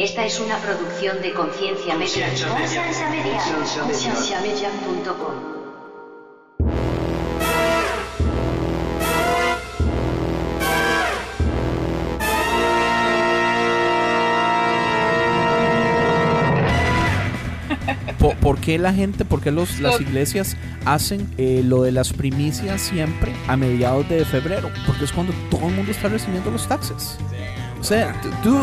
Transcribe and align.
Esta 0.00 0.24
es 0.24 0.40
una 0.40 0.56
producción 0.56 1.20
de 1.20 1.34
Conciencia 1.34 1.94
Media. 1.94 2.28
Conciencia 2.28 3.10
Media. 3.10 3.38
Concienciamedia.com. 3.82 5.60
¿Por, 18.18 18.36
por 18.36 18.58
qué 18.58 18.78
la 18.78 18.94
gente, 18.94 19.26
por 19.26 19.42
qué 19.42 19.50
los, 19.50 19.80
las 19.80 20.00
iglesias 20.00 20.56
hacen 20.86 21.30
eh, 21.36 21.60
lo 21.62 21.82
de 21.82 21.92
las 21.92 22.14
primicias 22.14 22.80
siempre 22.80 23.34
a 23.48 23.58
mediados 23.58 24.08
de 24.08 24.24
febrero? 24.24 24.70
Porque 24.86 25.04
es 25.04 25.12
cuando 25.12 25.34
todo 25.50 25.68
el 25.68 25.74
mundo 25.74 25.92
está 25.92 26.08
recibiendo 26.08 26.50
los 26.50 26.66
taxes. 26.66 27.18
O 27.80 27.84
sea, 27.84 28.14
tú, 28.42 28.58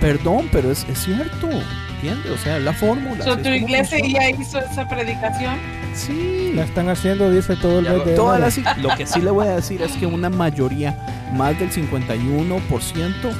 perdón, 0.00 0.48
pero 0.50 0.70
es, 0.70 0.84
es 0.88 0.98
cierto, 1.04 1.48
¿entiendes? 1.96 2.32
O 2.32 2.38
sea, 2.38 2.58
la 2.58 2.72
fórmula. 2.72 3.22
So, 3.22 3.36
¿Tu 3.36 3.48
iglesia 3.50 3.98
funciona. 3.98 4.30
ya 4.30 4.30
hizo 4.30 4.58
esa 4.58 4.88
predicación? 4.88 5.56
Sí. 5.94 6.52
La 6.54 6.64
están 6.64 6.88
haciendo, 6.88 7.30
dice 7.30 7.54
todo 7.56 7.80
el 7.80 7.84
Ya, 7.84 7.92
mes 7.92 8.04
de 8.06 8.82
lo 8.82 8.88
que 8.96 9.06
sí 9.06 9.20
le 9.20 9.30
voy 9.30 9.46
a 9.46 9.56
decir 9.56 9.82
es 9.82 9.92
que 9.92 10.06
una 10.06 10.30
mayoría, 10.30 10.96
más 11.34 11.58
del 11.58 11.70
51%, 11.70 13.32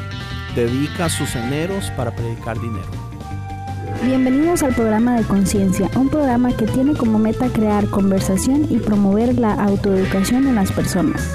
dedica 0.55 1.09
sus 1.09 1.34
eneros 1.34 1.91
para 1.97 2.11
predicar 2.11 2.59
dinero. 2.61 2.87
Bienvenidos 4.05 4.62
al 4.62 4.75
programa 4.75 5.17
de 5.17 5.25
Conciencia, 5.25 5.89
un 5.97 6.11
programa 6.11 6.53
que 6.55 6.67
tiene 6.67 6.95
como 6.95 7.19
meta 7.19 7.48
crear 7.48 7.87
conversación 7.87 8.67
y 8.70 8.77
promover 8.78 9.39
la 9.39 9.55
autoeducación 9.55 10.47
en 10.47 10.55
las 10.56 10.70
personas, 10.73 11.34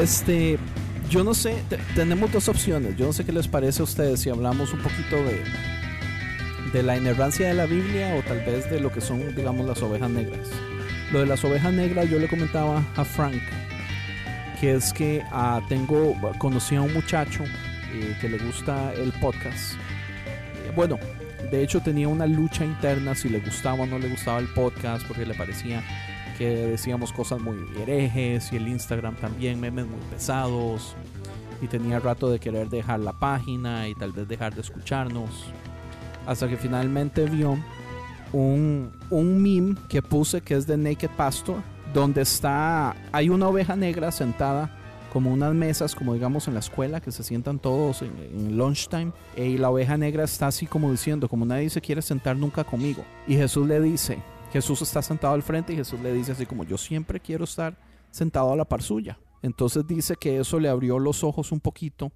Este, 0.00 0.58
yo 1.10 1.24
no 1.24 1.34
sé, 1.34 1.56
te- 1.68 1.78
tenemos 1.94 2.32
dos 2.32 2.48
opciones. 2.48 2.96
Yo 2.96 3.06
no 3.06 3.12
sé 3.12 3.24
qué 3.24 3.32
les 3.32 3.48
parece 3.48 3.80
a 3.82 3.84
ustedes 3.84 4.20
si 4.20 4.30
hablamos 4.30 4.72
un 4.72 4.80
poquito 4.80 5.16
de, 5.16 5.42
de 6.72 6.82
la 6.82 6.96
inerrancia 6.96 7.48
de 7.48 7.54
la 7.54 7.66
Biblia 7.66 8.14
o 8.16 8.22
tal 8.22 8.38
vez 8.44 8.70
de 8.70 8.80
lo 8.80 8.90
que 8.92 9.00
son, 9.00 9.34
digamos, 9.34 9.66
las 9.66 9.82
ovejas 9.82 10.10
negras. 10.10 10.48
Lo 11.12 11.20
de 11.20 11.26
las 11.26 11.44
ovejas 11.44 11.72
negras 11.72 12.08
yo 12.08 12.18
le 12.18 12.28
comentaba 12.28 12.84
a 12.96 13.04
Frank 13.04 13.40
que 14.60 14.74
es 14.74 14.92
que 14.92 15.22
ah, 15.32 15.60
tengo, 15.70 16.14
conocí 16.36 16.76
a 16.76 16.82
un 16.82 16.92
muchacho 16.92 17.42
eh, 17.94 18.14
que 18.20 18.28
le 18.28 18.36
gusta 18.36 18.92
el 18.92 19.10
podcast. 19.12 19.72
Eh, 20.66 20.70
bueno, 20.76 20.98
de 21.50 21.62
hecho 21.62 21.80
tenía 21.80 22.08
una 22.08 22.26
lucha 22.26 22.62
interna 22.66 23.14
si 23.14 23.30
le 23.30 23.40
gustaba 23.40 23.84
o 23.84 23.86
no 23.86 23.98
le 23.98 24.08
gustaba 24.10 24.38
el 24.38 24.48
podcast 24.48 25.06
porque 25.06 25.24
le 25.24 25.32
parecía 25.32 25.82
que 26.40 26.68
decíamos 26.68 27.12
cosas 27.12 27.38
muy 27.38 27.54
herejes 27.78 28.50
y 28.50 28.56
el 28.56 28.66
Instagram 28.66 29.14
también, 29.16 29.60
memes 29.60 29.84
muy 29.84 30.00
pesados. 30.10 30.96
Y 31.60 31.66
tenía 31.66 32.00
rato 32.00 32.30
de 32.30 32.40
querer 32.40 32.70
dejar 32.70 33.00
la 33.00 33.12
página 33.12 33.86
y 33.88 33.94
tal 33.94 34.12
vez 34.12 34.26
dejar 34.26 34.54
de 34.54 34.62
escucharnos. 34.62 35.52
Hasta 36.26 36.48
que 36.48 36.56
finalmente 36.56 37.26
vio 37.26 37.58
un, 38.32 38.90
un 39.10 39.42
meme 39.42 39.76
que 39.90 40.00
puse 40.00 40.40
que 40.40 40.54
es 40.54 40.66
de 40.66 40.78
Naked 40.78 41.10
Pastor, 41.10 41.56
donde 41.92 42.22
está, 42.22 42.96
hay 43.12 43.28
una 43.28 43.46
oveja 43.46 43.76
negra 43.76 44.10
sentada 44.10 44.74
como 45.12 45.30
unas 45.30 45.52
mesas, 45.52 45.94
como 45.94 46.14
digamos 46.14 46.48
en 46.48 46.54
la 46.54 46.60
escuela, 46.60 47.02
que 47.02 47.12
se 47.12 47.22
sientan 47.22 47.58
todos 47.58 48.00
en, 48.00 48.12
en 48.16 48.56
lunchtime. 48.56 49.12
Y 49.36 49.58
la 49.58 49.68
oveja 49.68 49.98
negra 49.98 50.24
está 50.24 50.46
así 50.46 50.64
como 50.64 50.90
diciendo, 50.90 51.28
como 51.28 51.44
nadie 51.44 51.68
se 51.68 51.82
quiere 51.82 52.00
sentar 52.00 52.34
nunca 52.34 52.64
conmigo. 52.64 53.04
Y 53.28 53.34
Jesús 53.34 53.68
le 53.68 53.78
dice, 53.78 54.22
Jesús 54.52 54.82
está 54.82 55.00
sentado 55.02 55.34
al 55.34 55.42
frente 55.42 55.72
y 55.72 55.76
Jesús 55.76 56.00
le 56.00 56.12
dice 56.12 56.32
así 56.32 56.44
como 56.44 56.64
yo 56.64 56.76
siempre 56.76 57.20
quiero 57.20 57.44
estar 57.44 57.76
sentado 58.10 58.52
a 58.52 58.56
la 58.56 58.64
par 58.64 58.82
suya. 58.82 59.18
Entonces 59.42 59.86
dice 59.86 60.16
que 60.16 60.38
eso 60.38 60.58
le 60.58 60.68
abrió 60.68 60.98
los 60.98 61.24
ojos 61.24 61.52
un 61.52 61.60
poquito 61.60 62.12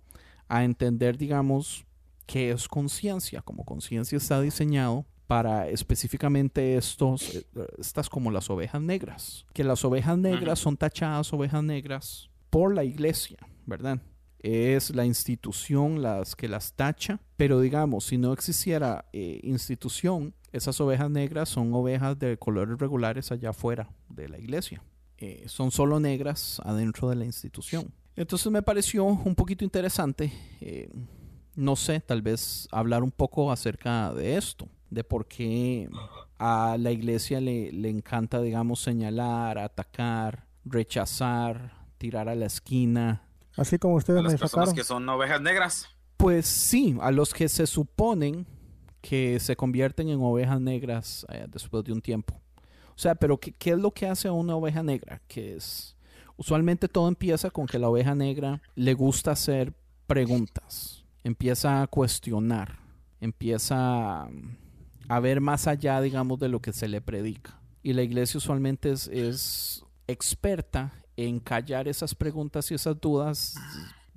a 0.49 0.65
entender, 0.65 1.17
digamos, 1.17 1.87
qué 2.27 2.51
es 2.51 2.69
conciencia, 2.69 3.41
como 3.43 3.65
conciencia 3.65 4.17
está 4.19 4.41
diseñado 4.41 5.07
para 5.27 5.69
específicamente 5.69 6.77
estos, 6.77 7.35
eh, 7.35 7.45
estas 7.79 8.11
como 8.11 8.31
las 8.31 8.51
ovejas 8.51 8.83
negras, 8.83 9.47
que 9.55 9.65
las 9.65 9.85
ovejas 9.85 10.19
negras 10.19 10.59
son 10.59 10.77
tachadas 10.77 11.33
ovejas 11.33 11.63
negras 11.63 12.31
por 12.51 12.75
la 12.75 12.85
iglesia, 12.85 13.39
¿verdad? 13.65 14.01
Es 14.41 14.95
la 14.95 15.07
institución 15.07 16.03
las 16.03 16.37
que 16.37 16.49
las 16.49 16.75
tacha, 16.75 17.21
pero 17.37 17.61
digamos, 17.61 18.05
si 18.05 18.19
no 18.19 18.35
existiera 18.35 19.07
eh, 19.13 19.41
institución, 19.43 20.35
esas 20.57 20.81
ovejas 20.81 21.11
negras 21.11 21.49
son 21.49 21.73
ovejas 21.75 22.19
de 22.19 22.37
colores 22.39 22.79
regulares 22.79 23.33
allá 23.33 23.51
afuera 23.51 23.89
de 24.09 24.29
la 24.29 24.39
iglesia. 24.39 24.83
Eh, 25.19 25.45
son 25.47 25.71
solo 25.71 26.01
negras 26.01 26.61
adentro 26.65 27.09
de 27.09 27.17
la 27.17 27.25
institución. 27.25 27.93
Entonces 28.17 28.51
me 28.53 28.63
pareció 28.63 29.05
un 29.05 29.35
poquito 29.35 29.65
interesante, 29.65 30.33
eh, 30.61 30.89
no 31.57 31.77
sé, 31.77 32.01
tal 32.01 32.23
vez 32.23 32.69
hablar 32.71 33.03
un 33.03 33.11
poco 33.11 33.51
acerca 33.51 34.13
de 34.15 34.37
esto, 34.37 34.69
de 34.91 35.03
por 35.05 35.27
qué 35.27 35.89
a 36.39 36.77
la 36.79 36.91
iglesia 36.93 37.41
le, 37.41 37.73
le 37.73 37.89
encanta, 37.91 38.41
digamos, 38.41 38.81
señalar, 38.81 39.59
atacar, 39.59 40.47
rechazar, 40.65 41.73
tirar 41.99 42.29
a 42.29 42.35
la 42.35 42.47
esquina. 42.47 43.23
Así 43.57 43.79
como 43.79 43.95
A 43.95 43.99
ustedes 43.99 44.23
las 44.23 44.33
me 44.33 44.39
personas 44.39 44.69
sacaron. 44.71 44.75
que 44.77 44.85
son 44.85 45.09
ovejas 45.09 45.41
negras. 45.41 45.89
Pues 46.17 46.47
sí, 46.47 46.97
a 47.01 47.11
los 47.11 47.35
que 47.35 47.49
se 47.49 47.67
suponen 47.67 48.47
que 49.05 49.39
se 49.39 49.55
convierten 49.55 50.09
en 50.09 50.19
ovejas 50.23 50.59
negras 50.59 51.27
eh, 51.29 51.47
después 51.47 51.85
de 51.85 51.93
un 51.93 52.01
tiempo. 52.01 52.41
O 52.97 52.99
sea, 52.99 53.15
pero 53.15 53.39
¿qué, 53.39 53.55
es 53.63 53.79
lo 53.79 53.91
que 53.91 54.07
hace 54.07 54.29
a 54.29 54.33
una 54.33 54.57
oveja 54.57 54.83
negra? 54.83 55.21
Que 55.29 55.57
es, 55.57 55.95
usualmente 56.39 56.89
todo 56.89 57.07
empieza 57.07 57.51
con 57.51 57.67
que 57.67 57.79
la 57.79 57.91
oveja 57.91 58.15
negra 58.15 58.63
le 58.75 58.95
gusta 58.95 59.33
hacer 59.33 59.75
preguntas, 60.07 61.05
empieza 61.23 61.83
a 61.83 61.87
cuestionar, 61.87 62.79
empieza 63.21 64.27
a 65.09 65.21
ver 65.21 65.43
más 65.43 65.67
allá, 65.67 66.01
digamos, 66.01 66.39
de 66.39 66.49
lo 66.49 66.61
que 66.61 66.73
se 66.73 66.89
le 66.89 67.03
predica. 67.03 67.61
Y 67.83 67.93
la 67.93 68.03
iglesia 68.03 68.39
usualmente 68.39 68.91
es, 68.91 69.09
es 69.09 69.85
experta 70.07 70.95
en 71.15 71.41
callar 71.41 71.89
esas 71.89 72.15
preguntas 72.15 72.71
y 72.71 72.75
esas 72.75 72.99
dudas 72.99 73.55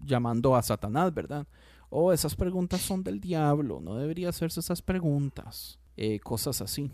llamando 0.01 0.55
a 0.55 0.63
Satanás, 0.63 1.13
¿verdad? 1.13 1.45
Oh, 1.89 2.11
esas 2.11 2.35
preguntas 2.35 2.81
son 2.81 3.03
del 3.03 3.19
diablo, 3.19 3.79
no 3.81 3.95
debería 3.95 4.29
hacerse 4.29 4.59
esas 4.59 4.81
preguntas. 4.81 5.79
Eh, 5.95 6.19
cosas 6.19 6.61
así. 6.61 6.91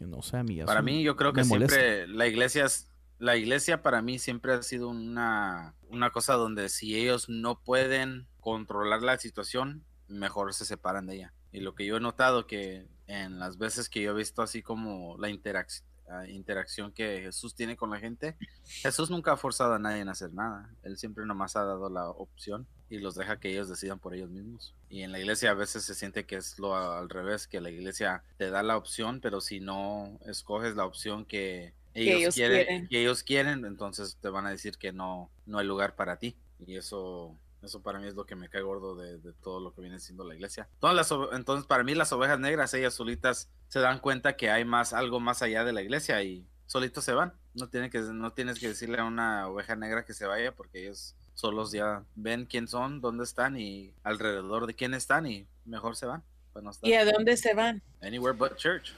No 0.00 0.20
sé, 0.20 0.36
a 0.36 0.42
mí 0.42 0.62
Para 0.64 0.82
mí, 0.82 1.02
yo 1.02 1.16
creo 1.16 1.32
que 1.32 1.44
siempre 1.44 2.06
la 2.08 2.26
iglesia 2.26 2.66
es, 2.66 2.90
la 3.18 3.36
iglesia 3.36 3.82
para 3.82 4.02
mí 4.02 4.18
siempre 4.18 4.52
ha 4.52 4.62
sido 4.62 4.88
una, 4.90 5.74
una 5.88 6.10
cosa 6.10 6.34
donde 6.34 6.68
si 6.68 6.96
ellos 6.96 7.28
no 7.28 7.62
pueden 7.62 8.26
controlar 8.40 9.02
la 9.02 9.18
situación, 9.18 9.84
mejor 10.08 10.52
se 10.52 10.64
separan 10.66 11.06
de 11.06 11.16
ella. 11.16 11.34
Y 11.52 11.60
lo 11.60 11.74
que 11.74 11.86
yo 11.86 11.96
he 11.96 12.00
notado 12.00 12.46
que 12.46 12.86
en 13.06 13.38
las 13.38 13.56
veces 13.56 13.88
que 13.88 14.02
yo 14.02 14.10
he 14.10 14.14
visto 14.14 14.42
así 14.42 14.62
como 14.62 15.16
la 15.18 15.30
interac- 15.30 15.82
ah, 16.10 16.28
interacción 16.28 16.92
que 16.92 17.20
Jesús 17.22 17.54
tiene 17.54 17.76
con 17.76 17.90
la 17.90 17.98
gente, 17.98 18.36
Jesús 18.64 19.10
nunca 19.10 19.32
ha 19.32 19.36
forzado 19.38 19.74
a 19.74 19.78
nadie 19.78 20.02
a 20.02 20.10
hacer 20.10 20.34
nada. 20.34 20.74
Él 20.82 20.98
siempre 20.98 21.24
nomás 21.24 21.56
ha 21.56 21.64
dado 21.64 21.88
la 21.88 22.10
opción 22.10 22.66
y 22.88 22.98
los 22.98 23.14
deja 23.14 23.38
que 23.38 23.50
ellos 23.50 23.68
decidan 23.68 23.98
por 23.98 24.14
ellos 24.14 24.30
mismos. 24.30 24.72
Y 24.88 25.02
en 25.02 25.12
la 25.12 25.18
iglesia 25.18 25.50
a 25.50 25.54
veces 25.54 25.84
se 25.84 25.94
siente 25.94 26.24
que 26.24 26.36
es 26.36 26.58
lo 26.58 26.76
al 26.76 27.08
revés, 27.08 27.46
que 27.46 27.60
la 27.60 27.70
iglesia 27.70 28.22
te 28.36 28.50
da 28.50 28.62
la 28.62 28.76
opción, 28.76 29.20
pero 29.20 29.40
si 29.40 29.60
no 29.60 30.18
escoges 30.26 30.76
la 30.76 30.84
opción 30.84 31.24
que 31.24 31.72
ellos, 31.94 32.18
ellos 32.18 32.34
quieren, 32.34 32.66
quieren. 32.66 32.88
que 32.88 33.00
ellos 33.00 33.22
quieren, 33.22 33.64
entonces 33.64 34.16
te 34.20 34.28
van 34.28 34.46
a 34.46 34.50
decir 34.50 34.76
que 34.78 34.92
no, 34.92 35.30
no 35.46 35.58
hay 35.58 35.66
lugar 35.66 35.94
para 35.96 36.16
ti. 36.16 36.36
Y 36.66 36.76
eso 36.76 37.34
Eso 37.62 37.80
para 37.80 37.98
mí 37.98 38.06
es 38.06 38.14
lo 38.14 38.26
que 38.26 38.36
me 38.36 38.48
cae 38.48 38.62
gordo 38.62 38.94
de, 38.94 39.18
de 39.18 39.32
todo 39.32 39.60
lo 39.60 39.74
que 39.74 39.80
viene 39.80 39.98
siendo 39.98 40.22
la 40.24 40.34
iglesia. 40.34 40.68
Todas 40.78 40.94
las 40.94 41.10
entonces, 41.32 41.66
para 41.66 41.82
mí 41.84 41.94
las 41.94 42.12
ovejas 42.12 42.38
negras, 42.38 42.72
ellas 42.74 42.94
solitas 42.94 43.48
se 43.68 43.80
dan 43.80 43.98
cuenta 43.98 44.36
que 44.36 44.50
hay 44.50 44.64
más, 44.64 44.92
algo 44.92 45.18
más 45.20 45.42
allá 45.42 45.64
de 45.64 45.72
la 45.72 45.82
iglesia 45.82 46.22
y 46.22 46.46
solitos 46.66 47.04
se 47.04 47.14
van. 47.14 47.32
No, 47.54 47.68
tiene 47.68 47.90
que, 47.90 48.00
no 48.00 48.32
tienes 48.32 48.60
que 48.60 48.68
decirle 48.68 48.98
a 48.98 49.04
una 49.04 49.48
oveja 49.48 49.74
negra 49.74 50.04
que 50.04 50.14
se 50.14 50.26
vaya 50.26 50.52
porque 50.52 50.82
ellos 50.84 51.14
solos 51.36 51.70
ya 51.70 52.02
ven 52.16 52.46
quién 52.46 52.66
son, 52.66 53.00
dónde 53.00 53.22
están 53.22 53.56
y 53.60 53.92
alrededor 54.02 54.66
de 54.66 54.74
quién 54.74 54.94
están 54.94 55.26
y 55.26 55.46
mejor 55.64 55.94
se 55.94 56.06
van. 56.06 56.24
estar 56.56 56.88
¿Y 56.88 56.94
a 56.94 57.04
dónde 57.04 57.36
se 57.36 57.54
van? 57.54 57.82
Anywhere 58.02 58.36
but 58.36 58.56
church. 58.56 58.92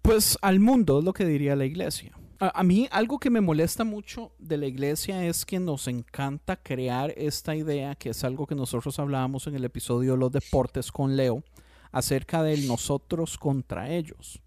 Pues 0.00 0.38
al 0.40 0.60
mundo 0.60 1.00
es 1.00 1.04
lo 1.04 1.12
que 1.12 1.24
diría 1.24 1.56
la 1.56 1.64
iglesia. 1.64 2.16
A, 2.38 2.60
a 2.60 2.62
mí 2.62 2.88
algo 2.92 3.18
que 3.18 3.30
me 3.30 3.40
molesta 3.40 3.84
mucho 3.84 4.32
de 4.38 4.56
la 4.56 4.66
iglesia 4.66 5.26
es 5.26 5.44
que 5.44 5.58
nos 5.58 5.88
encanta 5.88 6.56
crear 6.56 7.12
esta 7.16 7.56
idea, 7.56 7.96
que 7.96 8.10
es 8.10 8.22
algo 8.22 8.46
que 8.46 8.54
nosotros 8.54 8.98
hablábamos 9.00 9.48
en 9.48 9.56
el 9.56 9.64
episodio 9.64 10.12
de 10.12 10.18
los 10.18 10.32
deportes 10.32 10.92
con 10.92 11.16
Leo, 11.16 11.42
acerca 11.90 12.42
del 12.42 12.68
nosotros 12.68 13.36
contra 13.36 13.90
ellos. 13.90 14.40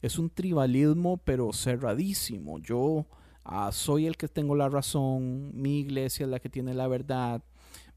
Es 0.00 0.18
un 0.18 0.30
tribalismo 0.30 1.16
pero 1.18 1.52
cerradísimo. 1.52 2.58
Yo 2.58 3.06
ah, 3.44 3.72
soy 3.72 4.06
el 4.06 4.16
que 4.16 4.28
tengo 4.28 4.54
la 4.54 4.68
razón, 4.68 5.50
mi 5.54 5.80
iglesia 5.80 6.24
es 6.24 6.30
la 6.30 6.40
que 6.40 6.48
tiene 6.48 6.74
la 6.74 6.88
verdad, 6.88 7.42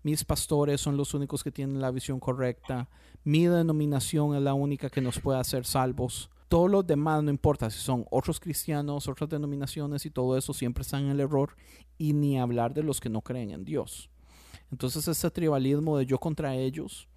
mis 0.03 0.23
pastores 0.23 0.81
son 0.81 0.97
los 0.97 1.13
únicos 1.13 1.43
que 1.43 1.51
tienen 1.51 1.81
la 1.81 1.91
visión 1.91 2.19
correcta, 2.19 2.87
mi 3.23 3.47
denominación 3.47 4.35
es 4.35 4.41
la 4.41 4.53
única 4.53 4.89
que 4.89 5.01
nos 5.01 5.19
puede 5.19 5.39
hacer 5.39 5.65
salvos. 5.65 6.29
Todos 6.47 6.69
los 6.69 6.85
demás, 6.85 7.23
no 7.23 7.31
importa 7.31 7.71
si 7.71 7.79
son 7.79 8.05
otros 8.11 8.39
cristianos, 8.39 9.07
otras 9.07 9.29
denominaciones 9.29 10.05
y 10.05 10.11
todo 10.11 10.37
eso, 10.37 10.53
siempre 10.53 10.83
están 10.83 11.05
en 11.05 11.09
el 11.09 11.21
error 11.21 11.55
y 11.97 12.13
ni 12.13 12.39
hablar 12.39 12.73
de 12.75 12.83
los 12.83 12.99
que 12.99 13.09
no 13.09 13.21
creen 13.21 13.49
en 13.49 13.65
Dios. 13.65 14.11
Entonces 14.71 15.07
ese 15.07 15.31
tribalismo 15.31 15.97
de 15.97 16.05
yo 16.05 16.19
contra 16.19 16.55
ellos, 16.55 17.07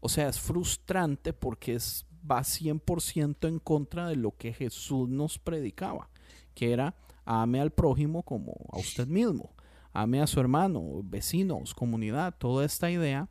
o 0.00 0.08
sea, 0.08 0.28
es 0.28 0.38
frustrante 0.38 1.32
porque 1.32 1.74
es, 1.74 2.06
va 2.30 2.40
100% 2.40 3.48
en 3.48 3.58
contra 3.58 4.06
de 4.06 4.16
lo 4.16 4.36
que 4.36 4.52
Jesús 4.52 5.08
nos 5.08 5.38
predicaba, 5.38 6.08
que 6.54 6.72
era 6.72 6.94
ame 7.26 7.60
al 7.60 7.70
prójimo 7.70 8.22
como 8.22 8.54
a 8.72 8.78
usted 8.78 9.06
mismo, 9.06 9.50
ame 9.92 10.20
a 10.22 10.26
su 10.26 10.40
hermano, 10.40 11.02
vecinos, 11.04 11.74
comunidad, 11.74 12.34
toda 12.38 12.64
esta 12.64 12.90
idea. 12.90 13.28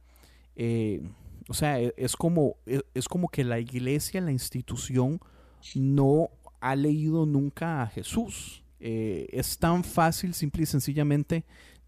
eh, 0.56 1.02
o 1.50 1.54
sea, 1.54 1.80
e- 1.82 1.94
es 1.98 2.16
como, 2.16 2.56
e- 2.66 2.82
es 2.94 3.08
como 3.08 3.28
que 3.28 3.44
la 3.44 3.60
iglesia, 3.60 4.22
la 4.22 4.32
institución, 4.32 5.20
no 5.76 6.30
ha 6.62 6.76
leído 6.76 7.26
nunca 7.26 7.82
a 7.84 7.88
Jesús. 7.88 8.64
Eh, 8.80 9.28
es 9.32 9.58
tan 9.58 9.84
fácil, 9.84 10.34
simple 10.34 10.64
y 10.64 10.66
sencillamente, 10.66 11.44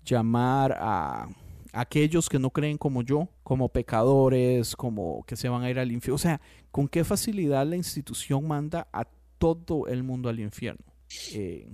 llamar 0.06 0.78
a 0.80 1.28
aquellos 1.74 2.30
que 2.30 2.40
no 2.40 2.50
creen 2.52 2.78
como 2.78 3.02
yo, 3.04 3.30
como 3.44 3.70
pecadores, 3.70 4.76
como 4.76 5.24
que 5.26 5.36
se 5.36 5.50
van 5.50 5.64
a 5.64 5.70
ir 5.70 5.80
al 5.80 5.92
infierno. 5.92 6.16
O 6.16 6.20
sea, 6.20 6.40
con 6.72 6.88
qué 6.88 7.04
facilidad 7.04 7.66
la 7.66 7.76
institución 7.76 8.48
manda 8.48 8.88
a 8.94 9.06
todo 9.38 9.88
el 9.88 10.04
mundo 10.04 10.30
al 10.30 10.40
infierno. 10.40 10.86
Eh, 11.34 11.68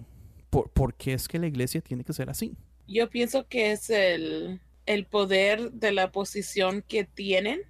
por, 0.54 0.70
¿Por 0.70 0.94
qué 0.94 1.14
es 1.14 1.28
que 1.28 1.40
la 1.40 1.48
iglesia 1.48 1.82
tiene 1.82 2.04
que 2.04 2.14
ser 2.14 2.30
así? 2.30 2.56
Yo 2.88 3.10
pienso 3.10 3.48
que 3.48 3.72
es 3.72 3.90
el, 3.90 4.62
el 4.86 5.08
poder 5.08 5.72
de 5.72 5.92
la 5.92 6.12
posición 6.12 6.84
que 6.84 7.06
tienen. 7.06 7.62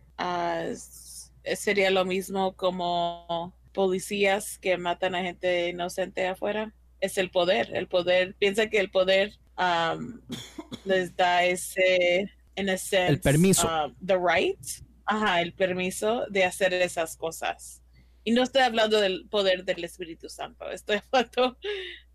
sería 1.55 1.91
lo 1.91 2.03
mismo 2.03 2.57
como 2.57 3.55
policías 3.71 4.59
que 4.59 4.75
matan 4.77 5.15
a 5.15 5.21
gente 5.21 5.69
inocente 5.69 6.27
afuera. 6.27 6.73
Es 6.99 7.17
el 7.17 7.31
poder. 7.31 7.73
El 7.73 7.87
poder, 7.87 8.35
piensa 8.35 8.69
que 8.69 8.79
el 8.79 8.91
poder 8.91 9.31
um, 9.57 10.19
les 10.83 11.15
da 11.15 11.45
ese, 11.45 12.29
en 12.57 12.67
El 12.67 13.21
permiso. 13.21 13.65
uh, 13.65 13.93
the 14.05 14.17
right, 14.17 14.59
ajá, 15.05 15.41
el 15.41 15.53
permiso 15.53 16.25
de 16.29 16.43
hacer 16.43 16.73
esas 16.73 17.15
cosas. 17.15 17.81
Y 18.25 18.31
no 18.31 18.43
estoy 18.43 18.61
hablando 18.61 18.99
del 18.99 19.25
poder 19.29 19.63
del 19.63 19.85
Espíritu 19.85 20.29
Santo, 20.29 20.69
estoy 20.69 20.99
hablando 21.11 21.57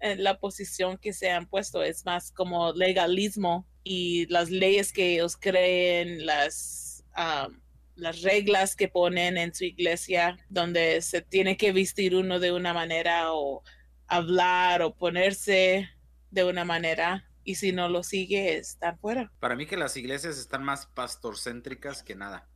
la 0.00 0.38
posición 0.38 0.98
que 0.98 1.12
se 1.12 1.30
han 1.30 1.46
puesto. 1.46 1.82
Es 1.82 2.04
más 2.04 2.30
como 2.32 2.72
legalismo 2.72 3.66
y 3.84 4.26
las 4.26 4.50
leyes 4.50 4.92
que 4.92 5.14
ellos 5.14 5.36
creen, 5.36 6.24
las, 6.26 7.04
um, 7.16 7.58
las 7.96 8.22
reglas 8.22 8.76
que 8.76 8.88
ponen 8.88 9.36
en 9.38 9.54
su 9.54 9.64
iglesia, 9.64 10.38
donde 10.48 11.00
se 11.02 11.20
tiene 11.22 11.56
que 11.56 11.72
vestir 11.72 12.14
uno 12.14 12.38
de 12.38 12.52
una 12.52 12.72
manera 12.72 13.32
o 13.32 13.62
hablar 14.06 14.82
o 14.82 14.94
ponerse 14.94 15.88
de 16.30 16.44
una 16.44 16.64
manera. 16.64 17.24
Y 17.44 17.54
si 17.54 17.72
no 17.72 17.88
lo 17.88 18.02
sigue, 18.02 18.58
están 18.58 18.98
fuera. 18.98 19.32
Para 19.40 19.56
mí 19.56 19.66
que 19.66 19.76
las 19.78 19.96
iglesias 19.96 20.38
están 20.38 20.62
más 20.62 20.86
pastorcéntricas 20.86 22.02
que 22.02 22.14
nada. 22.14 22.46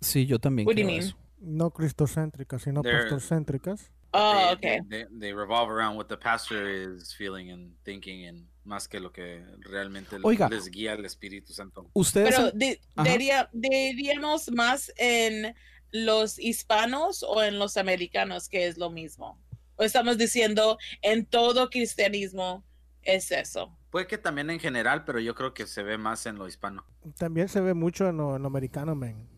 Sí, 0.00 0.26
yo 0.26 0.38
también 0.38 0.68
creo 0.68 0.88
eso. 0.90 1.16
No 1.40 1.70
cristocéntricas, 1.70 2.62
sino 2.62 2.82
They're- 2.82 3.00
pastorcéntricas. 3.00 3.90
Oh, 4.14 4.54
they, 4.60 4.78
okay. 4.78 4.80
they, 4.88 5.04
they 5.18 5.32
revolve 5.32 5.70
around 5.70 5.96
what 5.96 6.06
the 6.08 6.16
pastor 6.16 6.68
is 6.68 7.14
feeling 7.14 7.50
and 7.50 7.72
thinking 7.84 8.26
and 8.26 8.46
más 8.64 8.86
que 8.88 9.00
lo 9.00 9.10
que 9.10 9.42
realmente 9.60 10.16
Oiga. 10.22 10.48
les 10.48 10.68
guía 10.70 10.92
el 10.92 11.04
Espíritu 11.04 11.52
Santo. 11.52 11.90
Ustedes 11.94 12.34
Pero 12.34 12.52
Ajá. 12.96 13.08
diría- 13.10 13.48
diríamos 13.52 14.50
más 14.52 14.92
en 14.98 15.54
los 15.90 16.38
hispanos 16.38 17.22
o 17.22 17.42
en 17.42 17.58
los 17.58 17.76
americanos, 17.76 18.48
que 18.48 18.66
es 18.66 18.78
lo 18.78 18.90
mismo. 18.90 19.38
O 19.76 19.82
estamos 19.84 20.16
diciendo 20.18 20.78
en 21.00 21.26
todo 21.26 21.70
cristianismo 21.70 22.64
es 23.02 23.30
eso. 23.32 23.76
Puede 23.90 24.06
que 24.06 24.16
también 24.18 24.48
en 24.50 24.60
general, 24.60 25.04
pero 25.04 25.18
yo 25.20 25.34
creo 25.34 25.52
que 25.54 25.66
se 25.66 25.82
ve 25.82 25.98
más 25.98 26.24
en 26.26 26.36
lo 26.36 26.46
hispano. 26.46 26.84
También 27.18 27.48
se 27.48 27.60
ve 27.60 27.74
mucho 27.74 28.08
en 28.08 28.16
lo, 28.18 28.36
en 28.36 28.42
lo 28.42 28.48
americano, 28.48 28.94
men. 28.94 29.28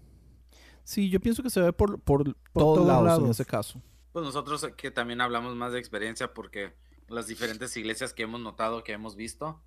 Sí, 0.85 1.09
yo 1.09 1.19
pienso 1.19 1.43
que 1.43 1.49
se 1.51 1.61
ve 1.61 1.73
por, 1.73 1.99
por, 2.01 2.25
todos, 2.25 2.37
todos 2.53 2.87
lados, 2.87 3.01
en 3.01 3.07
lados. 3.07 3.31
ese 3.31 3.45
caso. 3.47 3.81
Pues 4.15 4.25
nosotros 4.25 4.65
que 4.77 4.93
también 4.93 5.21
hablamos 5.21 5.57
más 5.57 5.73
de 5.73 5.81
experiencia 5.81 6.33
porque 6.33 6.73
las 7.09 7.27
diferentes 7.27 7.77
iglesias 7.77 8.13
que 8.13 8.23
hemos 8.23 8.41
notado, 8.41 8.85
que 8.85 8.93
hemos 8.93 9.17
visto, 9.17 9.61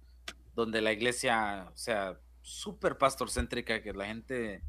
donde 0.55 0.79
la 0.79 0.93
iglesia, 0.93 1.69
o 1.73 1.75
sea, 1.75 2.17
súper 2.43 2.97
pastorcéntrica, 2.97 3.81
que 3.81 3.91
la 3.91 4.05
gente, 4.05 4.63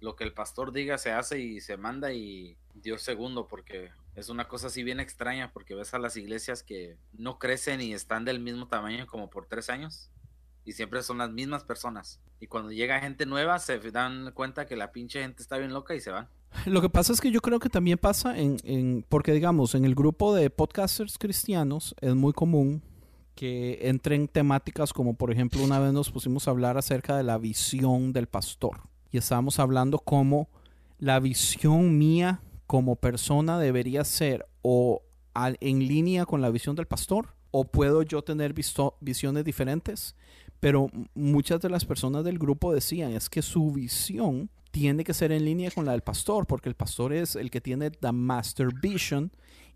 lo 0.00 0.16
que 0.16 0.24
el 0.24 0.32
pastor 0.32 0.72
diga 0.72 0.98
se 0.98 1.12
hace 1.12 1.38
y 1.38 1.60
se 1.60 1.76
manda 1.76 2.12
y 2.12 2.56
Dios 2.74 3.02
segundo, 3.02 3.46
porque 3.46 3.92
es 4.16 4.28
una 4.28 4.48
cosa 4.48 4.66
así 4.66 4.82
bien 4.82 4.98
extraña, 4.98 5.52
porque 5.52 5.76
ves 5.76 5.94
a 5.94 6.00
las 6.00 6.16
iglesias 6.16 6.64
que 6.64 6.98
no 7.12 7.38
crecen 7.38 7.80
y 7.80 7.94
están 7.94 8.24
del 8.24 8.40
mismo 8.40 8.66
tamaño 8.66 9.06
como 9.06 9.30
por 9.30 9.46
tres 9.46 9.70
años 9.70 10.10
y 10.64 10.72
siempre 10.72 11.02
son 11.02 11.18
las 11.18 11.30
mismas 11.30 11.64
personas. 11.64 12.20
Y 12.40 12.46
cuando 12.46 12.70
llega 12.72 13.00
gente 13.00 13.26
nueva 13.26 13.58
se 13.58 13.78
dan 13.90 14.30
cuenta 14.32 14.66
que 14.66 14.76
la 14.76 14.92
pinche 14.92 15.20
gente 15.22 15.42
está 15.42 15.58
bien 15.58 15.72
loca 15.72 15.94
y 15.94 16.00
se 16.00 16.10
van. 16.10 16.28
Lo 16.66 16.80
que 16.82 16.90
pasa 16.90 17.12
es 17.12 17.20
que 17.20 17.30
yo 17.30 17.40
creo 17.40 17.58
que 17.58 17.68
también 17.70 17.98
pasa 17.98 18.38
en, 18.38 18.58
en- 18.64 19.04
porque 19.08 19.32
digamos, 19.32 19.74
en 19.74 19.84
el 19.84 19.94
grupo 19.94 20.34
de 20.34 20.50
podcasters 20.50 21.16
cristianos 21.18 21.94
es 22.00 22.14
muy 22.14 22.32
común 22.32 22.82
que 23.34 23.78
entren 23.88 24.28
temáticas 24.28 24.92
como 24.92 25.14
por 25.14 25.32
ejemplo 25.32 25.62
una 25.64 25.78
vez 25.78 25.92
nos 25.94 26.10
pusimos 26.10 26.46
a 26.46 26.50
hablar 26.50 26.76
acerca 26.76 27.16
de 27.16 27.22
la 27.22 27.38
visión 27.38 28.12
del 28.12 28.26
pastor 28.26 28.80
y 29.10 29.16
estábamos 29.16 29.58
hablando 29.58 29.98
cómo 29.98 30.50
la 30.98 31.18
visión 31.18 31.96
mía 31.96 32.40
como 32.66 32.96
persona 32.96 33.58
debería 33.58 34.04
ser 34.04 34.46
o 34.60 35.02
al- 35.32 35.56
en 35.60 35.78
línea 35.88 36.26
con 36.26 36.42
la 36.42 36.50
visión 36.50 36.76
del 36.76 36.86
pastor 36.86 37.34
o 37.50 37.64
puedo 37.64 38.02
yo 38.02 38.20
tener 38.22 38.52
visto- 38.52 38.96
visiones 39.00 39.44
diferentes 39.46 40.14
pero 40.62 40.88
muchas 41.16 41.60
de 41.60 41.68
las 41.68 41.84
personas 41.84 42.22
del 42.22 42.38
grupo 42.38 42.72
decían 42.72 43.14
es 43.14 43.28
que 43.28 43.42
su 43.42 43.72
visión 43.72 44.48
tiene 44.70 45.02
que 45.02 45.12
ser 45.12 45.32
en 45.32 45.44
línea 45.44 45.72
con 45.72 45.84
la 45.84 45.90
del 45.90 46.02
pastor, 46.02 46.46
porque 46.46 46.68
el 46.68 46.76
pastor 46.76 47.12
es 47.12 47.34
el 47.34 47.50
que 47.50 47.60
tiene 47.60 47.90
the 47.90 48.12
master 48.12 48.68
vision. 48.80 49.32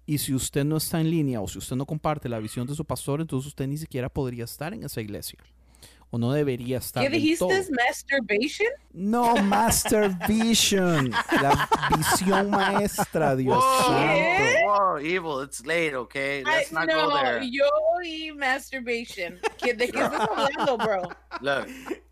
Y 0.06 0.18
si 0.18 0.32
usted 0.32 0.64
no 0.64 0.76
está 0.76 1.00
en 1.00 1.10
línea 1.10 1.40
o 1.40 1.48
si 1.48 1.58
usted 1.58 1.74
no 1.74 1.86
comparte 1.86 2.28
la 2.28 2.38
visión 2.38 2.68
de 2.68 2.76
su 2.76 2.84
pastor, 2.84 3.20
entonces 3.20 3.48
usted 3.48 3.66
ni 3.66 3.78
siquiera 3.78 4.08
podría 4.08 4.44
estar 4.44 4.72
en 4.74 4.84
esa 4.84 5.00
iglesia. 5.00 5.40
O 6.10 6.18
no 6.18 6.32
debería 6.32 6.78
estar. 6.78 7.02
¿Qué 7.02 7.10
dijiste? 7.10 7.44
todo. 7.44 7.50
¿Masturbation? 7.86 8.68
No, 8.92 9.36
master 9.42 10.10
vision. 10.28 11.10
La 11.42 11.68
visión 11.96 12.50
maestra, 12.50 13.34
Dios 13.36 13.62
¿Qué? 13.62 13.84
santo. 13.84 14.66
Whoa, 14.66 14.98
evil, 14.98 15.44
it's 15.44 15.66
late, 15.66 15.94
okay? 15.96 16.42
Ay, 16.46 16.58
Let's 16.60 16.72
not 16.72 16.86
no, 16.86 17.10
go 17.10 17.16
there. 17.18 17.50
yo 17.50 17.64
oí 17.96 18.32
masturbation. 18.32 19.38
¿Qué- 19.58 19.75
¿De 19.75 19.88
qué 19.90 20.00
estás 20.00 20.20
hablando, 20.30 20.78
bro? 20.78 21.02
Look, 21.40 21.66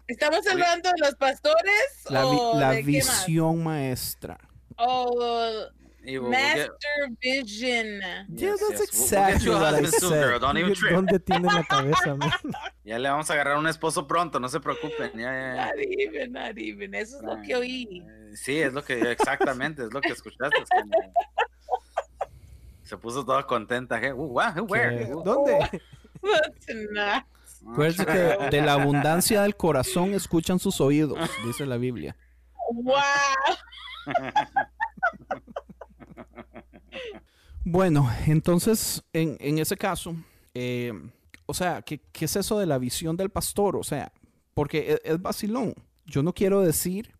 ¿Estamos 0.08 0.46
hablando 0.46 0.90
de 0.90 0.98
los 0.98 1.14
pastores 1.14 2.04
La, 2.10 2.22
vi- 2.22 2.36
o 2.38 2.60
la 2.60 2.70
de 2.72 2.84
qué 2.84 2.98
más? 2.98 3.26
visión 3.26 3.62
maestra. 3.62 4.38
Oh, 4.76 5.66
evil, 6.06 6.30
we'll 6.30 6.32
get- 6.32 6.70
master 6.70 7.08
vision. 7.20 8.00
Yeah, 8.00 8.24
yes, 8.28 8.60
that's 8.60 8.60
yes, 8.60 8.60
we'll- 8.60 8.60
we'll 8.60 8.70
get 8.70 8.80
exactly 8.82 9.50
what 9.50 9.62
I 9.62 9.70
husband 9.70 9.94
soon, 9.94 10.10
said. 10.10 10.22
girl, 10.24 10.38
Don't 10.40 10.58
even 10.58 10.74
trip. 10.74 10.92
¿Dónde 10.92 11.18
tiene 11.20 11.48
la 11.52 11.62
cabeza, 11.64 12.14
men? 12.14 12.30
Ya 12.84 12.98
le 12.98 13.08
vamos 13.08 13.30
a 13.30 13.32
agarrar 13.32 13.56
un 13.56 13.66
esposo 13.66 14.06
pronto, 14.06 14.38
no 14.38 14.48
se 14.48 14.60
preocupen. 14.60 15.10
Ya, 15.14 15.32
ya, 15.32 15.54
ya. 15.54 15.66
Not 15.66 15.74
even, 15.78 16.32
not 16.32 16.58
even. 16.58 16.94
Eso 16.94 17.16
es 17.18 17.22
lo 17.22 17.40
que 17.42 17.56
oí. 17.56 18.02
Eh, 18.06 18.20
Sí, 18.36 18.60
es 18.60 18.72
lo 18.72 18.82
que, 18.82 19.12
exactamente, 19.12 19.84
es 19.84 19.92
lo 19.92 20.00
que 20.00 20.08
escuchaste. 20.12 20.56
es 20.62 20.68
que- 20.68 20.82
Se 22.82 22.96
puso 22.98 23.24
toda 23.24 23.46
contenta. 23.46 23.98
¿eh? 24.02 24.12
Uh, 24.12 24.24
what? 24.24 24.58
Where? 24.68 25.14
Uh, 25.14 25.22
¿Dónde? 25.22 25.58
That's 26.22 26.66
not. 26.90 27.24
Acuérdense 27.66 28.04
que 28.04 28.50
de 28.50 28.60
la 28.60 28.74
abundancia 28.74 29.40
del 29.40 29.56
corazón 29.56 30.12
escuchan 30.12 30.58
sus 30.58 30.82
oídos, 30.82 31.18
dice 31.46 31.64
la 31.64 31.78
Biblia. 31.78 32.14
¡Wow! 32.74 33.00
Bueno, 37.64 38.08
entonces, 38.26 39.02
en, 39.12 39.36
en 39.40 39.58
ese 39.58 39.76
caso, 39.76 40.14
eh, 40.54 40.92
o 41.46 41.54
sea, 41.54 41.82
¿qué, 41.82 42.00
¿qué 42.12 42.26
es 42.26 42.36
eso 42.36 42.58
de 42.58 42.66
la 42.66 42.78
visión 42.78 43.16
del 43.16 43.30
pastor? 43.30 43.76
O 43.76 43.82
sea, 43.84 44.12
porque 44.54 44.92
es, 44.92 45.00
es 45.04 45.20
vacilón. 45.22 45.74
Yo 46.06 46.22
no 46.22 46.32
quiero 46.34 46.60
decir, 46.60 47.14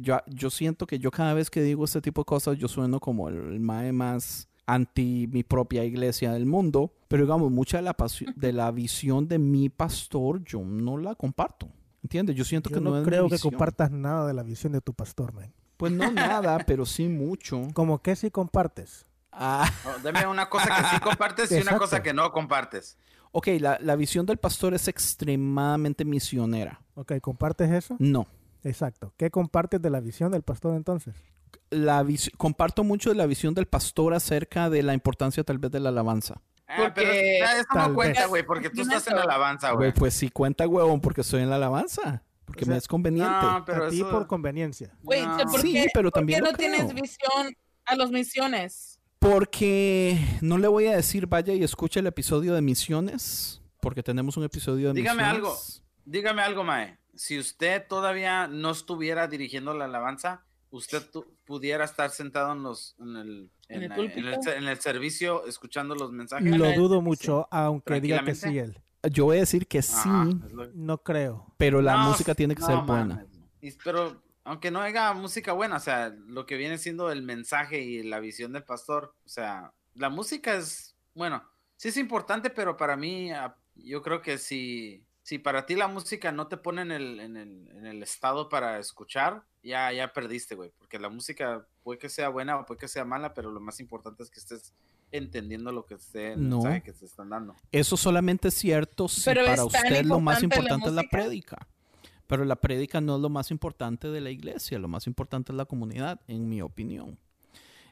yo, 0.00 0.18
yo 0.26 0.50
siento 0.50 0.86
que 0.86 0.98
yo 0.98 1.10
cada 1.10 1.34
vez 1.34 1.50
que 1.50 1.62
digo 1.62 1.84
este 1.84 2.00
tipo 2.00 2.22
de 2.22 2.26
cosas, 2.26 2.58
yo 2.58 2.66
sueno 2.68 2.98
como 2.98 3.28
el, 3.28 3.36
el 3.36 3.60
mae 3.60 3.92
más 3.92 4.48
anti 4.66 5.28
mi 5.30 5.44
propia 5.44 5.84
iglesia 5.84 6.32
del 6.32 6.46
mundo, 6.46 6.92
pero 7.06 7.24
digamos, 7.24 7.50
mucha 7.52 7.76
de 7.76 7.82
la, 7.84 7.94
pasio- 7.96 8.32
de 8.34 8.52
la 8.52 8.70
visión 8.70 9.28
de 9.28 9.38
mi 9.38 9.68
pastor 9.68 10.42
yo 10.44 10.60
no 10.60 10.96
la 10.96 11.14
comparto. 11.14 11.68
¿Entiendes? 12.02 12.34
Yo 12.36 12.44
siento 12.44 12.68
Yo 12.70 12.76
que 12.76 12.80
no, 12.82 12.90
no 12.90 12.96
es 12.98 13.02
mi 13.04 13.08
creo 13.10 13.28
que 13.28 13.38
compartas 13.38 13.90
nada 13.90 14.26
de 14.26 14.34
la 14.34 14.42
visión 14.42 14.72
de 14.72 14.80
tu 14.80 14.92
pastor, 14.92 15.32
man. 15.32 15.52
Pues 15.76 15.92
no 15.92 16.10
nada, 16.12 16.58
pero 16.66 16.84
sí 16.84 17.08
mucho. 17.08 17.68
Como 17.74 18.00
que 18.02 18.14
si 18.16 18.30
compartes. 18.30 19.06
Ah, 19.36 19.70
No, 19.84 19.98
deme 19.98 20.26
una 20.26 20.48
cosa 20.48 20.66
que 20.76 20.88
sí 20.94 21.00
compartes 21.00 21.50
y 21.52 21.60
una 21.60 21.76
cosa 21.78 22.02
que 22.02 22.12
no 22.14 22.30
compartes. 22.32 22.96
ok, 23.32 23.48
la, 23.58 23.78
la 23.80 23.96
visión 23.96 24.26
del 24.26 24.38
pastor 24.38 24.74
es 24.74 24.86
extremadamente 24.88 26.04
misionera. 26.04 26.80
Ok, 26.94 27.12
¿compartes 27.20 27.70
eso? 27.70 27.96
No. 27.98 28.26
Exacto. 28.62 29.12
¿Qué 29.16 29.30
compartes 29.30 29.82
de 29.82 29.90
la 29.90 30.00
visión 30.00 30.30
del 30.32 30.42
pastor 30.42 30.74
entonces? 30.76 31.14
La 31.70 32.02
vis- 32.02 32.30
comparto 32.38 32.84
mucho 32.84 33.10
de 33.10 33.16
la 33.16 33.26
visión 33.26 33.52
del 33.54 33.66
pastor 33.66 34.14
acerca 34.14 34.70
de 34.70 34.82
la 34.82 34.94
importancia 34.94 35.42
tal 35.44 35.58
vez 35.58 35.70
de 35.70 35.80
la 35.80 35.88
alabanza. 35.90 36.40
Ah, 36.66 36.76
Porque- 36.78 37.38
pero 37.40 37.60
eso- 37.60 37.88
no 37.88 37.94
cuenta, 37.94 38.20
vez. 38.20 38.28
güey, 38.28 38.42
porque 38.46 38.70
tú 38.70 38.80
estás 38.82 39.06
en 39.08 39.14
Eso. 39.18 39.22
alabanza, 39.22 39.72
Güey, 39.72 39.92
pues 39.92 40.14
sí 40.14 40.30
cuenta, 40.30 40.66
huevón, 40.66 41.00
porque 41.00 41.20
estoy 41.20 41.42
en 41.42 41.50
la 41.50 41.56
alabanza. 41.56 42.22
Porque 42.46 42.64
O 42.64 42.66
sea, 42.66 42.72
me 42.74 42.78
es 42.78 42.88
conveniente. 42.88 43.30
No, 43.32 43.64
pero 43.66 43.86
a 43.86 43.88
ti 43.90 44.00
eso... 44.00 44.10
por 44.10 44.26
conveniencia. 44.26 44.94
No. 45.02 45.50
¿por 45.50 45.60
Sí, 45.60 45.72
qué, 45.72 45.86
pero 45.92 46.10
por 46.10 46.20
también 46.20 46.38
qué 46.40 46.44
lo 46.46 46.52
no 46.52 46.56
tienes 46.56 46.94
visión 46.94 47.54
a 47.86 47.96
las 47.96 48.10
misiones? 48.10 48.93
Porque 49.34 50.18
no 50.42 50.58
le 50.58 50.68
voy 50.68 50.86
a 50.86 50.96
decir 50.96 51.26
vaya 51.26 51.54
y 51.54 51.62
escuche 51.64 51.98
el 52.00 52.06
episodio 52.06 52.52
de 52.54 52.60
misiones. 52.60 53.62
Porque 53.80 54.02
tenemos 54.02 54.36
un 54.36 54.44
episodio 54.44 54.88
de 54.88 55.00
Dígame 55.00 55.22
misiones. 55.22 55.34
algo. 55.36 55.56
Dígame 56.04 56.42
algo, 56.42 56.62
Mae. 56.62 56.98
Si 57.14 57.38
usted 57.38 57.82
todavía 57.88 58.48
no 58.48 58.70
estuviera 58.72 59.26
dirigiendo 59.26 59.72
la 59.72 59.86
alabanza, 59.86 60.44
usted 60.68 61.02
pudiera 61.46 61.86
estar 61.86 62.10
sentado 62.10 62.52
en 62.52 62.62
los 62.64 62.96
en 63.00 63.16
el, 63.16 63.50
¿En 63.70 63.82
el 63.84 63.92
en, 63.92 63.96
púlpito? 63.96 64.28
el 64.28 64.42
se- 64.42 64.56
en 64.56 64.68
el 64.68 64.78
servicio 64.80 65.46
escuchando 65.46 65.94
los 65.94 66.12
mensajes. 66.12 66.54
Lo 66.54 66.70
dudo 66.74 67.00
mucho, 67.00 67.48
aunque 67.50 68.02
diga 68.02 68.22
que 68.26 68.34
sí 68.34 68.58
él. 68.58 68.78
Yo 69.10 69.24
voy 69.24 69.38
a 69.38 69.40
decir 69.40 69.66
que 69.66 69.80
sí, 69.80 69.94
Ajá, 70.06 70.28
es 70.46 70.52
lo- 70.52 70.70
No 70.74 70.98
creo. 71.02 71.46
pero 71.56 71.80
la 71.80 71.94
No, 71.96 72.10
música 72.10 72.34
tiene 72.34 72.54
que 72.54 72.60
no, 72.60 72.66
ser 72.66 72.76
buena. 72.80 73.24
Y- 73.62 73.72
pero 73.82 74.22
aunque 74.44 74.70
no 74.70 74.80
haya 74.80 75.12
música 75.14 75.52
buena, 75.52 75.76
o 75.76 75.80
sea, 75.80 76.14
lo 76.26 76.46
que 76.46 76.56
viene 76.56 76.78
siendo 76.78 77.10
el 77.10 77.22
mensaje 77.22 77.80
y 77.80 78.02
la 78.02 78.20
visión 78.20 78.52
del 78.52 78.62
pastor, 78.64 79.14
o 79.24 79.28
sea, 79.28 79.72
la 79.94 80.10
música 80.10 80.54
es, 80.54 80.94
bueno, 81.14 81.42
sí 81.76 81.88
es 81.88 81.96
importante, 81.96 82.50
pero 82.50 82.76
para 82.76 82.96
mí, 82.96 83.32
ah, 83.32 83.56
yo 83.74 84.02
creo 84.02 84.20
que 84.20 84.38
si, 84.38 85.04
si 85.22 85.38
para 85.38 85.64
ti 85.66 85.74
la 85.74 85.88
música 85.88 86.30
no 86.30 86.46
te 86.46 86.56
pone 86.58 86.82
en 86.82 86.92
el, 86.92 87.20
en 87.20 87.36
el, 87.36 87.68
en 87.70 87.86
el 87.86 88.02
estado 88.02 88.48
para 88.48 88.78
escuchar, 88.78 89.44
ya, 89.62 89.90
ya 89.92 90.12
perdiste, 90.12 90.54
güey, 90.54 90.70
porque 90.78 90.98
la 90.98 91.08
música 91.08 91.66
puede 91.82 91.98
que 91.98 92.10
sea 92.10 92.28
buena 92.28 92.58
o 92.58 92.66
puede 92.66 92.80
que 92.80 92.88
sea 92.88 93.04
mala, 93.04 93.32
pero 93.32 93.50
lo 93.50 93.60
más 93.60 93.80
importante 93.80 94.22
es 94.22 94.30
que 94.30 94.40
estés 94.40 94.74
entendiendo 95.10 95.70
lo 95.72 95.86
que 95.86 95.94
esté 95.94 96.32
el 96.32 96.48
No. 96.48 96.56
mensaje 96.56 96.82
que 96.82 96.92
te 96.92 97.06
están 97.06 97.30
dando. 97.30 97.54
Eso 97.70 97.96
solamente 97.96 98.48
es 98.48 98.54
cierto 98.54 99.08
si 99.08 99.22
Pero 99.24 99.46
para 99.46 99.64
usted 99.64 100.04
lo 100.04 100.20
más 100.20 100.42
importante 100.42 100.86
la 100.86 100.90
es 100.90 100.96
la 100.96 101.10
prédica. 101.10 101.66
Pero 102.26 102.44
la 102.44 102.56
prédica 102.56 103.00
no 103.00 103.16
es 103.16 103.22
lo 103.22 103.28
más 103.28 103.50
importante 103.50 104.08
de 104.08 104.20
la 104.20 104.30
iglesia, 104.30 104.78
lo 104.78 104.88
más 104.88 105.06
importante 105.06 105.52
es 105.52 105.56
la 105.56 105.66
comunidad, 105.66 106.20
en 106.26 106.48
mi 106.48 106.62
opinión. 106.62 107.18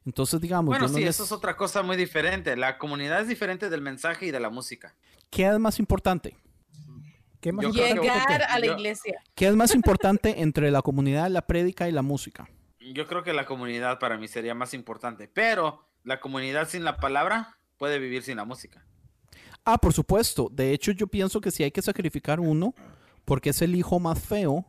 Entonces, 0.05 0.41
digamos, 0.41 0.71
Bueno, 0.71 0.89
no 0.89 0.95
sí, 0.95 1.01
les- 1.01 1.11
eso 1.17 1.25
es 1.25 1.33
otra 1.33 1.57
cosa 1.57 1.83
muy 1.83 1.97
diferente. 1.97 2.57
La 2.57 2.77
comunidad 2.79 3.21
es 3.21 3.29
diferente 3.29 3.69
del 3.71 3.83
mensaje 3.83 4.27
y 4.27 4.31
de 4.31 4.41
la 4.41 4.51
música. 4.51 4.95
¿qué 5.31 5.47
es 5.47 5.59
más 5.59 5.79
importante? 5.79 6.37
¿Qué 7.41 7.53
más 7.53 7.65
importante? 7.65 8.01
Llegar 8.03 8.43
a 8.43 8.59
la 8.59 8.67
iglesia. 8.67 9.23
¿Qué 9.35 9.47
es 9.49 9.55
más 9.57 9.75
importante 9.75 10.43
entre 10.43 10.71
la 10.71 10.83
comunidad, 10.83 11.29
la 11.31 11.43
prédica 11.47 11.89
y 11.89 11.93
la 11.93 12.03
música? 12.03 12.49
Yo 12.81 13.07
creo 13.07 13.23
que 13.23 13.33
la 13.33 13.47
comunidad 13.47 13.99
para 13.99 14.19
mí 14.19 14.29
sería 14.29 14.55
más 14.55 14.75
importante, 14.75 15.29
pero 15.33 15.85
la 16.05 16.21
comunidad 16.21 16.69
sin 16.69 16.85
la 16.85 16.99
palabra 16.99 17.57
puede 17.79 17.99
vivir 17.99 18.23
sin 18.23 18.37
la 18.37 18.45
música. 18.45 18.85
Ah, 19.65 19.79
por 19.79 19.93
supuesto. 19.93 20.49
De 20.53 20.73
hecho, 20.73 20.93
yo 20.93 21.07
pienso 21.07 21.41
que 21.41 21.51
si 21.51 21.63
hay 21.63 21.71
que 21.71 21.81
sacrificar 21.83 22.39
uno, 22.41 22.75
porque 23.25 23.51
es 23.51 23.63
el 23.63 23.75
hijo 23.75 23.99
más 24.01 24.19
feo 24.21 24.65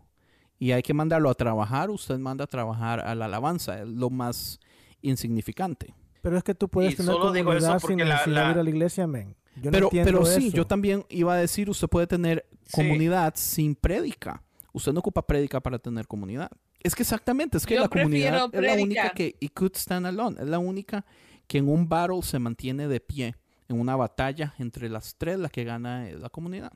y 0.60 0.72
hay 0.72 0.82
que 0.84 0.94
mandarlo 0.94 1.30
a 1.30 1.34
trabajar, 1.34 1.90
usted 1.90 2.18
manda 2.20 2.44
a 2.46 2.48
trabajar 2.48 3.00
a 3.02 3.16
la 3.16 3.26
alabanza. 3.26 3.82
Es 3.82 3.88
lo 3.88 4.10
más 4.10 4.60
insignificante. 5.02 5.94
Pero 6.22 6.38
es 6.38 6.44
que 6.44 6.56
tú 6.56 6.70
puedes 6.70 6.94
Y 6.94 6.98
tener 6.98 7.12
solo 7.14 7.32
digo 7.32 7.54
eso 7.54 7.68
comunidad 7.80 8.24
sin 8.24 8.34
la- 8.34 8.52
ir 8.52 8.58
a 8.58 8.64
la 8.64 8.70
iglesia, 8.70 9.06
men. 9.08 9.36
Yo 9.58 9.66
no 9.66 9.72
pero 9.72 9.86
entiendo 9.88 10.12
pero 10.12 10.26
sí, 10.26 10.48
eso. 10.48 10.58
yo 10.58 10.66
también 10.66 11.06
iba 11.10 11.34
a 11.34 11.38
decir, 11.38 11.70
usted 11.70 11.88
puede 11.88 12.08
tener 12.08 12.46
Sí. 12.66 12.78
comunidad 12.78 13.34
sin 13.36 13.76
prédica. 13.76 14.42
Usted 14.72 14.94
no 14.94 15.02
ocupa 15.02 15.28
prédica 15.28 15.60
para 15.62 15.78
tener 15.78 16.08
comunidad. 16.08 16.50
Es 16.82 16.96
que 16.96 17.04
exactamente, 17.04 17.58
es 17.58 17.66
que 17.66 17.76
Yo 17.76 17.82
la 17.82 17.88
comunidad 17.90 18.50
es 18.52 18.62
la 18.62 18.74
única 18.82 19.10
que 19.12 19.36
it 19.40 19.54
could 19.54 19.74
stand 19.76 20.06
alone, 20.08 20.38
es 20.42 20.48
la 20.48 20.58
única 20.60 21.06
que 21.48 21.60
en 21.60 21.70
un 21.70 21.88
battle 21.88 22.22
se 22.24 22.40
mantiene 22.40 22.88
de 22.88 23.00
pie, 23.00 23.36
en 23.68 23.80
una 23.80 23.96
batalla 23.96 24.54
entre 24.58 24.90
las 24.90 25.16
tres, 25.18 25.38
la 25.38 25.50
que 25.50 25.64
gana 25.66 26.10
es 26.10 26.20
la 26.20 26.30
comunidad. 26.30 26.72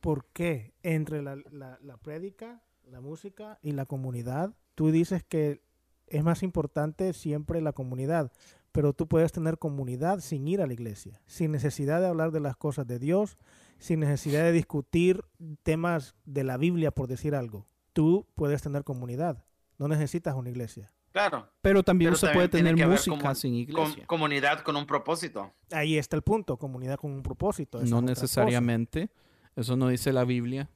¿Por 0.00 0.26
qué 0.32 0.74
entre 0.82 1.22
la, 1.22 1.36
la, 1.50 1.78
la 1.82 1.96
prédica, 1.96 2.62
la 2.90 3.00
música 3.00 3.58
y 3.62 3.72
la 3.72 3.86
comunidad, 3.86 4.54
tú 4.74 4.90
dices 4.90 5.24
que 5.24 5.60
es 6.06 6.22
más 6.22 6.42
importante 6.42 7.12
siempre 7.12 7.60
la 7.60 7.72
comunidad, 7.72 8.30
pero 8.72 8.92
tú 8.92 9.08
puedes 9.08 9.32
tener 9.32 9.58
comunidad 9.58 10.20
sin 10.20 10.46
ir 10.46 10.60
a 10.60 10.66
la 10.66 10.72
iglesia, 10.74 11.20
sin 11.26 11.50
necesidad 11.50 12.00
de 12.00 12.06
hablar 12.08 12.30
de 12.30 12.40
las 12.40 12.56
cosas 12.56 12.86
de 12.86 12.98
Dios, 12.98 13.38
sin 13.78 14.00
necesidad 14.00 14.42
de 14.44 14.52
discutir 14.52 15.24
temas 15.62 16.14
de 16.24 16.44
la 16.44 16.56
Biblia, 16.58 16.90
por 16.90 17.08
decir 17.08 17.34
algo. 17.34 17.66
Tú 17.92 18.26
puedes 18.34 18.62
tener 18.62 18.84
comunidad, 18.84 19.44
no 19.78 19.88
necesitas 19.88 20.34
una 20.34 20.50
iglesia. 20.50 20.92
Claro. 21.10 21.48
Pero 21.62 21.82
también 21.82 22.10
pero 22.10 22.20
también 22.20 22.34
puede 22.34 22.48
tener 22.48 22.86
música 22.86 23.34
sin 23.34 23.52
com- 23.72 23.84
iglesia. 23.86 24.06
comunidad 24.06 24.60
con 24.60 24.76
un 24.76 24.84
propósito. 24.86 25.54
Ahí 25.72 25.96
está 25.96 26.14
el 26.14 26.20
punto, 26.22 26.58
comunidad 26.58 26.98
con 26.98 27.10
un 27.10 27.22
propósito. 27.22 27.82
no 27.82 28.02
necesariamente. 28.02 29.10
Eso 29.56 29.76
no 29.76 29.88
dice 29.88 30.12
la 30.12 30.24
Biblia. 30.24 30.68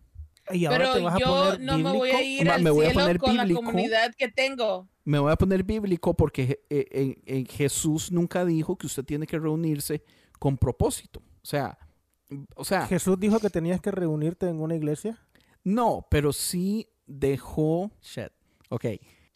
Y 0.52 0.64
ahora 0.64 0.78
Pero 0.78 0.92
te 0.94 1.00
vas 1.02 1.14
a 1.14 1.18
yo 1.18 1.26
poner 1.26 1.60
no 1.60 1.78
me 1.78 1.92
voy 1.92 2.10
a 2.10 2.22
ir 2.22 2.46
Ma- 2.46 2.54
al 2.54 2.62
me 2.62 2.70
voy 2.70 2.86
a 2.86 2.92
poner 2.92 3.18
con 3.18 3.36
bíblico. 3.36 3.60
la 3.60 3.66
comunidad 3.66 4.14
que 4.16 4.28
tengo. 4.28 4.88
Me 5.04 5.18
voy 5.18 5.30
a 5.30 5.36
poner 5.36 5.62
bíblico 5.62 6.14
porque 6.14 6.60
eh, 6.70 6.86
en- 6.90 7.22
en 7.26 7.46
Jesús 7.46 8.10
nunca 8.10 8.44
dijo 8.44 8.76
que 8.76 8.86
usted 8.86 9.04
tiene 9.04 9.26
que 9.26 9.38
reunirse 9.38 10.02
con 10.40 10.56
propósito. 10.58 11.20
O 11.20 11.46
sea, 11.46 11.78
o 12.56 12.64
sea, 12.64 12.86
Jesús 12.86 13.18
dijo 13.20 13.38
que 13.38 13.50
tenías 13.50 13.80
que 13.80 13.90
reunirte 13.92 14.48
en 14.48 14.60
una 14.60 14.74
iglesia. 14.74 15.18
no, 15.62 16.06
pero 16.10 16.32
sí 16.32 16.88
dejó. 17.06 17.90
Shit. 18.02 18.32
Ok. 18.70 18.86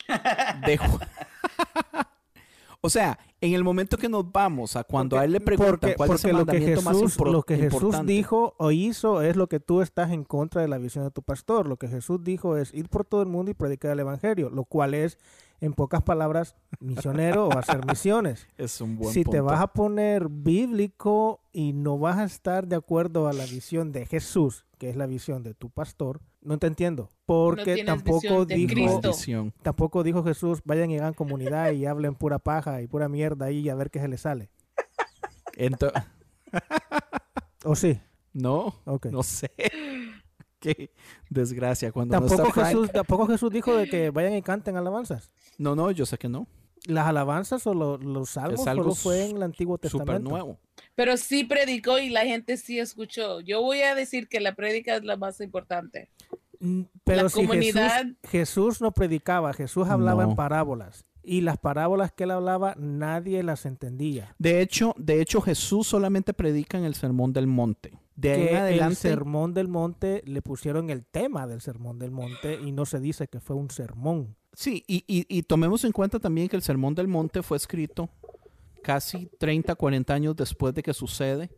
Dejó. 0.66 0.98
O 2.84 2.90
sea, 2.90 3.18
en 3.40 3.54
el 3.54 3.64
momento 3.64 3.96
que 3.96 4.10
nos 4.10 4.30
vamos 4.30 4.76
a 4.76 4.84
cuando 4.84 5.18
a 5.18 5.24
él 5.24 5.32
le 5.32 5.40
preguntan 5.40 5.78
porque, 5.80 5.94
cuál 5.94 6.10
es 6.10 6.24
el 6.26 6.36
lo 6.36 6.44
que 6.44 6.52
mandamiento 6.52 6.82
más 6.82 6.98
Jesús, 6.98 7.18
lo 7.18 7.42
que 7.42 7.56
Jesús 7.56 7.82
importante. 7.82 8.12
dijo 8.12 8.54
o 8.58 8.72
hizo 8.72 9.22
es 9.22 9.36
lo 9.36 9.48
que 9.48 9.58
tú 9.58 9.80
estás 9.80 10.10
en 10.10 10.22
contra 10.22 10.60
de 10.60 10.68
la 10.68 10.76
visión 10.76 11.02
de 11.02 11.10
tu 11.10 11.22
pastor. 11.22 11.66
Lo 11.66 11.78
que 11.78 11.88
Jesús 11.88 12.22
dijo 12.22 12.58
es 12.58 12.74
ir 12.74 12.90
por 12.90 13.06
todo 13.06 13.22
el 13.22 13.28
mundo 13.28 13.50
y 13.50 13.54
predicar 13.54 13.90
el 13.92 14.00
evangelio, 14.00 14.50
lo 14.50 14.66
cual 14.66 14.92
es, 14.92 15.16
en 15.62 15.72
pocas 15.72 16.02
palabras, 16.02 16.56
misionero 16.78 17.48
o 17.48 17.58
hacer 17.58 17.80
misiones. 17.88 18.48
Es 18.58 18.78
un 18.82 18.98
buen 18.98 19.14
si 19.14 19.24
te 19.24 19.40
vas 19.40 19.62
a 19.62 19.68
poner 19.68 20.28
bíblico 20.28 21.40
y 21.54 21.72
no 21.72 21.98
vas 21.98 22.18
a 22.18 22.24
estar 22.24 22.66
de 22.66 22.76
acuerdo 22.76 23.28
a 23.28 23.32
la 23.32 23.46
visión 23.46 23.92
de 23.92 24.04
Jesús, 24.04 24.66
que 24.76 24.90
es 24.90 24.96
la 24.96 25.06
visión 25.06 25.42
de 25.42 25.54
tu 25.54 25.70
pastor, 25.70 26.20
no 26.44 26.58
te 26.58 26.66
entiendo. 26.66 27.10
Porque 27.26 27.84
tampoco 27.84 28.44
dijo, 28.44 29.00
tampoco 29.62 30.02
dijo 30.02 30.22
Jesús, 30.22 30.60
vayan 30.64 30.90
y 30.90 30.98
hagan 30.98 31.14
comunidad 31.14 31.72
y 31.72 31.86
hablen 31.86 32.14
pura 32.14 32.38
paja 32.38 32.80
y 32.82 32.86
pura 32.86 33.08
mierda 33.08 33.46
ahí 33.46 33.58
y 33.60 33.68
a 33.70 33.74
ver 33.74 33.90
qué 33.90 33.98
se 34.00 34.08
les 34.08 34.20
sale. 34.20 34.50
Ento- 35.56 35.92
¿O 37.64 37.74
sí? 37.74 37.98
no, 38.32 38.74
no 39.10 39.22
sé. 39.22 39.50
Qué 40.60 40.90
desgracia 41.28 41.92
cuando 41.92 42.18
no 42.18 42.26
Tampoco 42.26 42.50
Frank. 42.52 42.68
Jesús, 42.68 42.90
tampoco 42.90 43.26
Jesús 43.26 43.50
dijo 43.52 43.76
de 43.76 43.86
que 43.86 44.08
vayan 44.10 44.34
y 44.34 44.40
canten 44.40 44.76
alabanzas. 44.78 45.30
No, 45.58 45.74
no, 45.76 45.90
yo 45.90 46.06
sé 46.06 46.16
que 46.16 46.28
no. 46.30 46.46
Las 46.86 47.06
alabanzas 47.06 47.66
o 47.66 47.74
lo- 47.74 47.98
los 47.98 48.30
salmos 48.30 48.60
Es 48.60 48.66
algo 48.66 48.84
solo 48.84 48.94
fue 48.94 49.26
en 49.28 49.36
el 49.36 49.42
Antiguo 49.42 49.76
Súper 49.76 49.90
Testamento. 49.90 50.30
nuevo. 50.30 50.58
Pero 50.94 51.18
sí 51.18 51.44
predicó 51.44 51.98
y 51.98 52.08
la 52.08 52.22
gente 52.24 52.56
sí 52.56 52.78
escuchó. 52.78 53.40
Yo 53.40 53.60
voy 53.60 53.82
a 53.82 53.94
decir 53.94 54.26
que 54.26 54.40
la 54.40 54.54
prédica 54.54 54.96
es 54.96 55.04
la 55.04 55.16
más 55.18 55.40
importante. 55.42 56.10
Mm, 56.64 56.82
Pero 57.04 57.22
La 57.24 57.28
si 57.28 57.34
comunidad- 57.46 58.02
Jesús, 58.02 58.16
Jesús 58.30 58.80
no 58.80 58.92
predicaba, 58.92 59.52
Jesús 59.52 59.86
hablaba 59.88 60.24
No. 60.24 60.30
en 60.30 60.36
parábolas. 60.36 61.04
Y 61.22 61.40
las 61.40 61.56
parábolas 61.58 62.12
que 62.12 62.24
él 62.24 62.30
hablaba 62.32 62.74
nadie 62.78 63.42
las 63.42 63.64
entendía. 63.66 64.34
De 64.38 64.60
hecho, 64.60 64.94
de 64.98 65.20
hecho, 65.20 65.40
Jesús 65.40 65.86
solamente 65.86 66.34
predica 66.34 66.76
en 66.78 66.84
el 66.84 66.94
Sermón 66.94 67.32
del 67.32 67.46
Monte. 67.46 67.98
De 68.16 68.32
ahí 68.32 68.74
en 68.74 68.78
que 68.78 68.84
el 68.84 68.94
sermón 68.96 69.54
del 69.54 69.66
monte 69.68 70.22
le 70.24 70.40
pusieron 70.40 70.88
el 70.90 71.04
tema 71.04 71.46
del 71.48 71.60
sermón 71.60 71.98
del 71.98 72.12
monte 72.12 72.60
y 72.64 72.70
no 72.70 72.86
se 72.86 73.00
dice 73.00 73.26
que 73.26 73.40
fue 73.40 73.56
un 73.56 73.70
sermón. 73.70 74.36
sí, 74.52 74.84
y, 74.86 74.98
y- 75.08 75.26
y 75.28 75.42
tomemos 75.42 75.82
en 75.84 75.90
cuenta 75.90 76.20
también 76.20 76.48
que 76.48 76.54
el 76.54 76.62
Sermón 76.62 76.94
del 76.94 77.08
Monte 77.08 77.42
fue 77.42 77.56
escrito 77.56 78.08
casi 78.82 79.28
30, 79.38 79.74
40 79.74 80.14
años 80.14 80.36
después 80.36 80.72
de 80.74 80.82
que 80.84 80.94
sucede, 80.94 81.50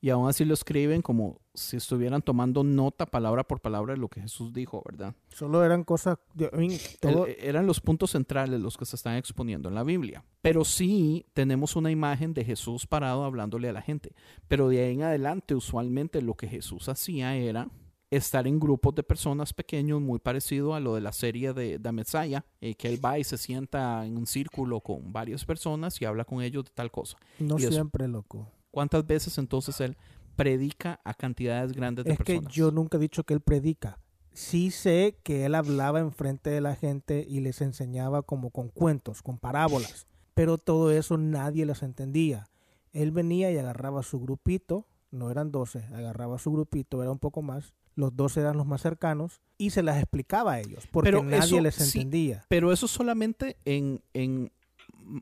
y 0.00 0.10
aún 0.10 0.28
así 0.28 0.44
lo 0.44 0.54
escriben 0.54 1.02
como 1.02 1.40
si 1.52 1.76
estuvieran 1.76 2.22
tomando 2.22 2.64
nota 2.64 3.06
palabra 3.06 3.44
por 3.44 3.60
palabra 3.60 3.92
de 3.94 4.00
lo 4.00 4.08
que 4.08 4.20
Jesús 4.22 4.52
dijo, 4.52 4.82
¿verdad? 4.86 5.14
Solo 5.28 5.62
eran 5.64 5.84
cosas, 5.84 6.16
de- 6.34 6.50
I 6.52 6.56
mean, 6.56 6.70
El- 6.72 6.98
todo- 7.00 7.26
eran 7.26 7.66
los 7.66 7.80
puntos 7.80 8.12
centrales 8.12 8.60
los 8.60 8.76
que 8.78 8.86
se 8.86 8.96
están 8.96 9.16
exponiendo 9.16 9.68
en 9.68 9.74
la 9.74 9.82
Biblia. 9.82 10.24
Pero 10.42 10.64
sí 10.64 11.26
tenemos 11.34 11.76
una 11.76 11.90
imagen 11.90 12.32
de 12.32 12.44
Jesús 12.44 12.86
parado 12.86 13.24
hablándole 13.24 13.68
a 13.68 13.72
la 13.72 13.82
gente. 13.82 14.12
Pero 14.48 14.68
de 14.68 14.80
ahí 14.84 14.94
en 14.94 15.02
adelante, 15.02 15.54
usualmente 15.54 16.22
lo 16.22 16.34
que 16.34 16.48
Jesús 16.48 16.88
hacía 16.88 17.36
era 17.36 17.68
estar 18.10 18.46
en 18.48 18.58
grupos 18.58 18.94
de 18.96 19.02
personas 19.04 19.52
pequeños, 19.52 20.00
muy 20.00 20.18
parecido 20.18 20.74
a 20.74 20.80
lo 20.80 20.94
de 20.96 21.00
la 21.00 21.12
serie 21.12 21.52
de 21.52 21.78
The 21.78 21.92
Messiah, 21.92 22.44
eh, 22.60 22.74
que 22.74 22.88
él 22.88 23.04
va 23.04 23.18
y 23.20 23.24
se 23.24 23.38
sienta 23.38 24.04
en 24.04 24.16
un 24.16 24.26
círculo 24.26 24.80
con 24.80 25.12
varias 25.12 25.44
personas 25.44 26.00
y 26.00 26.06
habla 26.06 26.24
con 26.24 26.42
ellos 26.42 26.64
de 26.64 26.70
tal 26.74 26.90
cosa. 26.90 27.18
no 27.38 27.56
y 27.58 27.62
eso- 27.62 27.72
siempre, 27.72 28.08
loco. 28.08 28.48
¿Cuántas 28.70 29.06
veces 29.06 29.36
entonces 29.38 29.80
él 29.80 29.96
predica 30.36 31.00
a 31.04 31.14
cantidades 31.14 31.72
grandes 31.72 32.04
de 32.04 32.12
Es 32.12 32.18
que 32.18 32.34
personas? 32.34 32.52
yo 32.54 32.70
nunca 32.70 32.96
he 32.96 33.00
dicho 33.00 33.24
que 33.24 33.34
él 33.34 33.40
predica. 33.40 33.98
Sí 34.32 34.70
sé 34.70 35.18
que 35.22 35.44
él 35.44 35.54
hablaba 35.54 35.98
enfrente 36.00 36.50
de 36.50 36.60
la 36.60 36.76
gente 36.76 37.26
y 37.28 37.40
les 37.40 37.60
enseñaba 37.60 38.22
como 38.22 38.50
con 38.50 38.68
cuentos, 38.68 39.22
con 39.22 39.38
parábolas. 39.38 40.06
Pero 40.34 40.56
todo 40.56 40.92
eso 40.92 41.18
nadie 41.18 41.66
les 41.66 41.82
entendía. 41.82 42.48
Él 42.92 43.10
venía 43.10 43.50
y 43.50 43.58
agarraba 43.58 44.02
su 44.02 44.20
grupito, 44.20 44.86
no 45.10 45.30
eran 45.30 45.50
12, 45.50 45.84
agarraba 45.92 46.38
su 46.38 46.52
grupito, 46.52 47.02
era 47.02 47.10
un 47.10 47.18
poco 47.18 47.42
más. 47.42 47.74
Los 47.96 48.14
12 48.16 48.40
eran 48.40 48.56
los 48.56 48.66
más 48.66 48.80
cercanos 48.82 49.40
y 49.58 49.70
se 49.70 49.82
las 49.82 49.98
explicaba 49.98 50.52
a 50.54 50.60
ellos 50.60 50.86
porque 50.90 51.10
Pero 51.10 51.22
nadie 51.24 51.38
eso 51.38 51.60
les 51.60 51.74
sí, 51.74 51.98
entendía. 51.98 52.44
Pero 52.48 52.72
eso 52.72 52.86
solamente 52.88 53.56
en, 53.64 54.00
en, 54.14 54.52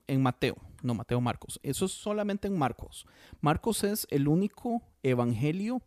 en 0.06 0.22
Mateo, 0.22 0.56
no 0.82 0.94
Mateo 0.94 1.20
Marcos. 1.20 1.60
Eso 1.62 1.86
es 1.86 1.92
solamente 1.92 2.48
en 2.48 2.58
Marcos. 2.58 3.06
Marcos 3.40 3.84
es 3.84 4.06
el 4.10 4.28
único 4.28 4.82
evangelio 5.02 5.82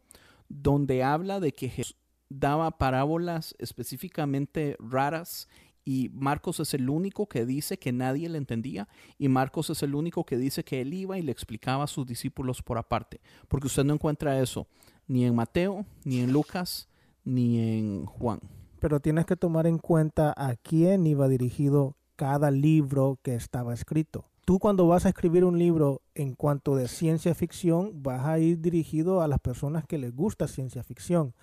donde 0.49 1.03
habla 1.03 1.39
de 1.39 1.53
que 1.53 1.69
Jesús 1.69 1.95
daba 2.29 2.71
parábolas 2.71 3.55
específicamente 3.59 4.77
raras 4.79 5.49
y 5.83 6.09
Marcos 6.13 6.59
es 6.59 6.73
el 6.73 6.89
único 6.89 7.27
que 7.27 7.45
dice 7.45 7.77
que 7.77 7.91
nadie 7.91 8.29
le 8.29 8.37
entendía 8.37 8.87
y 9.17 9.27
Marcos 9.27 9.69
es 9.69 9.83
el 9.83 9.95
único 9.95 10.25
que 10.25 10.37
dice 10.37 10.63
que 10.63 10.81
él 10.81 10.93
iba 10.93 11.17
y 11.17 11.21
le 11.21 11.31
explicaba 11.31 11.83
a 11.83 11.87
sus 11.87 12.05
discípulos 12.05 12.61
por 12.61 12.77
aparte, 12.77 13.19
porque 13.47 13.67
usted 13.67 13.83
no 13.83 13.93
encuentra 13.93 14.39
eso 14.39 14.67
ni 15.07 15.25
en 15.25 15.35
Mateo, 15.35 15.85
ni 16.05 16.19
en 16.21 16.31
Lucas, 16.31 16.87
ni 17.25 17.59
en 17.59 18.05
Juan. 18.05 18.39
Pero 18.79 18.99
tienes 18.99 19.25
que 19.25 19.35
tomar 19.35 19.67
en 19.67 19.77
cuenta 19.77 20.33
a 20.37 20.55
quién 20.55 21.05
iba 21.05 21.27
dirigido 21.27 21.97
cada 22.15 22.51
libro 22.51 23.19
que 23.21 23.35
estaba 23.35 23.73
escrito. 23.73 24.30
Tú 24.45 24.59
cuando 24.59 24.87
vas 24.87 25.05
a 25.05 25.09
escribir 25.09 25.45
un 25.45 25.57
libro 25.59 26.01
en 26.15 26.33
cuanto 26.35 26.75
de 26.75 26.87
ciencia 26.87 27.33
ficción, 27.35 28.01
vas 28.03 28.25
a 28.25 28.39
ir 28.39 28.59
dirigido 28.59 29.21
a 29.21 29.27
las 29.27 29.39
personas 29.39 29.85
que 29.85 29.97
les 29.97 30.13
gusta 30.15 30.47
ciencia 30.47 30.83
ficción. 30.83 31.33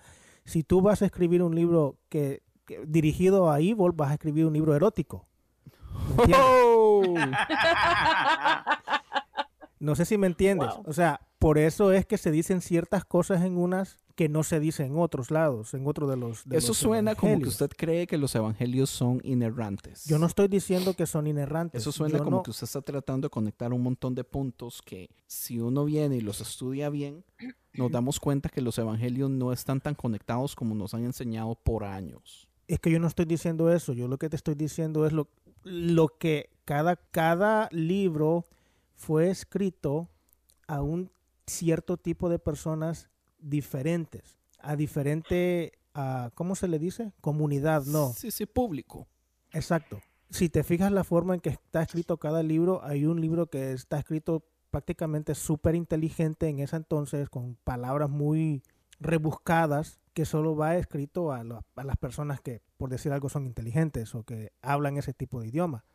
Si 0.45 0.63
tú 0.63 0.81
vas 0.81 1.01
a 1.01 1.05
escribir 1.05 1.41
un 1.43 1.55
libro 1.55 1.95
que, 2.09 2.41
que- 2.65 2.83
dirigido 2.85 3.49
a 3.51 3.59
Evil, 3.59 3.91
vas 3.93 4.11
a 4.11 4.13
escribir 4.15 4.45
un 4.45 4.53
libro 4.53 4.75
erótico. 4.75 5.25
¿Me 6.17 6.23
entiendes? 6.23 7.37
No 9.79 9.95
sé 9.95 10.03
si 10.05 10.17
me 10.17 10.27
entiendes. 10.27 10.69
Wow. 10.75 10.83
O 10.87 10.93
sea, 10.93 11.21
por 11.39 11.57
eso 11.57 11.91
es 11.91 12.05
que 12.05 12.17
se 12.17 12.31
dicen 12.31 12.61
ciertas 12.61 13.05
cosas 13.05 13.43
en 13.43 13.57
unas 13.57 13.97
que 14.15 14.27
no 14.27 14.43
se 14.43 14.59
dicen 14.59 14.87
en 14.87 14.99
otros 14.99 15.31
lados, 15.31 15.73
en 15.73 15.87
otro 15.87 16.05
de 16.05 16.17
los. 16.17 16.43
de 16.43 16.57
Eso 16.57 16.69
los 16.69 16.77
suena 16.77 17.15
como 17.15 17.29
que 17.29 17.33
evangelios. 17.35 17.53
usted 17.53 17.69
cree 17.77 18.05
que 18.05 18.17
los 18.17 18.35
evangelios 18.35 18.89
son 18.89 19.21
inerrantes. 19.23 20.03
Yo 20.05 20.19
no 20.19 20.25
estoy 20.25 20.49
diciendo 20.49 20.93
que 20.93 21.05
son 21.07 21.25
inerrantes. 21.27 21.81
Eso 21.81 21.93
suena 21.93 22.17
Yo 22.17 22.23
como 22.25 22.37
no- 22.37 22.43
que 22.43 22.51
usted 22.51 22.65
está 22.65 22.81
tratando 22.81 23.27
de 23.27 23.29
conectar 23.29 23.71
un 23.71 23.81
montón 23.81 24.15
de 24.15 24.25
puntos 24.25 24.81
que 24.81 25.09
si 25.25 25.61
uno 25.61 25.85
viene 25.85 26.17
y 26.17 26.21
los 26.21 26.41
estudia 26.41 26.89
bien, 26.89 27.23
nos 27.73 27.89
damos 27.89 28.19
cuenta 28.19 28.49
que 28.49 28.59
los 28.59 28.77
evangelios 28.77 29.29
no 29.29 29.53
están 29.53 29.79
tan 29.79 29.95
conectados 29.95 30.53
como 30.53 30.75
nos 30.75 30.93
han 30.93 31.05
enseñado 31.05 31.55
por 31.55 31.85
años. 31.85 32.49
Es 32.67 32.79
que 32.79 32.91
yo 32.91 32.99
no 32.99 33.07
estoy 33.07 33.23
diciendo 33.23 33.71
eso. 33.71 33.93
Yo 33.93 34.09
lo 34.09 34.17
que 34.17 34.27
te 34.29 34.35
estoy 34.35 34.55
diciendo 34.55 35.05
es 35.07 35.13
lo, 35.13 35.29
lo 35.63 36.09
que 36.09 36.49
cada, 36.65 36.97
cada 36.97 37.69
libro 37.71 38.43
fue 38.97 39.29
escrito 39.29 40.09
a 40.67 40.81
un 40.81 41.09
cierto 41.49 41.97
tipo 41.97 42.29
de 42.29 42.39
personas 42.39 43.09
diferentes, 43.39 44.37
a 44.59 44.75
diferente, 44.75 45.73
a, 45.93 46.31
¿cómo 46.35 46.55
se 46.55 46.67
le 46.67 46.79
dice? 46.79 47.13
Comunidad, 47.21 47.83
no. 47.85 48.13
Sí, 48.13 48.31
sí, 48.31 48.45
público. 48.45 49.07
Exacto. 49.51 50.01
Si 50.29 50.49
te 50.49 50.63
fijas 50.63 50.91
la 50.91 51.03
forma 51.03 51.33
en 51.33 51.39
que 51.41 51.49
está 51.49 51.81
escrito 51.81 52.17
cada 52.17 52.43
libro, 52.43 52.83
hay 52.83 53.05
un 53.05 53.19
libro 53.19 53.47
que 53.49 53.71
está 53.73 53.97
escrito 53.99 54.45
prácticamente 54.69 55.33
súper 55.33 55.73
inteligente 55.75 56.47
en 56.47 56.59
ese 56.59 56.75
entonces, 56.75 57.29
con 57.29 57.55
palabras 57.63 58.09
muy 58.09 58.61
rebuscadas, 58.99 59.99
que 60.13 60.25
solo 60.25 60.55
va 60.55 60.75
escrito 60.77 61.31
a, 61.31 61.43
lo- 61.43 61.65
a 61.75 61.83
las 61.83 61.97
personas 61.97 62.41
que, 62.41 62.61
por 62.77 62.89
decir 62.89 63.11
algo, 63.11 63.29
son 63.29 63.47
inteligentes 63.47 64.13
o 64.13 64.23
que 64.23 64.51
hablan 64.61 64.97
ese 64.97 65.13
tipo 65.13 65.41
de 65.41 65.47
idioma. 65.47 65.85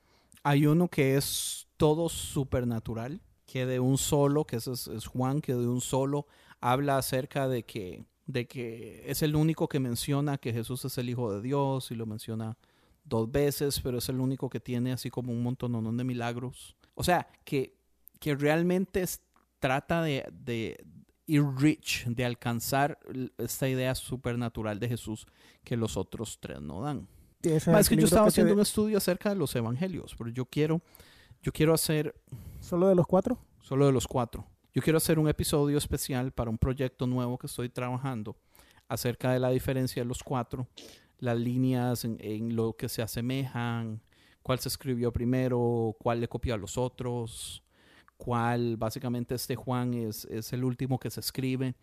Hay 0.43 0.67
uno 0.67 0.89
que 0.89 1.17
es 1.17 1.69
todo 1.77 2.09
supernatural, 2.09 3.21
que 3.55 3.67
de 3.67 3.79
un 3.79 3.99
solo, 3.99 4.45
que 4.45 4.57
ese 4.57 4.73
es, 4.73 4.89
es 4.89 5.07
Juan, 5.07 5.41
que 5.41 5.53
de 5.55 5.69
un 5.69 5.81
solo 5.81 6.27
habla 6.61 6.99
acerca 6.99 7.47
de 7.47 7.63
que, 7.63 8.05
de 8.27 8.49
que 8.49 9.05
es 9.07 9.23
el 9.23 9.37
único 9.37 9.69
que 9.69 9.79
menciona 9.79 10.39
que 10.39 10.53
Jesús 10.53 10.85
es 10.85 10.99
el 10.99 11.09
Hijo 11.09 11.33
de 11.33 11.41
Dios 11.41 11.93
y 11.93 11.95
lo 11.95 12.05
menciona 12.05 12.57
dos 13.05 13.31
veces, 13.31 13.79
pero 13.81 13.99
es 13.99 14.09
el 14.09 14.19
único 14.19 14.51
que 14.51 14.59
tiene 14.59 14.91
así 14.93 15.09
como 15.09 15.31
un 15.31 15.41
montón 15.45 15.97
de 15.97 16.03
milagros. 16.03 16.75
O 16.97 17.05
sea, 17.05 17.29
que, 17.45 17.77
que 18.19 18.35
realmente 18.35 19.03
es- 19.03 19.21
trata 19.61 20.03
de, 20.03 20.27
de 20.33 20.85
ir 21.27 21.45
rich, 21.57 22.07
de 22.07 22.25
alcanzar 22.25 22.99
esta 23.39 23.69
idea 23.69 23.95
supernatural 23.95 24.81
de 24.81 24.89
Jesús 24.89 25.27
que 25.63 25.77
los 25.77 25.97
otros 25.97 26.39
tres 26.41 26.61
no 26.61 26.83
dan. 26.83 27.07
Es 27.83 27.89
que 27.89 27.95
yo 27.95 28.07
estaba 28.07 28.23
haciendo 28.31 28.53
un 28.55 28.63
estudio 28.63 28.99
acerca 28.99 29.29
de 29.29 29.37
los 29.37 29.55
evangelios, 29.55 30.17
pero 30.19 30.31
yo 30.31 30.45
quiero, 30.45 30.81
yo 31.45 31.53
quiero 31.53 31.75
hacer 31.75 32.15
¿Solo 32.61 32.89
de 32.89 32.95
los 32.95 33.07
cuatro? 33.07 33.39
solo 33.61 33.85
de 33.87 33.93
los 33.93 34.07
cuatro. 34.07 34.47
Yo 34.73 34.81
quiero 34.81 34.97
hacer 34.97 35.19
un 35.19 35.29
episodio 35.29 35.77
especial 35.77 36.33
para 36.33 36.49
un 36.51 36.57
proyecto 36.57 37.07
nuevo 37.07 37.37
que 37.37 37.47
estoy 37.47 37.69
trabajando 37.69 38.35
acerca 38.89 39.31
de 39.31 39.39
la 39.39 39.51
diferencia 39.51 40.03
de 40.03 40.09
los 40.09 40.23
cuatro, 40.23 40.67
las 41.19 41.39
líneas 41.39 42.05
en, 42.07 42.17
en 42.21 42.57
lo 42.57 42.75
que 42.77 42.89
se 42.89 43.03
asemejan, 43.03 44.01
cuál 44.43 44.59
se 44.59 44.69
escribió 44.69 45.13
primero, 45.13 45.95
cuál 45.99 46.21
le 46.21 46.29
copió 46.29 46.55
a 46.55 46.59
los 46.59 46.79
otros, 46.79 47.63
cuál 48.17 48.79
básicamente 48.79 49.35
este 49.35 49.55
Juan 49.55 49.93
es, 49.93 50.25
es 50.25 50.53
el 50.55 50.65
último 50.65 50.99
que 50.99 51.11
se 51.11 51.21
escribe, 51.21 51.75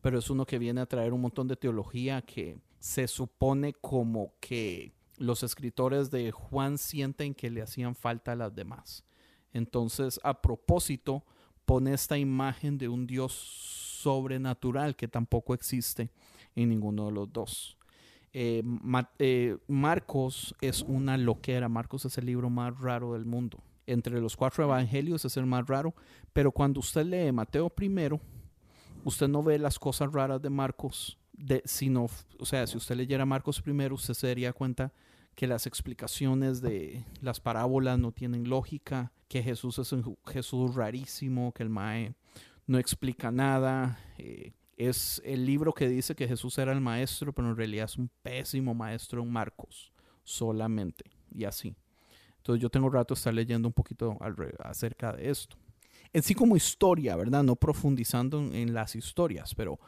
pero 0.00 0.18
es 0.18 0.30
uno 0.30 0.46
que 0.46 0.58
viene 0.58 0.80
a 0.80 0.86
traer 0.86 1.12
un 1.12 1.20
montón 1.20 1.46
de 1.46 1.56
teología 1.56 2.22
que 2.22 2.58
se 2.78 3.06
supone 3.06 3.74
como 3.74 4.32
que 4.40 4.94
los 5.18 5.42
escritores 5.42 6.10
de 6.10 6.30
Juan 6.32 6.78
sienten 6.78 7.34
que 7.34 7.50
le 7.50 7.60
hacían 7.60 7.94
falta 7.94 8.32
a 8.32 8.36
las 8.36 8.54
demás. 8.54 9.04
Entonces, 9.52 10.20
a 10.22 10.40
propósito, 10.40 11.24
pone 11.64 11.92
esta 11.92 12.18
imagen 12.18 12.78
de 12.78 12.88
un 12.88 13.06
Dios 13.06 13.32
sobrenatural 13.32 14.96
que 14.96 15.08
tampoco 15.08 15.54
existe 15.54 16.10
en 16.54 16.68
ninguno 16.68 17.06
de 17.06 17.12
los 17.12 17.32
dos. 17.32 17.76
Eh, 18.32 18.62
eh, 19.18 19.56
Marcos 19.66 20.54
es 20.60 20.82
una 20.82 21.16
loquera. 21.16 21.68
Marcos 21.68 22.04
es 22.04 22.16
el 22.18 22.26
libro 22.26 22.50
más 22.50 22.78
raro 22.78 23.12
del 23.12 23.24
mundo. 23.24 23.62
Entre 23.86 24.20
los 24.20 24.36
cuatro 24.36 24.64
evangelios 24.64 25.24
es 25.24 25.36
el 25.36 25.46
más 25.46 25.66
raro, 25.66 25.94
pero 26.32 26.52
cuando 26.52 26.78
usted 26.78 27.04
lee 27.04 27.32
Mateo 27.32 27.68
primero, 27.68 28.20
usted 29.04 29.26
no 29.26 29.42
ve 29.42 29.58
las 29.58 29.78
cosas 29.78 30.12
raras 30.12 30.40
de 30.40 30.50
Marcos, 30.50 31.18
sino, 31.64 32.06
o 32.38 32.44
sea, 32.44 32.66
si 32.68 32.76
usted 32.76 32.96
leyera 32.96 33.26
Marcos 33.26 33.60
primero, 33.60 33.96
usted 33.96 34.14
se 34.14 34.28
daría 34.28 34.52
cuenta 34.52 34.92
que 35.40 35.46
las 35.46 35.66
explicaciones 35.66 36.60
de 36.60 37.02
las 37.22 37.40
parábolas 37.40 37.98
no 37.98 38.12
tienen 38.12 38.50
lógica, 38.50 39.10
que 39.26 39.42
Jesús 39.42 39.78
es 39.78 39.90
un 39.90 40.18
Jesús 40.26 40.74
rarísimo, 40.74 41.52
que 41.52 41.62
el 41.62 41.70
Mae 41.70 42.12
no 42.66 42.76
explica 42.76 43.30
nada. 43.30 43.98
eh, 44.18 44.52
es 44.76 45.22
el 45.24 45.46
libro 45.46 45.72
que 45.72 45.88
dice 45.88 46.14
que 46.14 46.28
Jesús 46.28 46.58
era 46.58 46.72
el 46.72 46.82
maestro, 46.82 47.32
pero 47.32 47.48
en 47.48 47.56
realidad 47.56 47.86
es 47.86 47.96
un 47.96 48.10
pésimo 48.22 48.74
maestro 48.74 49.22
en 49.22 49.32
Marcos, 49.32 49.90
solamente, 50.24 51.04
y 51.30 51.44
así. 51.44 51.74
Entonces 52.36 52.60
yo 52.60 52.68
tengo 52.68 52.90
rato 52.90 53.14
de 53.14 53.18
estar 53.18 53.32
leyendo 53.32 53.66
un 53.66 53.72
poquito 53.72 54.18
acerca 54.58 55.14
de 55.14 55.30
esto. 55.30 55.56
En 56.12 56.22
sí 56.22 56.34
como 56.34 56.54
historia, 56.54 57.16
¿verdad? 57.16 57.42
No 57.42 57.56
profundizando 57.56 58.40
en, 58.52 58.74
las 58.74 58.94
historias, 58.94 59.54
pero 59.54 59.80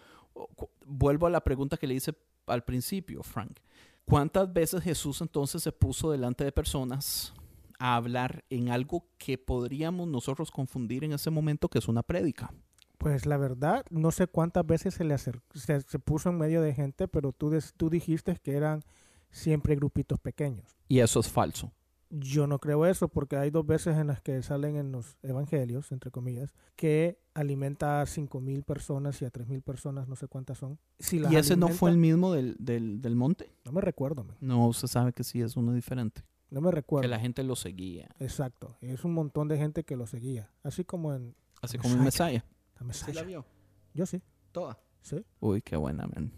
vuelvo 0.87 1.27
a 1.27 1.31
la 1.31 1.45
pregunta 1.45 1.77
que 1.77 1.87
le 1.87 1.93
hice 1.93 2.15
al 2.47 2.65
principio, 2.65 3.23
Frank. 3.23 3.59
¿Cuántas 4.05 4.53
veces 4.53 4.83
Jesús 4.83 5.21
entonces 5.21 5.63
se 5.63 5.73
puso 5.73 6.11
delante 6.11 6.45
de 6.45 6.53
personas 6.53 7.33
a 7.79 7.97
hablar 7.97 8.45
en 8.51 8.69
algo 8.69 9.07
que 9.19 9.39
podríamos 9.39 10.09
nosotros 10.09 10.51
confundir 10.51 11.05
en 11.05 11.13
ese 11.13 11.31
momento 11.31 11.69
que 11.69 11.79
es 11.79 11.89
una 11.89 12.03
prédica? 12.03 12.53
Pues 12.99 13.27
la 13.27 13.37
verdad, 13.37 13.85
no 13.91 14.13
sé 14.13 14.29
cuántas 14.29 14.65
veces 14.65 14.95
se 14.95 15.05
le 15.05 15.19
se, 15.19 15.33
se 15.55 15.99
puso 15.99 16.29
en 16.29 16.39
medio 16.39 16.63
de 16.63 16.75
gente, 16.75 17.09
pero 17.09 17.33
tú, 17.33 17.53
tú 17.77 17.91
dijiste 17.91 18.37
que 18.37 18.55
eran 18.55 18.83
siempre 19.31 19.75
grupitos 19.75 20.21
pequeños. 20.21 20.77
Y 20.89 21.01
eso 21.01 21.19
es 21.19 21.29
falso. 21.29 21.73
Yo 22.15 22.47
no 22.47 22.59
creo 22.59 22.85
eso 22.85 23.09
porque 23.09 23.37
hay 23.39 23.51
dos 23.51 23.67
veces 23.67 23.97
en 23.97 24.09
las 24.09 24.21
que 24.21 24.43
salen 24.43 24.77
en 24.77 24.93
los 24.93 25.17
evangelios, 25.23 25.93
entre 25.93 26.11
comillas, 26.11 26.53
que 26.77 27.19
alimenta 27.33 28.03
a 28.03 28.07
cinco 28.07 28.39
mil 28.41 28.65
personas 28.65 29.23
y 29.23 29.25
a 29.25 29.31
tres 29.31 29.49
mil 29.49 29.63
personas, 29.63 30.09
no 30.09 30.15
sé 30.17 30.29
cuántas 30.29 30.59
son. 30.59 30.79
Si 30.99 31.19
¿Y 31.31 31.37
ese 31.37 31.57
no 31.57 31.69
fue 31.69 31.91
el 31.91 31.97
mismo 31.97 32.33
del, 32.35 32.55
del, 32.59 33.01
del 33.01 33.17
monte? 33.17 33.51
No 33.65 33.73
me 33.73 33.81
recuerdo, 33.81 34.25
man. 34.25 34.37
No, 34.41 34.67
usted 34.69 34.89
sabe 34.89 35.15
que 35.15 35.25
sí 35.25 35.41
es 35.41 35.57
uno 35.57 35.73
diferente. 35.73 36.23
no 36.51 36.61
me 36.61 36.71
recuerdo. 36.71 37.01
Que 37.03 37.09
la 37.09 37.19
gente 37.19 37.43
lo 37.45 37.57
seguía. 37.57 38.11
Exacto, 38.19 38.77
es 38.83 39.05
un 39.05 39.15
montón 39.15 39.49
de 39.49 39.57
gente 39.57 39.85
que 39.85 39.97
lo 39.97 40.07
seguía, 40.07 40.51
así 40.63 40.85
como 40.85 41.15
en 41.15 41.35
Así 41.63 41.79
como 41.79 41.95
el 41.95 42.01
Messiah. 42.01 42.45
la 42.79 42.85
Messiah. 42.87 43.23
vio? 43.23 43.47
Yo 43.95 44.05
sí, 44.05 44.21
Toda. 44.53 44.79
sí. 45.01 45.25
Uy, 45.41 45.63
qué 45.63 45.77
buena, 45.77 46.07
man. 46.07 46.31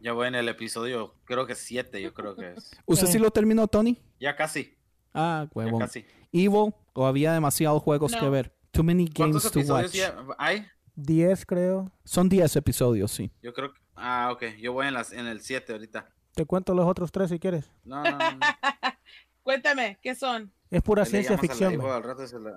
Ya 0.00 0.12
voy 0.12 0.28
en 0.28 0.34
el 0.34 0.46
episodio, 0.48 1.14
creo 1.24 1.46
que 1.46 1.54
siete, 1.54 2.00
yo 2.02 2.12
creo 2.14 2.36
que 2.36 2.52
es. 2.52 2.70
¿Usted 2.86 3.06
sí 3.06 3.16
Eh. 3.16 3.20
lo 3.20 3.30
terminó, 3.30 3.66
Tony? 3.66 3.98
Ya 4.20 4.36
casi, 4.36 4.76
Ah, 5.14 5.44
ya 5.46 5.50
huevón. 5.54 5.80
casi. 5.80 6.04
Evil, 6.32 6.72
o 6.92 7.06
había 7.06 7.32
demasiados 7.32 7.82
juegos 7.82 8.12
No. 8.12 8.20
que 8.20 8.28
ver. 8.28 8.54
Too 8.70 8.84
many 8.84 9.08
¿Cuántos 9.08 9.50
games 9.52 9.66
to 9.66 9.74
watch. 9.74 9.92
ya 9.92 10.14
hay? 10.38 10.66
Diez 10.94 11.44
creo. 11.44 11.90
Son 12.04 12.28
10 12.28 12.54
episodios, 12.56 13.10
sí. 13.10 13.30
Yo 13.42 13.52
creo 13.52 13.72
que... 13.72 13.80
Ah, 13.96 14.30
ok, 14.32 14.44
yo 14.60 14.72
voy 14.72 14.86
en, 14.86 14.94
las, 14.94 15.12
en 15.12 15.26
el 15.26 15.40
7 15.40 15.72
ahorita. 15.72 16.08
Te 16.34 16.44
cuento 16.46 16.74
los 16.74 16.86
otros 16.86 17.10
tres 17.10 17.30
si 17.30 17.38
quieres. 17.38 17.70
No, 17.84 18.02
no, 18.02 18.10
no. 18.10 18.18
Cuéntame, 19.42 19.98
¿qué 20.02 20.14
son? 20.14 20.52
Es 20.70 20.82
pura 20.82 21.02
le 21.02 21.10
ciencia 21.10 21.32
la 21.32 21.38
ficción. 21.38 21.76
Man. 21.76 21.90
al 21.90 22.02
rato 22.02 22.26
se 22.26 22.38
la-. 22.38 22.56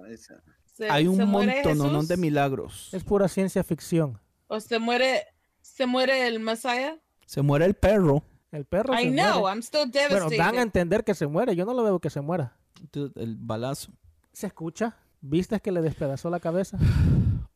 ¿Se, 0.66 0.90
Hay 0.90 1.08
un 1.08 1.18
montón 1.30 2.08
de 2.08 2.18
milagros. 2.18 2.94
Es 2.94 3.04
pura 3.04 3.28
ciencia 3.28 3.64
ficción. 3.64 4.20
¿O 4.48 4.60
se 4.60 4.78
muere, 4.80 5.24
se 5.62 5.86
muere 5.86 6.28
el 6.28 6.40
Messiah? 6.40 6.98
Se 7.26 7.42
muere 7.42 7.66
el 7.66 7.74
perro. 7.74 8.24
El 8.54 8.66
perro 8.66 8.94
I 8.94 9.06
se 9.06 9.12
know, 9.12 9.40
muere. 9.42 9.56
I'm 9.56 9.62
still 9.64 9.90
Bueno, 9.92 10.10
devastated. 10.10 10.38
dan 10.38 10.58
a 10.60 10.62
entender 10.62 11.04
que 11.04 11.16
se 11.16 11.26
muere. 11.28 11.56
Yo 11.56 11.66
no 11.66 11.74
lo 11.74 11.84
veo 11.84 12.00
que 12.00 12.10
se 12.10 12.22
muera. 12.22 12.56
Dude, 12.92 13.22
El 13.22 13.36
balazo. 13.36 13.92
¿Se 14.32 14.48
escucha? 14.48 14.96
¿Viste 15.22 15.60
que 15.60 15.72
le 15.72 15.82
despedazó 15.82 16.30
la 16.30 16.40
cabeza? 16.40 16.78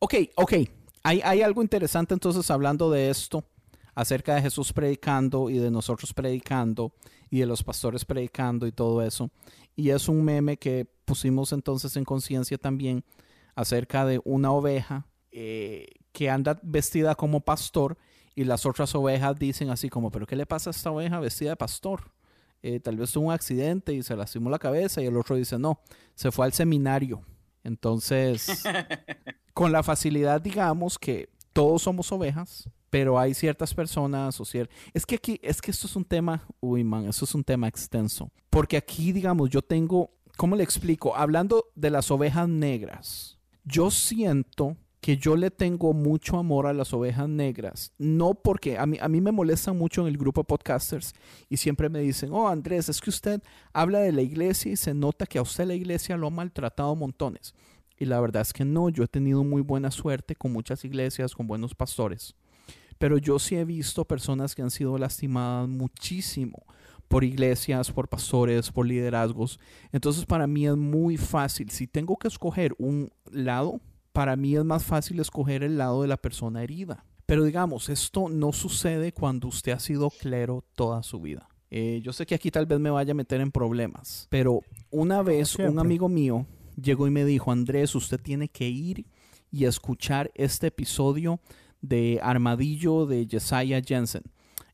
Ok, 0.00 0.14
ok. 0.36 0.52
Hay, 1.02 1.20
hay 1.24 1.42
algo 1.42 1.60
interesante 1.60 2.14
entonces 2.14 2.48
hablando 2.52 2.88
de 2.88 3.10
esto, 3.10 3.42
acerca 3.96 4.36
de 4.36 4.42
Jesús 4.42 4.72
predicando 4.72 5.50
y 5.50 5.58
de 5.58 5.72
nosotros 5.72 6.14
predicando 6.14 6.92
y 7.30 7.40
de 7.40 7.46
los 7.46 7.64
pastores 7.64 8.04
predicando 8.04 8.68
y 8.68 8.72
todo 8.72 9.02
eso. 9.02 9.28
Y 9.74 9.90
es 9.90 10.08
un 10.08 10.24
meme 10.24 10.56
que 10.56 10.86
pusimos 11.04 11.52
entonces 11.52 11.96
en 11.96 12.04
conciencia 12.04 12.58
también 12.58 13.04
acerca 13.56 14.06
de 14.06 14.20
una 14.24 14.52
oveja 14.52 15.06
eh, 15.32 15.86
que 16.12 16.30
anda 16.30 16.60
vestida 16.62 17.16
como 17.16 17.40
pastor 17.40 17.98
y 18.40 18.44
las 18.44 18.64
otras 18.66 18.94
ovejas 18.94 19.36
dicen 19.38 19.70
así 19.70 19.88
como, 19.88 20.10
pero 20.10 20.26
¿qué 20.26 20.36
le 20.36 20.46
pasa 20.46 20.70
a 20.70 20.72
esta 20.72 20.90
oveja 20.90 21.18
vestida 21.18 21.50
de 21.50 21.56
pastor? 21.56 22.12
Eh, 22.62 22.78
tal 22.80 22.96
vez 22.96 23.10
tuvo 23.12 23.26
un 23.28 23.32
accidente 23.32 23.92
y 23.92 24.02
se 24.02 24.14
lastimó 24.16 24.48
la 24.50 24.58
cabeza 24.58 25.02
y 25.02 25.06
el 25.06 25.16
otro 25.16 25.36
dice, 25.36 25.58
no, 25.58 25.80
se 26.14 26.30
fue 26.30 26.46
al 26.46 26.52
seminario. 26.52 27.22
Entonces, 27.64 28.62
con 29.54 29.72
la 29.72 29.82
facilidad, 29.82 30.40
digamos, 30.40 30.98
que 30.98 31.28
todos 31.52 31.82
somos 31.82 32.10
ovejas, 32.12 32.68
pero 32.90 33.18
hay 33.18 33.34
ciertas 33.34 33.74
personas 33.74 34.40
o 34.40 34.44
cier- 34.44 34.68
Es 34.94 35.04
que 35.04 35.16
aquí, 35.16 35.38
es 35.42 35.60
que 35.60 35.70
esto 35.70 35.86
es 35.86 35.96
un 35.96 36.04
tema, 36.04 36.46
uy, 36.60 36.84
man, 36.84 37.06
esto 37.08 37.24
es 37.24 37.34
un 37.34 37.44
tema 37.44 37.68
extenso. 37.68 38.30
Porque 38.50 38.76
aquí, 38.76 39.12
digamos, 39.12 39.50
yo 39.50 39.62
tengo, 39.62 40.10
¿cómo 40.36 40.56
le 40.56 40.62
explico? 40.64 41.14
Hablando 41.16 41.66
de 41.74 41.90
las 41.90 42.10
ovejas 42.10 42.48
negras, 42.48 43.38
yo 43.64 43.90
siento 43.90 44.76
que 45.00 45.16
yo 45.16 45.36
le 45.36 45.50
tengo 45.50 45.92
mucho 45.92 46.38
amor 46.38 46.66
a 46.66 46.72
las 46.72 46.92
ovejas 46.92 47.28
negras. 47.28 47.92
No 47.98 48.34
porque 48.34 48.78
a 48.78 48.86
mí, 48.86 48.98
a 49.00 49.08
mí 49.08 49.20
me 49.20 49.32
molestan 49.32 49.76
mucho 49.78 50.02
en 50.02 50.08
el 50.08 50.18
grupo 50.18 50.40
de 50.40 50.46
podcasters 50.46 51.14
y 51.48 51.56
siempre 51.56 51.88
me 51.88 52.00
dicen, 52.00 52.30
oh 52.32 52.48
Andrés, 52.48 52.88
es 52.88 53.00
que 53.00 53.10
usted 53.10 53.42
habla 53.72 54.00
de 54.00 54.12
la 54.12 54.22
iglesia 54.22 54.72
y 54.72 54.76
se 54.76 54.94
nota 54.94 55.26
que 55.26 55.38
a 55.38 55.42
usted 55.42 55.66
la 55.66 55.74
iglesia 55.74 56.16
lo 56.16 56.26
ha 56.26 56.30
maltratado 56.30 56.94
montones. 56.96 57.54
Y 57.96 58.04
la 58.04 58.20
verdad 58.20 58.42
es 58.42 58.52
que 58.52 58.64
no, 58.64 58.88
yo 58.88 59.04
he 59.04 59.08
tenido 59.08 59.42
muy 59.44 59.62
buena 59.62 59.90
suerte 59.90 60.36
con 60.36 60.52
muchas 60.52 60.84
iglesias, 60.84 61.34
con 61.34 61.46
buenos 61.46 61.74
pastores. 61.74 62.34
Pero 62.98 63.18
yo 63.18 63.38
sí 63.38 63.56
he 63.56 63.64
visto 63.64 64.04
personas 64.04 64.54
que 64.54 64.62
han 64.62 64.70
sido 64.70 64.98
lastimadas 64.98 65.68
muchísimo 65.68 66.64
por 67.06 67.24
iglesias, 67.24 67.90
por 67.90 68.08
pastores, 68.08 68.70
por 68.70 68.86
liderazgos. 68.86 69.58
Entonces 69.92 70.26
para 70.26 70.46
mí 70.46 70.66
es 70.66 70.76
muy 70.76 71.16
fácil. 71.16 71.70
Si 71.70 71.86
tengo 71.86 72.16
que 72.16 72.28
escoger 72.28 72.74
un 72.78 73.10
lado, 73.30 73.80
para 74.18 74.34
mí 74.34 74.56
es 74.56 74.64
más 74.64 74.82
fácil 74.82 75.20
escoger 75.20 75.62
el 75.62 75.78
lado 75.78 76.02
de 76.02 76.08
la 76.08 76.16
persona 76.16 76.64
herida. 76.64 77.04
Pero 77.24 77.44
digamos, 77.44 77.88
esto 77.88 78.28
no 78.28 78.52
sucede 78.52 79.12
cuando 79.12 79.46
usted 79.46 79.70
ha 79.70 79.78
sido 79.78 80.10
clero 80.10 80.64
toda 80.74 81.04
su 81.04 81.20
vida. 81.20 81.48
Eh, 81.70 82.00
yo 82.02 82.12
sé 82.12 82.26
que 82.26 82.34
aquí 82.34 82.50
tal 82.50 82.66
vez 82.66 82.80
me 82.80 82.90
vaya 82.90 83.12
a 83.12 83.14
meter 83.14 83.40
en 83.40 83.52
problemas, 83.52 84.26
pero 84.28 84.62
una 84.90 85.22
vez 85.22 85.54
un 85.54 85.78
amigo 85.78 86.08
mío 86.08 86.46
llegó 86.74 87.06
y 87.06 87.12
me 87.12 87.24
dijo, 87.24 87.52
Andrés, 87.52 87.94
usted 87.94 88.20
tiene 88.20 88.48
que 88.48 88.68
ir 88.68 89.06
y 89.52 89.66
escuchar 89.66 90.32
este 90.34 90.66
episodio 90.66 91.38
de 91.80 92.18
Armadillo 92.20 93.06
de 93.06 93.24
Jesiah 93.30 93.80
Jensen. 93.86 94.24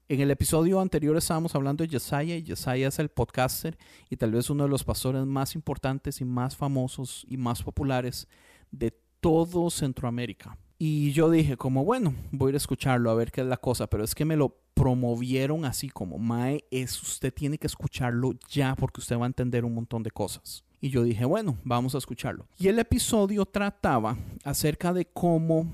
En 0.09 0.22
el 0.22 0.30
episodio 0.30 0.80
anterior 0.80 1.18
estábamos 1.18 1.54
hablando 1.54 1.85
de 1.85 1.90
Jesiah 1.90 2.37
y 2.37 2.46
Jesiah 2.46 2.88
es 2.88 2.98
el 2.98 3.11
podcaster 3.11 3.76
y 4.09 4.16
tal 4.16 4.30
vez 4.30 4.48
uno 4.48 4.64
de 4.64 4.70
los 4.70 4.85
pastores 4.85 5.26
más 5.26 5.54
importantes 5.54 6.22
y 6.22 6.24
más 6.24 6.57
famosos 6.57 7.26
y 7.28 7.37
más 7.37 7.62
populares 7.62 8.26
de 8.70 9.03
todo 9.24 9.70
Centroamérica. 9.70 10.58
Y 10.78 11.12
yo 11.12 11.30
dije 11.30 11.56
como, 11.56 11.82
bueno, 11.82 12.14
voy 12.30 12.48
a 12.48 12.50
ir 12.50 12.54
a 12.56 12.58
escucharlo 12.58 13.10
a 13.10 13.14
ver 13.14 13.32
qué 13.32 13.40
es 13.40 13.46
la 13.46 13.56
cosa, 13.56 13.87
pero 13.87 14.04
es 14.04 14.14
que 14.14 14.26
me 14.26 14.37
lo 14.37 14.54
promovieron 14.74 15.64
así 15.64 15.88
como, 15.88 16.18
Mae, 16.18 16.66
es 16.70 17.00
usted 17.00 17.32
tiene 17.32 17.56
que 17.56 17.66
escucharlo 17.66 18.32
ya 18.50 18.76
porque 18.76 19.00
usted 19.00 19.18
va 19.18 19.24
a 19.24 19.28
entender 19.28 19.64
un 19.64 19.74
montón 19.74 20.02
de 20.02 20.10
cosas. 20.10 20.62
Y 20.78 20.90
yo 20.90 21.02
dije, 21.02 21.24
bueno, 21.24 21.56
vamos 21.64 21.94
a 21.94 21.98
escucharlo. 21.98 22.46
Y 22.58 22.68
el 22.68 22.78
episodio 22.78 23.46
trataba 23.46 24.18
acerca 24.44 24.92
de 24.92 25.06
cómo 25.06 25.72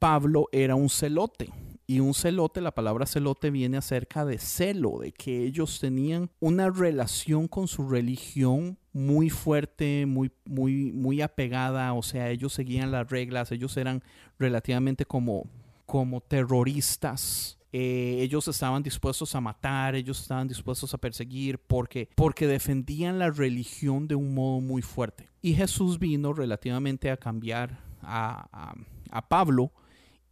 Pablo 0.00 0.48
era 0.50 0.74
un 0.74 0.90
celote. 0.90 1.52
Y 1.86 2.00
un 2.00 2.14
celote, 2.14 2.60
la 2.60 2.74
palabra 2.74 3.06
celote 3.06 3.50
viene 3.50 3.76
acerca 3.76 4.24
de 4.24 4.38
celo, 4.38 4.98
de 4.98 5.12
que 5.12 5.44
ellos 5.44 5.78
tenían 5.78 6.30
una 6.40 6.68
relación 6.68 7.46
con 7.46 7.68
su 7.68 7.88
religión 7.88 8.76
muy 8.98 9.30
fuerte, 9.30 10.06
muy, 10.06 10.32
muy, 10.44 10.90
muy 10.92 11.22
apegada, 11.22 11.92
o 11.92 12.02
sea, 12.02 12.30
ellos 12.30 12.52
seguían 12.52 12.90
las 12.90 13.08
reglas, 13.08 13.52
ellos 13.52 13.76
eran 13.76 14.02
relativamente 14.40 15.06
como, 15.06 15.46
como 15.86 16.20
terroristas. 16.20 17.58
Eh, 17.72 18.18
ellos 18.20 18.48
estaban 18.48 18.82
dispuestos 18.82 19.36
a 19.36 19.40
matar, 19.40 19.94
ellos 19.94 20.20
estaban 20.20 20.48
dispuestos 20.48 20.92
a 20.94 20.98
perseguir 20.98 21.58
porque, 21.58 22.08
porque 22.16 22.48
defendían 22.48 23.20
la 23.20 23.30
religión 23.30 24.08
de 24.08 24.16
un 24.16 24.34
modo 24.34 24.60
muy 24.60 24.82
fuerte. 24.82 25.28
Y 25.42 25.54
Jesús 25.54 26.00
vino 26.00 26.32
relativamente 26.32 27.10
a 27.10 27.16
cambiar 27.16 27.78
a, 28.02 28.74
a, 29.10 29.28
Pablo 29.28 29.70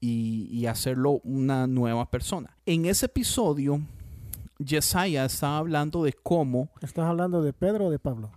y, 0.01 0.49
y 0.51 0.67
hacerlo 0.67 1.21
una 1.23 1.69
nueva 1.69 2.11
persona. 2.11 2.57
En 2.67 2.87
ese 2.87 3.07
episodio, 3.07 3.81
Jesiah 4.59 5.27
estaba 5.27 5.59
hablando 5.59 6.03
de 6.03 6.15
cómo, 6.15 6.71
¿Estás 6.81 7.05
hablando 7.05 7.43
de 7.43 7.53
Pedro 7.53 7.87
o 7.87 7.91
de 7.91 8.01
Pablo? 8.01 8.33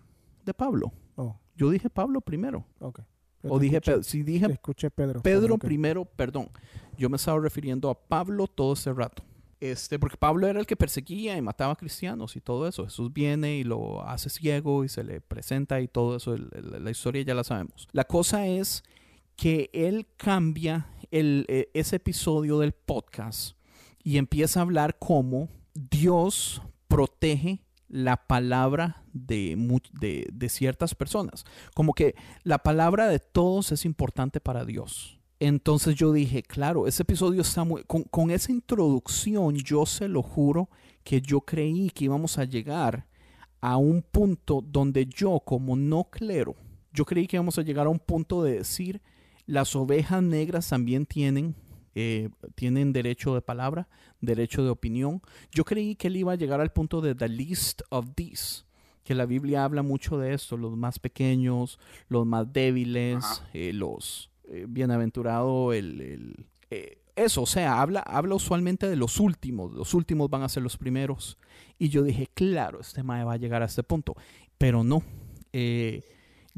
De 0.50 0.54
Pablo. 0.54 0.92
Oh, 1.16 1.40
Yo 1.56 1.70
dije 1.70 1.90
Pablo 1.90 2.22
primero. 2.22 2.66
ok. 2.80 3.02
Yo 3.44 3.52
O 3.54 3.60
dije 3.60 3.78
escuché- 3.78 3.92
Pedro. 3.92 4.04
Si 4.04 4.24
dije 4.24 4.46
escuché 4.52 4.90
Pedro. 4.92 5.22
Pedro 5.22 5.58
primero, 5.58 6.04
perdón. 6.06 6.50
Yo 6.98 7.10
me 7.10 7.16
estaba 7.16 7.40
refiriendo 7.40 7.90
a 7.90 7.96
Pablo 7.98 8.48
todo 8.48 8.74
este 8.74 8.92
rato. 8.94 9.24
Este, 9.62 9.98
porque 10.00 10.18
Pablo 10.18 10.48
era 10.48 10.60
el 10.60 10.66
que 10.66 10.76
perseguía 10.76 11.38
y 11.38 11.42
mataba 11.42 11.74
a 11.74 11.76
cristianos 11.76 12.36
y 12.36 12.42
todo 12.42 12.68
eso. 12.68 12.84
Jesús 12.86 13.12
viene 13.14 13.56
y 13.58 13.64
lo 13.64 14.02
hace 14.08 14.30
ciego 14.30 14.84
y 14.84 14.90
se 14.90 15.04
le 15.04 15.22
presenta 15.22 15.80
y 15.82 15.88
todo 15.88 16.16
eso. 16.18 16.34
el- 16.34 16.50
el- 16.54 16.84
la 16.84 16.92
historia 16.92 17.22
ya 17.24 17.34
la 17.34 17.44
sabemos. 17.46 17.88
La 17.94 18.04
cosa 18.06 18.46
es 18.48 18.84
que 19.38 19.70
él 19.74 20.08
cambia 20.18 20.88
el, 21.12 21.46
eh, 21.48 21.70
ese 21.74 21.96
episodio 21.98 22.60
del 22.60 22.74
podcast 22.74 23.56
y 24.04 24.18
empieza 24.18 24.60
a 24.60 24.64
hablar 24.64 24.98
cómo 25.00 25.48
Dios 25.74 26.62
protege 26.90 27.62
la 27.90 28.28
palabra 28.28 29.04
de, 29.14 29.58
de, 30.00 30.28
de 30.32 30.50
ciertas 30.50 30.96
personas. 30.96 31.44
Como 31.76 31.94
que 31.94 32.16
la 32.44 32.60
palabra 32.60 33.08
de 33.08 33.20
todos 33.20 33.72
es 33.72 33.86
importante 33.86 34.40
para 34.40 34.64
Dios. 34.64 35.20
Entonces 35.40 35.96
yo 35.96 36.12
dije, 36.12 36.44
claro, 36.44 36.86
ese 36.88 37.04
episodio 37.04 37.42
está 37.42 37.64
muy... 37.64 37.84
Con, 37.84 38.04
con 38.04 38.30
esa 38.32 38.52
introducción 38.52 39.56
yo 39.56 39.86
se 39.86 40.08
lo 40.08 40.22
juro 40.22 40.70
que 41.04 41.22
yo 41.22 41.42
creí 41.42 41.90
que 41.90 42.06
íbamos 42.06 42.38
a 42.38 42.44
llegar 42.44 43.08
a 43.62 43.78
un 43.78 44.02
punto 44.02 44.64
donde 44.66 45.06
yo 45.06 45.40
como 45.40 45.76
no 45.76 46.06
clero, 46.06 46.56
yo 46.94 47.06
creí 47.06 47.28
que 47.28 47.38
íbamos 47.38 47.58
a 47.58 47.62
llegar 47.62 47.88
a 47.88 47.90
un 47.90 48.00
punto 48.00 48.44
de 48.44 48.54
decir, 48.54 49.02
las 49.46 49.76
ovejas 49.76 50.22
negras 50.24 50.70
también 50.70 51.06
tienen, 51.06 51.56
eh, 52.00 52.30
tienen 52.56 52.94
derecho 52.94 53.34
de 53.34 53.42
palabra, 53.42 53.88
derecho 54.22 54.64
de 54.64 54.70
opinión. 54.70 55.22
Yo 55.52 55.66
creí 55.66 55.96
que 55.96 56.08
él 56.08 56.18
iba 56.18 56.34
a 56.34 56.38
llegar 56.38 56.62
al 56.62 56.72
punto 56.72 57.02
de 57.02 57.16
the 57.16 57.30
least 57.30 57.82
of 57.90 58.08
these, 58.16 58.64
que 59.04 59.16
la 59.16 59.26
Biblia 59.26 59.64
habla 59.64 59.82
mucho 59.82 60.18
de 60.18 60.34
esto, 60.34 60.58
los 60.58 60.76
más 60.76 61.00
pequeños, 61.00 61.80
los 62.08 62.26
más 62.26 62.52
débiles, 62.52 63.44
eh, 63.54 63.74
los, 63.74 64.30
eh, 64.46 64.66
bienaventurado 64.68 65.74
el... 65.74 66.02
el 66.02 66.46
eh, 66.72 66.98
eso, 67.16 67.42
o 67.42 67.46
sea, 67.46 67.82
habla, 67.82 68.00
habla 68.00 68.36
usualmente 68.36 68.88
de 68.88 68.96
los 68.96 69.20
últimos, 69.20 69.74
los 69.74 69.94
últimos 69.94 70.30
van 70.30 70.44
a 70.44 70.50
ser 70.50 70.64
los 70.64 70.78
primeros. 70.78 71.38
Y 71.78 71.90
yo 71.90 72.02
dije, 72.04 72.30
claro, 72.34 72.80
este 72.80 73.04
mae 73.04 73.26
va 73.26 73.34
a 73.34 73.38
llegar 73.38 73.62
a 73.62 73.66
este 73.66 73.84
punto, 73.84 74.16
pero 74.58 74.86
no. 74.86 75.04
Eh, 75.52 76.02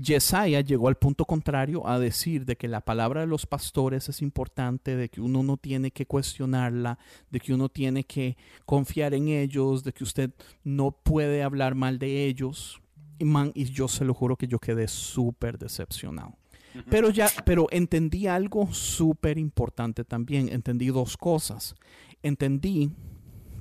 Yesaya 0.01 0.61
llegó 0.61 0.87
al 0.87 0.95
punto 0.95 1.25
contrario 1.25 1.87
a 1.87 1.99
decir 1.99 2.45
de 2.45 2.55
que 2.55 2.67
la 2.67 2.81
palabra 2.81 3.21
de 3.21 3.27
los 3.27 3.45
pastores 3.45 4.09
es 4.09 4.21
importante, 4.21 4.95
de 4.95 5.09
que 5.09 5.21
uno 5.21 5.43
no 5.43 5.57
tiene 5.57 5.91
que 5.91 6.05
cuestionarla, 6.05 6.97
de 7.29 7.39
que 7.39 7.53
uno 7.53 7.69
tiene 7.69 8.03
que 8.03 8.35
confiar 8.65 9.13
en 9.13 9.27
ellos, 9.27 9.83
de 9.83 9.93
que 9.93 10.03
usted 10.03 10.31
no 10.63 10.91
puede 10.91 11.43
hablar 11.43 11.75
mal 11.75 11.99
de 11.99 12.25
ellos. 12.25 12.81
Y, 13.19 13.25
man, 13.25 13.51
y 13.53 13.65
yo 13.65 13.87
se 13.87 14.03
lo 14.03 14.13
juro 14.13 14.35
que 14.35 14.47
yo 14.47 14.59
quedé 14.59 14.87
súper 14.87 15.59
decepcionado. 15.59 16.35
Pero 16.89 17.09
ya, 17.09 17.29
pero 17.45 17.67
entendí 17.69 18.27
algo 18.27 18.73
súper 18.73 19.37
importante 19.37 20.03
también. 20.03 20.49
Entendí 20.49 20.87
dos 20.87 21.17
cosas. 21.17 21.75
Entendí 22.23 22.91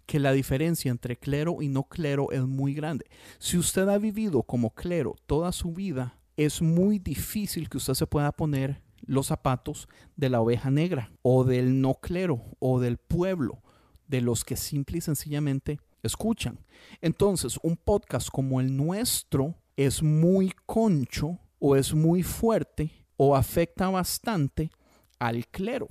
que 0.06 0.18
la 0.18 0.32
diferencia 0.32 0.90
entre 0.90 1.16
clero 1.16 1.60
y 1.60 1.68
no 1.68 1.84
clero 1.84 2.30
es 2.30 2.42
muy 2.42 2.72
grande. 2.72 3.06
Si 3.38 3.58
usted 3.58 3.88
ha 3.88 3.98
vivido 3.98 4.42
como 4.42 4.70
clero 4.70 5.16
toda 5.26 5.52
su 5.52 5.72
vida, 5.72 6.19
es 6.40 6.62
muy 6.62 6.98
difícil 6.98 7.68
que 7.68 7.76
usted 7.76 7.92
se 7.92 8.06
pueda 8.06 8.32
poner 8.32 8.80
los 9.02 9.26
zapatos 9.26 9.88
de 10.16 10.30
la 10.30 10.40
oveja 10.40 10.70
negra 10.70 11.12
o 11.20 11.44
del 11.44 11.82
no 11.82 11.96
clero 11.96 12.42
o 12.60 12.80
del 12.80 12.96
pueblo, 12.96 13.62
de 14.08 14.22
los 14.22 14.42
que 14.42 14.56
simple 14.56 14.96
y 14.96 15.00
sencillamente 15.02 15.80
escuchan. 16.02 16.58
Entonces, 17.02 17.58
un 17.62 17.76
podcast 17.76 18.30
como 18.30 18.58
el 18.58 18.74
nuestro 18.74 19.54
es 19.76 20.02
muy 20.02 20.54
concho 20.64 21.38
o 21.58 21.76
es 21.76 21.92
muy 21.92 22.22
fuerte 22.22 22.90
o 23.18 23.36
afecta 23.36 23.90
bastante 23.90 24.70
al 25.18 25.46
clero. 25.46 25.88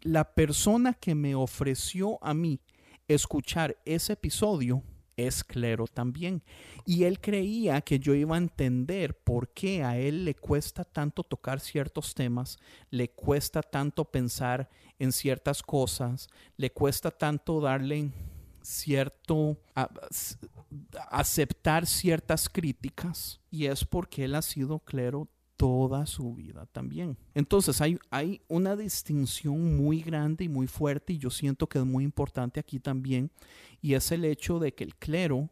La 0.00 0.34
persona 0.34 0.94
que 0.94 1.14
me 1.14 1.36
ofreció 1.36 2.18
a 2.24 2.34
mí 2.34 2.60
escuchar 3.06 3.76
ese 3.84 4.14
episodio 4.14 4.82
es 5.16 5.44
clero 5.44 5.86
también. 5.86 6.42
Y 6.84 7.04
él 7.04 7.20
creía 7.20 7.80
que 7.80 7.98
yo 7.98 8.14
iba 8.14 8.34
a 8.34 8.38
entender 8.38 9.18
por 9.18 9.48
qué 9.52 9.82
a 9.84 9.98
él 9.98 10.24
le 10.24 10.34
cuesta 10.34 10.84
tanto 10.84 11.22
tocar 11.22 11.60
ciertos 11.60 12.14
temas, 12.14 12.58
le 12.90 13.10
cuesta 13.10 13.62
tanto 13.62 14.04
pensar 14.04 14.68
en 14.98 15.12
ciertas 15.12 15.62
cosas, 15.62 16.28
le 16.56 16.70
cuesta 16.70 17.10
tanto 17.10 17.60
darle 17.60 18.10
cierto 18.62 19.58
aceptar 21.10 21.86
ciertas 21.86 22.48
críticas 22.48 23.40
y 23.50 23.66
es 23.66 23.84
porque 23.84 24.24
él 24.24 24.34
ha 24.34 24.42
sido 24.42 24.78
clero 24.78 25.28
toda 25.56 26.06
su 26.06 26.34
vida 26.34 26.66
también. 26.66 27.16
Entonces 27.34 27.80
hay, 27.80 27.98
hay 28.10 28.42
una 28.48 28.76
distinción 28.76 29.76
muy 29.76 30.02
grande 30.02 30.44
y 30.44 30.48
muy 30.48 30.66
fuerte 30.66 31.12
y 31.12 31.18
yo 31.18 31.30
siento 31.30 31.68
que 31.68 31.78
es 31.78 31.84
muy 31.84 32.04
importante 32.04 32.60
aquí 32.60 32.80
también 32.80 33.30
y 33.80 33.94
es 33.94 34.10
el 34.12 34.24
hecho 34.24 34.58
de 34.58 34.74
que 34.74 34.84
el 34.84 34.96
clero 34.96 35.50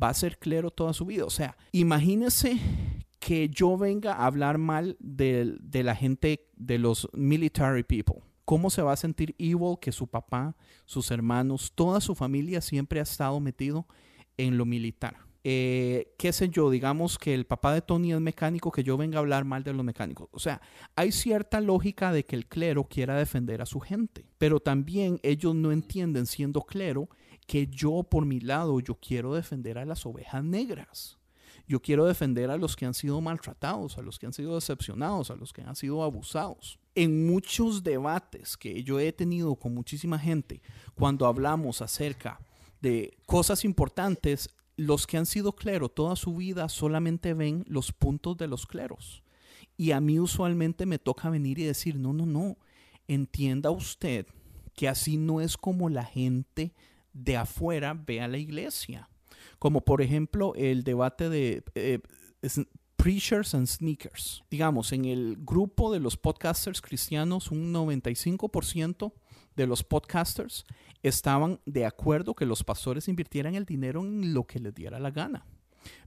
va 0.00 0.10
a 0.10 0.14
ser 0.14 0.38
clero 0.38 0.70
toda 0.70 0.92
su 0.92 1.06
vida. 1.06 1.24
O 1.24 1.30
sea, 1.30 1.56
imagínese 1.72 2.58
que 3.18 3.48
yo 3.48 3.76
venga 3.76 4.14
a 4.14 4.26
hablar 4.26 4.58
mal 4.58 4.96
de, 5.00 5.56
de 5.60 5.82
la 5.82 5.94
gente, 5.94 6.48
de 6.56 6.78
los 6.78 7.08
military 7.12 7.82
people. 7.82 8.22
¿Cómo 8.44 8.70
se 8.70 8.80
va 8.80 8.92
a 8.92 8.96
sentir 8.96 9.34
Evil 9.38 9.76
que 9.80 9.92
su 9.92 10.06
papá, 10.06 10.56
sus 10.86 11.10
hermanos, 11.10 11.72
toda 11.74 12.00
su 12.00 12.14
familia 12.14 12.60
siempre 12.60 13.00
ha 13.00 13.02
estado 13.02 13.38
metido 13.40 13.86
en 14.38 14.56
lo 14.56 14.64
militar? 14.64 15.27
Eh, 15.44 16.14
qué 16.18 16.32
sé 16.32 16.48
yo, 16.48 16.68
digamos 16.68 17.16
que 17.18 17.32
el 17.32 17.46
papá 17.46 17.72
de 17.72 17.80
Tony 17.80 18.12
es 18.12 18.20
mecánico, 18.20 18.72
que 18.72 18.82
yo 18.82 18.96
venga 18.96 19.18
a 19.18 19.20
hablar 19.20 19.44
mal 19.44 19.62
de 19.62 19.72
los 19.72 19.84
mecánicos. 19.84 20.28
O 20.32 20.38
sea, 20.38 20.60
hay 20.96 21.12
cierta 21.12 21.60
lógica 21.60 22.12
de 22.12 22.24
que 22.24 22.36
el 22.36 22.46
clero 22.46 22.84
quiera 22.84 23.16
defender 23.16 23.62
a 23.62 23.66
su 23.66 23.80
gente, 23.80 24.26
pero 24.38 24.60
también 24.60 25.20
ellos 25.22 25.54
no 25.54 25.72
entienden 25.72 26.26
siendo 26.26 26.62
clero 26.62 27.08
que 27.46 27.66
yo 27.66 28.02
por 28.02 28.26
mi 28.26 28.40
lado, 28.40 28.78
yo 28.80 28.96
quiero 28.96 29.34
defender 29.34 29.78
a 29.78 29.86
las 29.86 30.04
ovejas 30.04 30.44
negras. 30.44 31.18
Yo 31.66 31.80
quiero 31.80 32.06
defender 32.06 32.50
a 32.50 32.56
los 32.56 32.76
que 32.76 32.86
han 32.86 32.94
sido 32.94 33.20
maltratados, 33.20 33.98
a 33.98 34.02
los 34.02 34.18
que 34.18 34.26
han 34.26 34.32
sido 34.32 34.54
decepcionados, 34.54 35.30
a 35.30 35.36
los 35.36 35.52
que 35.52 35.62
han 35.62 35.76
sido 35.76 36.02
abusados. 36.02 36.78
En 36.94 37.26
muchos 37.26 37.82
debates 37.82 38.56
que 38.56 38.82
yo 38.82 38.98
he 38.98 39.12
tenido 39.12 39.54
con 39.54 39.74
muchísima 39.74 40.18
gente, 40.18 40.62
cuando 40.94 41.26
hablamos 41.26 41.82
acerca 41.82 42.40
de 42.80 43.18
cosas 43.26 43.64
importantes, 43.64 44.48
los 44.78 45.08
que 45.08 45.16
han 45.16 45.26
sido 45.26 45.52
clero 45.56 45.88
toda 45.88 46.14
su 46.14 46.36
vida 46.36 46.68
solamente 46.68 47.34
ven 47.34 47.64
los 47.66 47.92
puntos 47.92 48.36
de 48.36 48.46
los 48.46 48.64
cleros. 48.64 49.24
Y 49.76 49.90
a 49.90 50.00
mí 50.00 50.20
usualmente 50.20 50.86
me 50.86 51.00
toca 51.00 51.28
venir 51.30 51.58
y 51.58 51.64
decir, 51.64 51.96
no, 51.96 52.12
no, 52.12 52.26
no, 52.26 52.56
entienda 53.08 53.70
usted 53.70 54.26
que 54.74 54.88
así 54.88 55.16
no 55.16 55.40
es 55.40 55.56
como 55.56 55.88
la 55.88 56.04
gente 56.04 56.74
de 57.12 57.36
afuera 57.36 57.94
ve 57.94 58.20
a 58.20 58.28
la 58.28 58.38
iglesia. 58.38 59.10
Como 59.58 59.84
por 59.84 60.00
ejemplo 60.00 60.54
el 60.54 60.84
debate 60.84 61.28
de 61.28 61.64
eh, 61.74 61.98
preachers 62.94 63.56
and 63.56 63.66
sneakers. 63.66 64.44
Digamos, 64.48 64.92
en 64.92 65.06
el 65.06 65.38
grupo 65.40 65.92
de 65.92 65.98
los 65.98 66.16
podcasters 66.16 66.80
cristianos, 66.80 67.50
un 67.50 67.74
95% 67.74 69.12
de 69.56 69.66
los 69.66 69.82
podcasters 69.82 70.64
estaban 71.02 71.60
de 71.66 71.86
acuerdo 71.86 72.34
que 72.34 72.46
los 72.46 72.64
pastores 72.64 73.08
invirtieran 73.08 73.54
el 73.54 73.64
dinero 73.64 74.00
en 74.02 74.34
lo 74.34 74.44
que 74.44 74.58
les 74.58 74.74
diera 74.74 74.98
la 74.98 75.10
gana. 75.10 75.46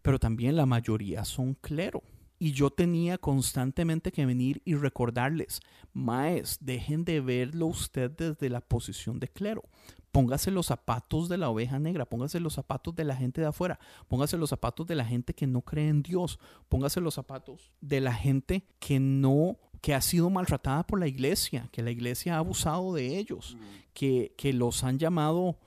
Pero 0.02 0.20
también 0.20 0.56
la 0.56 0.66
mayoría 0.66 1.26
son 1.26 1.54
clero. 1.56 2.04
Y 2.40 2.54
yo 2.54 2.72
tenía 2.72 3.20
constantemente 3.20 4.12
que 4.12 4.26
venir 4.26 4.64
y 4.66 4.74
recordarles, 4.74 5.62
maes, 5.94 6.58
dejen 6.60 7.06
de 7.06 7.22
verlo 7.22 7.68
usted 7.68 8.10
desde 8.10 8.50
la 8.50 8.62
posición 8.62 9.20
de 9.20 9.28
clero. 9.28 9.64
Póngase 10.12 10.50
los 10.50 10.66
zapatos 10.66 11.30
de 11.30 11.38
la 11.38 11.50
oveja 11.50 11.78
negra, 11.78 12.06
póngase 12.06 12.40
los 12.40 12.54
zapatos 12.54 12.96
de 12.96 13.06
la 13.06 13.16
gente 13.16 13.42
de 13.42 13.48
afuera, 13.48 13.80
póngase 14.08 14.38
los 14.38 14.50
zapatos 14.50 14.88
de 14.88 14.96
la 14.96 15.06
gente 15.06 15.36
que 15.36 15.46
no 15.46 15.62
cree 15.62 15.88
en 15.88 16.02
Dios, 16.02 16.40
póngase 16.68 17.00
los 17.00 17.14
zapatos 17.14 17.72
de 17.80 18.02
la 18.02 18.14
gente 18.14 18.66
que 18.80 19.00
no 19.00 19.60
que 19.82 19.96
ha 19.96 20.02
sido 20.02 20.30
maltratada 20.30 20.86
por 20.86 21.00
la 21.00 21.08
iglesia, 21.08 21.68
que 21.72 21.82
la 21.82 21.92
iglesia 21.92 22.36
ha 22.36 22.40
abusado 22.40 22.94
de 22.94 23.18
ellos, 23.18 23.58
que, 23.94 24.34
los 24.54 24.84
han 24.84 24.98
llamado 24.98 25.58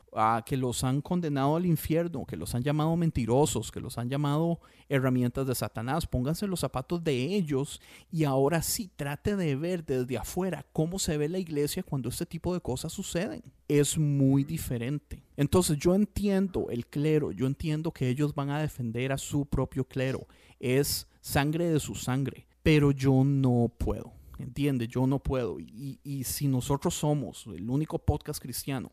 que 0.47 0.57
los 0.57 0.85
han 0.85 1.01
condenado 1.01 1.57
al 1.57 1.67
infierno, 1.67 2.25
que 2.25 2.37
los 2.37 2.55
han 2.55 2.63
llamado 2.63 2.97
mentirosos, 2.97 3.73
que 3.73 3.81
los 3.81 3.99
han 3.99 4.09
llamado 4.09 4.61
herramientas 4.89 5.45
de 5.45 5.57
Satanás. 5.57 6.07
Pónganse 6.07 6.47
los 6.47 6.61
zapatos 6.61 7.03
de 7.03 7.35
ellos 7.35 7.81
y 8.13 8.23
ahora 8.23 8.63
sí 8.63 8.89
trate 8.95 9.35
de 9.35 9.57
ver 9.57 9.85
desde 9.85 10.17
afuera 10.17 10.65
cómo 10.73 11.01
se 11.01 11.17
ve 11.17 11.29
la 11.29 11.41
iglesia 11.41 11.83
cuando 11.83 12.09
este 12.09 12.27
tipo 12.27 12.55
de 12.55 12.61
cosas 12.61 12.93
suceden. 12.93 13.43
Es 13.67 13.99
muy 13.99 14.45
diferente. 14.45 15.25
Entonces 15.37 15.79
yo 15.79 15.97
entiendo 15.97 16.69
el 16.71 16.87
clero, 16.87 17.33
yo 17.33 17.49
entiendo 17.49 17.91
que 17.91 18.09
ellos 18.09 18.37
van 18.37 18.51
a 18.51 18.61
defender 18.61 19.11
a 19.11 19.19
su 19.19 19.47
propio 19.47 19.85
clero. 19.85 20.29
Es 20.61 21.09
sangre 21.21 21.69
de 21.69 21.81
su 21.81 21.97
sangre, 21.97 22.47
pero 22.63 22.93
yo 22.93 23.25
no 23.25 23.69
puedo. 23.77 24.13
¿Entiende? 24.39 24.89
Yo 24.89 25.07
no 25.07 25.19
puedo. 25.19 25.61
Y, 25.61 26.01
y 26.03 26.25
si 26.25 26.49
nosotros 26.49 26.95
somos 26.95 27.47
el 27.47 27.69
único 27.71 27.99
podcast 27.99 28.43
cristiano 28.43 28.91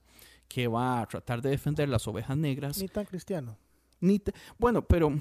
que 0.48 0.68
va 0.68 1.02
a 1.02 1.06
tratar 1.06 1.42
de 1.42 1.50
defender 1.50 1.88
las 1.88 2.08
ovejas 2.08 2.36
negras. 2.36 2.78
Ni 2.78 2.90
tan 2.90 3.06
cristiano. 3.06 3.58
Ni 4.02 4.22
bueno, 4.58 4.82
pero 4.82 5.14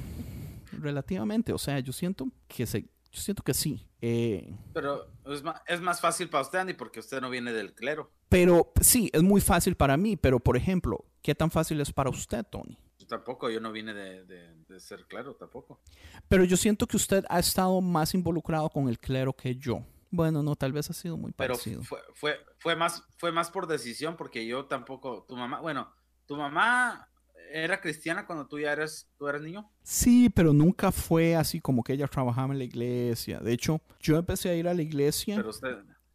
relativamente, 0.73 1.53
o 1.53 1.59
sea, 1.59 1.79
yo 1.79 1.93
siento 1.93 2.29
que 2.49 2.67
se, 2.67 2.83
yo 2.83 3.21
siento 3.21 3.43
que 3.43 3.55
sí. 3.55 3.87
Eh, 4.01 4.53
pero 4.73 5.07
es 5.27 5.43
más, 5.43 5.61
es 5.67 5.81
más, 5.81 6.01
fácil 6.01 6.29
para 6.29 6.43
usted, 6.43 6.59
Andy, 6.59 6.75
porque 6.75 6.99
usted 6.99 7.21
no 7.21 7.31
viene 7.31 7.53
del 7.53 7.75
clero. 7.75 8.11
Pero 8.29 8.73
sí, 8.81 9.09
es 9.13 9.23
muy 9.23 9.41
fácil 9.41 9.77
para 9.77 9.97
mí, 9.97 10.17
pero 10.17 10.41
por 10.41 10.57
ejemplo, 10.57 11.05
¿qué 11.23 11.35
tan 11.35 11.51
fácil 11.51 11.81
es 11.81 11.93
para 11.93 12.11
usted, 12.11 12.45
Tony? 12.45 12.77
Yo 12.99 13.07
tampoco, 13.07 13.51
yo 13.51 13.61
no 13.61 13.71
vine 13.71 13.95
de, 13.95 14.25
de 14.25 14.81
ser 14.81 15.05
clero, 15.07 15.35
tampoco. 15.35 15.81
Pero 16.29 16.45
yo 16.45 16.57
siento 16.57 16.87
que 16.87 16.97
usted 16.97 17.25
ha 17.29 17.39
estado 17.39 17.81
más 17.81 18.15
involucrado 18.15 18.69
con 18.69 18.89
el 18.89 18.99
clero 18.99 19.33
que 19.33 19.55
yo. 19.55 19.85
Bueno, 20.11 20.43
no, 20.43 20.57
tal 20.57 20.73
vez 20.73 20.91
ha 20.91 20.93
sido 20.93 21.17
muy 21.17 21.33
parecido. 21.33 21.81
Pero 21.81 21.89
fue, 21.89 22.01
fue, 22.15 22.41
fue, 22.59 22.77
más, 22.77 23.05
fue 23.17 23.33
más 23.33 23.51
por 23.51 23.67
decisión, 23.67 24.17
porque 24.17 24.47
yo 24.47 24.67
tampoco, 24.67 25.25
tu 25.29 25.37
mamá, 25.37 25.61
bueno, 25.61 25.93
tu 26.27 26.37
mamá 26.37 27.09
era 27.53 27.81
cristiana 27.81 28.27
cuando 28.27 28.47
tú 28.47 28.59
ya 28.59 28.73
eres, 28.73 29.09
tú 29.19 29.29
eras 29.29 29.43
niño. 29.43 29.71
Sí, 29.83 30.31
pero 30.31 30.53
nunca 30.53 30.93
fue 30.93 31.37
así 31.37 31.61
como 31.61 31.83
que 31.83 31.93
ella 31.93 32.07
trabajaba 32.07 32.53
en 32.53 32.59
la 32.59 32.65
iglesia. 32.65 33.41
De 33.41 33.53
hecho, 33.53 33.81
yo 34.01 34.17
empecé 34.17 34.51
a 34.51 34.55
ir 34.55 34.69
a 34.69 34.75
la 34.75 34.83
iglesia 34.83 35.45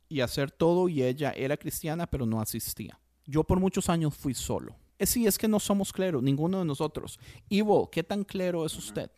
y 0.08 0.21
hacer 0.21 0.51
todo 0.51 0.88
y 0.88 1.03
ella 1.03 1.31
era 1.31 1.58
cristiana, 1.58 2.08
pero 2.08 2.25
no 2.25 2.41
asistía. 2.41 2.99
Yo 3.25 3.43
por 3.43 3.60
muchos 3.60 3.89
años 3.89 4.15
fui 4.15 4.34
solo. 4.34 4.75
Eh, 4.97 5.05
sí, 5.05 5.27
es 5.27 5.38
que 5.38 5.47
no 5.47 5.60
somos 5.60 5.91
cleros, 5.91 6.23
ninguno 6.23 6.60
de 6.60 6.65
nosotros. 6.65 7.19
Ivo, 7.49 7.89
¿qué 7.91 8.03
tan 8.03 8.23
clero 8.23 8.65
es 8.65 8.75
usted? 8.77 9.12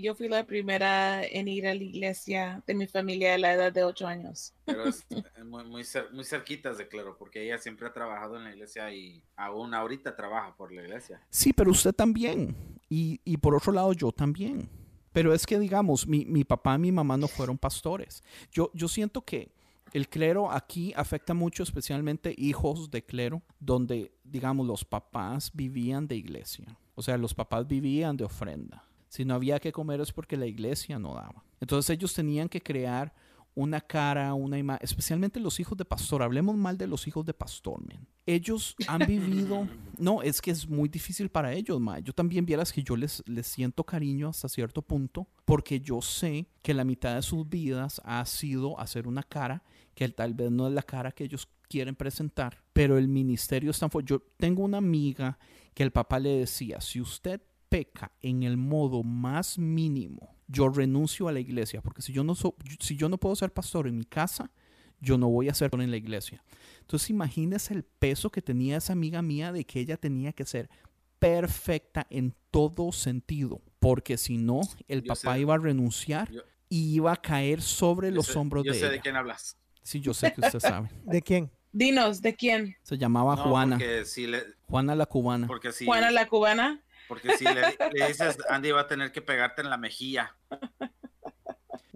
Yo 0.00 0.14
fui 0.14 0.28
la 0.28 0.44
primera 0.44 1.24
en 1.24 1.48
ir 1.48 1.66
a 1.66 1.74
la 1.74 1.82
iglesia 1.82 2.62
de 2.66 2.74
mi 2.74 2.86
familia 2.86 3.34
a 3.34 3.38
la 3.38 3.52
edad 3.52 3.72
de 3.72 3.84
ocho 3.84 4.06
años. 4.06 4.54
Pero 4.64 4.88
es 4.88 5.06
muy, 5.44 5.64
muy, 5.64 5.84
muy 6.12 6.24
cerquitas 6.24 6.78
de 6.78 6.88
claro, 6.88 7.16
porque 7.18 7.44
ella 7.44 7.58
siempre 7.58 7.86
ha 7.86 7.92
trabajado 7.92 8.36
en 8.36 8.44
la 8.44 8.50
iglesia 8.50 8.92
y 8.92 9.22
aún 9.36 9.74
ahorita 9.74 10.16
trabaja 10.16 10.54
por 10.56 10.72
la 10.72 10.82
iglesia. 10.82 11.20
Sí, 11.30 11.52
pero 11.52 11.70
usted 11.70 11.92
también. 11.92 12.54
Y, 12.88 13.20
y 13.24 13.36
por 13.36 13.54
otro 13.54 13.72
lado, 13.72 13.92
yo 13.92 14.12
también. 14.12 14.68
Pero 15.12 15.32
es 15.32 15.46
que, 15.46 15.58
digamos, 15.58 16.06
mi, 16.06 16.24
mi 16.26 16.44
papá 16.44 16.74
y 16.74 16.78
mi 16.78 16.92
mamá 16.92 17.16
no 17.16 17.26
fueron 17.26 17.56
pastores. 17.56 18.22
Yo, 18.52 18.70
yo 18.74 18.86
siento 18.86 19.22
que 19.22 19.50
el 19.92 20.08
clero 20.08 20.50
aquí 20.50 20.92
afecta 20.94 21.32
mucho, 21.32 21.62
especialmente 21.62 22.34
hijos 22.36 22.90
de 22.90 23.02
clero, 23.02 23.42
donde, 23.58 24.12
digamos, 24.24 24.66
los 24.66 24.84
papás 24.84 25.50
vivían 25.54 26.06
de 26.06 26.16
iglesia. 26.16 26.66
O 26.94 27.02
sea, 27.02 27.16
los 27.16 27.34
papás 27.34 27.66
vivían 27.66 28.16
de 28.16 28.24
ofrenda. 28.24 28.84
Si 29.16 29.24
no 29.24 29.32
había 29.32 29.58
que 29.58 29.72
comer 29.72 30.02
es 30.02 30.12
porque 30.12 30.36
la 30.36 30.44
iglesia 30.44 30.98
no 30.98 31.14
daba. 31.14 31.42
Entonces 31.58 31.88
ellos 31.88 32.12
tenían 32.12 32.50
que 32.50 32.60
crear 32.60 33.14
una 33.54 33.80
cara, 33.80 34.34
una 34.34 34.58
imagen, 34.58 34.84
especialmente 34.84 35.40
los 35.40 35.58
hijos 35.58 35.78
de 35.78 35.86
pastor. 35.86 36.22
Hablemos 36.22 36.54
mal 36.54 36.76
de 36.76 36.86
los 36.86 37.08
hijos 37.08 37.24
de 37.24 37.32
pastor, 37.32 37.80
man. 37.80 38.06
Ellos 38.26 38.76
han 38.86 39.06
vivido, 39.06 39.66
no, 39.98 40.20
es 40.20 40.42
que 40.42 40.50
es 40.50 40.68
muy 40.68 40.90
difícil 40.90 41.30
para 41.30 41.54
ellos, 41.54 41.80
ma. 41.80 41.98
Yo 42.00 42.12
también 42.12 42.44
vieras 42.44 42.74
que 42.74 42.82
yo 42.82 42.94
les, 42.94 43.22
les 43.26 43.46
siento 43.46 43.84
cariño 43.84 44.28
hasta 44.28 44.50
cierto 44.50 44.82
punto, 44.82 45.26
porque 45.46 45.80
yo 45.80 46.02
sé 46.02 46.50
que 46.60 46.74
la 46.74 46.84
mitad 46.84 47.14
de 47.14 47.22
sus 47.22 47.48
vidas 47.48 48.02
ha 48.04 48.22
sido 48.26 48.78
hacer 48.78 49.08
una 49.08 49.22
cara 49.22 49.62
que 49.94 50.06
tal 50.10 50.34
vez 50.34 50.50
no 50.50 50.68
es 50.68 50.74
la 50.74 50.82
cara 50.82 51.10
que 51.10 51.24
ellos 51.24 51.48
quieren 51.70 51.96
presentar, 51.96 52.62
pero 52.74 52.98
el 52.98 53.08
ministerio 53.08 53.70
es 53.70 53.78
tan 53.78 53.90
fuerte. 53.90 54.10
Yo 54.10 54.20
tengo 54.36 54.62
una 54.62 54.76
amiga 54.76 55.38
que 55.72 55.84
el 55.84 55.90
papá 55.90 56.18
le 56.18 56.40
decía, 56.40 56.82
si 56.82 57.00
usted 57.00 57.40
peca 57.76 58.10
en 58.22 58.42
el 58.42 58.56
modo 58.56 59.02
más 59.02 59.58
mínimo, 59.58 60.34
yo 60.48 60.68
renuncio 60.70 61.28
a 61.28 61.32
la 61.32 61.40
iglesia, 61.40 61.82
porque 61.82 62.00
si 62.00 62.10
yo 62.12 62.24
no, 62.24 62.34
so- 62.34 62.56
si 62.80 62.96
yo 62.96 63.08
no 63.10 63.18
puedo 63.18 63.36
ser 63.36 63.52
pastor 63.52 63.86
en 63.86 63.98
mi 63.98 64.04
casa, 64.06 64.50
yo 64.98 65.18
no 65.18 65.28
voy 65.28 65.50
a 65.50 65.54
ser 65.54 65.68
pastor 65.70 65.82
en 65.84 65.90
la 65.90 65.98
iglesia. 65.98 66.42
Entonces 66.80 67.10
imagínese 67.10 67.74
el 67.74 67.82
peso 67.84 68.30
que 68.30 68.40
tenía 68.40 68.78
esa 68.78 68.94
amiga 68.94 69.20
mía 69.20 69.52
de 69.52 69.64
que 69.66 69.80
ella 69.80 69.98
tenía 69.98 70.32
que 70.32 70.46
ser 70.46 70.70
perfecta 71.18 72.06
en 72.08 72.34
todo 72.50 72.92
sentido, 72.92 73.60
porque 73.78 74.16
si 74.16 74.38
no, 74.38 74.60
el 74.88 75.02
Yo 75.02 75.08
papá 75.08 75.34
sé. 75.34 75.40
iba 75.40 75.54
a 75.54 75.58
renunciar 75.58 76.30
Yo- 76.32 76.42
y 76.70 76.94
iba 76.94 77.12
a 77.12 77.16
caer 77.16 77.60
sobre 77.60 78.08
Yo 78.08 78.14
los 78.16 78.26
sé- 78.26 78.38
hombros 78.38 78.64
yo 78.64 78.72
de 78.72 78.78
sé 78.78 78.84
ella. 78.86 78.92
de 78.92 79.00
quién 79.00 79.16
hablas. 79.16 79.56
Sí, 79.82 80.00
yo 80.00 80.14
sé 80.14 80.32
que 80.32 80.40
usted 80.40 80.60
sabe. 80.60 80.88
¿De 81.04 81.20
quién? 81.20 81.50
Dinos, 81.72 82.22
¿de 82.22 82.34
quién? 82.34 82.74
Se 82.82 82.96
llamaba 82.96 83.36
No, 83.36 83.42
Juana, 83.50 83.76
Porque 83.76 84.04
si, 84.06 84.26
le, 84.26 84.42
Juana 84.66 84.94
la 84.94 85.04
cubana. 85.04 85.46
porque 85.46 85.72
si, 85.72 85.84
Juana 85.84 86.10
la 86.10 86.26
cubana. 86.26 86.82
Porque 87.08 87.36
si 87.36 87.44
le, 87.44 87.76
le 87.92 88.08
dices, 88.08 88.38
Andy 88.48 88.70
va 88.72 88.82
a 88.82 88.86
tener 88.86 89.12
que 89.12 89.22
pegarte 89.22 89.62
en 89.62 89.70
la 89.70 89.76
mejilla. 89.76 90.34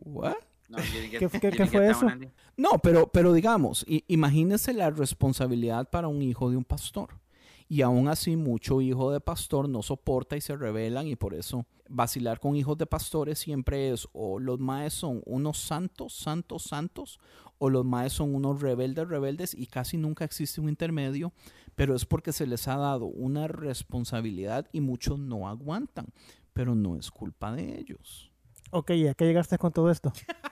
What? 0.04 0.36
No, 0.68 0.78
get- 0.78 1.18
¿Qué 1.18 1.28
fue- 1.28 1.40
qué- 1.40 1.50
qué 1.68 1.86
eso? 1.88 2.06
Andy. 2.08 2.28
No, 2.56 2.78
pero, 2.82 3.08
pero 3.10 3.32
digamos, 3.32 3.84
i- 3.88 4.04
imagínese 4.08 4.72
la 4.72 4.90
responsabilidad 4.90 5.88
para 5.90 6.08
un 6.08 6.22
hijo 6.22 6.50
de 6.50 6.56
un 6.56 6.64
pastor. 6.64 7.18
Y 7.68 7.82
aún 7.82 8.08
así, 8.08 8.34
mucho 8.36 8.80
hijo 8.80 9.12
de 9.12 9.20
pastor 9.20 9.68
no 9.68 9.82
soporta 9.82 10.36
y 10.36 10.40
se 10.40 10.56
rebelan 10.56 11.06
y 11.06 11.14
por 11.14 11.34
eso 11.34 11.66
vacilar 11.88 12.40
con 12.40 12.56
hijos 12.56 12.76
de 12.78 12.86
pastores 12.86 13.38
siempre 13.38 13.90
es 13.92 14.08
o 14.12 14.38
los 14.40 14.58
maes 14.58 14.92
son 14.92 15.22
unos 15.24 15.58
santos, 15.58 16.12
santos, 16.14 16.62
santos, 16.64 17.20
o 17.58 17.68
los 17.70 17.84
maes 17.84 18.12
son 18.12 18.34
unos 18.34 18.60
rebeldes, 18.60 19.08
rebeldes 19.08 19.54
y 19.54 19.66
casi 19.66 19.96
nunca 19.98 20.24
existe 20.24 20.60
un 20.60 20.68
intermedio, 20.68 21.32
pero 21.80 21.94
es 21.96 22.04
porque 22.04 22.30
se 22.32 22.46
les 22.46 22.68
ha 22.68 22.76
dado 22.76 23.06
una 23.06 23.48
responsabilidad 23.48 24.66
y 24.70 24.82
muchos 24.82 25.18
no 25.18 25.48
aguantan, 25.48 26.08
pero 26.52 26.74
no 26.74 26.94
es 26.96 27.10
culpa 27.10 27.52
de 27.52 27.78
ellos. 27.78 28.30
Ok, 28.70 28.90
¿y 28.90 29.08
a 29.08 29.14
qué 29.14 29.24
llegaste 29.24 29.56
con 29.56 29.72
todo 29.72 29.90
esto? 29.90 30.12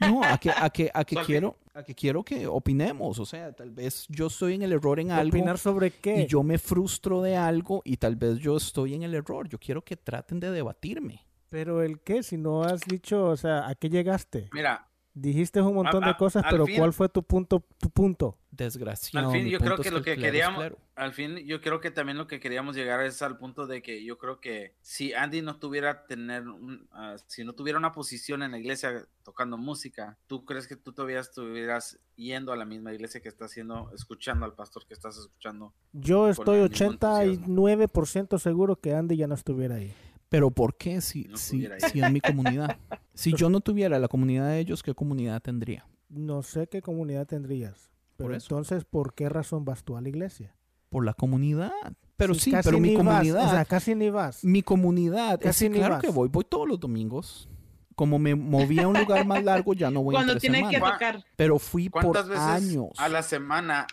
No, 0.00 0.20
a 0.24 0.36
que, 0.36 0.50
a 0.50 0.68
que, 0.70 0.90
a 0.92 1.04
que 1.04 1.14
quiero, 1.24 1.56
a 1.74 1.84
que 1.84 1.94
quiero 1.94 2.24
que 2.24 2.44
opinemos. 2.48 3.20
O 3.20 3.24
sea, 3.24 3.52
tal 3.52 3.70
vez 3.70 4.04
yo 4.08 4.26
estoy 4.26 4.54
en 4.54 4.62
el 4.62 4.72
error 4.72 4.98
en 4.98 5.12
algo 5.12 5.28
¿Opinar 5.36 5.58
sobre 5.58 5.92
qué? 5.92 6.22
y 6.22 6.26
yo 6.26 6.42
me 6.42 6.58
frustro 6.58 7.22
de 7.22 7.36
algo 7.36 7.82
y 7.84 7.98
tal 7.98 8.16
vez 8.16 8.38
yo 8.38 8.56
estoy 8.56 8.94
en 8.94 9.04
el 9.04 9.14
error. 9.14 9.48
Yo 9.48 9.58
quiero 9.60 9.84
que 9.84 9.96
traten 9.96 10.40
de 10.40 10.50
debatirme. 10.50 11.24
Pero 11.50 11.82
el 11.82 12.00
qué, 12.00 12.24
si 12.24 12.36
no 12.36 12.64
has 12.64 12.80
dicho, 12.80 13.26
o 13.28 13.36
sea, 13.36 13.68
¿a 13.68 13.76
qué 13.76 13.88
llegaste? 13.88 14.50
Mira, 14.52 14.88
Dijiste 15.14 15.60
un 15.62 15.74
montón 15.74 16.02
A- 16.02 16.08
de 16.08 16.16
cosas, 16.16 16.42
pero 16.50 16.66
fin- 16.66 16.78
¿cuál 16.78 16.92
fue 16.92 17.08
tu 17.08 17.22
punto? 17.22 17.62
Tu 17.78 17.88
punto? 17.90 18.38
Desgraciado. 18.54 19.30
al 19.30 19.32
fin 19.34 19.48
yo 19.48 19.58
creo 19.58 19.76
que 19.78 19.90
lo 19.90 20.02
que 20.02 20.14
queríamos, 20.26 20.62
al 20.94 21.12
fin 21.14 21.36
yo 21.46 21.60
creo 21.62 21.80
que 21.80 21.90
también 21.90 22.18
lo 22.18 22.26
que 22.26 22.38
queríamos 22.38 22.76
llegar 22.76 23.00
es 23.02 23.22
al 23.22 23.38
punto 23.38 23.66
de 23.66 23.80
que 23.80 24.04
yo 24.04 24.18
creo 24.18 24.40
que 24.40 24.74
si 24.82 25.14
Andy 25.14 25.40
no 25.40 25.56
tuviera 25.56 26.06
tener, 26.06 26.46
un- 26.46 26.86
ah, 26.92 27.16
si 27.26 27.44
no 27.44 27.54
tuviera 27.54 27.78
una 27.78 27.92
posición 27.92 28.42
en 28.42 28.50
la 28.50 28.58
iglesia 28.58 29.06
tocando 29.22 29.56
música, 29.56 30.18
¿tú 30.26 30.44
crees 30.44 30.68
que 30.68 30.76
tú 30.76 30.92
todavía 30.92 31.20
estuvieras 31.20 31.98
yendo 32.14 32.52
a 32.52 32.56
la 32.56 32.66
misma 32.66 32.92
iglesia 32.92 33.22
que 33.22 33.28
estás 33.30 33.50
haciendo, 33.52 33.90
escuchando 33.94 34.44
al 34.44 34.52
pastor 34.52 34.84
que 34.86 34.92
estás 34.92 35.16
escuchando? 35.16 35.72
Yo 35.94 36.28
estoy 36.28 36.58
el 36.60 36.70
mismo 36.70 36.92
entusiasmo. 36.92 37.54
89% 37.64 38.38
seguro 38.38 38.76
que 38.76 38.94
Andy 38.94 39.16
ya 39.16 39.26
no 39.26 39.34
estuviera 39.34 39.76
ahí. 39.76 39.94
Pero 40.28 40.50
¿por 40.50 40.76
qué 40.76 41.00
si, 41.00 41.24
No 41.24 41.36
si, 41.36 41.66
si 41.90 42.00
es 42.00 42.10
mi 42.10 42.20
comunidad? 42.20 42.76
Si 43.14 43.34
yo 43.34 43.50
no 43.50 43.60
tuviera 43.60 43.98
la 43.98 44.08
comunidad 44.08 44.48
de 44.48 44.58
ellos, 44.60 44.82
¿qué 44.82 44.94
comunidad 44.94 45.40
tendría? 45.42 45.86
No 46.08 46.42
sé 46.42 46.66
qué 46.66 46.80
comunidad 46.82 47.26
tendrías. 47.26 47.91
Pero 48.22 48.30
Por 48.30 48.36
eso. 48.36 48.46
entonces, 48.54 48.84
¿por 48.84 49.14
qué 49.14 49.28
razón 49.28 49.64
vas 49.64 49.84
tú 49.84 49.96
a 49.96 50.00
la 50.00 50.08
iglesia? 50.08 50.54
Por 50.88 51.04
la 51.04 51.14
comunidad. 51.14 51.72
Pero 52.16 52.34
sí, 52.34 52.50
casi 52.50 52.68
pero 52.68 52.78
mi 52.80 52.94
vas, 52.94 53.04
comunidad, 53.04 53.46
o 53.46 53.50
sea, 53.50 53.64
casi 53.64 53.94
ni 53.94 54.10
vas. 54.10 54.44
mi 54.44 54.62
comunidad, 54.62 55.34
es 55.34 55.40
Casi 55.40 55.64
que 55.66 55.70
ni 55.70 55.78
claro 55.78 55.94
vas. 55.94 56.02
que 56.02 56.10
voy, 56.10 56.28
voy 56.28 56.44
todos 56.44 56.68
los 56.68 56.78
domingos. 56.78 57.48
Como 57.94 58.18
me 58.18 58.34
moví 58.34 58.78
a 58.80 58.88
un 58.88 58.98
lugar 58.98 59.26
más 59.26 59.42
largo, 59.44 59.74
ya 59.74 59.90
no 59.90 60.02
voy 60.02 60.14
Cuando 60.14 60.32
entre 60.32 60.48
tienen 60.48 60.68
que 60.70 60.76
semana. 60.76 60.92
tocar. 60.94 61.24
Pero 61.36 61.58
fui 61.58 61.88
por 61.88 62.02
¿Cuántas 62.02 62.28
veces 62.28 62.42
años. 62.44 62.88
a 62.98 63.08
la 63.08 63.22
semana, 63.22 63.86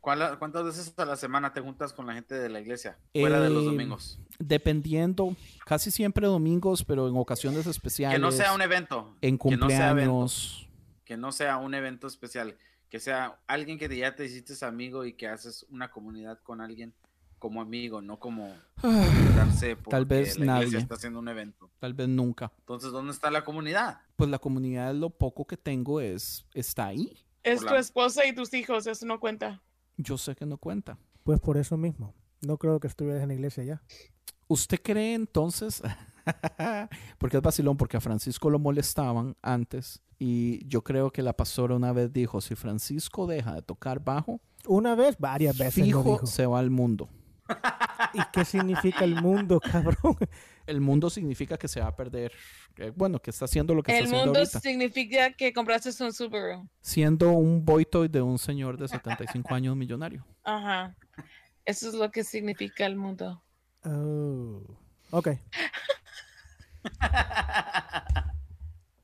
cuántas 0.00 0.64
veces 0.64 0.92
a 0.96 1.04
la 1.04 1.16
semana 1.16 1.52
te 1.52 1.60
juntas 1.60 1.92
con 1.92 2.06
la 2.06 2.14
gente 2.14 2.34
de 2.34 2.48
la 2.48 2.60
iglesia 2.60 2.98
fuera 3.12 3.40
de 3.40 3.50
los 3.50 3.62
Eh, 3.62 3.66
domingos? 3.66 4.18
Dependiendo, 4.38 5.36
casi 5.66 5.90
siempre 5.90 6.26
domingos, 6.26 6.84
pero 6.84 7.08
en 7.08 7.16
ocasiones 7.16 7.66
especiales. 7.66 8.16
Que 8.16 8.20
no 8.22 8.32
sea 8.32 8.52
un 8.54 8.62
evento, 8.62 9.14
en 9.20 9.36
que 9.38 9.56
no 9.56 9.68
sea 9.68 9.90
evento. 9.90 10.10
cumpleaños. 10.10 10.68
que 11.04 11.16
no 11.18 11.32
sea 11.32 11.58
un 11.58 11.74
evento 11.74 12.06
especial, 12.06 12.56
que 12.94 13.00
sea 13.00 13.40
alguien 13.48 13.76
que 13.76 13.88
ya 13.96 14.14
te 14.14 14.24
hiciste 14.24 14.64
amigo 14.64 15.04
y 15.04 15.14
que 15.14 15.26
haces 15.26 15.66
una 15.68 15.90
comunidad 15.90 16.38
con 16.44 16.60
alguien 16.60 16.94
como 17.40 17.60
amigo, 17.60 18.00
no 18.00 18.20
como 18.20 18.54
darse 19.34 19.74
porque 19.74 19.90
Tal 19.90 20.06
vez 20.06 20.38
la 20.38 20.46
nadie. 20.46 20.78
está 20.78 20.94
haciendo 20.94 21.18
un 21.18 21.26
evento. 21.26 21.72
Tal 21.80 21.92
vez 21.92 22.06
nunca. 22.06 22.52
Entonces, 22.60 22.92
¿dónde 22.92 23.10
está 23.10 23.32
la 23.32 23.42
comunidad? 23.42 23.98
Pues 24.14 24.30
la 24.30 24.38
comunidad, 24.38 24.94
lo 24.94 25.10
poco 25.10 25.44
que 25.44 25.56
tengo 25.56 26.00
es 26.00 26.46
está 26.54 26.86
ahí. 26.86 27.18
Es 27.42 27.62
tu 27.62 27.74
esposa 27.74 28.26
y 28.26 28.32
tus 28.32 28.54
hijos, 28.54 28.86
eso 28.86 29.04
no 29.06 29.18
cuenta. 29.18 29.60
Yo 29.96 30.16
sé 30.16 30.36
que 30.36 30.46
no 30.46 30.56
cuenta. 30.56 30.96
Pues 31.24 31.40
por 31.40 31.56
eso 31.56 31.76
mismo. 31.76 32.14
No 32.42 32.58
creo 32.58 32.78
que 32.78 32.86
estuvieras 32.86 33.22
en 33.22 33.28
la 33.30 33.34
iglesia 33.34 33.64
ya. 33.64 33.82
¿Usted 34.46 34.80
cree 34.80 35.14
entonces? 35.14 35.82
porque 37.18 37.38
es 37.38 37.42
vacilón, 37.42 37.76
porque 37.76 37.96
a 37.96 38.00
Francisco 38.00 38.50
lo 38.50 38.60
molestaban 38.60 39.36
antes. 39.42 40.00
Y 40.26 40.66
yo 40.66 40.82
creo 40.82 41.10
que 41.10 41.20
la 41.22 41.34
pastora 41.34 41.74
una 41.76 41.92
vez 41.92 42.10
dijo: 42.12 42.40
si 42.40 42.54
Francisco 42.54 43.26
deja 43.26 43.54
de 43.56 43.60
tocar 43.62 44.00
bajo, 44.02 44.40
Una 44.66 44.94
vez, 44.94 45.16
varias 45.18 45.58
veces 45.58 45.78
lo 45.80 45.84
fijo 45.84 46.02
dijo. 46.14 46.26
se 46.26 46.46
va 46.46 46.60
al 46.60 46.70
mundo. 46.70 47.10
¿Y 48.14 48.20
qué 48.32 48.42
significa 48.46 49.04
el 49.04 49.20
mundo, 49.20 49.60
cabrón? 49.60 50.16
El 50.66 50.80
mundo 50.80 51.10
significa 51.10 51.58
que 51.58 51.68
se 51.68 51.80
va 51.80 51.88
a 51.88 51.94
perder. 51.94 52.32
eh, 52.78 52.90
bueno, 52.96 53.18
que 53.20 53.28
está 53.30 53.44
haciendo 53.44 53.74
lo 53.74 53.82
que 53.82 53.92
El 53.92 53.96
está 54.04 54.06
haciendo 54.08 54.24
mundo 54.26 54.38
ahorita. 54.38 54.60
significa 54.60 55.32
que 55.34 55.52
compraste 55.52 55.90
un 56.02 56.10
Subaru. 56.14 56.66
Siendo 56.80 57.32
un 57.32 57.62
boitoid 57.62 58.08
de 58.10 58.22
un 58.22 58.38
señor 58.38 58.78
de 58.78 58.88
75 58.88 59.54
años 59.54 59.76
millonario. 59.76 60.24
Ajá. 60.42 60.96
Eso 61.66 61.88
es 61.88 61.94
lo 61.94 62.10
que 62.10 62.24
significa 62.24 62.86
el 62.86 62.96
mundo. 62.96 63.42
Oh. 63.84 64.62
Ok. 65.10 65.28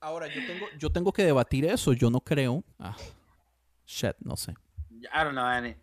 Ahora, 0.00 0.26
yo 0.28 0.40
tengo, 0.46 0.66
yo 0.78 0.90
tengo 0.90 1.12
que 1.12 1.24
debatir 1.24 1.64
eso. 1.66 1.92
Yo 1.92 2.10
no 2.10 2.20
creo. 2.20 2.64
Ah, 2.78 2.96
shit, 3.86 4.16
no 4.20 4.36
sé. 4.36 4.52
I 4.90 5.06
don't 5.24 5.32
know, 5.32 5.44
Annie. 5.44 5.76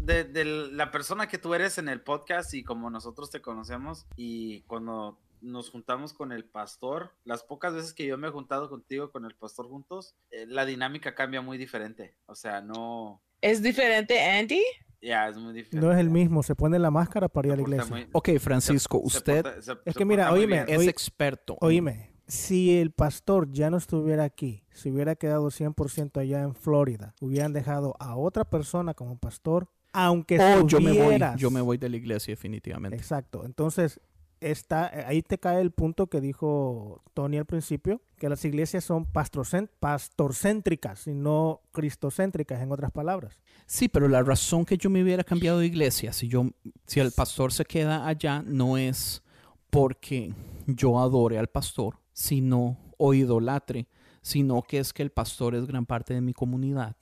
De, 0.00 0.24
de 0.24 0.44
la 0.44 0.90
persona 0.90 1.28
que 1.28 1.38
tú 1.38 1.54
eres 1.54 1.78
en 1.78 1.88
el 1.88 2.00
podcast 2.02 2.52
y 2.54 2.62
como 2.62 2.90
nosotros 2.90 3.30
te 3.30 3.40
conocemos 3.40 4.06
y 4.16 4.60
cuando 4.62 5.18
nos 5.40 5.70
juntamos 5.70 6.12
con 6.12 6.30
el 6.30 6.44
pastor, 6.44 7.14
las 7.24 7.42
pocas 7.42 7.72
veces 7.74 7.94
que 7.94 8.06
yo 8.06 8.16
me 8.18 8.28
he 8.28 8.30
juntado 8.30 8.68
contigo 8.68 9.10
con 9.10 9.24
el 9.24 9.34
pastor 9.34 9.68
juntos, 9.68 10.14
eh, 10.30 10.44
la 10.46 10.64
dinámica 10.66 11.14
cambia 11.14 11.40
muy 11.40 11.56
diferente. 11.58 12.14
O 12.26 12.34
sea, 12.34 12.60
no, 12.60 13.20
¿Es 13.40 13.62
diferente, 13.62 14.20
Andy? 14.22 14.62
ya 15.00 15.28
es 15.28 15.36
muy 15.36 15.52
diferente. 15.54 15.84
No 15.84 15.92
es 15.92 15.98
el 15.98 16.10
mismo. 16.10 16.42
Se 16.42 16.54
pone 16.54 16.78
la 16.78 16.90
máscara 16.90 17.28
para 17.28 17.48
ir 17.48 17.52
a 17.54 17.56
la 17.56 17.62
iglesia. 17.62 17.86
muy- 17.86 18.08
Ok, 18.12 18.28
Francisco, 18.38 18.98
se- 19.06 19.10
se 19.10 19.18
usted 19.18 19.42
porta- 19.42 19.62
se- 19.62 19.78
Es 19.86 19.96
que 19.96 20.04
mira, 20.04 20.30
oíme, 20.32 20.64
es 20.68 20.78
oí- 20.78 20.88
experto. 20.88 21.56
Oíme, 21.60 22.11
si 22.32 22.78
el 22.78 22.92
pastor 22.92 23.52
ya 23.52 23.68
no 23.68 23.76
estuviera 23.76 24.24
aquí, 24.24 24.64
si 24.72 24.90
hubiera 24.90 25.16
quedado 25.16 25.50
100% 25.50 26.18
allá 26.18 26.40
en 26.40 26.54
Florida, 26.54 27.14
hubieran 27.20 27.52
dejado 27.52 27.94
a 28.00 28.16
otra 28.16 28.46
persona 28.46 28.94
como 28.94 29.18
pastor, 29.18 29.68
aunque 29.92 30.38
Oh, 30.40 30.66
yo 30.66 30.80
me 30.80 30.92
voy. 30.92 31.20
Yo 31.36 31.50
me 31.50 31.60
voy 31.60 31.76
de 31.76 31.90
la 31.90 31.98
iglesia, 31.98 32.32
definitivamente. 32.32 32.96
Exacto. 32.96 33.44
Entonces, 33.44 34.00
está, 34.40 34.90
ahí 35.06 35.20
te 35.20 35.36
cae 35.36 35.60
el 35.60 35.72
punto 35.72 36.06
que 36.06 36.22
dijo 36.22 37.02
Tony 37.12 37.36
al 37.36 37.44
principio, 37.44 38.00
que 38.16 38.30
las 38.30 38.42
iglesias 38.46 38.82
son 38.82 39.04
pastorcéntricas 39.04 41.06
y 41.08 41.12
no 41.12 41.60
cristocéntricas, 41.70 42.62
en 42.62 42.72
otras 42.72 42.92
palabras. 42.92 43.38
Sí, 43.66 43.88
pero 43.88 44.08
la 44.08 44.22
razón 44.22 44.64
que 44.64 44.78
yo 44.78 44.88
me 44.88 45.02
hubiera 45.02 45.22
cambiado 45.22 45.58
de 45.58 45.66
iglesia, 45.66 46.14
si 46.14 46.28
yo, 46.28 46.46
si 46.86 46.98
el 46.98 47.12
pastor 47.12 47.52
se 47.52 47.66
queda 47.66 48.08
allá, 48.08 48.42
no 48.42 48.78
es 48.78 49.22
porque 49.68 50.32
yo 50.66 50.98
adore 50.98 51.38
al 51.38 51.48
pastor, 51.48 52.00
sino 52.12 52.78
o 52.98 53.14
idolatre, 53.14 53.88
sino 54.20 54.62
que 54.62 54.78
es 54.78 54.92
que 54.92 55.02
el 55.02 55.10
pastor 55.10 55.54
es 55.54 55.66
gran 55.66 55.86
parte 55.86 56.14
de 56.14 56.20
mi 56.20 56.32
comunidad, 56.32 56.96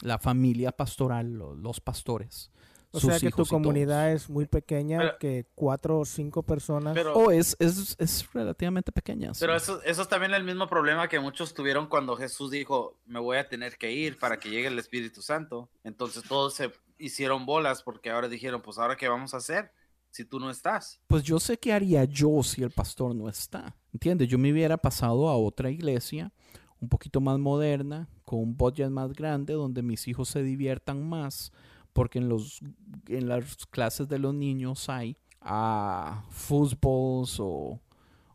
la 0.00 0.18
familia 0.18 0.72
pastoral, 0.72 1.32
lo- 1.34 1.54
los 1.54 1.80
pastores. 1.80 2.50
O 2.90 3.00
sus 3.00 3.10
sea 3.10 3.18
que 3.18 3.32
tu 3.32 3.44
comunidad 3.44 4.06
todos. 4.10 4.22
es 4.22 4.30
muy 4.30 4.46
pequeña, 4.46 4.98
Pero- 4.98 5.18
que 5.18 5.46
cuatro 5.56 5.98
o 5.98 6.04
cinco 6.04 6.44
personas. 6.44 6.94
Pero, 6.94 7.12
Oh, 7.14 7.32
es, 7.32 7.56
es, 7.58 7.96
es 7.98 8.32
relativamente 8.32 8.92
pequeña. 8.92 9.34
sí. 9.34 9.40
pero 9.40 9.56
eso, 9.56 9.82
eso 9.82 10.02
es 10.02 10.08
también 10.08 10.32
el 10.32 10.44
mismo 10.44 10.68
problema 10.68 11.08
que 11.08 11.18
muchos 11.18 11.54
tuvieron 11.54 11.88
cuando 11.88 12.16
Jesús 12.16 12.52
dijo, 12.52 13.00
me 13.04 13.18
voy 13.18 13.38
a 13.38 13.48
tener 13.48 13.76
que 13.78 13.90
ir 13.92 14.16
para 14.16 14.38
que 14.38 14.48
llegue 14.48 14.68
el 14.68 14.78
Espíritu 14.78 15.22
Santo. 15.22 15.68
Entonces 15.82 16.22
todos 16.22 16.54
se 16.54 16.70
hicieron 16.96 17.44
bolas 17.44 17.82
porque 17.82 18.10
ahora 18.10 18.28
dijeron, 18.28 18.62
pues 18.62 18.78
ahora 18.78 18.94
qué 18.96 19.08
vamos 19.08 19.34
a 19.34 19.38
hacer 19.38 19.72
si 20.10 20.24
tú 20.24 20.38
no 20.38 20.48
estás. 20.48 21.00
Pues 21.08 21.24
yo 21.24 21.40
sé 21.40 21.58
qué 21.58 21.72
haría 21.72 22.04
yo 22.04 22.44
si 22.44 22.62
el 22.62 22.70
pastor 22.70 23.12
no 23.16 23.28
está. 23.28 23.74
¿Entiendes? 23.94 24.28
Yo 24.28 24.38
me 24.38 24.52
hubiera 24.52 24.76
pasado 24.76 25.28
a 25.30 25.36
otra 25.38 25.70
iglesia, 25.70 26.32
un 26.80 26.88
poquito 26.90 27.20
más 27.22 27.38
moderna, 27.38 28.08
con 28.26 28.40
un 28.40 28.56
budget 28.56 28.90
más 28.90 29.12
grande, 29.14 29.54
donde 29.54 29.82
mis 29.82 30.06
hijos 30.08 30.28
se 30.28 30.42
diviertan 30.42 31.08
más, 31.08 31.52
porque 31.94 32.18
en, 32.18 32.28
los, 32.28 32.60
en 33.08 33.28
las 33.28 33.56
clases 33.66 34.08
de 34.08 34.18
los 34.18 34.34
niños 34.34 34.88
hay 34.90 35.16
ah, 35.40 36.24
fútbols 36.30 37.38
o, 37.40 37.80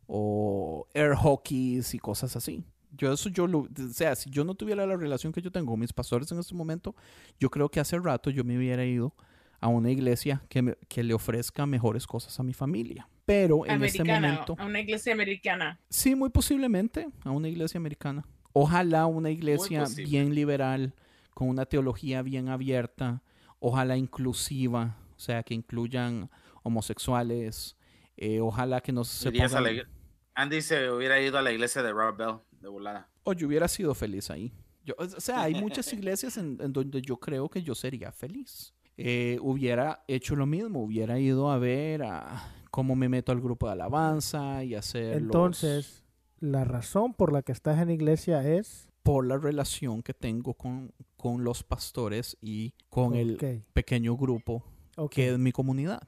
o 0.08 0.88
air 0.94 1.14
hockeys 1.16 1.94
y 1.94 2.00
cosas 2.00 2.36
así. 2.36 2.64
Yo 2.98 3.14
eso 3.14 3.30
yo 3.30 3.46
lo, 3.48 3.60
o 3.60 3.68
sea, 3.94 4.16
si 4.16 4.30
yo 4.32 4.44
no 4.44 4.56
tuviera 4.56 4.86
la 4.88 4.98
relación 4.98 5.32
que 5.32 5.42
yo 5.42 5.52
tengo 5.52 5.72
con 5.72 5.80
mis 5.80 5.94
pastores 5.94 6.32
en 6.32 6.40
este 6.40 6.56
momento, 6.56 6.96
yo 7.40 7.50
creo 7.52 7.70
que 7.70 7.80
hace 7.80 8.00
rato 8.00 8.30
yo 8.32 8.44
me 8.44 8.58
hubiera 8.58 8.84
ido 8.86 9.14
a 9.62 9.68
una 9.68 9.92
iglesia 9.92 10.44
que, 10.50 10.62
me- 10.62 10.78
que 10.88 11.04
le 11.04 11.14
ofrezca 11.14 11.66
mejores 11.66 12.08
cosas 12.08 12.40
a 12.40 12.44
mi 12.44 12.54
familia. 12.54 13.08
Pero 13.30 13.64
en 13.68 13.84
este 13.84 14.02
Americana, 14.02 14.28
momento, 14.32 14.56
a 14.58 14.66
una 14.66 14.80
iglesia 14.80 15.14
americana. 15.14 15.80
sí, 15.88 16.16
muy 16.16 16.30
posiblemente 16.32 17.08
a 17.24 17.30
una 17.30 17.48
iglesia 17.48 17.78
americana. 17.78 18.26
Ojalá 18.54 19.06
una 19.06 19.30
iglesia 19.30 19.86
bien 19.96 20.34
liberal, 20.34 20.96
con 21.36 21.48
una 21.48 21.66
teología 21.68 22.24
bien 22.24 22.50
abierta, 22.50 23.22
ojalá 23.60 23.98
inclusiva, 23.98 24.98
o 25.16 25.20
sea, 25.20 25.44
que 25.44 25.54
incluyan 25.54 26.30
homosexuales, 26.64 27.78
eh, 28.18 28.40
ojalá 28.42 28.82
que 28.82 28.92
no 28.92 29.04
se 29.04 29.32
la 29.32 29.46
pongan- 29.48 29.64
igle- 29.76 29.88
Andy 30.34 30.62
se 30.62 30.90
hubiera 30.90 31.22
ido 31.22 31.38
a 31.38 31.42
la 31.44 31.52
iglesia 31.52 31.84
de 31.84 31.92
Rob 31.92 32.18
Bell 32.18 32.36
de 32.62 32.68
volada. 32.70 33.10
O 33.24 33.34
yo 33.34 33.46
hubiera 33.48 33.68
sido 33.68 33.94
feliz 33.94 34.32
ahí. 34.32 34.52
Yo- 34.86 34.96
o 34.98 35.08
sea, 35.08 35.44
hay 35.44 35.54
muchas 35.62 35.92
iglesias 35.94 36.38
en, 36.38 36.58
en 36.62 36.74
donde 36.74 37.02
yo 37.02 37.18
creo 37.18 37.48
que 37.50 37.62
yo 37.62 37.76
sería 37.76 38.12
feliz. 38.12 38.74
Eh, 38.98 39.38
hubiera 39.42 40.04
hecho 40.08 40.36
lo 40.36 40.46
mismo, 40.48 40.82
hubiera 40.84 41.20
ido 41.20 41.52
a 41.52 41.58
ver 41.60 42.04
a 42.04 42.54
cómo 42.72 42.96
me 42.96 43.10
meto 43.10 43.32
al 43.32 43.42
grupo 43.42 43.68
de 43.68 43.74
alabanza 43.74 44.64
y 44.64 44.76
hacer 44.76 45.14
los- 45.16 45.22
Entonces, 45.24 46.04
la 46.40 46.64
razón 46.64 47.14
por 47.14 47.34
la 47.34 47.42
que 47.42 47.52
estás 47.52 47.80
en 47.80 47.88
la 47.88 47.94
iglesia 47.94 48.48
es. 48.48 48.88
por 49.04 49.26
la 49.26 49.38
relación 49.38 50.04
que 50.04 50.14
tengo 50.14 50.54
con, 50.54 50.92
con 51.18 51.44
los 51.44 51.64
pastores 51.64 52.38
y 52.42 52.74
con 52.90 53.16
el 53.16 53.38
pequeño 53.74 54.16
grupo 54.18 54.64
ok. 54.98 55.12
que 55.12 55.30
es 55.34 55.40
mi 55.40 55.52
comunidad. 55.52 56.02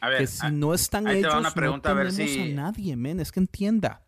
A 0.00 0.08
ver, 0.08 0.20
que 0.20 0.26
si 0.28 0.46
a- 0.46 0.50
no 0.50 0.72
están 0.72 1.08
ellos, 1.08 1.34
una 1.34 1.50
pregunta, 1.50 1.90
a 1.90 1.94
no 1.94 1.98
ver 2.00 2.12
tenemos 2.14 2.32
si- 2.32 2.52
a 2.52 2.54
nadie, 2.54 2.96
men. 2.96 3.20
Es 3.20 3.32
que 3.32 3.40
entienda. 3.40 4.02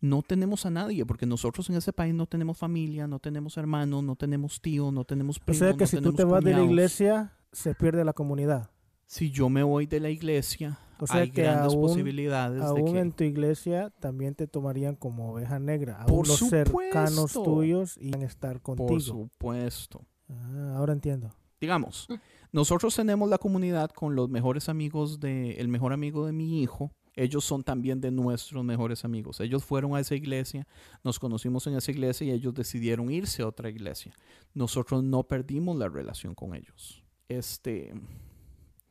No 0.00 0.20
tenemos 0.22 0.66
a 0.66 0.70
nadie, 0.70 1.06
porque 1.06 1.24
nosotros 1.24 1.70
en 1.70 1.76
ese 1.76 1.92
país 1.92 2.12
no 2.12 2.26
tenemos 2.26 2.58
familia, 2.58 3.06
no 3.06 3.18
tenemos 3.18 3.56
hermanos, 3.56 4.04
no 4.04 4.14
tenemos 4.14 4.60
tíos, 4.60 4.92
no 4.92 5.04
tenemos 5.04 5.38
O 5.38 5.44
primos. 5.44 5.58
sea 5.58 5.72
que 5.72 5.84
no 5.84 5.86
si 5.86 6.00
tú 6.00 6.12
te 6.12 6.24
vas 6.24 6.44
de 6.44 6.52
la 6.52 6.62
iglesia, 6.64 7.32
se 7.52 7.74
pierde 7.74 8.04
la 8.04 8.12
comunidad. 8.12 8.68
Si 9.06 9.30
yo 9.30 9.48
me 9.48 9.62
voy 9.62 9.86
de 9.86 10.00
la 10.00 10.10
iglesia, 10.10 10.78
O 10.98 11.06
sea 11.06 11.20
hay 11.20 11.30
que 11.30 11.42
grandes 11.42 11.72
aún- 11.74 11.80
posibilidades 11.82 12.60
de 12.60 12.66
Aún 12.66 12.92
que... 12.94 12.98
en 13.00 13.12
tu 13.12 13.24
iglesia 13.24 13.90
también 14.00 14.34
te 14.34 14.46
tomarían 14.46 14.96
como 14.96 15.32
oveja 15.32 15.58
negra. 15.58 15.96
Aún 16.02 16.06
Por 16.16 16.28
los 16.28 16.38
cercanos 16.38 17.30
supuesto. 17.32 17.42
tuyos 17.44 17.96
iban 18.00 18.22
a 18.22 18.26
estar 18.26 18.60
Por 18.60 18.76
contigo. 18.76 19.00
supuesto. 19.00 20.04
Ah, 20.28 20.74
ahora 20.76 20.92
entiendo. 20.92 21.32
Digamos, 21.60 22.06
nosotros 22.52 22.94
tenemos 22.94 23.28
la 23.30 23.38
comunidad 23.38 23.90
con 23.90 24.14
los 24.14 24.28
mejores 24.28 24.68
amigos 24.68 25.20
de, 25.20 25.52
el 25.52 25.68
mejor 25.68 25.92
amigo 25.92 26.26
de 26.26 26.32
mi 26.32 26.60
hijo. 26.62 26.90
Ellos 27.14 27.44
son 27.46 27.62
también 27.64 28.00
de 28.02 28.10
nuestros 28.10 28.62
mejores 28.62 29.04
amigos. 29.06 29.40
Ellos 29.40 29.64
fueron 29.64 29.94
a 29.96 30.00
esa 30.00 30.14
iglesia, 30.14 30.66
nos 31.02 31.18
conocimos 31.18 31.66
en 31.66 31.74
esa 31.76 31.90
iglesia 31.90 32.26
y 32.26 32.30
ellos 32.32 32.52
decidieron 32.52 33.10
irse 33.10 33.40
a 33.42 33.46
otra 33.48 33.70
iglesia. 33.70 34.12
Nosotros 34.52 35.02
no 35.02 35.22
perdimos 35.22 35.78
la 35.78 35.88
relación 35.88 36.34
con 36.34 36.54
ellos. 36.54 37.02
Este, 37.28 37.94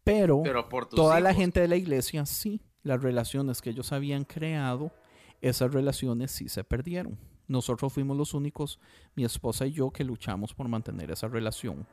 pero, 0.05 0.41
pero 0.43 0.69
por 0.69 0.87
toda 0.87 1.19
la 1.19 1.33
gente 1.33 1.59
de 1.59 1.67
la 1.67 1.75
iglesia 1.75 2.25
sí, 2.25 2.61
las 2.83 3.01
relaciones 3.01 3.61
que 3.61 3.71
ellos 3.71 3.91
habían 3.91 4.23
creado, 4.23 4.91
esas 5.41 5.73
relaciones 5.73 6.31
sí 6.31 6.47
se 6.47 6.63
perdieron. 6.63 7.17
Nosotros 7.47 7.91
fuimos 7.91 8.15
los 8.15 8.33
únicos, 8.33 8.79
mi 9.15 9.25
esposa 9.25 9.65
y 9.67 9.71
yo, 9.71 9.91
que 9.91 10.03
luchamos 10.03 10.53
por 10.53 10.67
mantener 10.67 11.11
esa 11.11 11.27
relación 11.27 11.85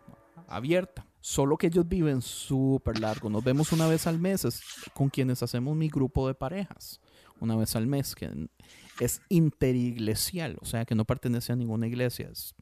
abierta. 0.46 1.06
Solo 1.20 1.56
que 1.56 1.68
ellos 1.68 1.88
viven 1.88 2.20
súper 2.20 3.00
largo. 3.00 3.30
Nos 3.30 3.42
vemos 3.42 3.72
una 3.72 3.86
vez 3.86 4.06
al 4.06 4.18
mes 4.18 4.44
es 4.44 4.62
con 4.94 5.08
quienes 5.08 5.42
hacemos 5.42 5.74
mi 5.74 5.88
grupo 5.88 6.26
de 6.26 6.34
parejas. 6.34 7.00
Una 7.40 7.56
vez 7.56 7.74
al 7.76 7.86
mes, 7.86 8.14
que 8.14 8.48
es 9.00 9.20
interiglesial, 9.28 10.58
o 10.60 10.64
sea 10.64 10.84
que 10.84 10.94
no 10.94 11.04
pertenece 11.04 11.52
a 11.52 11.56
ninguna 11.56 11.86
iglesia. 11.86 12.28
Es, 12.30 12.54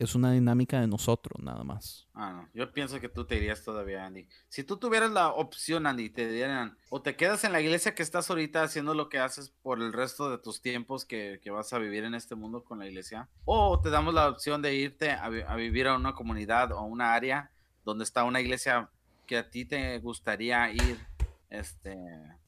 es 0.00 0.14
una 0.14 0.32
dinámica 0.32 0.80
de 0.80 0.86
nosotros, 0.86 1.42
nada 1.42 1.62
más. 1.62 2.08
Ah, 2.14 2.32
no. 2.32 2.48
Yo 2.54 2.72
pienso 2.72 2.98
que 3.00 3.08
tú 3.10 3.26
te 3.26 3.36
irías 3.36 3.62
todavía, 3.62 4.06
Andy. 4.06 4.26
Si 4.48 4.64
tú 4.64 4.78
tuvieras 4.78 5.10
la 5.12 5.28
opción, 5.28 5.86
Andy, 5.86 6.08
te 6.10 6.26
dieran, 6.32 6.76
o 6.88 7.02
te 7.02 7.16
quedas 7.16 7.44
en 7.44 7.52
la 7.52 7.60
iglesia 7.60 7.94
que 7.94 8.02
estás 8.02 8.30
ahorita 8.30 8.62
haciendo 8.62 8.94
lo 8.94 9.08
que 9.10 9.18
haces 9.18 9.50
por 9.62 9.80
el 9.80 9.92
resto 9.92 10.30
de 10.30 10.38
tus 10.38 10.62
tiempos 10.62 11.04
que, 11.04 11.38
que 11.42 11.50
vas 11.50 11.72
a 11.72 11.78
vivir 11.78 12.04
en 12.04 12.14
este 12.14 12.34
mundo 12.34 12.64
con 12.64 12.78
la 12.78 12.86
iglesia, 12.88 13.28
o 13.44 13.78
te 13.80 13.90
damos 13.90 14.14
la 14.14 14.28
opción 14.28 14.62
de 14.62 14.74
irte 14.74 15.10
a, 15.10 15.28
vi- 15.28 15.42
a 15.46 15.54
vivir 15.54 15.86
a 15.86 15.96
una 15.96 16.14
comunidad 16.14 16.72
o 16.72 16.82
una 16.82 17.12
área 17.14 17.50
donde 17.84 18.04
está 18.04 18.24
una 18.24 18.40
iglesia 18.40 18.88
que 19.26 19.36
a 19.36 19.50
ti 19.50 19.64
te 19.66 19.98
gustaría 19.98 20.72
ir, 20.72 20.98
este, 21.50 21.96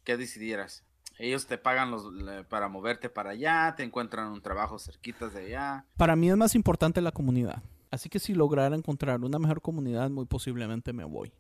¿qué 0.05 0.17
decidieras? 0.17 0.85
Ellos 1.19 1.47
te 1.47 1.59
pagan 1.59 1.91
los, 1.91 2.05
para 2.49 2.69
moverte 2.69 3.09
para 3.09 3.31
allá, 3.31 3.75
te 3.77 3.83
encuentran 3.83 4.29
un 4.33 4.41
trabajo 4.43 4.79
cerquitas 4.79 5.33
de 5.35 5.47
allá. 5.47 5.87
Para 5.97 6.17
mí 6.17 6.31
es 6.31 6.37
más 6.37 6.55
importante 6.55 7.01
la 7.01 7.13
comunidad. 7.13 7.63
Así 7.91 8.09
que 8.09 8.19
si 8.19 8.35
lograra 8.35 8.75
encontrar 8.75 9.21
una 9.23 9.39
mejor 9.39 9.61
comunidad, 9.61 10.09
muy 10.11 10.25
posiblemente 10.25 10.93
me 10.93 11.05
voy. 11.05 11.33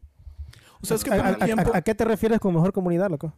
O 0.83 0.87
sea, 0.87 0.97
es 0.97 1.05
que 1.05 1.12
¿A, 1.12 1.16
por 1.16 1.27
a- 1.27 1.31
el 1.31 1.39
tiempo 1.39 1.70
a- 1.75 1.79
a 1.79 1.83
qué 1.83 1.95
te 1.95 2.05
refieres 2.05 2.39
con 2.41 2.55
mejor 2.55 2.73
comunidad, 2.73 3.11
loco? 3.11 3.33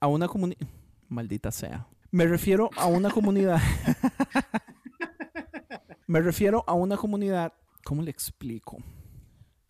a 0.00 0.06
una 0.06 0.28
comunidad... 0.28 0.60
Maldita 1.08 1.50
sea. 1.50 1.86
Me 2.10 2.26
refiero 2.26 2.70
a 2.76 2.86
una 2.86 3.10
comunidad... 3.10 3.60
me 6.06 6.20
refiero 6.20 6.64
a 6.66 6.74
una 6.74 6.96
comunidad... 6.96 7.52
¿Cómo 7.84 8.02
le 8.02 8.10
explico? 8.10 8.78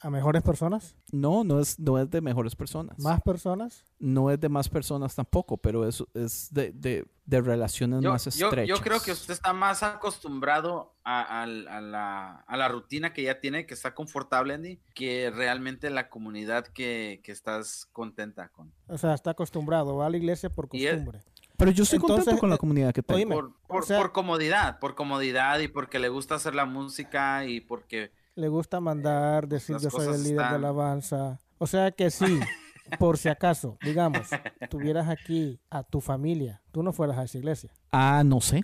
¿A 0.03 0.11
mejores 0.11 0.43
personas? 0.43 0.97
No, 1.13 1.45
no 1.45 1.61
es, 1.61 1.79
no 1.79 1.97
es 1.99 2.11
de 2.11 2.21
mejores 2.21 2.57
personas. 2.57 2.99
¿Más 2.99 3.23
personas? 3.23 3.85
No 4.01 4.31
es 4.33 4.41
de 4.41 4.49
más 4.49 4.69
personas 4.69 5.15
tampoco, 5.15 5.57
pero 5.57 5.87
es, 5.89 6.03
es 6.15 6.49
de, 6.53 6.73
de- 6.73 7.07
de 7.25 7.41
relaciones 7.41 8.03
Yo, 8.03 8.11
más 8.11 8.25
yo- 8.37 8.47
estrechas. 8.49 8.69
yo 8.77 8.83
creo 8.83 9.01
que 9.01 9.13
usted 9.13 9.33
está 9.33 9.53
más 9.53 9.85
acostumbrado 9.85 10.97
a, 11.05 11.43
al- 11.43 11.69
a 11.69 11.81
la, 11.81 12.33
a 12.47 12.57
la 12.57 12.69
rutina 12.69 13.13
que 13.13 13.23
ya 13.23 13.41
tiene, 13.41 13.65
que 13.65 13.75
está 13.75 13.95
confortable, 13.95 14.55
Andy, 14.55 14.81
que 14.95 15.31
realmente 15.35 15.89
la 15.91 16.09
comunidad 16.09 16.67
que, 16.67 17.21
que 17.23 17.31
estás 17.33 17.87
contenta 17.93 18.49
con. 18.49 18.73
O 18.89 18.99
sea, 18.99 19.15
está 19.15 19.31
acostumbrado. 19.31 19.97
Va 19.97 20.07
a 20.07 20.11
la 20.11 20.17
iglesia 20.17 20.51
por 20.51 20.69
Y 20.73 20.85
es- 20.87 20.95
costumbre. 20.95 21.21
Pero 21.57 21.71
yo 21.71 21.85
estoy 21.85 21.99
Entonces, 21.99 22.25
contento 22.25 22.41
con 22.41 22.51
la 22.51 22.57
eh, 22.57 22.59
comunidad 22.59 22.93
que 22.93 23.03
tengo. 23.05 23.35
Por, 23.35 23.53
por- 23.69 23.83
o 23.83 23.87
sea- 23.87 23.99
por 23.99 24.11
comodidad, 24.13 24.79
por 24.81 24.97
comodidad 24.97 25.61
y 25.61 25.69
porque 25.69 26.01
le 26.01 26.09
gusta 26.09 26.35
hacer 26.35 26.55
la 26.57 26.65
música 26.67 27.45
y 27.47 27.61
porque... 27.61 28.11
Le 28.35 28.49
gusta 28.49 28.81
mandar, 28.81 29.47
decir 29.47 29.75
las 29.75 29.83
yo 29.83 29.91
soy 29.91 30.07
el 30.15 30.23
líder 30.23 30.37
de 30.39 30.43
están- 30.43 30.55
alabanza. 30.55 31.39
O 31.59 31.67
sea 31.67 31.91
que 31.93 32.11
sí, 32.11 32.25
por 32.99 33.19
si 33.19 33.29
acaso, 33.29 33.77
digamos, 33.85 34.29
tuvieras 34.71 35.09
aquí 35.09 35.61
a 35.71 35.83
tu 35.83 36.01
familia, 36.01 36.63
tú 36.73 36.83
no 36.83 36.93
fueras 36.93 37.19
a 37.19 37.25
esa 37.25 37.39
iglesia. 37.39 37.71
Ah, 37.91 38.23
no 38.25 38.41
sé. 38.41 38.63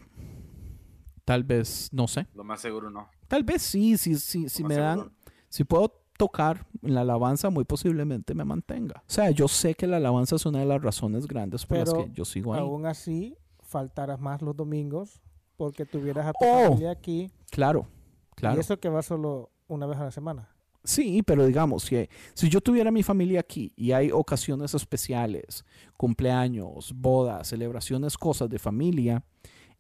Tal 1.24 1.44
vez, 1.44 1.90
no 1.92 2.08
sé. 2.08 2.26
Lo 2.34 2.44
más 2.44 2.60
seguro 2.60 2.90
no. 2.90 3.08
Tal 3.28 3.44
vez 3.44 3.60
sí, 3.62 3.98
sí, 3.98 4.16
sí, 4.16 4.48
si 4.48 4.64
me 4.64 4.76
dan, 4.76 4.98
seguro. 4.98 5.14
si 5.50 5.64
puedo 5.64 5.92
tocar 6.16 6.66
en 6.82 6.94
la 6.94 7.02
alabanza, 7.02 7.50
muy 7.50 7.64
posiblemente 7.64 8.34
me 8.34 8.44
mantenga. 8.44 9.02
O 9.06 9.10
sea, 9.10 9.30
yo 9.30 9.46
sé 9.46 9.74
que 9.74 9.86
la 9.86 9.98
alabanza 9.98 10.36
es 10.36 10.46
una 10.46 10.60
de 10.60 10.64
las 10.66 10.80
razones 10.82 11.26
grandes 11.26 11.66
por 11.66 11.78
las 11.78 11.92
que 11.92 12.10
yo 12.14 12.24
sigo 12.24 12.54
ahí. 12.54 12.60
Aún 12.60 12.86
así, 12.86 13.36
faltaras 13.60 14.18
más 14.18 14.40
los 14.40 14.56
domingos 14.56 15.20
porque 15.58 15.84
tuvieras 15.84 16.26
a 16.26 16.32
tu 16.32 16.38
Oh, 16.46 16.64
familia 16.70 16.90
aquí. 16.92 17.30
Claro, 17.50 17.86
claro. 18.34 18.56
Y 18.56 18.60
eso 18.60 18.80
que 18.80 18.88
va 18.88 19.02
solo 19.02 19.50
una 19.68 19.86
vez 19.86 19.98
a 19.98 20.04
la 20.04 20.10
semana. 20.10 20.48
Sí, 20.84 21.22
pero 21.22 21.44
digamos, 21.44 21.82
si, 21.82 22.08
si 22.34 22.48
yo 22.48 22.60
tuviera 22.60 22.90
mi 22.90 23.02
familia 23.02 23.40
aquí 23.40 23.72
y 23.76 23.92
hay 23.92 24.10
ocasiones 24.10 24.74
especiales, 24.74 25.64
cumpleaños, 25.96 26.92
bodas, 26.94 27.48
celebraciones, 27.48 28.16
cosas 28.16 28.48
de 28.48 28.58
familia, 28.58 29.22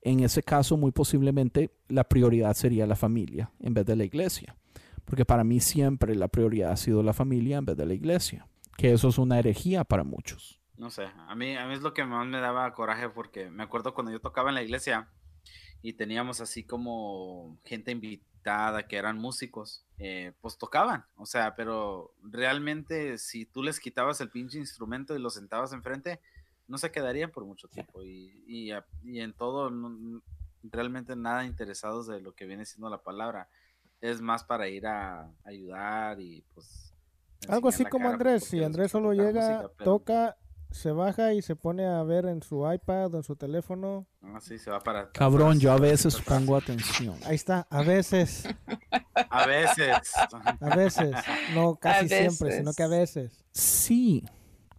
en 0.02 0.20
ese 0.20 0.42
caso 0.42 0.76
muy 0.76 0.92
posiblemente 0.92 1.70
la 1.88 2.04
prioridad 2.04 2.54
sería 2.54 2.86
la 2.86 2.96
familia 2.96 3.50
en 3.60 3.74
vez 3.74 3.86
de 3.86 3.96
la 3.96 4.04
iglesia. 4.04 4.56
Porque 5.04 5.24
para 5.24 5.44
mí 5.44 5.60
siempre 5.60 6.14
la 6.14 6.28
prioridad 6.28 6.72
ha 6.72 6.76
sido 6.76 7.02
la 7.02 7.14
familia 7.14 7.56
en 7.56 7.64
vez 7.64 7.76
de 7.76 7.86
la 7.86 7.94
iglesia. 7.94 8.46
Que 8.76 8.92
eso 8.92 9.08
es 9.08 9.18
una 9.18 9.38
herejía 9.38 9.84
para 9.84 10.04
muchos. 10.04 10.60
No 10.76 10.90
sé, 10.90 11.06
a 11.26 11.34
mí, 11.34 11.56
a 11.56 11.66
mí 11.66 11.74
es 11.74 11.80
lo 11.80 11.94
que 11.94 12.04
más 12.04 12.26
me 12.26 12.38
daba 12.38 12.72
coraje 12.74 13.08
porque 13.08 13.50
me 13.50 13.62
acuerdo 13.62 13.94
cuando 13.94 14.12
yo 14.12 14.20
tocaba 14.20 14.50
en 14.50 14.54
la 14.54 14.62
iglesia 14.62 15.08
y 15.82 15.94
teníamos 15.94 16.40
así 16.40 16.64
como 16.64 17.58
gente 17.64 17.90
invitada 17.90 18.27
que 18.88 18.96
eran 18.96 19.18
músicos, 19.18 19.84
eh, 19.98 20.32
pues 20.40 20.56
tocaban, 20.58 21.04
o 21.16 21.26
sea, 21.26 21.54
pero 21.56 22.14
realmente 22.22 23.18
si 23.18 23.44
tú 23.46 23.62
les 23.62 23.80
quitabas 23.80 24.20
el 24.20 24.30
pinche 24.30 24.58
instrumento 24.58 25.16
y 25.16 25.20
lo 25.20 25.30
sentabas 25.30 25.72
enfrente, 25.72 26.20
no 26.66 26.78
se 26.78 26.90
quedarían 26.92 27.30
por 27.30 27.44
mucho 27.44 27.68
tiempo 27.68 28.02
y, 28.02 28.42
y, 28.46 28.70
y 29.04 29.20
en 29.20 29.32
todo 29.32 29.70
no- 29.70 30.22
realmente 30.62 31.16
nada 31.16 31.44
interesados 31.44 32.06
de 32.06 32.20
lo 32.20 32.34
que 32.34 32.46
viene 32.46 32.64
siendo 32.66 32.88
la 32.90 33.02
palabra. 33.02 33.48
Es 34.00 34.20
más 34.20 34.44
para 34.44 34.68
ir 34.68 34.86
a 34.86 35.30
ayudar 35.44 36.20
y 36.20 36.42
pues... 36.54 36.92
Algo 37.48 37.68
así 37.68 37.84
como 37.84 38.04
cara, 38.04 38.14
Andrés, 38.14 38.44
si 38.44 38.62
Andrés 38.62 38.90
solo 38.90 39.12
llega, 39.12 39.40
música, 39.40 39.70
pero- 39.76 39.84
toca, 39.92 40.36
se 40.70 40.90
baja 40.92 41.32
y 41.34 41.42
se 41.42 41.56
pone 41.56 41.86
a 41.86 42.02
ver 42.02 42.26
en 42.26 42.42
su 42.42 42.70
iPad 42.70 43.14
o 43.14 43.16
en 43.18 43.22
su 43.22 43.36
teléfono. 43.36 44.06
Ah, 44.22 44.38
sí, 44.40 44.58
se 44.58 44.70
va 44.70 44.80
para 44.80 45.10
Cabrón, 45.12 45.58
yo 45.60 45.72
a 45.72 45.78
veces 45.78 46.14
atrás. 46.16 46.38
pongo 46.38 46.56
atención. 46.56 47.16
Ahí 47.24 47.34
está, 47.36 47.66
a 47.70 47.82
veces, 47.82 48.44
A 49.30 49.46
veces. 49.46 50.12
a 50.60 50.76
veces, 50.76 51.14
no 51.54 51.76
casi 51.76 52.08
siempre, 52.08 52.56
sino 52.58 52.72
que 52.72 52.82
a 52.82 52.88
veces. 52.88 53.44
Sí. 53.52 54.24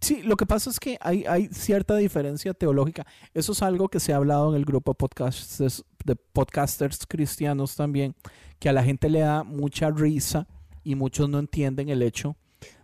Sí, 0.00 0.22
lo 0.22 0.36
que 0.38 0.46
pasa 0.46 0.70
es 0.70 0.80
que 0.80 0.96
hay, 1.02 1.26
hay 1.26 1.48
cierta 1.48 1.94
diferencia 1.96 2.54
teológica. 2.54 3.04
Eso 3.34 3.52
es 3.52 3.60
algo 3.62 3.88
que 3.90 4.00
se 4.00 4.14
ha 4.14 4.16
hablado 4.16 4.48
en 4.50 4.56
el 4.56 4.64
grupo 4.64 4.94
podcasters, 4.94 5.84
de 6.06 6.16
podcasters 6.16 7.06
cristianos 7.06 7.76
también, 7.76 8.14
que 8.58 8.70
a 8.70 8.72
la 8.72 8.82
gente 8.82 9.10
le 9.10 9.20
da 9.20 9.44
mucha 9.44 9.90
risa 9.90 10.48
y 10.82 10.94
muchos 10.94 11.28
no 11.28 11.38
entienden 11.38 11.90
el 11.90 12.00
hecho, 12.02 12.34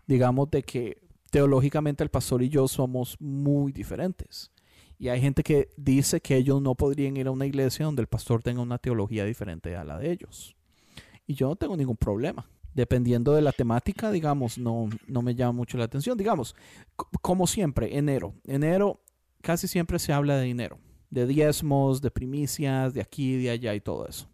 digamos, 0.07 0.51
de 0.51 0.63
que 0.63 1.06
teológicamente 1.31 2.05
el 2.05 2.11
pastor 2.11 2.43
y 2.43 2.49
yo 2.49 2.69
somos 2.69 3.17
muy 3.21 3.73
diferentes. 3.73 4.51
Y 4.99 5.09
hay 5.09 5.21
gente 5.21 5.43
que 5.43 5.69
dice 5.77 6.21
que 6.21 6.37
ellos 6.37 6.63
no 6.63 6.75
podrían 6.75 7.17
ir 7.17 7.27
a 7.27 7.31
una 7.31 7.47
iglesia 7.47 7.85
donde 7.85 8.03
el 8.03 8.09
pastor 8.09 8.43
tenga 8.43 8.63
una 8.63 8.79
teología 8.79 9.25
diferente 9.25 9.77
a 9.77 9.85
la 9.85 9.99
de 9.99 10.11
ellos. 10.11 10.57
Y 11.27 11.35
yo 11.35 11.49
no 11.49 11.57
tengo 11.57 11.77
ningún 11.77 11.97
problema. 11.97 12.49
Dependiendo 12.73 13.33
de 13.33 13.43
la 13.43 13.53
temática, 13.53 14.11
digamos, 14.11 14.59
no, 14.59 14.89
no 15.07 15.23
me 15.23 15.35
llama 15.35 15.53
mucho 15.53 15.79
la 15.79 15.85
atención. 15.85 16.17
Digamos, 16.17 16.55
como 17.21 17.47
siempre, 17.47 17.97
enero. 17.97 18.35
Enero 18.45 19.01
casi 19.43 19.69
siempre 19.69 19.99
se 19.99 20.13
habla 20.13 20.37
de 20.37 20.45
dinero, 20.45 20.79
de 21.11 21.27
diezmos, 21.27 22.03
de 22.03 22.11
primicias, 22.11 22.95
de 22.95 23.01
aquí, 23.01 23.37
de 23.37 23.51
allá 23.51 23.75
y 23.75 23.81
todo 23.81 24.07
eso. 24.07 24.29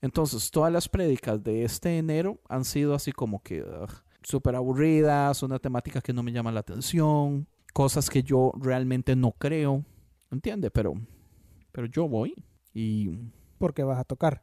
Entonces, 0.00 0.50
todas 0.50 0.72
las 0.72 0.88
prédicas 0.88 1.42
de 1.42 1.64
este 1.64 1.98
enero 1.98 2.40
han 2.48 2.64
sido 2.64 2.94
así 2.94 3.12
como 3.12 3.42
que 3.42 3.64
súper 4.28 4.54
aburridas, 4.54 5.42
una 5.42 5.58
temática 5.58 6.00
que 6.02 6.12
no 6.12 6.22
me 6.22 6.32
llama 6.32 6.52
la 6.52 6.60
atención, 6.60 7.46
cosas 7.72 8.10
que 8.10 8.22
yo 8.22 8.52
realmente 8.60 9.16
no 9.16 9.32
creo, 9.32 9.84
¿entiende? 10.30 10.70
Pero, 10.70 10.94
pero 11.72 11.86
yo 11.86 12.06
voy 12.08 12.34
y 12.74 13.08
Porque 13.58 13.82
vas 13.84 13.98
a 13.98 14.04
tocar. 14.04 14.42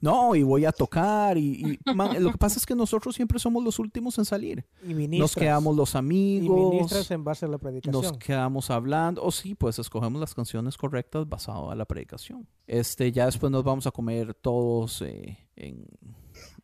no, 0.00 0.34
y 0.34 0.42
voy 0.42 0.64
a 0.64 0.72
tocar 0.72 1.36
y, 1.36 1.78
y, 1.84 1.94
man, 1.94 2.22
lo 2.22 2.32
que 2.32 2.38
pasa 2.38 2.58
es 2.58 2.64
que 2.64 2.74
nosotros 2.74 3.14
siempre 3.14 3.38
somos 3.38 3.62
los 3.62 3.78
últimos 3.78 4.16
en 4.16 4.24
salir. 4.24 4.64
Y 4.82 4.94
ministras. 4.94 5.20
Nos 5.20 5.34
quedamos 5.34 5.76
los 5.76 5.94
y 5.94 5.98
amigos, 5.98 6.70
ministras 6.72 7.10
en 7.10 7.22
base 7.22 7.44
a 7.44 7.48
la 7.48 7.58
predicación. 7.58 8.02
nos 8.02 8.16
quedamos 8.16 8.70
hablando, 8.70 9.22
o 9.22 9.30
sí, 9.30 9.54
pues 9.54 9.78
escogemos 9.78 10.18
las 10.18 10.34
canciones 10.34 10.78
correctas 10.78 11.28
basado 11.28 11.70
a 11.70 11.74
la 11.74 11.84
predicación. 11.84 12.46
Este, 12.66 13.12
ya 13.12 13.26
después 13.26 13.52
nos 13.52 13.62
vamos 13.64 13.86
a 13.86 13.90
comer 13.90 14.32
todos 14.32 15.02
eh, 15.02 15.36
en, 15.56 15.84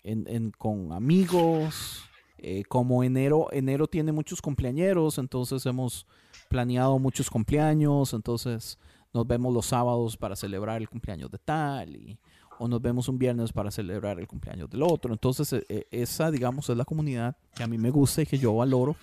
en- 0.02 0.26
en- 0.26 0.50
con 0.52 0.92
amigos. 0.92 2.02
Eh, 2.38 2.64
como 2.68 3.02
enero, 3.02 3.48
enero 3.52 3.86
tiene 3.86 4.12
muchos 4.12 4.42
cumpleañeros, 4.42 5.18
entonces 5.18 5.64
hemos 5.66 6.06
planeado 6.48 6.98
muchos 6.98 7.30
cumpleaños, 7.30 8.12
entonces 8.12 8.78
nos 9.12 9.26
vemos 9.26 9.52
los 9.52 9.66
sábados 9.66 10.16
para 10.16 10.36
celebrar 10.36 10.80
el 10.80 10.88
cumpleaños 10.88 11.30
de 11.30 11.38
tal 11.38 11.96
y 11.96 12.18
o 12.58 12.68
nos 12.68 12.80
vemos 12.80 13.08
un 13.08 13.18
viernes 13.18 13.52
para 13.52 13.70
celebrar 13.70 14.18
el 14.18 14.26
cumpleaños 14.26 14.70
del 14.70 14.82
otro. 14.82 15.12
Entonces, 15.12 15.52
eh, 15.52 15.64
eh, 15.68 15.86
esa, 15.90 16.30
digamos, 16.30 16.68
es 16.68 16.76
la 16.76 16.84
comunidad 16.84 17.36
que 17.54 17.62
a 17.62 17.66
mí 17.66 17.78
me 17.78 17.90
gusta 17.90 18.22
y 18.22 18.26
que 18.26 18.38
yo 18.38 18.54
valoro. 18.54 18.96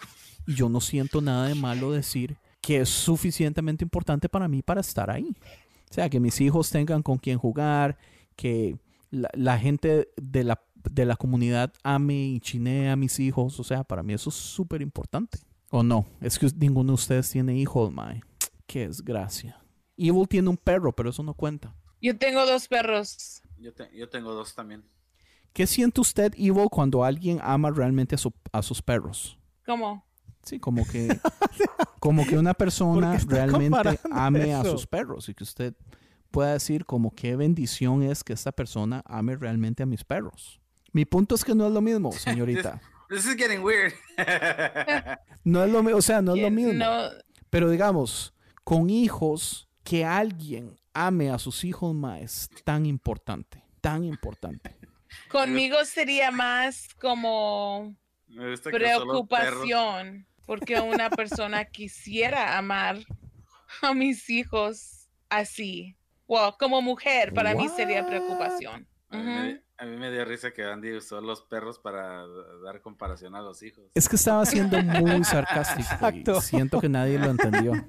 Y 0.48 0.56
yo 0.56 0.70
no 0.70 0.82
siento 0.82 1.22
nada 1.22 1.48
de 1.48 1.56
malo 1.56 1.92
decir 1.92 2.36
que 2.62 2.82
es 2.82 2.90
suficientemente 2.90 3.84
importante 3.84 4.28
para 4.28 4.48
mí 4.48 4.62
para 4.62 4.82
estar 4.82 5.10
ahí. 5.10 5.36
O 5.90 5.94
sea, 5.94 6.10
que 6.10 6.20
mis 6.20 6.42
hijos 6.42 6.70
tengan 6.70 7.04
con 7.04 7.18
quien 7.18 7.38
jugar, 7.38 7.98
que 8.36 8.78
la, 9.12 9.30
la 9.34 9.60
gente 9.60 10.10
de 10.16 10.44
la, 10.44 10.60
de 10.90 11.06
la 11.06 11.16
comunidad 11.16 11.74
ame 11.84 12.16
y 12.16 12.40
chinee 12.40 12.90
a 12.90 12.96
mis 12.96 13.20
hijos. 13.20 13.60
O 13.60 13.64
sea, 13.64 13.84
para 13.84 14.04
mí 14.04 14.14
eso 14.14 14.30
es 14.30 14.36
súper 14.36 14.82
importante. 14.82 15.40
¿O 15.72 15.82
no? 15.84 16.06
Es 16.22 16.38
que 16.38 16.48
ninguno 16.56 16.92
de 16.92 16.96
ustedes 16.96 17.30
tiene 17.30 17.56
hijos, 17.58 17.92
mae. 17.92 18.22
Qué 18.68 18.88
desgracia. 18.88 19.60
Evil 19.98 20.28
tiene 20.28 20.50
un 20.50 20.58
perro, 20.58 20.94
pero 20.96 21.10
eso 21.10 21.24
no 21.24 21.34
cuenta. 21.34 21.76
Yo 22.02 22.18
tengo 22.18 22.46
dos 22.46 22.68
perros. 22.68 23.42
Yo, 23.58 23.74
te- 23.74 23.90
yo 23.96 24.10
tengo 24.10 24.34
dos 24.34 24.54
también. 24.56 24.84
¿Qué 25.54 25.68
siente 25.68 26.02
usted, 26.02 26.34
Evil, 26.36 26.68
cuando 26.72 27.04
alguien 27.04 27.40
ama 27.42 27.70
realmente 27.72 28.16
a, 28.16 28.18
su- 28.18 28.34
a 28.52 28.62
sus 28.62 28.82
perros? 28.82 29.38
¿Cómo? 29.66 30.04
Sí, 30.44 30.60
como 30.60 30.86
que, 30.86 31.18
como 32.00 32.26
que 32.26 32.38
una 32.38 32.54
persona 32.54 33.12
¿Por 33.12 33.18
qué 33.18 33.18
está 33.24 33.36
realmente 33.36 34.00
ame 34.12 34.54
a 34.54 34.64
sus 34.64 34.86
perros 34.88 35.30
y 35.30 35.34
que 35.34 35.44
usted 35.44 35.74
pueda 36.32 36.54
decir 36.54 36.86
como 36.86 37.14
qué 37.14 37.36
bendición 37.36 38.04
es 38.04 38.24
que 38.24 38.34
esta 38.34 38.52
persona 38.52 39.04
ame 39.06 39.36
realmente 39.38 39.84
a 39.84 39.86
mis 39.86 40.04
perros. 40.04 40.60
Mi 40.94 41.06
punto 41.06 41.36
es 41.36 41.44
que 41.44 41.54
no 41.54 41.68
es 41.68 41.74
lo 41.74 41.82
mismo, 41.82 42.12
señorita. 42.14 42.80
This 43.10 43.26
is 43.26 43.36
getting 43.36 43.62
weird. 43.64 43.94
No 45.44 45.62
es 45.64 45.70
lo 45.70 45.84
mismo, 45.84 45.98
o 45.98 46.02
sea, 46.02 46.22
no 46.22 46.36
es 46.36 46.42
lo 46.42 46.48
¿Quién- 46.48 46.56
mismo. 46.56 46.74
no- 46.74 47.10
Pero 47.50 47.70
digamos, 47.70 48.34
con 48.64 48.90
hijos, 48.90 49.68
que 49.84 50.06
alguien 50.06 50.80
ame 50.94 51.30
a 51.30 51.38
sus 51.38 51.66
hijos 51.66 51.94
más 51.94 52.22
es 52.22 52.50
tan 52.64 52.86
importante, 52.86 53.62
tan 53.82 54.06
importante. 54.06 54.78
conmigo 55.30 55.84
sería 55.84 56.32
más 56.32 56.88
como 57.02 57.94
preocupación, 58.64 60.26
porque 60.46 60.80
una 60.80 61.10
persona 61.10 61.66
quisiera 61.66 62.58
amar 62.58 62.98
a 63.82 63.94
mis 63.94 64.30
hijos 64.30 65.10
así. 65.30 65.96
Well, 66.28 66.54
como 66.58 66.82
mujer, 66.82 67.34
para 67.34 67.54
mí 67.54 67.68
sería 67.76 68.06
preocupación. 68.08 68.88
A 69.78 69.86
mí 69.86 69.98
me 69.98 70.12
dio 70.12 70.24
risa 70.26 70.52
que 70.52 70.64
Andy 70.64 70.94
usó 70.96 71.20
los 71.22 71.42
perros 71.42 71.80
para 71.80 72.26
dar 72.64 72.82
comparación 72.82 73.36
a 73.36 73.42
los 73.42 73.62
hijos. 73.64 73.84
Es 73.96 74.08
que 74.08 74.16
estaba 74.16 74.46
siendo 74.46 74.82
muy 74.82 75.24
sarcástico 75.24 75.90
Exacto. 75.94 76.38
y 76.38 76.42
siento 76.42 76.80
que 76.80 76.90
nadie 76.90 77.18
lo 77.20 77.26
entendió. 77.32 77.74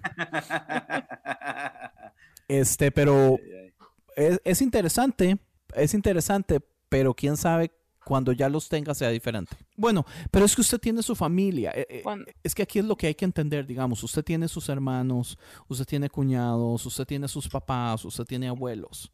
Este, 2.48 2.90
pero 2.92 3.38
Ay, 3.42 3.52
ay. 3.62 3.72
es, 4.16 4.40
es 4.44 4.62
interesante, 4.62 5.38
es 5.74 5.94
interesante, 5.94 6.60
pero 6.90 7.14
quién 7.14 7.36
sabe 7.38 7.72
cuando 8.04 8.32
ya 8.32 8.50
los 8.50 8.68
tenga 8.68 8.94
sea 8.94 9.08
diferente. 9.08 9.56
Bueno, 9.76 10.04
pero 10.30 10.44
es 10.44 10.54
que 10.54 10.60
usted 10.60 10.78
tiene 10.78 11.02
su 11.02 11.16
familia. 11.16 11.72
eh, 11.74 11.86
eh, 11.88 12.02
Es 12.42 12.54
que 12.54 12.62
aquí 12.62 12.78
es 12.78 12.84
lo 12.84 12.96
que 12.96 13.06
hay 13.06 13.14
que 13.14 13.24
entender, 13.24 13.66
digamos, 13.66 14.02
usted 14.02 14.22
tiene 14.22 14.46
sus 14.46 14.68
hermanos, 14.68 15.38
usted 15.68 15.86
tiene 15.86 16.10
cuñados, 16.10 16.84
usted 16.84 17.06
tiene 17.06 17.28
sus 17.28 17.48
papás, 17.48 18.04
usted 18.04 18.24
tiene 18.24 18.48
abuelos. 18.48 19.10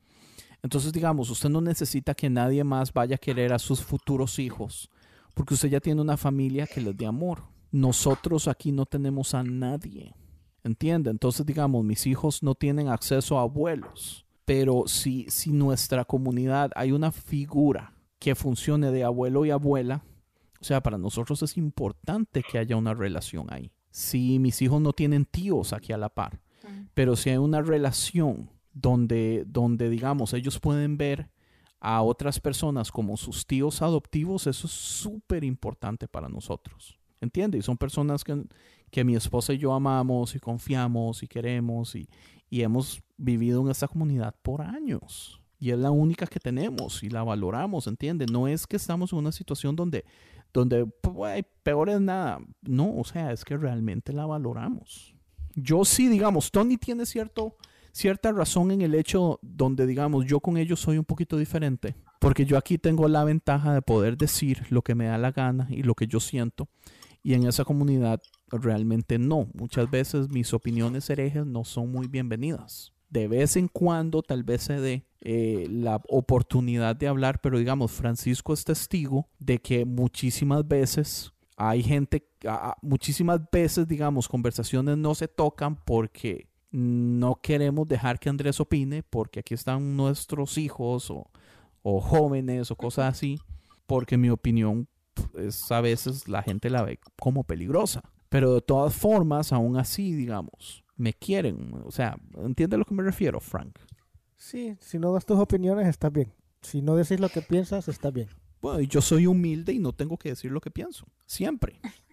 Entonces, 0.62 0.92
digamos, 0.92 1.30
usted 1.30 1.48
no 1.48 1.60
necesita 1.60 2.14
que 2.14 2.28
nadie 2.28 2.64
más 2.64 2.92
vaya 2.92 3.16
a 3.16 3.18
querer 3.18 3.52
a 3.52 3.58
sus 3.58 3.82
futuros 3.82 4.38
hijos, 4.38 4.90
porque 5.34 5.54
usted 5.54 5.70
ya 5.70 5.80
tiene 5.80 6.00
una 6.00 6.16
familia 6.16 6.66
que 6.66 6.80
les 6.80 6.96
dé 6.96 7.06
amor. 7.06 7.42
Nosotros 7.72 8.48
aquí 8.48 8.72
no 8.72 8.84
tenemos 8.84 9.34
a 9.34 9.42
nadie. 9.42 10.14
¿Entiende? 10.62 11.10
Entonces, 11.10 11.46
digamos, 11.46 11.84
mis 11.84 12.06
hijos 12.06 12.42
no 12.42 12.54
tienen 12.54 12.88
acceso 12.88 13.38
a 13.38 13.42
abuelos, 13.42 14.26
pero 14.44 14.84
si, 14.86 15.26
si 15.30 15.52
nuestra 15.52 16.04
comunidad 16.04 16.70
hay 16.74 16.92
una 16.92 17.12
figura 17.12 17.94
que 18.18 18.34
funcione 18.34 18.90
de 18.90 19.04
abuelo 19.04 19.46
y 19.46 19.50
abuela, 19.50 20.04
o 20.60 20.64
sea, 20.64 20.82
para 20.82 20.98
nosotros 20.98 21.42
es 21.42 21.56
importante 21.56 22.42
que 22.42 22.58
haya 22.58 22.76
una 22.76 22.92
relación 22.92 23.46
ahí. 23.50 23.72
Si 23.90 24.38
mis 24.38 24.60
hijos 24.60 24.82
no 24.82 24.92
tienen 24.92 25.24
tíos 25.24 25.72
aquí 25.72 25.92
a 25.94 25.96
la 25.96 26.10
par, 26.10 26.40
pero 26.92 27.16
si 27.16 27.30
hay 27.30 27.38
una 27.38 27.62
relación 27.62 28.50
donde, 28.72 29.44
donde 29.46 29.88
digamos, 29.90 30.32
ellos 30.32 30.58
pueden 30.58 30.96
ver 30.96 31.28
a 31.80 32.02
otras 32.02 32.40
personas 32.40 32.90
como 32.90 33.16
sus 33.16 33.46
tíos 33.46 33.82
adoptivos, 33.82 34.46
eso 34.46 34.66
es 34.66 34.72
súper 34.72 35.44
importante 35.44 36.08
para 36.08 36.28
nosotros. 36.28 36.98
¿Entiende? 37.22 37.58
Y 37.58 37.62
son 37.62 37.76
personas 37.76 38.24
que, 38.24 38.44
que 38.90 39.04
mi 39.04 39.14
esposa 39.14 39.52
y 39.52 39.58
yo 39.58 39.74
amamos 39.74 40.34
y 40.34 40.40
confiamos 40.40 41.22
y 41.22 41.26
queremos 41.26 41.94
y, 41.94 42.08
y 42.48 42.62
hemos 42.62 43.02
vivido 43.16 43.60
en 43.62 43.70
esta 43.70 43.88
comunidad 43.88 44.34
por 44.42 44.62
años. 44.62 45.40
Y 45.58 45.70
es 45.70 45.78
la 45.78 45.90
única 45.90 46.26
que 46.26 46.40
tenemos 46.40 47.02
y 47.02 47.10
la 47.10 47.22
valoramos, 47.22 47.86
¿entiende? 47.86 48.24
No 48.24 48.48
es 48.48 48.66
que 48.66 48.76
estamos 48.76 49.12
en 49.12 49.18
una 49.18 49.30
situación 49.30 49.76
donde, 49.76 50.06
donde 50.52 50.86
pues, 50.86 51.44
peor 51.62 51.90
es 51.90 52.00
nada. 52.00 52.40
No, 52.62 52.96
o 52.96 53.04
sea, 53.04 53.30
es 53.30 53.44
que 53.44 53.58
realmente 53.58 54.14
la 54.14 54.24
valoramos. 54.24 55.14
Yo 55.54 55.84
sí, 55.84 56.08
digamos, 56.08 56.50
Tony 56.50 56.78
tiene 56.78 57.04
cierto, 57.04 57.56
cierta 57.92 58.32
razón 58.32 58.70
en 58.70 58.82
el 58.82 58.94
hecho 58.94 59.38
donde, 59.42 59.86
digamos, 59.86 60.26
yo 60.26 60.40
con 60.40 60.56
ellos 60.56 60.80
soy 60.80 60.98
un 60.98 61.04
poquito 61.04 61.36
diferente. 61.36 61.94
Porque 62.20 62.44
yo 62.44 62.58
aquí 62.58 62.76
tengo 62.76 63.08
la 63.08 63.24
ventaja 63.24 63.72
de 63.72 63.82
poder 63.82 64.16
decir 64.16 64.66
lo 64.68 64.82
que 64.82 64.94
me 64.94 65.06
da 65.06 65.16
la 65.16 65.32
gana 65.32 65.66
y 65.70 65.82
lo 65.82 65.94
que 65.94 66.06
yo 66.06 66.20
siento. 66.20 66.68
Y 67.22 67.34
en 67.34 67.46
esa 67.46 67.64
comunidad 67.64 68.20
realmente 68.50 69.18
no. 69.18 69.48
Muchas 69.54 69.90
veces 69.90 70.28
mis 70.28 70.52
opiniones 70.52 71.08
herejes 71.08 71.46
no 71.46 71.64
son 71.64 71.90
muy 71.90 72.08
bienvenidas. 72.08 72.92
De 73.08 73.26
vez 73.26 73.56
en 73.56 73.68
cuando 73.68 74.22
tal 74.22 74.44
vez 74.44 74.62
se 74.62 74.80
dé 74.80 75.04
eh, 75.20 75.66
la 75.70 76.00
oportunidad 76.08 76.94
de 76.94 77.08
hablar, 77.08 77.40
pero 77.40 77.58
digamos, 77.58 77.90
Francisco 77.90 78.52
es 78.52 78.64
testigo 78.64 79.28
de 79.38 79.58
que 79.58 79.84
muchísimas 79.84 80.66
veces 80.66 81.32
hay 81.56 81.82
gente, 81.82 82.26
muchísimas 82.80 83.40
veces, 83.50 83.86
digamos, 83.86 84.28
conversaciones 84.28 84.96
no 84.96 85.14
se 85.14 85.28
tocan 85.28 85.76
porque 85.76 86.49
no 86.70 87.40
queremos 87.42 87.88
dejar 87.88 88.18
que 88.18 88.28
Andrés 88.28 88.60
opine, 88.60 89.02
porque 89.02 89.40
aquí 89.40 89.54
están 89.54 89.96
nuestros 89.96 90.58
hijos 90.58 91.10
o, 91.10 91.30
o 91.82 92.00
jóvenes 92.00 92.70
o 92.70 92.76
cosas 92.76 93.12
así, 93.12 93.38
porque 93.86 94.16
mi 94.16 94.30
opinión 94.30 94.88
es 95.34 95.70
a 95.72 95.80
veces 95.80 96.28
la 96.28 96.42
gente 96.42 96.70
la 96.70 96.82
ve 96.82 97.00
como 97.18 97.44
peligrosa. 97.44 98.02
Pero 98.28 98.54
de 98.54 98.60
todas 98.60 98.94
formas, 98.94 99.52
aún 99.52 99.76
así, 99.76 100.14
digamos, 100.14 100.84
me 100.96 101.12
quieren. 101.12 101.72
O 101.84 101.90
sea, 101.90 102.16
¿entiendes 102.38 102.76
a 102.76 102.78
lo 102.78 102.84
que 102.84 102.94
me 102.94 103.02
refiero, 103.02 103.40
Frank? 103.40 103.78
Sí, 104.36 104.76
si 104.80 104.98
no 104.98 105.12
das 105.12 105.26
tus 105.26 105.38
opiniones, 105.38 105.88
está 105.88 106.10
bien. 106.10 106.32
Si 106.62 106.80
no 106.80 106.94
decís 106.94 107.18
lo 107.18 107.28
que 107.28 107.42
piensas, 107.42 107.88
está 107.88 108.10
bien. 108.10 108.28
Bueno, 108.62 108.80
yo 108.80 109.00
soy 109.00 109.26
humilde 109.26 109.72
y 109.72 109.78
no 109.78 109.92
tengo 109.92 110.16
que 110.16 110.30
decir 110.30 110.52
lo 110.52 110.60
que 110.60 110.70
pienso. 110.70 111.06
Siempre. 111.26 111.80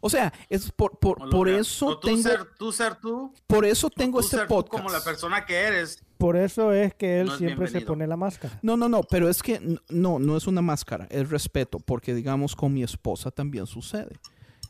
O 0.00 0.10
sea, 0.10 0.32
es 0.48 0.70
por, 0.72 0.98
por, 0.98 1.48
eso 1.48 1.98
tengo. 1.98 2.22
Ser, 2.22 2.44
tú 2.58 2.72
ser 2.72 2.96
tú. 2.96 3.32
Por 3.46 3.64
eso 3.64 3.90
tengo 3.90 4.20
este 4.20 4.38
podcast. 4.46 4.68
como 4.68 4.90
la 4.90 5.02
persona 5.02 5.44
que 5.44 5.54
eres. 5.54 6.02
Por 6.18 6.36
eso 6.36 6.72
es 6.72 6.94
que 6.94 7.20
él 7.20 7.30
siempre 7.38 7.68
se 7.68 7.80
pone 7.80 8.06
la 8.06 8.16
máscara. 8.16 8.58
No, 8.62 8.76
no, 8.76 8.88
no, 8.88 9.02
pero 9.02 9.28
es 9.28 9.42
que 9.42 9.78
no, 9.88 10.18
no 10.18 10.36
es 10.36 10.46
una 10.46 10.60
máscara, 10.60 11.06
es 11.10 11.30
respeto, 11.30 11.78
porque 11.78 12.14
digamos 12.14 12.54
con 12.54 12.74
mi 12.74 12.82
esposa 12.82 13.30
también 13.30 13.66
sucede. 13.66 14.18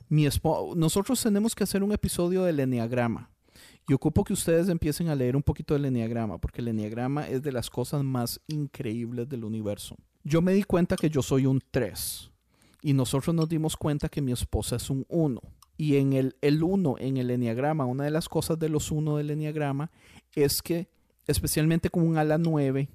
Mi 0.08 0.28
nosotros 0.76 1.22
tenemos 1.22 1.54
que 1.54 1.64
hacer 1.64 1.82
un 1.82 1.92
episodio 1.92 2.44
del 2.44 2.60
enneagrama. 2.60 3.30
Y 3.88 3.94
ocupo 3.94 4.22
que 4.22 4.32
ustedes 4.32 4.68
empiecen 4.68 5.08
a 5.08 5.16
leer 5.16 5.34
un 5.34 5.42
poquito 5.42 5.74
del 5.74 5.86
enneagrama, 5.86 6.38
porque 6.38 6.60
el 6.60 6.68
enneagrama 6.68 7.26
es 7.28 7.42
de 7.42 7.50
las 7.50 7.68
cosas 7.68 8.04
más 8.04 8.40
increíbles 8.46 9.28
del 9.28 9.44
universo 9.44 9.96
yo 10.24 10.42
me 10.42 10.52
di 10.52 10.62
cuenta 10.64 10.96
que 10.96 11.10
yo 11.10 11.22
soy 11.22 11.46
un 11.46 11.60
3 11.70 12.29
y 12.82 12.92
nosotros 12.92 13.34
nos 13.34 13.48
dimos 13.48 13.76
cuenta 13.76 14.08
que 14.08 14.22
mi 14.22 14.32
esposa 14.32 14.76
es 14.76 14.90
un 14.90 15.04
1. 15.08 15.40
Y 15.76 15.96
en 15.96 16.12
el, 16.12 16.36
el 16.40 16.62
1 16.62 16.96
en 16.98 17.16
el 17.16 17.30
enneagrama, 17.30 17.86
una 17.86 18.04
de 18.04 18.10
las 18.10 18.28
cosas 18.28 18.58
de 18.58 18.68
los 18.68 18.90
1 18.90 19.16
del 19.16 19.30
enneagrama 19.30 19.90
es 20.34 20.62
que, 20.62 20.88
especialmente 21.26 21.90
con 21.90 22.06
un 22.06 22.18
ala 22.18 22.38
9, 22.38 22.88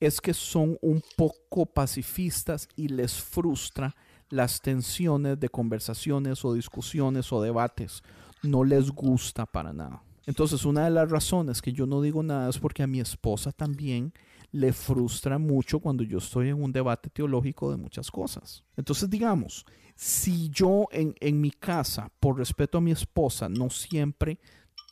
es 0.00 0.20
que 0.20 0.34
son 0.34 0.78
un 0.82 1.02
poco 1.16 1.66
pacifistas 1.66 2.68
y 2.76 2.88
les 2.88 3.14
frustra 3.14 3.94
las 4.30 4.60
tensiones 4.60 5.38
de 5.38 5.48
conversaciones 5.48 6.44
o 6.44 6.54
discusiones 6.54 7.32
o 7.32 7.40
debates. 7.40 8.02
No 8.42 8.64
les 8.64 8.90
gusta 8.90 9.46
para 9.46 9.72
nada. 9.72 10.02
Entonces, 10.26 10.64
una 10.64 10.84
de 10.84 10.90
las 10.90 11.10
razones 11.10 11.60
que 11.60 11.72
yo 11.72 11.86
no 11.86 12.00
digo 12.00 12.22
nada 12.22 12.48
es 12.48 12.58
porque 12.58 12.82
a 12.82 12.86
mi 12.86 13.00
esposa 13.00 13.52
también 13.52 14.12
le 14.54 14.72
frustra 14.72 15.36
mucho 15.36 15.80
cuando 15.80 16.04
yo 16.04 16.18
estoy 16.18 16.50
en 16.50 16.62
un 16.62 16.70
debate 16.70 17.10
teológico 17.10 17.72
de 17.72 17.76
muchas 17.76 18.08
cosas. 18.08 18.62
Entonces, 18.76 19.10
digamos, 19.10 19.66
si 19.96 20.48
yo 20.48 20.86
en, 20.92 21.12
en 21.18 21.40
mi 21.40 21.50
casa, 21.50 22.12
por 22.20 22.38
respeto 22.38 22.78
a 22.78 22.80
mi 22.80 22.92
esposa, 22.92 23.48
no 23.48 23.68
siempre 23.68 24.38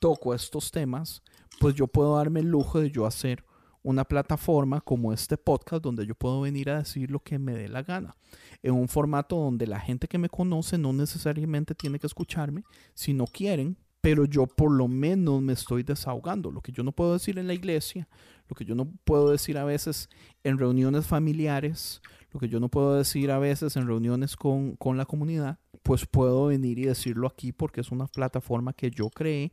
toco 0.01 0.35
estos 0.35 0.73
temas, 0.73 1.23
pues 1.61 1.77
yo 1.77 1.87
puedo 1.87 2.17
darme 2.17 2.41
el 2.41 2.49
lujo 2.49 2.81
de 2.81 2.91
yo 2.91 3.07
hacer 3.07 3.45
una 3.85 4.05
plataforma 4.05 4.81
como 4.81 5.13
este 5.13 5.37
podcast 5.37 5.81
donde 5.81 6.07
yo 6.07 6.17
puedo 6.17 6.41
venir 6.41 6.69
a 6.69 6.79
decir 6.79 7.13
lo 7.13 7.21
que 7.21 7.39
me 7.39 7.55
dé 7.55 7.69
la 7.69 7.85
gana. 7.85 8.17
En 8.65 8.75
un 8.75 8.89
formato 8.89 9.37
donde 9.37 9.69
la 9.69 9.79
gente 9.79 10.09
que 10.09 10.19
me 10.19 10.29
conoce 10.29 10.77
no 10.77 10.93
necesariamente 10.93 11.77
tiene 11.77 12.01
que 12.01 12.09
escucharme. 12.09 12.65
Si 12.95 13.15
no 13.15 13.29
quieren, 13.29 13.77
pero 14.03 14.25
yo 14.27 14.47
por 14.47 14.73
lo 14.73 14.89
menos 14.89 15.41
me 15.41 15.55
estoy 15.55 15.85
desahogando. 15.85 16.51
Lo 16.51 16.61
que 16.61 16.73
yo 16.73 16.83
no 16.83 16.93
puedo 16.93 17.15
decir 17.15 17.39
en 17.39 17.47
la 17.47 17.55
iglesia, 17.55 18.09
lo 18.49 18.57
que 18.57 18.65
yo 18.65 18.75
no 18.75 18.87
puedo 19.05 19.31
decir 19.31 19.57
a 19.57 19.65
veces 19.65 20.11
en 20.43 20.59
reuniones 20.59 21.07
familiares, 21.07 22.03
lo 22.33 22.41
que 22.41 22.49
yo 22.49 22.59
no 22.59 22.69
puedo 22.69 22.97
decir 22.97 23.31
a 23.31 23.39
veces 23.39 23.77
en 23.77 23.87
reuniones 23.87 24.37
con, 24.37 24.75
con 24.77 24.99
la 24.99 25.07
comunidad, 25.07 25.59
pues 25.85 26.05
puedo 26.05 26.47
venir 26.47 26.81
y 26.81 26.85
decirlo 26.85 27.29
aquí 27.29 27.53
porque 27.53 27.81
es 27.81 27.93
una 27.93 28.09
plataforma 28.09 28.73
que 28.73 28.91
yo 28.91 29.09
creé 29.09 29.53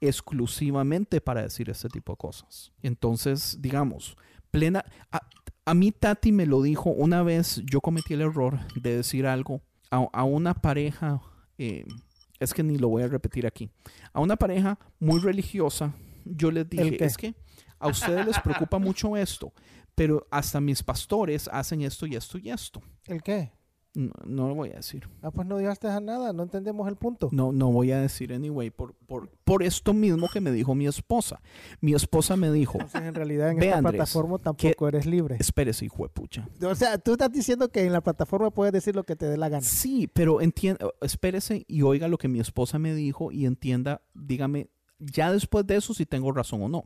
exclusivamente 0.00 1.20
para 1.20 1.42
decir 1.42 1.68
este 1.68 1.88
tipo 1.88 2.12
de 2.12 2.18
cosas. 2.18 2.72
Entonces, 2.82 3.58
digamos, 3.60 4.16
plena... 4.52 4.84
A, 5.10 5.74
mí 5.74 5.92
Tati 5.92 6.32
me 6.32 6.46
lo 6.46 6.62
dijo 6.62 6.88
una 6.90 7.22
vez, 7.22 7.62
yo 7.66 7.80
cometí 7.80 8.14
el 8.14 8.22
error 8.22 8.58
de 8.74 8.96
decir 8.96 9.26
algo 9.26 9.60
a, 9.90 10.22
una 10.22 10.54
pareja... 10.54 11.20
Eh, 11.58 11.84
es 12.40 12.54
que 12.54 12.62
ni 12.62 12.78
lo 12.78 12.88
voy 12.88 13.02
a 13.02 13.08
repetir 13.08 13.46
aquí. 13.46 13.70
A 14.12 14.20
una 14.20 14.36
pareja 14.36 14.78
muy 14.98 15.20
religiosa, 15.20 15.94
yo 16.24 16.50
les 16.50 16.68
dije, 16.68 17.02
es 17.04 17.16
que 17.16 17.34
a 17.78 17.88
ustedes 17.88 18.26
les 18.26 18.38
preocupa 18.40 18.78
mucho 18.78 19.16
esto, 19.16 19.52
pero 19.94 20.26
hasta 20.30 20.60
mis 20.60 20.82
pastores 20.82 21.48
hacen 21.52 21.82
esto 21.82 22.06
y 22.06 22.16
esto 22.16 22.38
y 22.38 22.50
esto. 22.50 22.82
¿El 23.06 23.22
qué? 23.22 23.52
No, 23.98 24.46
lo 24.46 24.54
voy 24.54 24.70
a 24.70 24.76
decir. 24.76 25.08
Ah, 25.22 25.32
pues 25.32 25.48
no 25.48 25.58
digaste 25.58 25.88
a 25.88 25.98
nada, 25.98 26.32
no 26.32 26.44
entendemos 26.44 26.86
el 26.86 26.94
punto. 26.94 27.30
No, 27.32 27.50
no 27.50 27.72
voy 27.72 27.90
a 27.90 28.00
decir 28.00 28.32
anyway, 28.32 28.70
por, 28.70 28.94
por, 28.94 29.28
por 29.42 29.64
esto 29.64 29.92
mismo 29.92 30.28
que 30.32 30.40
me 30.40 30.52
dijo 30.52 30.72
mi 30.76 30.86
esposa. 30.86 31.40
Mi 31.80 31.94
esposa 31.94 32.36
me 32.36 32.52
dijo. 32.52 32.74
Entonces, 32.74 33.02
en 33.02 33.14
realidad, 33.14 33.50
en 33.50 33.60
esta 33.60 33.82
plataforma 33.82 34.38
tampoco 34.38 34.86
eres 34.86 35.04
libre. 35.04 35.36
Espérese, 35.40 35.86
hijo 35.86 36.04
de 36.04 36.10
pucha. 36.10 36.48
O 36.62 36.74
sea, 36.76 36.98
tú 36.98 37.12
estás 37.12 37.32
diciendo 37.32 37.70
que 37.70 37.84
en 37.84 37.92
la 37.92 38.00
plataforma 38.00 38.52
puedes 38.52 38.72
decir 38.72 38.94
lo 38.94 39.02
que 39.02 39.16
te 39.16 39.26
dé 39.26 39.36
la 39.36 39.48
gana. 39.48 39.64
Sí, 39.64 40.06
pero 40.06 40.40
entienda, 40.40 40.86
espérese 41.00 41.64
y 41.66 41.82
oiga 41.82 42.06
lo 42.06 42.18
que 42.18 42.28
mi 42.28 42.38
esposa 42.38 42.78
me 42.78 42.94
dijo 42.94 43.32
y 43.32 43.46
entienda, 43.46 44.02
dígame, 44.14 44.70
ya 45.00 45.32
después 45.32 45.66
de 45.66 45.74
eso 45.74 45.92
si 45.92 46.06
tengo 46.06 46.30
razón 46.30 46.62
o 46.62 46.68
no. 46.68 46.84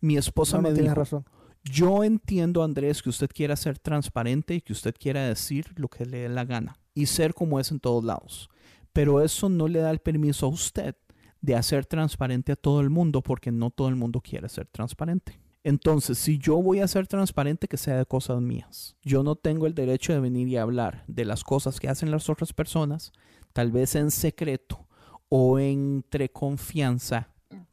Mi 0.00 0.16
esposa 0.16 0.58
me 0.58 0.72
dijo. 0.72 0.94
razón 0.94 1.26
yo 1.70 2.04
entiendo, 2.04 2.62
Andrés, 2.62 3.02
que 3.02 3.08
usted 3.08 3.28
quiera 3.32 3.56
ser 3.56 3.78
transparente 3.78 4.54
y 4.54 4.60
que 4.60 4.72
usted 4.72 4.94
quiera 4.98 5.26
decir 5.26 5.72
lo 5.76 5.88
que 5.88 6.06
le 6.06 6.18
dé 6.18 6.28
la 6.28 6.44
gana 6.44 6.78
y 6.94 7.06
ser 7.06 7.34
como 7.34 7.58
es 7.60 7.70
en 7.70 7.80
todos 7.80 8.04
lados. 8.04 8.48
Pero 8.92 9.20
eso 9.20 9.48
no 9.48 9.68
le 9.68 9.80
da 9.80 9.90
el 9.90 9.98
permiso 9.98 10.46
a 10.46 10.50
usted 10.50 10.94
de 11.40 11.54
hacer 11.54 11.84
transparente 11.84 12.52
a 12.52 12.56
todo 12.56 12.80
el 12.80 12.90
mundo 12.90 13.20
porque 13.22 13.52
no 13.52 13.70
todo 13.70 13.88
el 13.88 13.96
mundo 13.96 14.20
quiere 14.20 14.48
ser 14.48 14.66
transparente. 14.68 15.38
Entonces, 15.64 16.18
si 16.18 16.38
yo 16.38 16.62
voy 16.62 16.78
a 16.78 16.88
ser 16.88 17.08
transparente, 17.08 17.66
que 17.66 17.76
sea 17.76 17.98
de 17.98 18.06
cosas 18.06 18.40
mías. 18.40 18.96
Yo 19.02 19.24
no 19.24 19.34
tengo 19.34 19.66
el 19.66 19.74
derecho 19.74 20.12
de 20.12 20.20
venir 20.20 20.46
y 20.46 20.56
hablar 20.56 21.04
de 21.08 21.24
las 21.24 21.42
cosas 21.42 21.80
que 21.80 21.88
hacen 21.88 22.12
las 22.12 22.30
otras 22.30 22.52
personas, 22.52 23.12
tal 23.52 23.72
vez 23.72 23.96
en 23.96 24.12
secreto 24.12 24.86
o 25.28 25.58
entre 25.58 26.30
confianza, 26.30 27.30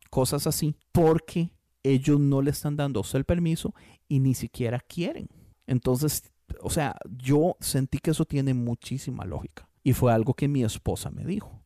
cosas 0.10 0.48
así, 0.48 0.76
porque 0.92 1.52
ellos 1.84 2.20
no 2.20 2.42
le 2.42 2.52
están 2.52 2.76
dando 2.76 3.04
el 3.14 3.26
permiso 3.26 3.74
y 4.08 4.20
ni 4.20 4.34
siquiera 4.34 4.80
quieren. 4.80 5.28
Entonces, 5.68 6.32
o 6.62 6.70
sea, 6.70 6.96
yo 7.18 7.56
sentí 7.60 8.00
que 8.00 8.12
eso 8.12 8.26
tiene 8.26 8.54
muchísima 8.54 9.26
lógica 9.26 9.70
y 9.84 9.94
fue 9.94 10.12
algo 10.12 10.34
que 10.34 10.48
mi 10.48 10.64
esposa 10.64 11.12
me 11.12 11.26
dijo. 11.26 11.64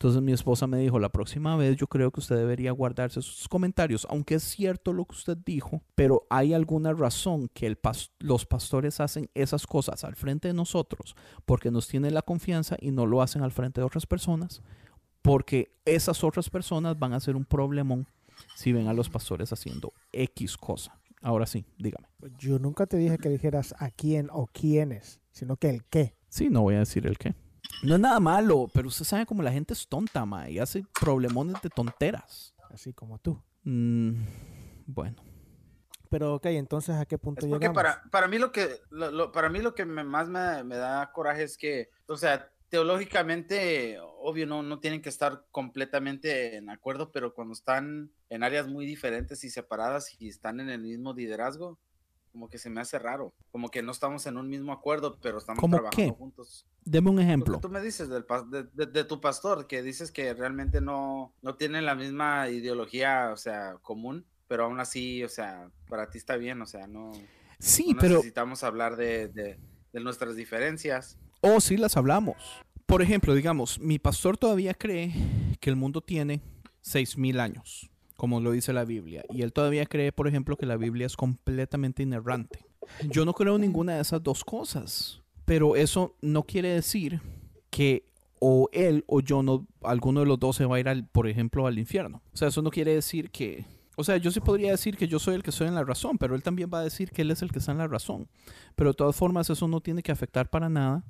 Entonces 0.00 0.22
mi 0.22 0.32
esposa 0.32 0.66
me 0.66 0.78
dijo, 0.78 0.98
la 0.98 1.10
próxima 1.10 1.56
vez 1.56 1.76
yo 1.76 1.86
creo 1.86 2.10
que 2.10 2.20
usted 2.20 2.34
debería 2.36 2.72
guardarse 2.72 3.20
sus 3.20 3.46
comentarios, 3.48 4.06
aunque 4.08 4.36
es 4.36 4.42
cierto 4.42 4.94
lo 4.94 5.04
que 5.04 5.14
usted 5.14 5.36
dijo, 5.36 5.82
pero 5.94 6.26
hay 6.30 6.54
alguna 6.54 6.94
razón 6.94 7.50
que 7.52 7.66
el 7.66 7.78
los 8.18 8.46
pastores 8.46 8.98
hacen 8.98 9.28
esas 9.34 9.66
cosas 9.66 10.02
al 10.04 10.16
frente 10.16 10.48
de 10.48 10.54
nosotros 10.54 11.14
porque 11.44 11.70
nos 11.70 11.86
tienen 11.86 12.14
la 12.14 12.22
confianza 12.22 12.78
y 12.80 12.92
no 12.92 13.04
lo 13.04 13.20
hacen 13.20 13.42
al 13.42 13.52
frente 13.52 13.82
de 13.82 13.86
otras 13.86 14.06
personas, 14.06 14.62
porque 15.20 15.76
esas 15.84 16.24
otras 16.24 16.48
personas 16.48 16.98
van 16.98 17.12
a 17.12 17.20
ser 17.20 17.36
un 17.36 17.44
problemón 17.44 18.06
si 18.54 18.72
ven 18.72 18.88
a 18.88 18.92
los 18.92 19.08
pastores 19.08 19.52
haciendo 19.52 19.92
X 20.12 20.56
cosa. 20.56 20.98
Ahora 21.22 21.46
sí, 21.46 21.66
dígame. 21.78 22.08
Yo 22.38 22.58
nunca 22.58 22.86
te 22.86 22.96
dije 22.96 23.18
que 23.18 23.28
dijeras 23.28 23.74
a 23.78 23.90
quién 23.90 24.28
o 24.32 24.46
quiénes, 24.46 25.20
sino 25.32 25.56
que 25.56 25.70
el 25.70 25.84
qué. 25.84 26.14
Sí, 26.28 26.48
no 26.48 26.62
voy 26.62 26.76
a 26.76 26.80
decir 26.80 27.06
el 27.06 27.18
qué. 27.18 27.34
No 27.82 27.94
es 27.94 28.00
nada 28.00 28.20
malo, 28.20 28.68
pero 28.72 28.88
usted 28.88 29.04
sabe 29.04 29.26
como 29.26 29.42
la 29.42 29.52
gente 29.52 29.74
es 29.74 29.86
tonta, 29.86 30.24
ma, 30.24 30.48
y 30.48 30.58
hace 30.58 30.84
problemones 31.00 31.60
de 31.62 31.70
tonteras. 31.70 32.54
Así 32.70 32.92
como 32.92 33.18
tú. 33.18 33.42
Mm, 33.64 34.22
bueno. 34.86 35.22
Pero 36.10 36.34
ok, 36.34 36.46
entonces 36.46 36.96
¿a 36.96 37.06
qué 37.06 37.18
punto 37.18 37.46
es 37.46 37.50
porque 37.50 37.70
Para, 37.70 38.02
para 38.10 38.26
mí 38.26 38.38
lo 38.38 38.50
que, 38.50 38.80
para 39.32 39.48
mí 39.48 39.60
lo 39.60 39.74
que 39.76 39.84
más 39.86 40.28
me, 40.28 40.64
me, 40.64 40.76
da 40.76 41.12
coraje 41.12 41.44
es 41.44 41.56
que, 41.56 41.88
o 42.06 42.16
sea, 42.16 42.49
teológicamente, 42.70 43.98
obvio, 44.20 44.46
no, 44.46 44.62
no 44.62 44.78
tienen 44.78 45.02
que 45.02 45.08
estar 45.08 45.44
completamente 45.50 46.56
en 46.56 46.70
acuerdo, 46.70 47.10
pero 47.10 47.34
cuando 47.34 47.52
están 47.52 48.10
en 48.30 48.44
áreas 48.44 48.68
muy 48.68 48.86
diferentes 48.86 49.44
y 49.44 49.50
separadas 49.50 50.16
y 50.20 50.28
están 50.28 50.60
en 50.60 50.70
el 50.70 50.80
mismo 50.80 51.12
liderazgo, 51.12 51.78
como 52.30 52.48
que 52.48 52.58
se 52.58 52.70
me 52.70 52.80
hace 52.80 53.00
raro, 53.00 53.34
como 53.50 53.70
que 53.70 53.82
no 53.82 53.90
estamos 53.90 54.24
en 54.26 54.36
un 54.36 54.48
mismo 54.48 54.72
acuerdo, 54.72 55.18
pero 55.20 55.38
estamos 55.38 55.68
trabajando 55.68 56.14
juntos. 56.14 56.64
Deme 56.84 57.10
un 57.10 57.18
ejemplo. 57.18 57.58
tú 57.58 57.68
me 57.68 57.80
dices 57.80 58.08
del, 58.08 58.24
de, 58.72 58.86
de, 58.86 59.04
tu 59.04 59.20
pastor, 59.20 59.66
que 59.66 59.82
dices 59.82 60.12
que 60.12 60.32
realmente 60.32 60.80
no, 60.80 61.34
no 61.42 61.56
tienen 61.56 61.84
la 61.84 61.96
misma 61.96 62.48
ideología, 62.50 63.30
o 63.32 63.36
sea, 63.36 63.78
común, 63.82 64.24
pero 64.46 64.64
aún 64.64 64.78
así, 64.78 65.24
o 65.24 65.28
sea, 65.28 65.70
para 65.88 66.08
ti 66.08 66.18
está 66.18 66.36
bien, 66.36 66.62
o 66.62 66.66
sea, 66.66 66.86
no, 66.86 67.10
sí, 67.58 67.96
pero... 68.00 68.14
necesitamos 68.14 68.62
hablar 68.62 68.94
de, 68.94 69.28
de 69.28 70.00
nuestras 70.00 70.36
diferencias. 70.36 71.18
Oh, 71.42 71.60
sí 71.60 71.76
las 71.76 71.96
hablamos. 71.96 72.36
por 72.86 73.02
ejemplo, 73.02 73.34
digamos, 73.34 73.78
mi 73.78 73.98
pastor 73.98 74.36
todavía 74.36 74.74
cree 74.74 75.14
que 75.60 75.70
el 75.70 75.76
mundo 75.76 76.00
tiene 76.00 76.42
6.000 76.84 77.40
años, 77.40 77.90
como 78.16 78.40
lo 78.40 78.50
dice 78.50 78.72
la 78.72 78.84
Biblia, 78.84 79.24
y 79.30 79.42
él 79.42 79.52
todavía 79.52 79.86
cree, 79.86 80.12
por 80.12 80.26
ejemplo, 80.26 80.56
que 80.56 80.66
la 80.66 80.76
Biblia 80.76 81.06
es 81.06 81.16
completamente 81.16 82.02
inerrante. 82.02 82.66
Yo 83.08 83.24
no 83.24 83.32
creo 83.32 83.58
ninguna 83.58 83.94
de 83.94 84.02
esas 84.02 84.22
dos 84.22 84.44
cosas, 84.44 85.22
pero 85.44 85.76
eso 85.76 86.16
no 86.20 86.42
quiere 86.42 86.70
decir 86.70 87.20
que 87.70 88.10
o 88.40 88.68
él 88.72 89.04
o 89.06 89.20
yo 89.20 89.42
no, 89.42 89.66
alguno 89.82 90.20
de 90.20 90.26
los 90.26 90.40
dos 90.40 90.56
se 90.56 90.64
va 90.64 90.76
a 90.76 90.80
ir, 90.80 90.88
al, 90.88 91.06
por 91.06 91.28
ejemplo, 91.28 91.66
al 91.66 91.78
infierno. 91.78 92.22
O 92.32 92.36
sea, 92.36 92.48
eso 92.48 92.60
no 92.62 92.70
quiere 92.70 92.94
decir 92.94 93.30
que... 93.30 93.64
O 93.96 94.04
sea, 94.04 94.16
yo 94.16 94.30
sí 94.30 94.40
podría 94.40 94.70
decir 94.70 94.96
que 94.96 95.06
yo 95.06 95.18
soy 95.18 95.34
el 95.34 95.42
que 95.42 95.50
estoy 95.50 95.68
en 95.68 95.74
la 95.74 95.84
razón, 95.84 96.16
pero 96.18 96.34
él 96.34 96.42
también 96.42 96.70
va 96.72 96.80
a 96.80 96.84
decir 96.84 97.10
que 97.10 97.22
él 97.22 97.30
es 97.30 97.42
el 97.42 97.52
que 97.52 97.58
está 97.58 97.72
en 97.72 97.78
la 97.78 97.86
razón. 97.86 98.28
Pero 98.74 98.90
de 98.90 98.94
todas 98.94 99.14
formas, 99.14 99.50
eso 99.50 99.68
no 99.68 99.80
tiene 99.80 100.02
que 100.02 100.10
afectar 100.10 100.48
para 100.48 100.70
nada 100.70 101.04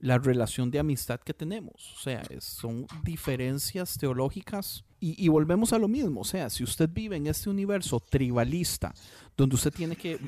la 0.00 0.18
relación 0.18 0.70
de 0.70 0.78
amistad 0.78 1.20
que 1.20 1.34
tenemos. 1.34 1.94
O 1.96 2.00
sea, 2.00 2.22
es- 2.30 2.44
son 2.44 2.86
diferencias 3.02 3.96
teológicas 3.98 4.84
y, 4.98 5.28
volvemos 5.28 5.72
a 5.72 5.78
lo 5.78 5.88
mismo. 5.88 6.22
O 6.22 6.24
sea, 6.24 6.48
si 6.50 6.64
usted 6.64 6.88
vive 6.92 7.16
en 7.16 7.26
este 7.26 7.50
universo 7.50 8.00
tribalista, 8.00 8.94
donde 9.36 9.54
usted 9.54 9.72
tiene 9.72 9.94
que 9.94 10.18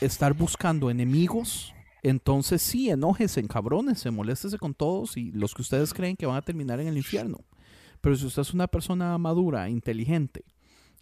estar 0.00 0.34
buscando 0.34 0.90
enemigos, 0.90 1.72
entonces 2.02 2.60
sí, 2.60 2.90
enójese, 2.90 3.40
encabrónese, 3.40 4.10
moléstese 4.10 4.58
con 4.58 4.74
todos 4.74 5.16
y 5.16 5.32
los 5.32 5.54
que 5.54 5.62
ustedes 5.62 5.94
creen 5.94 6.16
que 6.16 6.26
van 6.26 6.36
a 6.36 6.42
terminar 6.42 6.80
en 6.80 6.88
el 6.88 6.96
infierno. 6.96 7.38
Pero 8.00 8.14
si 8.16 8.26
usted 8.26 8.42
es 8.42 8.52
una 8.52 8.66
persona 8.66 9.16
madura, 9.18 9.68
inteligente, 9.68 10.44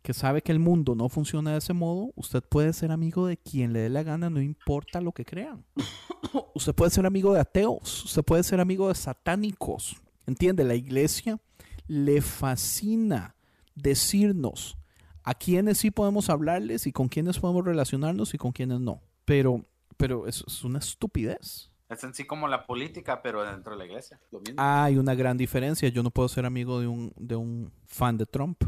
que 0.05 0.12
sabe 0.12 0.42
que 0.42 0.52
el 0.52 0.59
mundo 0.59 0.94
no 0.94 1.09
funciona 1.09 1.52
de 1.52 1.59
ese 1.59 1.72
modo, 1.72 2.12
usted 2.14 2.42
puede 2.42 2.74
ser 2.74 2.92
amigo 2.92 3.26
de 3.26 3.38
quien 3.38 3.72
le 3.72 3.80
dé 3.80 3.88
la 3.88 4.02
gana, 4.02 4.28
no 4.28 4.42
importa 4.42 5.00
lo 5.00 5.12
que 5.12 5.24
crean. 5.24 5.64
usted 6.55 6.74
puede 6.74 6.90
ser 6.90 7.07
amigo 7.07 7.32
de 7.32 7.40
ateos, 7.40 8.05
usted 8.05 8.22
puede 8.22 8.42
ser 8.42 8.61
amigo 8.61 8.88
de 8.88 8.96
satánicos. 8.96 9.96
¿Entiende? 10.26 10.62
La 10.62 10.74
iglesia 10.74 11.40
le 11.86 12.20
fascina 12.20 13.34
decirnos 13.74 14.76
a 15.22 15.32
quiénes 15.32 15.78
sí 15.78 15.90
podemos 15.90 16.28
hablarles 16.28 16.86
y 16.86 16.92
con 16.92 17.09
quiénes 17.09 17.38
podemos 17.38 17.64
relacionarnos 17.64 18.34
y 18.34 18.38
con 18.38 18.52
quiénes 18.52 18.80
no. 18.80 19.00
Pero, 19.24 19.64
pero 19.96 20.26
eso 20.26 20.44
es 20.46 20.64
una 20.64 20.80
estupidez. 20.80 21.70
Es 21.88 22.05
en 22.05 22.12
sí 22.12 22.24
como 22.24 22.46
la 22.46 22.66
política, 22.66 23.22
pero 23.22 23.42
dentro 23.42 23.72
de 23.72 23.78
la 23.78 23.86
iglesia. 23.86 24.20
Lo 24.30 24.40
mismo. 24.40 24.57
Hay 24.59 24.98
una 24.98 25.14
gran 25.14 25.38
diferencia. 25.38 25.88
Yo 25.88 26.02
no 26.02 26.11
puedo 26.11 26.28
ser 26.28 26.44
amigo 26.44 26.78
de 26.78 26.88
un, 26.88 27.11
de 27.16 27.36
un 27.36 27.72
fan 27.86 28.18
de 28.18 28.26
Trump. 28.26 28.64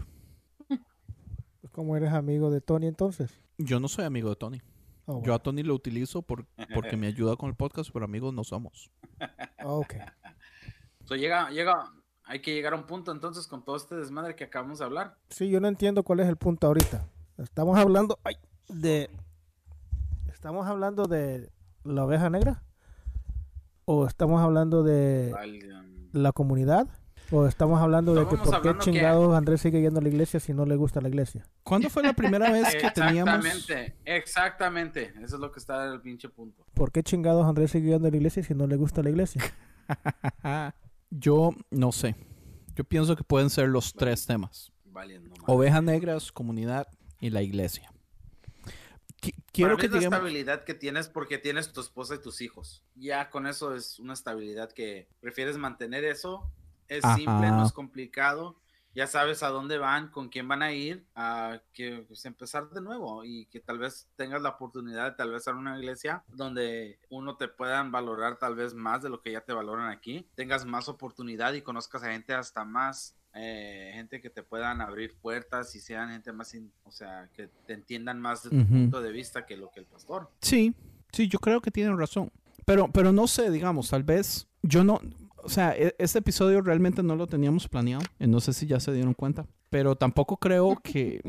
¿Cómo 1.76 1.94
eres 1.94 2.10
amigo 2.14 2.50
de 2.50 2.62
Tony 2.62 2.86
entonces? 2.86 3.38
Yo 3.58 3.78
no 3.80 3.88
soy 3.88 4.06
amigo 4.06 4.30
de 4.30 4.36
Tony. 4.36 4.62
Oh, 5.04 5.22
Yo 5.22 5.34
a 5.34 5.38
Tony 5.38 5.62
lo 5.62 5.74
utilizo 5.74 6.22
por, 6.22 6.46
porque 6.72 6.96
me 6.96 7.06
ayuda 7.06 7.36
con 7.36 7.50
el 7.50 7.54
podcast, 7.54 7.90
pero 7.92 8.06
amigos 8.06 8.32
no 8.32 8.44
somos. 8.44 8.90
Ok. 9.62 9.96
So, 11.04 11.16
llega, 11.16 11.50
llega, 11.50 11.92
hay 12.24 12.40
que 12.40 12.54
llegar 12.54 12.72
a 12.72 12.76
un 12.76 12.86
punto 12.86 13.12
entonces 13.12 13.46
con 13.46 13.62
todo 13.62 13.76
este 13.76 13.94
desmadre 13.94 14.34
que 14.34 14.44
acabamos 14.44 14.78
de 14.78 14.86
hablar. 14.86 15.18
Sí, 15.28 15.50
yo 15.50 15.60
no 15.60 15.68
entiendo 15.68 16.02
cuál 16.02 16.20
es 16.20 16.28
el 16.28 16.38
punto 16.38 16.66
ahorita. 16.66 17.06
Estamos 17.36 17.76
hablando 17.76 18.18
ay, 18.24 18.36
de... 18.68 19.10
¿Estamos 20.32 20.66
hablando 20.66 21.04
de 21.04 21.52
la 21.84 22.06
oveja 22.06 22.30
negra? 22.30 22.62
¿O 23.84 24.06
estamos 24.06 24.40
hablando 24.40 24.82
de 24.82 25.30
la 26.12 26.32
comunidad? 26.32 26.88
¿O 27.30 27.46
estamos 27.46 27.80
hablando 27.80 28.14
de 28.14 28.26
que 28.28 28.36
por 28.36 28.62
qué 28.62 28.72
que- 28.72 28.78
chingados 28.78 29.34
Andrés 29.34 29.60
sigue 29.60 29.80
yendo 29.80 29.98
a 29.98 30.02
la 30.02 30.08
iglesia 30.08 30.38
si 30.38 30.54
no 30.54 30.64
le 30.64 30.76
gusta 30.76 31.00
la 31.00 31.08
iglesia? 31.08 31.44
¿Cuándo 31.64 31.90
fue 31.90 32.02
la 32.04 32.12
primera 32.12 32.50
vez 32.52 32.74
que 32.76 32.90
teníamos... 32.92 33.44
Exactamente, 33.44 33.96
exactamente. 34.04 35.12
Eso 35.22 35.34
es 35.36 35.40
lo 35.40 35.50
que 35.50 35.58
está 35.58 35.86
en 35.86 35.92
el 35.94 36.00
pinche 36.00 36.28
punto. 36.28 36.64
¿Por 36.74 36.92
qué 36.92 37.02
chingados 37.02 37.44
Andrés 37.46 37.72
sigue 37.72 37.88
yendo 37.90 38.06
a 38.08 38.10
la 38.10 38.16
iglesia 38.16 38.42
si 38.44 38.54
no 38.54 38.66
le 38.66 38.76
gusta 38.76 39.02
la 39.02 39.10
iglesia? 39.10 39.42
Yo 41.10 41.50
no 41.70 41.92
sé. 41.92 42.14
Yo 42.74 42.84
pienso 42.84 43.16
que 43.16 43.24
pueden 43.24 43.50
ser 43.50 43.68
los 43.68 43.92
tres 43.94 44.26
temas. 44.26 44.72
Ovejas 45.46 45.82
negras, 45.82 46.32
comunidad 46.32 46.86
y 47.20 47.30
la 47.30 47.42
iglesia. 47.42 47.90
Qui- 49.20 49.34
Quiero 49.52 49.76
Para 49.76 49.76
mí 49.76 49.80
que 49.80 49.86
es 49.86 49.92
la 49.92 50.16
estabilidad 50.16 50.64
que 50.64 50.74
tienes 50.74 51.08
porque 51.08 51.38
tienes 51.38 51.72
tu 51.72 51.80
esposa 51.80 52.14
y 52.14 52.18
tus 52.18 52.40
hijos. 52.40 52.82
Ya 52.94 53.30
con 53.30 53.46
eso 53.46 53.74
es 53.74 53.98
una 53.98 54.12
estabilidad 54.14 54.70
que 54.72 55.08
prefieres 55.20 55.56
mantener 55.58 56.04
eso. 56.04 56.50
Es 56.88 57.04
Ajá. 57.04 57.16
simple, 57.16 57.50
no 57.50 57.64
es 57.64 57.72
complicado. 57.72 58.56
Ya 58.94 59.06
sabes 59.06 59.42
a 59.42 59.48
dónde 59.48 59.76
van, 59.76 60.08
con 60.08 60.30
quién 60.30 60.48
van 60.48 60.62
a 60.62 60.72
ir, 60.72 61.04
a 61.14 61.60
que 61.74 62.06
pues, 62.08 62.24
empezar 62.24 62.70
de 62.70 62.80
nuevo 62.80 63.24
y 63.24 63.44
que 63.46 63.60
tal 63.60 63.78
vez 63.78 64.08
tengas 64.16 64.40
la 64.40 64.48
oportunidad 64.50 65.10
de 65.10 65.16
tal 65.18 65.32
vez 65.32 65.46
en 65.48 65.56
una 65.56 65.78
iglesia 65.78 66.24
donde 66.28 66.98
uno 67.10 67.36
te 67.36 67.46
puedan 67.46 67.92
valorar 67.92 68.38
tal 68.38 68.54
vez 68.54 68.72
más 68.72 69.02
de 69.02 69.10
lo 69.10 69.20
que 69.20 69.32
ya 69.32 69.42
te 69.42 69.52
valoran 69.52 69.90
aquí, 69.90 70.26
tengas 70.34 70.64
más 70.64 70.88
oportunidad 70.88 71.52
y 71.52 71.60
conozcas 71.60 72.04
a 72.04 72.12
gente 72.12 72.32
hasta 72.32 72.64
más 72.64 73.14
eh, 73.34 73.90
gente 73.92 74.22
que 74.22 74.30
te 74.30 74.42
puedan 74.42 74.80
abrir 74.80 75.14
puertas 75.20 75.74
y 75.76 75.80
sean 75.80 76.08
gente 76.08 76.32
más, 76.32 76.54
in- 76.54 76.72
o 76.84 76.90
sea, 76.90 77.28
que 77.34 77.48
te 77.66 77.74
entiendan 77.74 78.18
más 78.18 78.44
de 78.44 78.48
tu 78.48 78.66
punto 78.66 79.02
de 79.02 79.12
vista 79.12 79.44
que 79.44 79.58
lo 79.58 79.70
que 79.70 79.80
el 79.80 79.86
pastor. 79.86 80.30
Sí, 80.40 80.74
sí, 81.12 81.28
yo 81.28 81.38
creo 81.38 81.60
que 81.60 81.70
tienen 81.70 81.98
razón. 81.98 82.32
Pero, 82.64 82.90
pero 82.90 83.12
no 83.12 83.26
sé, 83.26 83.50
digamos, 83.50 83.90
tal 83.90 84.04
vez 84.04 84.48
yo 84.62 84.84
no, 84.84 85.00
o 85.46 85.48
sea, 85.48 85.72
este 85.72 86.18
episodio 86.18 86.60
realmente 86.60 87.04
no 87.04 87.14
lo 87.14 87.28
teníamos 87.28 87.68
planeado. 87.68 88.02
No 88.18 88.40
sé 88.40 88.52
si 88.52 88.66
ya 88.66 88.80
se 88.80 88.92
dieron 88.92 89.14
cuenta. 89.14 89.46
Pero 89.70 89.94
tampoco 89.94 90.38
creo 90.38 90.76
que, 90.82 91.22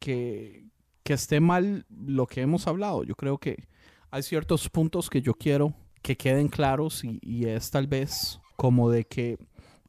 que, 0.00 0.66
que 1.04 1.12
esté 1.12 1.38
mal 1.38 1.86
lo 1.88 2.26
que 2.26 2.40
hemos 2.40 2.66
hablado. 2.66 3.04
Yo 3.04 3.14
creo 3.14 3.38
que 3.38 3.68
hay 4.10 4.24
ciertos 4.24 4.68
puntos 4.68 5.08
que 5.08 5.22
yo 5.22 5.34
quiero 5.34 5.74
que 6.02 6.16
queden 6.16 6.48
claros 6.48 7.04
y, 7.04 7.20
y 7.22 7.46
es 7.46 7.70
tal 7.70 7.86
vez 7.86 8.40
como 8.56 8.90
de 8.90 9.04
que 9.04 9.38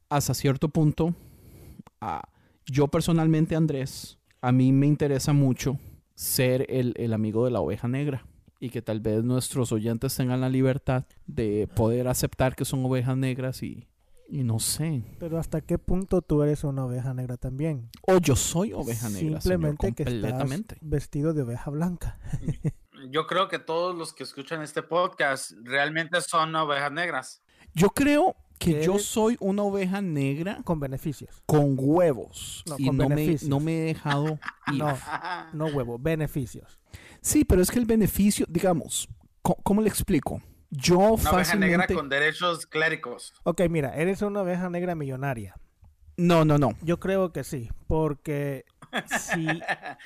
hasta 0.08 0.34
cierto 0.34 0.68
punto, 0.68 1.12
yo 2.66 2.86
personalmente, 2.88 3.56
Andrés, 3.56 4.18
a 4.40 4.52
mí 4.52 4.70
me 4.70 4.86
interesa 4.86 5.32
mucho 5.32 5.78
ser 6.14 6.66
el, 6.68 6.94
el 6.96 7.12
amigo 7.12 7.44
de 7.44 7.50
la 7.50 7.60
oveja 7.60 7.88
negra 7.88 8.24
y 8.62 8.70
que 8.70 8.80
tal 8.80 9.00
vez 9.00 9.24
nuestros 9.24 9.72
oyentes 9.72 10.14
tengan 10.14 10.40
la 10.40 10.48
libertad 10.48 11.04
de 11.26 11.68
poder 11.74 12.06
aceptar 12.06 12.54
que 12.54 12.64
son 12.64 12.84
ovejas 12.84 13.16
negras 13.16 13.60
y, 13.64 13.88
y 14.28 14.44
no 14.44 14.60
sé. 14.60 15.02
Pero 15.18 15.40
¿hasta 15.40 15.62
qué 15.62 15.78
punto 15.78 16.22
tú 16.22 16.44
eres 16.44 16.62
una 16.62 16.84
oveja 16.84 17.12
negra 17.12 17.36
también? 17.36 17.90
O 18.02 18.18
yo 18.18 18.36
soy 18.36 18.72
oveja 18.72 19.08
negra. 19.08 19.40
Simplemente 19.40 19.92
señor, 19.92 19.96
que 19.96 20.28
estás 20.28 20.78
vestido 20.80 21.34
de 21.34 21.42
oveja 21.42 21.72
blanca. 21.72 22.20
Yo 23.10 23.26
creo 23.26 23.48
que 23.48 23.58
todos 23.58 23.98
los 23.98 24.12
que 24.12 24.22
escuchan 24.22 24.62
este 24.62 24.84
podcast 24.84 25.50
realmente 25.64 26.20
son 26.20 26.54
ovejas 26.54 26.92
negras. 26.92 27.42
Yo 27.74 27.88
creo 27.90 28.36
que 28.60 28.78
¿Qué 28.78 28.84
yo 28.84 29.00
soy 29.00 29.36
una 29.40 29.64
oveja 29.64 30.00
negra 30.00 30.60
Con 30.62 30.78
beneficios. 30.78 31.42
con 31.46 31.74
huevos 31.76 32.62
No, 32.68 32.76
y 32.78 32.86
con 32.86 32.96
no 32.96 33.08
me, 33.08 33.36
no 33.48 33.58
me 33.58 33.78
he 33.78 33.84
dejado 33.86 34.38
ir. 34.72 34.78
No, 34.78 34.96
no 35.52 35.66
huevo, 35.66 35.98
beneficios. 35.98 36.78
Sí, 37.22 37.44
pero 37.44 37.62
es 37.62 37.70
que 37.70 37.78
el 37.78 37.86
beneficio, 37.86 38.44
digamos, 38.48 39.08
¿cómo, 39.42 39.80
le 39.80 39.88
explico? 39.88 40.42
Yo 40.70 40.98
Una 40.98 41.12
oveja 41.12 41.30
fácilmente... 41.30 41.78
negra 41.78 41.86
con 41.94 42.08
derechos 42.08 42.66
cléricos. 42.66 43.32
Ok, 43.44 43.62
mira, 43.70 43.94
eres 43.94 44.22
una 44.22 44.42
oveja 44.42 44.68
negra 44.68 44.96
millonaria. 44.96 45.54
No, 46.16 46.44
no, 46.44 46.58
no. 46.58 46.72
Yo 46.82 46.98
creo 46.98 47.32
que 47.32 47.44
sí, 47.44 47.70
porque 47.86 48.64
si 49.30 49.46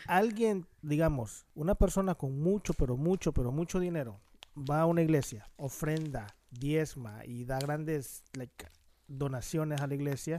alguien, 0.07 0.67
digamos, 0.83 1.47
una 1.55 1.75
persona 1.75 2.15
con 2.15 2.39
mucho, 2.39 2.75
pero 2.75 2.99
mucho, 2.99 3.33
pero 3.33 3.51
mucho 3.51 3.81
dinero, 3.81 4.21
va 4.55 4.83
a 4.83 4.87
una 4.87 5.03
iglesia, 5.03 5.49
ofrenda, 5.57 6.27
diezma 6.51 7.25
y 7.25 7.45
da 7.45 7.59
grandes 7.59 8.25
like, 8.35 8.67
donaciones 9.09 9.81
a 9.81 9.87
la 9.87 9.95
iglesia, 9.95 10.37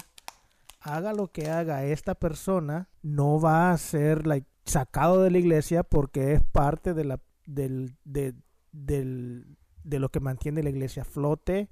haga 0.79 1.13
lo 1.13 1.31
que 1.31 1.49
haga 1.49 1.85
esta 1.85 2.15
persona, 2.15 2.87
no 3.01 3.41
va 3.41 3.71
a 3.71 3.77
ser 3.77 4.27
like, 4.27 4.47
sacado 4.67 5.21
de 5.23 5.31
la 5.31 5.37
iglesia 5.39 5.83
porque 5.83 6.33
es 6.33 6.41
parte 6.43 6.93
de, 6.93 7.03
la, 7.05 7.19
del, 7.45 7.95
de, 8.03 8.33
del- 8.71 9.57
de 9.83 9.99
lo 9.99 10.09
que 10.09 10.19
mantiene 10.19 10.63
la 10.63 10.69
iglesia 10.69 11.03
a 11.03 11.05
flote, 11.05 11.69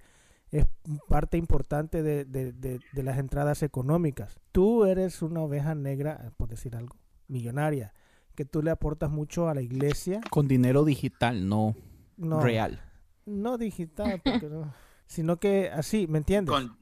es 0.52 0.66
parte 1.10 1.38
importante 1.38 2.02
de, 2.04 2.24
de- 2.26 2.54
de- 2.54 2.80
de 2.94 3.04
las 3.04 3.18
entradas 3.18 3.62
económicas. 3.64 4.40
Tú 4.52 4.86
eres 4.86 5.22
una 5.22 5.42
oveja 5.42 5.76
negra, 5.76 6.22
eh, 6.26 6.32
por 6.38 6.48
decir 6.50 6.76
algo, 6.76 6.96
millonaria, 7.28 7.94
que 8.36 8.46
tú 8.46 8.62
le 8.62 8.72
aportas 8.72 9.10
mucho 9.12 9.50
a 9.50 9.54
la 9.54 9.62
iglesia. 9.62 10.22
Con 10.30 10.48
dinero 10.48 10.86
digital, 10.86 11.48
no, 11.50 11.76
No, 12.18 12.40
real. 12.42 12.82
no 13.26 13.58
digital, 13.58 14.22
porque 14.24 14.48
no- 14.50 14.74
sino 15.08 15.38
que 15.38 15.70
así, 15.70 16.08
¿me 16.08 16.20
entiendes? 16.20 16.54
Con 16.54 16.78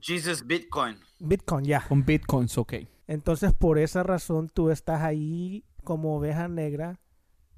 Jesus 0.00 0.44
Bitcoin. 0.46 0.96
Bitcoin, 1.20 1.64
ya. 1.64 1.84
Con 1.86 2.04
bitcoins, 2.04 2.58
ok. 2.58 2.74
Entonces, 3.06 3.52
por 3.52 3.78
esa 3.78 4.02
razón, 4.02 4.48
tú 4.48 4.70
estás 4.70 5.02
ahí 5.02 5.64
como 5.84 6.16
oveja 6.16 6.48
negra, 6.48 7.00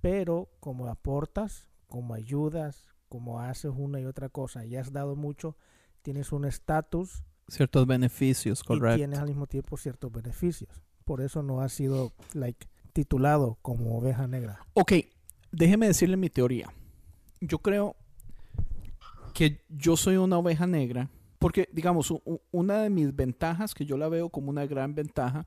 pero 0.00 0.50
como 0.60 0.86
aportas, 0.88 1.70
como 1.86 2.14
ayudas, 2.14 2.88
como 3.08 3.40
haces 3.40 3.72
una 3.76 4.00
y 4.00 4.06
otra 4.06 4.28
cosa, 4.28 4.64
y 4.64 4.76
has 4.76 4.92
dado 4.92 5.16
mucho, 5.16 5.56
tienes 6.02 6.32
un 6.32 6.44
estatus 6.44 7.24
Ciertos 7.46 7.86
beneficios, 7.86 8.60
y 8.62 8.66
correcto. 8.66 8.96
tienes 8.96 9.18
al 9.18 9.28
mismo 9.28 9.46
tiempo 9.46 9.76
ciertos 9.76 10.10
beneficios. 10.10 10.70
Por 11.04 11.20
eso 11.20 11.42
no 11.42 11.60
has 11.60 11.72
sido 11.72 12.14
like 12.32 12.66
titulado 12.94 13.58
como 13.60 13.98
oveja 13.98 14.26
negra. 14.26 14.66
Ok, 14.72 14.92
déjeme 15.52 15.86
decirle 15.86 16.16
mi 16.16 16.30
teoría. 16.30 16.72
Yo 17.40 17.58
creo 17.58 17.96
que 19.34 19.62
yo 19.68 19.96
soy 19.98 20.16
una 20.16 20.38
oveja 20.38 20.66
negra 20.66 21.10
Porque, 21.44 21.68
digamos, 21.72 22.10
una 22.52 22.78
de 22.78 22.88
mis 22.88 23.14
ventajas, 23.14 23.74
que 23.74 23.84
yo 23.84 23.98
la 23.98 24.08
veo 24.08 24.30
como 24.30 24.48
una 24.48 24.64
gran 24.64 24.94
ventaja, 24.94 25.46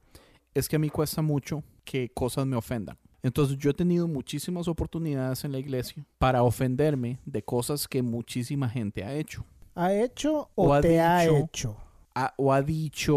es 0.53 0.69
que 0.69 0.75
a 0.75 0.79
mí 0.79 0.91
cuesta 0.91 1.23
mucho 1.23 1.63
que 1.83 2.09
cosas 2.09 2.45
me 2.45 2.55
ofendan. 2.55 2.99
Entonces 3.23 3.57
yo 3.57 3.71
he 3.71 3.73
tenido 3.73 4.07
muchísimas 4.07 4.67
oportunidades 4.67 5.43
en 5.43 5.53
la 5.53 5.57
iglesia 5.57 6.05
para 6.19 6.43
ofenderme 6.43 7.17
de 7.25 7.41
cosas 7.41 7.87
que 7.87 8.03
muchísima 8.03 8.69
gente 8.69 9.03
ha 9.03 9.11
hecho. 9.15 9.43
¿Ha 9.73 9.91
hecho 9.91 10.51
o, 10.53 10.67
O 10.67 10.73
ha 10.75 10.81
te 10.81 11.01
ha 11.01 11.25
hecho? 11.25 11.75
Ha- 12.13 12.31
o 12.37 12.53
ha 12.53 12.61
dicho... 12.61 13.15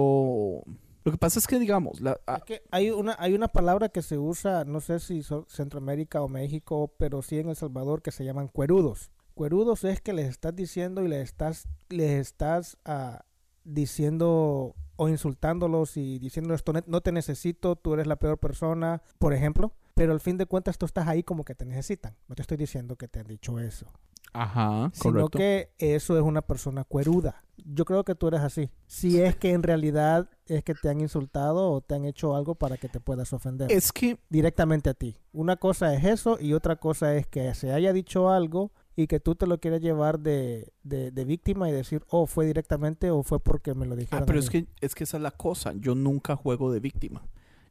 Lo 1.05 1.13
que 1.13 1.19
pasa 1.19 1.39
es 1.39 1.47
que, 1.47 1.59
digamos, 1.59 2.01
la- 2.01 2.19
a- 2.27 2.37
Es 2.37 2.45
que 2.45 2.63
hay 2.71 2.89
una, 2.91 3.15
hay 3.19 3.35
una 3.35 3.49
palabra 3.49 3.91
que 3.91 4.01
se 4.01 4.17
usa, 4.17 4.65
no 4.65 4.81
sé 4.81 5.01
si 5.01 5.23
Centroamérica 5.49 6.23
o 6.23 6.29
México, 6.29 6.91
pero 6.97 7.21
sí 7.21 7.39
en 7.39 7.51
El 7.51 7.57
Salvador, 7.57 8.01
que 8.01 8.11
se 8.11 8.25
llaman 8.25 8.49
cuerudos. 8.49 9.11
Cuerudos 9.41 9.85
es 9.85 10.03
que 10.03 10.13
les 10.13 10.29
estás 10.29 10.55
diciendo 10.55 11.03
y 11.03 11.09
les 11.09 11.25
estás, 11.25 11.67
les 11.89 12.11
estás 12.11 12.77
ah, 12.85 13.25
diciendo 13.65 14.75
o 14.97 15.09
insultándolos 15.09 15.97
y 15.97 16.19
diciendo 16.19 16.53
esto 16.53 16.75
no 16.85 17.01
te 17.01 17.11
necesito, 17.11 17.75
tú 17.75 17.95
eres 17.95 18.07
la 18.07 18.17
peor 18.17 18.37
persona, 18.37 19.03
por 19.19 19.33
ejemplo. 19.33 19.73
Pero 19.95 20.13
al 20.13 20.21
fin 20.21 20.37
de 20.37 20.45
cuentas 20.45 20.77
tú 20.77 20.85
estás 20.85 21.09
ahí 21.09 21.23
como 21.23 21.47
que 21.47 21.55
te 21.55 21.65
necesitan. 21.65 22.19
No 22.29 22.35
te 22.35 22.43
estoy 22.43 22.59
diciendo 22.59 22.97
que 22.97 23.09
te 23.09 23.21
han 23.21 23.29
dicho 23.29 23.59
eso. 23.59 23.87
Ajá, 24.35 24.91
sino 24.93 25.15
correcto. 25.15 25.39
que 25.39 25.73
eso 25.79 26.19
es 26.19 26.23
una 26.23 26.43
persona 26.43 26.85
cueruda. 26.85 27.43
Yo 27.57 27.87
creo 27.87 28.05
que 28.05 28.15
tú 28.15 28.29
eres 28.29 28.43
así. 28.43 28.71
Si 28.87 29.23
es 29.23 29.37
que 29.37 29.53
en 29.53 29.63
realidad 29.63 30.29
es 30.45 30.63
que 30.65 30.75
te 30.75 30.91
han 30.91 31.01
insultado 31.01 31.71
o 31.71 31.81
te 31.81 31.95
han 31.95 32.05
hecho 32.05 32.37
algo 32.37 32.57
para 32.57 32.77
que 32.77 32.91
te 32.91 33.01
puedas 33.01 33.33
ofender 33.33 33.73
Es 33.73 33.91
que 33.91 34.19
directamente 34.29 34.91
a 34.91 34.95
ti. 34.95 35.17
Una 35.33 35.57
cosa 35.57 35.95
es 35.95 36.05
eso 36.05 36.37
y 36.39 36.53
otra 36.53 36.77
cosa 36.77 37.17
es 37.17 37.27
que 37.27 37.55
se 37.55 37.73
haya 37.73 37.95
dicho 37.95 38.29
algo 38.29 38.71
y 39.03 39.07
que 39.07 39.21
tú 39.21 39.35
te 39.35 39.47
lo 39.47 39.59
quieras 39.59 39.81
llevar 39.81 40.19
de, 40.21 40.73
de- 40.83 41.11
de 41.11 41.25
víctima 41.25 41.69
y 41.69 41.73
decir, 41.73 42.05
oh, 42.09 42.27
fue 42.27 42.47
directamente 42.47 43.11
o 43.11 43.23
fue 43.23 43.41
porque 43.41 43.75
me 43.75 43.87
lo 43.87 43.97
dijeron. 43.97 44.23
Ah, 44.23 44.27
pero 44.27 44.39
es 44.39 44.53
mí". 44.53 44.65
que, 44.65 44.67
es 44.87 44.95
que 44.95 45.05
esa 45.05 45.17
es 45.17 45.23
la 45.23 45.31
cosa. 45.31 45.73
Yo 45.77 45.95
nunca 45.95 46.37
juego 46.37 46.71
de 46.73 46.81
víctima. 46.81 47.23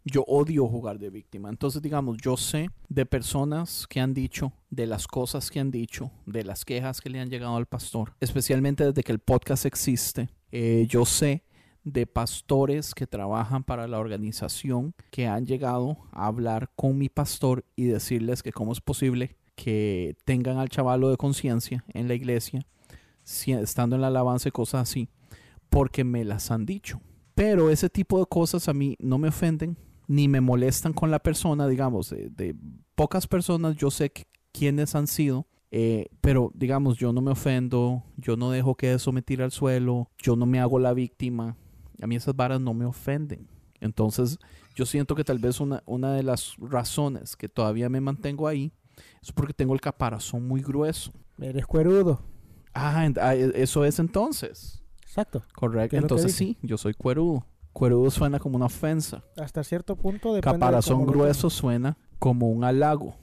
Yo 0.06 0.24
odio 0.28 0.66
jugar 0.68 0.98
de 0.98 1.10
víctima. 1.10 1.50
Entonces, 1.50 1.82
digamos, 1.82 2.18
yo 2.24 2.38
sé 2.38 2.70
de 2.88 3.06
personas 3.06 3.86
que 3.88 4.00
han 4.00 4.14
dicho, 4.14 4.54
de 4.70 4.88
las 4.88 5.08
cosas 5.08 5.52
que 5.52 5.60
han 5.60 5.72
dicho, 5.72 6.10
de 6.26 6.44
las 6.46 6.64
quejas 6.66 7.02
que 7.02 7.10
le 7.10 7.20
han 7.20 7.30
llegado 7.30 7.56
al 7.58 7.66
pastor, 7.66 8.14
especialmente 8.22 8.86
desde 8.86 9.04
que 9.04 9.12
el 9.12 9.20
podcast 9.20 9.66
existe. 9.66 10.30
Eh, 10.52 10.88
yo 10.90 11.06
sé 11.06 11.44
de 11.84 12.08
pastores 12.08 12.94
que 12.94 13.08
trabajan 13.08 13.64
para 13.64 13.88
la 13.88 14.00
organización 14.00 14.94
que 15.12 15.28
han 15.28 15.46
llegado 15.46 15.98
a 16.12 16.28
hablar 16.28 16.70
con 16.76 16.98
mi 16.98 17.10
pastor 17.10 17.66
y 17.76 17.86
decirles 17.86 18.42
que 18.44 18.52
cómo 18.52 18.72
es 18.72 18.82
posible 18.82 19.36
que 19.62 20.16
tengan 20.24 20.58
al 20.58 20.70
chavalo 20.70 21.10
de 21.10 21.18
conciencia 21.18 21.84
en 21.94 22.08
la 22.08 22.14
iglesia, 22.14 22.62
si- 23.24 23.52
estando 23.52 23.96
en 23.98 24.02
la 24.02 24.08
alabanza 24.08 24.48
y 24.48 24.52
cosas 24.54 24.84
así 24.84 25.10
porque 25.70 26.04
me 26.06 26.24
las 26.24 26.50
han 26.50 26.66
dicho. 26.66 27.02
Pero 27.36 27.70
ese 27.70 27.90
tipo 27.90 28.20
de 28.20 28.26
cosas 28.26 28.70
a 28.70 28.74
mí 28.74 28.96
no 29.00 29.18
me 29.18 29.28
ofenden 29.28 29.78
ni 30.08 30.28
me 30.28 30.42
molestan 30.42 30.94
con 30.94 31.12
la 31.12 31.20
persona, 31.20 31.68
digamos, 31.68 32.10
de, 32.10 32.56
pocas 32.96 33.28
personas 33.28 33.76
yo 33.76 33.92
sé 33.92 34.12
quiénes 34.52 34.96
han 34.96 35.08
sido, 35.08 35.46
eh, 35.72 36.08
pero 36.22 36.52
digamos, 36.56 36.98
yo 36.98 37.14
no 37.14 37.22
me 37.22 37.32
ofendo, 37.32 38.04
yo 38.18 38.36
no 38.36 38.50
dejo 38.50 38.76
que 38.76 38.94
eso 38.94 39.12
me 39.12 39.24
al 39.40 39.52
suelo, 39.52 40.10
yo 40.18 40.36
no 40.36 40.46
me 40.46 40.60
hago 40.60 40.80
la 40.80 40.94
víctima, 40.94 41.56
a 42.02 42.08
mí 42.08 42.16
esas 42.16 42.36
varas 42.36 42.60
no 42.60 42.74
me 42.74 42.86
ofenden. 42.86 43.48
Entonces, 43.82 44.40
yo 44.76 44.86
siento 44.86 45.16
que 45.16 45.24
tal 45.24 45.40
vez 45.40 45.60
una, 45.60 45.84
una 45.86 46.14
de 46.14 46.24
las 46.24 46.56
razones 46.58 47.36
que 47.36 47.48
todavía 47.48 47.90
me 47.90 48.02
mantengo 48.02 48.48
ahí 48.48 48.72
es 49.22 49.32
porque 49.32 49.54
tengo 49.54 49.74
el 49.74 49.82
caparazón 49.82 50.48
muy 50.48 50.62
grueso. 50.62 51.12
Eres 51.40 51.66
cuerudo. 51.66 52.22
Ah, 52.74 53.08
ah, 53.22 53.36
e- 53.36 53.52
eso 53.56 53.86
es 53.86 54.00
entonces. 54.00 54.84
Exacto. 55.02 55.44
Correcto. 55.56 55.90
¿Qué 55.92 55.96
es 55.98 56.02
lo 56.04 56.08
que 56.08 56.14
Entonces 56.16 56.36
sí, 56.36 56.58
yo 56.62 56.78
soy 56.78 56.94
cuerudo. 56.94 57.46
Cuerudo 57.74 58.10
suena 58.12 58.40
como 58.40 58.58
una 58.58 58.66
ofensa. 58.66 59.24
Hasta 59.38 59.64
cierto 59.64 59.96
punto 59.96 60.34
depende 60.34 60.60
Caparazón 60.60 61.06
grueso 61.06 61.50
suena 61.50 61.98
como 62.20 62.50
un 62.50 62.64
halago. 62.64 63.16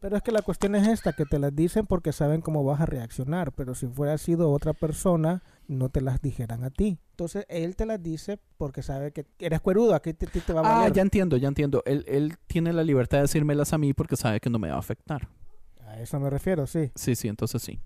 Pero 0.00 0.16
es 0.16 0.22
que 0.22 0.30
la 0.30 0.42
cuestión 0.42 0.74
es 0.76 0.86
esta, 0.86 1.12
que 1.12 1.24
te 1.24 1.38
las 1.38 1.54
dicen 1.54 1.86
porque 1.86 2.12
saben 2.12 2.40
cómo 2.40 2.62
vas 2.62 2.80
a 2.80 2.86
reaccionar, 2.86 3.52
pero 3.52 3.74
si 3.74 3.88
fuera 3.88 4.16
sido 4.16 4.52
otra 4.52 4.72
persona, 4.72 5.42
no 5.68 5.88
te 5.90 6.00
las 6.00 6.20
dijeran 6.20 6.64
a 6.64 6.70
ti. 6.70 6.98
Entonces, 7.10 7.44
él 7.48 7.76
te 7.76 7.86
las 7.86 8.02
dice 8.02 8.38
porque 8.56 8.82
sabe 8.82 9.12
que 9.12 9.26
eres 9.38 9.60
cuerudo, 9.60 9.94
aquí 9.94 10.12
te, 10.14 10.26
te- 10.26 10.40
te 10.40 10.52
va 10.52 10.60
a 10.60 10.64
Ah, 10.64 10.78
valer. 10.80 10.92
ya 10.92 11.02
entiendo, 11.02 11.36
ya 11.36 11.48
entiendo. 11.48 11.82
Él, 11.86 12.04
él 12.08 12.36
tiene 12.46 12.72
la 12.72 12.82
libertad 12.82 13.18
de 13.18 13.22
decírmelas 13.22 13.72
a 13.72 13.78
mí 13.78 13.92
porque 13.92 14.16
sabe 14.16 14.40
que 14.40 14.50
no 14.50 14.58
me 14.58 14.68
va 14.70 14.76
a 14.76 14.78
afectar. 14.80 15.28
A 15.86 16.00
eso 16.00 16.18
me 16.18 16.28
refiero, 16.30 16.66
sí. 16.66 16.90
Sí, 16.94 17.14
sí, 17.14 17.28
entonces 17.28 17.62
sí. 17.62 17.78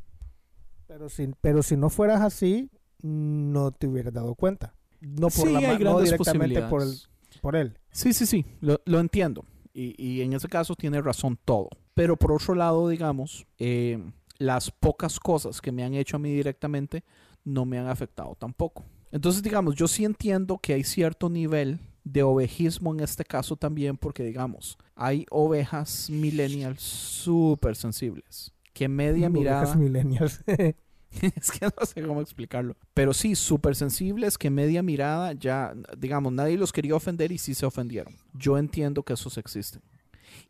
Pero 0.86 1.08
si, 1.08 1.28
pero 1.40 1.62
si 1.62 1.76
no 1.76 1.90
fueras 1.90 2.20
así, 2.20 2.70
no 3.02 3.72
te 3.72 3.86
hubieras 3.86 4.12
dado 4.12 4.34
cuenta. 4.34 4.74
No 5.00 5.28
por 5.28 5.32
sí, 5.32 5.52
la 5.52 5.58
hay 5.70 5.78
no 5.78 6.00
directamente 6.00 6.62
por, 6.62 6.82
el, 6.82 6.94
por 7.40 7.56
él. 7.56 7.78
Sí, 7.90 8.12
sí, 8.12 8.26
sí, 8.26 8.44
lo, 8.60 8.80
lo 8.84 9.00
entiendo. 9.00 9.44
Y, 9.74 9.94
y 10.00 10.20
en 10.22 10.34
ese 10.34 10.48
caso 10.48 10.74
tiene 10.76 11.00
razón 11.00 11.38
todo. 11.44 11.68
Pero 11.94 12.16
por 12.16 12.30
otro 12.32 12.54
lado, 12.54 12.88
digamos, 12.88 13.46
eh, 13.58 13.98
las 14.38 14.70
pocas 14.70 15.18
cosas 15.18 15.60
que 15.60 15.72
me 15.72 15.82
han 15.82 15.94
hecho 15.94 16.16
a 16.16 16.18
mí 16.18 16.32
directamente 16.32 17.04
no 17.44 17.64
me 17.64 17.78
han 17.78 17.88
afectado 17.88 18.34
tampoco. 18.34 18.84
Entonces, 19.10 19.42
digamos, 19.42 19.74
yo 19.74 19.88
sí 19.88 20.04
entiendo 20.04 20.58
que 20.58 20.74
hay 20.74 20.84
cierto 20.84 21.28
nivel 21.28 21.80
de 22.04 22.22
ovejismo 22.22 22.92
en 22.92 23.00
este 23.00 23.24
caso 23.24 23.56
también, 23.56 23.96
porque, 23.96 24.24
digamos, 24.24 24.78
hay 24.94 25.26
ovejas 25.30 26.08
millennials 26.10 26.82
súper 26.82 27.76
sensibles, 27.76 28.52
que 28.72 28.88
media 28.88 29.28
mirada... 29.28 29.60
Ovejas 29.60 29.76
millennials. 29.78 30.40
es 30.46 31.50
que 31.50 31.66
no 31.66 31.86
sé 31.86 32.02
cómo 32.02 32.20
explicarlo. 32.22 32.76
Pero 32.94 33.12
sí, 33.12 33.34
súper 33.34 33.76
sensibles 33.76 34.38
que 34.38 34.50
media 34.50 34.82
mirada 34.82 35.32
ya, 35.34 35.74
digamos, 35.96 36.32
nadie 36.32 36.56
los 36.56 36.72
quería 36.72 36.94
ofender 36.94 37.32
y 37.32 37.38
sí 37.38 37.54
se 37.54 37.66
ofendieron. 37.66 38.14
Yo 38.32 38.58
entiendo 38.58 39.02
que 39.02 39.12
esos 39.12 39.36
existen. 39.38 39.82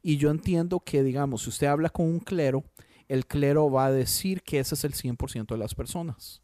Y 0.03 0.17
yo 0.17 0.31
entiendo 0.31 0.81
que, 0.81 1.03
digamos, 1.03 1.43
si 1.43 1.51
usted 1.51 1.67
habla 1.67 1.89
con 1.91 2.07
un 2.07 2.21
clero, 2.21 2.65
el 3.09 3.27
clero 3.27 3.71
va 3.71 3.87
a 3.87 3.93
decir 3.93 4.43
que 4.43 4.61
ese 4.61 4.75
es 4.75 4.85
el 4.85 4.95
100% 4.95 5.47
de 5.49 5.59
las 5.59 5.75
personas. 5.75 6.43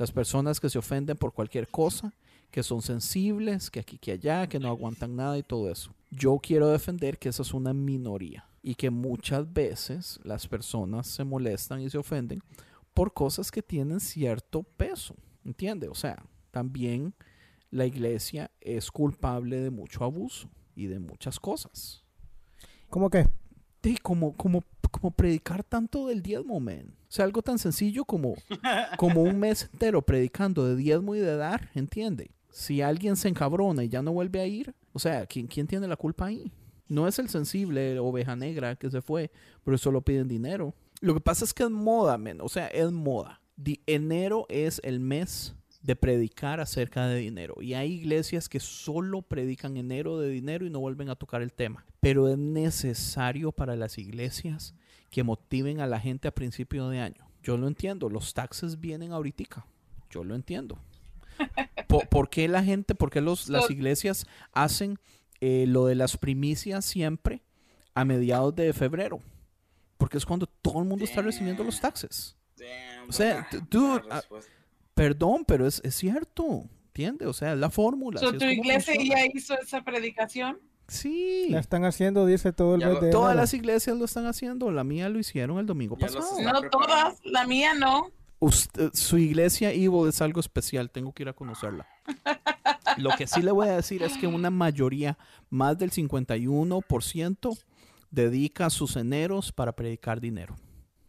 Las 0.00 0.12
personas 0.12 0.60
que 0.60 0.70
se 0.70 0.78
ofenden 0.78 1.18
por 1.18 1.34
cualquier 1.34 1.68
cosa, 1.68 2.14
que 2.50 2.62
son 2.62 2.80
sensibles, 2.80 3.70
que 3.70 3.80
aquí, 3.80 3.98
que 3.98 4.12
allá, 4.12 4.48
que 4.48 4.58
no 4.58 4.68
aguantan 4.68 5.14
nada 5.14 5.36
y 5.36 5.42
todo 5.42 5.70
eso. 5.70 5.94
Yo 6.10 6.38
quiero 6.42 6.70
defender 6.70 7.18
que 7.18 7.28
esa 7.28 7.42
es 7.42 7.52
una 7.52 7.74
minoría 7.74 8.48
y 8.62 8.76
que 8.76 8.88
muchas 8.88 9.52
veces 9.52 10.18
las 10.24 10.48
personas 10.48 11.06
se 11.06 11.22
molestan 11.22 11.82
y 11.82 11.90
se 11.90 11.98
ofenden 11.98 12.42
por 12.94 13.12
cosas 13.12 13.50
que 13.50 13.60
tienen 13.60 14.00
cierto 14.00 14.62
peso, 14.62 15.16
¿entiende? 15.44 15.86
O 15.88 15.94
sea, 15.94 16.24
también 16.50 17.12
la 17.70 17.84
iglesia 17.84 18.50
es 18.62 18.90
culpable 18.90 19.60
de 19.60 19.68
mucho 19.68 20.02
abuso 20.04 20.48
y 20.74 20.86
de 20.86 20.98
muchas 20.98 21.38
cosas. 21.38 22.02
¿Cómo 22.88 23.10
que? 23.10 23.28
Sí, 23.82 23.96
como, 23.96 24.36
como, 24.36 24.62
como 24.90 25.10
predicar 25.10 25.64
tanto 25.64 26.06
del 26.08 26.22
diezmo, 26.22 26.60
man. 26.60 26.94
O 27.08 27.12
sea, 27.12 27.24
algo 27.24 27.42
tan 27.42 27.58
sencillo 27.58 28.04
como, 28.04 28.34
como 28.98 29.22
un 29.22 29.38
mes 29.38 29.68
entero 29.72 30.02
predicando 30.02 30.66
de 30.66 30.76
diezmo 30.76 31.14
y 31.14 31.20
de 31.20 31.36
dar, 31.36 31.70
¿entiende? 31.74 32.30
Si 32.50 32.82
alguien 32.82 33.16
se 33.16 33.28
encabrona 33.28 33.84
y 33.84 33.88
ya 33.88 34.02
no 34.02 34.12
vuelve 34.12 34.40
a 34.40 34.46
ir, 34.46 34.74
o 34.92 34.98
sea, 34.98 35.26
¿quién, 35.26 35.46
quién 35.46 35.66
tiene 35.66 35.86
la 35.88 35.96
culpa 35.96 36.26
ahí? 36.26 36.52
No 36.88 37.06
es 37.06 37.18
el 37.20 37.28
sensible 37.28 37.98
oveja 38.00 38.34
negra 38.36 38.74
que 38.76 38.90
se 38.90 39.00
fue, 39.00 39.30
pero 39.64 39.78
solo 39.78 40.02
piden 40.02 40.26
dinero. 40.28 40.74
Lo 41.00 41.14
que 41.14 41.20
pasa 41.20 41.44
es 41.44 41.54
que 41.54 41.62
es 41.62 41.70
moda, 41.70 42.18
men. 42.18 42.40
O 42.40 42.48
sea, 42.48 42.66
es 42.66 42.90
moda. 42.90 43.40
Di- 43.56 43.80
enero 43.86 44.46
es 44.48 44.80
el 44.84 44.98
mes 45.00 45.54
de 45.82 45.96
predicar 45.96 46.60
acerca 46.60 47.06
de 47.06 47.18
dinero. 47.18 47.56
Y 47.60 47.74
hay 47.74 47.92
iglesias 47.92 48.48
que 48.48 48.60
solo 48.60 49.22
predican 49.22 49.76
enero 49.76 50.18
de 50.18 50.28
dinero 50.28 50.66
y 50.66 50.70
no 50.70 50.80
vuelven 50.80 51.08
a 51.08 51.16
tocar 51.16 51.42
el 51.42 51.52
tema. 51.52 51.84
Pero 52.00 52.28
es 52.28 52.38
necesario 52.38 53.52
para 53.52 53.76
las 53.76 53.98
iglesias 53.98 54.74
que 55.10 55.22
motiven 55.22 55.80
a 55.80 55.86
la 55.86 55.98
gente 55.98 56.28
a 56.28 56.34
principio 56.34 56.88
de 56.88 57.00
año. 57.00 57.26
Yo 57.42 57.56
lo 57.56 57.66
entiendo. 57.66 58.08
Los 58.08 58.34
taxes 58.34 58.80
vienen 58.80 59.12
ahorita. 59.12 59.66
Yo 60.10 60.24
lo 60.24 60.34
entiendo. 60.34 60.78
¿Por, 61.86 62.08
por 62.08 62.28
qué 62.28 62.46
la 62.48 62.62
gente, 62.62 62.94
por 62.94 63.10
qué 63.10 63.20
los, 63.20 63.48
las 63.48 63.70
iglesias 63.70 64.26
hacen 64.52 64.98
eh, 65.40 65.64
lo 65.66 65.86
de 65.86 65.94
las 65.94 66.18
primicias 66.18 66.84
siempre 66.84 67.42
a 67.94 68.04
mediados 68.04 68.54
de 68.54 68.72
febrero? 68.72 69.20
Porque 69.96 70.18
es 70.18 70.26
cuando 70.26 70.46
todo 70.46 70.80
el 70.80 70.88
mundo 70.88 71.04
está 71.04 71.22
recibiendo 71.22 71.64
los 71.64 71.80
taxes. 71.80 72.36
O 73.08 73.12
sea, 73.12 73.48
dude, 73.70 74.02
Perdón, 74.94 75.44
pero 75.46 75.66
es, 75.66 75.80
es 75.84 75.94
cierto. 75.94 76.64
¿Entiendes? 76.88 77.28
O 77.28 77.32
sea, 77.32 77.52
es 77.52 77.58
la 77.58 77.70
fórmula. 77.70 78.20
¿Tu 78.20 78.34
iglesia 78.44 78.94
funciona. 78.94 79.20
ya 79.20 79.26
hizo 79.32 79.54
esa 79.58 79.82
predicación? 79.82 80.58
Sí. 80.88 81.46
La 81.50 81.60
están 81.60 81.84
haciendo, 81.84 82.26
dice 82.26 82.52
todo 82.52 82.74
el 82.74 82.80
lo- 82.80 83.00
de 83.00 83.10
Todas 83.10 83.36
las 83.36 83.54
iglesias 83.54 83.96
lo 83.96 84.04
están 84.04 84.26
haciendo. 84.26 84.70
La 84.72 84.82
mía 84.84 85.08
lo 85.08 85.18
hicieron 85.20 85.58
el 85.58 85.66
domingo 85.66 85.96
Ya 85.98 86.08
pasado. 86.08 86.24
No 86.42 86.60
preparando. 86.60 86.68
todas, 86.70 87.18
la 87.24 87.46
mía 87.46 87.74
no. 87.74 88.10
Usted- 88.40 88.90
su 88.92 89.18
iglesia 89.18 89.70
Evil 89.70 90.08
es 90.08 90.20
algo 90.20 90.40
especial. 90.40 90.90
Tengo 90.90 91.12
que 91.12 91.22
ir 91.22 91.28
a 91.28 91.32
conocerla. 91.32 91.86
Lo 92.96 93.10
que 93.16 93.26
sí 93.28 93.40
le 93.40 93.52
voy 93.52 93.68
a 93.68 93.76
decir 93.76 94.02
es 94.02 94.16
que 94.18 94.26
una 94.26 94.50
mayoría, 94.50 95.16
más 95.48 95.78
del 95.78 95.92
51%, 95.92 97.58
dedica 98.10 98.68
sus 98.70 98.96
eneros 98.96 99.52
para 99.52 99.72
predicar 99.72 100.20
dinero. 100.20 100.56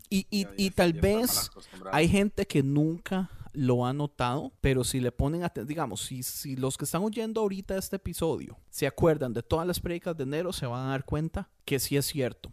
Y, 0.10 0.28
y- 0.30 0.46
y 0.58 0.70
tal 0.72 0.94
vez 0.94 1.50
hay 1.92 2.08
gente 2.08 2.46
que 2.46 2.62
nunca 2.62 3.30
lo 3.54 3.86
ha 3.86 3.94
notado, 3.94 4.54
pero 4.62 4.84
si 4.84 5.00
le 5.00 5.12
ponen 5.12 5.44
digamos, 5.66 6.02
si, 6.02 6.24
si 6.24 6.56
los 6.56 6.78
que 6.78 6.86
están 6.86 7.04
oyendo 7.04 7.42
ahorita 7.42 7.78
este 7.78 7.98
episodio 7.98 8.58
se 8.70 8.88
acuerdan 8.88 9.34
de 9.34 9.44
todas 9.44 9.68
las 9.68 9.80
prédicas 9.80 10.16
de 10.18 10.24
enero, 10.24 10.54
se 10.54 10.66
van 10.66 10.88
a 10.88 10.90
dar 10.92 11.06
cuenta 11.06 11.50
que 11.66 11.80
sí 11.80 11.98
es 11.98 12.06
cierto. 12.06 12.52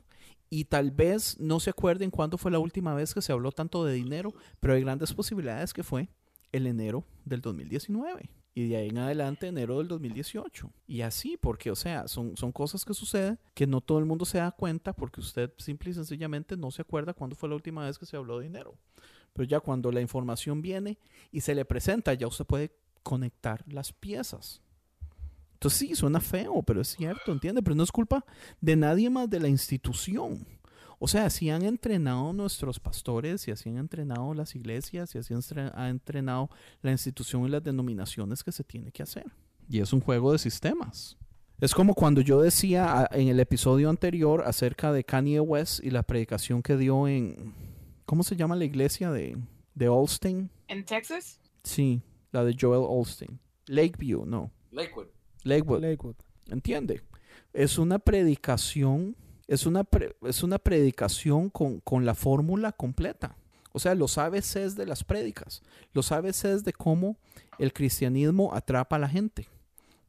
Y 0.50 0.64
tal 0.64 0.90
vez 0.90 1.38
no 1.38 1.60
se 1.60 1.70
acuerden 1.70 2.10
cuándo 2.10 2.38
fue 2.38 2.50
la 2.50 2.58
última 2.58 2.94
vez 2.94 3.12
que 3.12 3.22
se 3.22 3.32
habló 3.32 3.52
tanto 3.52 3.84
de 3.84 3.94
dinero, 3.94 4.32
pero 4.60 4.74
hay 4.74 4.80
grandes 4.80 5.12
posibilidades 5.12 5.74
que 5.74 5.82
fue 5.82 6.08
el 6.52 6.66
enero 6.66 7.04
del 7.26 7.42
2019 7.42 8.30
y 8.58 8.66
de 8.66 8.76
ahí 8.76 8.88
en 8.88 8.98
adelante 8.98 9.46
enero 9.46 9.78
del 9.78 9.86
2018. 9.86 10.72
Y 10.88 11.02
así, 11.02 11.36
porque, 11.36 11.70
o 11.70 11.76
sea, 11.76 12.08
son, 12.08 12.36
son 12.36 12.50
cosas 12.50 12.84
que 12.84 12.92
suceden 12.92 13.38
que 13.54 13.68
no 13.68 13.80
todo 13.80 14.00
el 14.00 14.04
mundo 14.04 14.24
se 14.24 14.38
da 14.38 14.50
cuenta 14.50 14.92
porque 14.92 15.20
usted 15.20 15.52
simple 15.58 15.90
y 15.90 15.94
sencillamente 15.94 16.56
no 16.56 16.72
se 16.72 16.82
acuerda 16.82 17.14
cuándo 17.14 17.36
fue 17.36 17.48
la 17.48 17.54
última 17.54 17.86
vez 17.86 18.00
que 18.00 18.06
se 18.06 18.16
habló 18.16 18.38
de 18.38 18.46
dinero. 18.46 18.76
Pero 19.38 19.48
ya 19.48 19.60
cuando 19.60 19.92
la 19.92 20.00
información 20.00 20.60
viene 20.60 20.98
y 21.30 21.42
se 21.42 21.54
le 21.54 21.64
presenta, 21.64 22.12
ya 22.12 22.26
usted 22.26 22.44
puede 22.44 22.72
conectar 23.04 23.64
las 23.68 23.92
piezas. 23.92 24.60
Entonces 25.52 25.78
sí, 25.78 25.94
suena 25.94 26.18
feo, 26.18 26.60
pero 26.64 26.80
es 26.80 26.88
cierto, 26.88 27.30
¿entiende? 27.30 27.62
Pero 27.62 27.76
no 27.76 27.84
es 27.84 27.92
culpa 27.92 28.24
de 28.60 28.74
nadie 28.74 29.08
más 29.08 29.30
de 29.30 29.38
la 29.38 29.46
institución. 29.46 30.44
O 30.98 31.06
sea, 31.06 31.30
si 31.30 31.50
han 31.50 31.62
entrenado 31.62 32.32
nuestros 32.32 32.80
pastores, 32.80 33.42
si 33.42 33.52
así 33.52 33.68
han 33.68 33.76
entrenado 33.76 34.34
las 34.34 34.56
iglesias, 34.56 35.10
si 35.10 35.18
así 35.18 35.32
ha 35.72 35.88
entrenado 35.88 36.50
la 36.82 36.90
institución 36.90 37.44
y 37.46 37.48
las 37.48 37.62
denominaciones 37.62 38.42
que 38.42 38.50
se 38.50 38.64
tiene 38.64 38.90
que 38.90 39.04
hacer. 39.04 39.26
Y 39.70 39.78
es 39.78 39.92
un 39.92 40.00
juego 40.00 40.32
de 40.32 40.38
sistemas. 40.38 41.16
Es 41.60 41.74
como 41.74 41.94
cuando 41.94 42.22
yo 42.22 42.42
decía 42.42 43.02
ah, 43.02 43.08
en 43.12 43.28
el 43.28 43.38
episodio 43.38 43.88
anterior 43.88 44.42
acerca 44.44 44.92
de 44.92 45.04
Kanye 45.04 45.38
West 45.38 45.78
y 45.84 45.90
la 45.90 46.02
predicación 46.02 46.60
que 46.60 46.76
dio 46.76 47.06
en... 47.06 47.67
¿Cómo 48.08 48.22
se 48.22 48.36
llama 48.36 48.56
la 48.56 48.64
iglesia 48.64 49.12
de, 49.12 49.36
de 49.74 49.88
Olstein? 49.90 50.48
¿En 50.66 50.82
Texas? 50.82 51.38
Sí, 51.62 52.00
la 52.32 52.42
de 52.42 52.56
Joel 52.58 52.86
Olstein. 52.88 53.38
Lakeview, 53.66 54.24
no. 54.24 54.50
Lakewood. 54.70 55.08
Lakewood. 55.44 55.82
Lakewood. 55.82 56.16
¿Entiende? 56.46 57.02
Es 57.52 57.76
una 57.76 57.98
predicación 57.98 59.14
es 59.46 59.66
una, 59.66 59.86
es 60.22 60.42
una 60.42 60.58
predicación 60.58 61.50
con, 61.50 61.80
con 61.80 62.06
la 62.06 62.14
fórmula 62.14 62.72
completa. 62.72 63.36
O 63.72 63.78
sea, 63.78 63.94
los 63.94 64.16
ABCs 64.16 64.74
de 64.74 64.86
las 64.86 65.04
prédicas, 65.04 65.62
los 65.92 66.10
ABCs 66.10 66.64
de 66.64 66.72
cómo 66.72 67.18
el 67.58 67.74
cristianismo 67.74 68.54
atrapa 68.54 68.96
a 68.96 69.00
la 69.00 69.08
gente. 69.10 69.48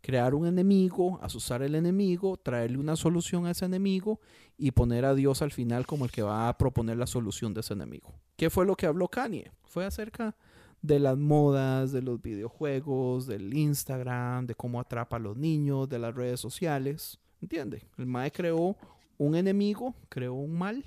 Crear 0.01 0.33
un 0.33 0.47
enemigo, 0.47 1.19
asusar 1.21 1.61
al 1.61 1.75
enemigo, 1.75 2.37
traerle 2.37 2.77
una 2.77 2.95
solución 2.95 3.45
a 3.45 3.51
ese 3.51 3.65
enemigo 3.65 4.19
y 4.57 4.71
poner 4.71 5.05
a 5.05 5.13
Dios 5.13 5.41
al 5.41 5.51
final 5.51 5.85
como 5.85 6.05
el 6.05 6.11
que 6.11 6.21
va 6.21 6.47
a 6.47 6.57
proponer 6.57 6.97
la 6.97 7.07
solución 7.07 7.53
de 7.53 7.61
ese 7.61 7.73
enemigo. 7.73 8.13
¿Qué 8.35 8.49
fue 8.49 8.65
lo 8.65 8.75
que 8.75 8.85
habló 8.85 9.07
Kanye? 9.07 9.51
Fue 9.65 9.85
acerca 9.85 10.35
de 10.81 10.99
las 10.99 11.17
modas, 11.17 11.91
de 11.91 12.01
los 12.01 12.21
videojuegos, 12.21 13.27
del 13.27 13.53
Instagram, 13.53 14.45
de 14.45 14.55
cómo 14.55 14.79
atrapa 14.79 15.17
a 15.17 15.19
los 15.19 15.37
niños, 15.37 15.89
de 15.89 15.99
las 15.99 16.15
redes 16.15 16.39
sociales. 16.39 17.19
¿Entiende? 17.41 17.85
El 17.97 18.05
MAE 18.05 18.31
creó 18.31 18.77
un 19.17 19.35
enemigo, 19.35 19.95
creó 20.07 20.33
un 20.33 20.57
mal, 20.57 20.85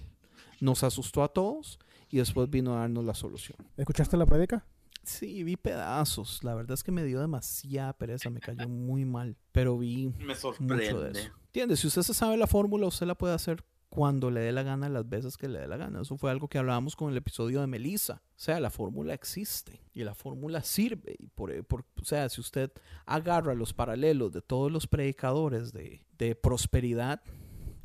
nos 0.61 0.83
asustó 0.83 1.23
a 1.23 1.29
todos 1.29 1.79
y 2.09 2.19
después 2.19 2.49
vino 2.49 2.75
a 2.75 2.81
darnos 2.81 3.05
la 3.05 3.15
solución. 3.15 3.59
¿Escuchaste 3.77 4.17
la 4.17 4.27
prédica? 4.27 4.65
Sí, 5.03 5.43
vi 5.43 5.57
pedazos. 5.57 6.43
La 6.45 6.55
verdad 6.55 6.75
es 6.75 6.83
que 6.83 6.93
me 6.93 7.05
dio 7.05 7.21
demasiada 7.21 7.93
pereza, 7.93 8.31
me 8.31 8.41
cayó 8.41 8.69
muy 8.69 9.05
mal. 9.05 9.37
Pero 9.53 9.79
vi 9.79 10.13
me 10.19 10.35
sorprende. 10.35 10.75
mucho 10.75 11.01
de 11.01 11.11
eso. 11.11 11.31
¿Entiendes? 11.47 11.81
Si 11.81 11.87
usted 11.87 12.03
se 12.03 12.15
sabe 12.15 12.37
la 12.37 12.47
fórmula, 12.47 12.87
usted 12.87 13.07
la 13.07 13.15
puede 13.15 13.35
hacer 13.35 13.65
cuando 13.89 14.31
le 14.31 14.41
dé 14.41 14.53
la 14.53 14.63
gana, 14.63 14.89
las 14.89 15.07
veces 15.07 15.37
que 15.37 15.49
le 15.49 15.59
dé 15.59 15.69
la 15.69 15.77
gana. 15.77 16.01
Eso 16.01 16.17
fue 16.17 16.31
algo 16.31 16.49
que 16.49 16.57
hablábamos 16.57 16.97
con 16.97 17.11
el 17.11 17.17
episodio 17.19 17.61
de 17.61 17.67
Melissa. 17.67 18.23
O 18.31 18.39
sea, 18.39 18.59
la 18.59 18.71
fórmula 18.71 19.13
existe 19.13 19.83
y 19.93 20.03
la 20.03 20.15
fórmula 20.15 20.63
sirve. 20.63 21.15
Y 21.19 21.27
por, 21.27 21.53
o 21.53 22.05
sea, 22.05 22.29
si 22.31 22.41
usted 22.41 22.73
agarra 23.05 23.55
los 23.55 23.75
paralelos 23.75 24.33
de 24.33 24.41
todos 24.41 24.73
los 24.73 24.87
predicadores 24.87 25.75
de, 25.75 26.07
de 26.17 26.35
prosperidad, 26.35 27.21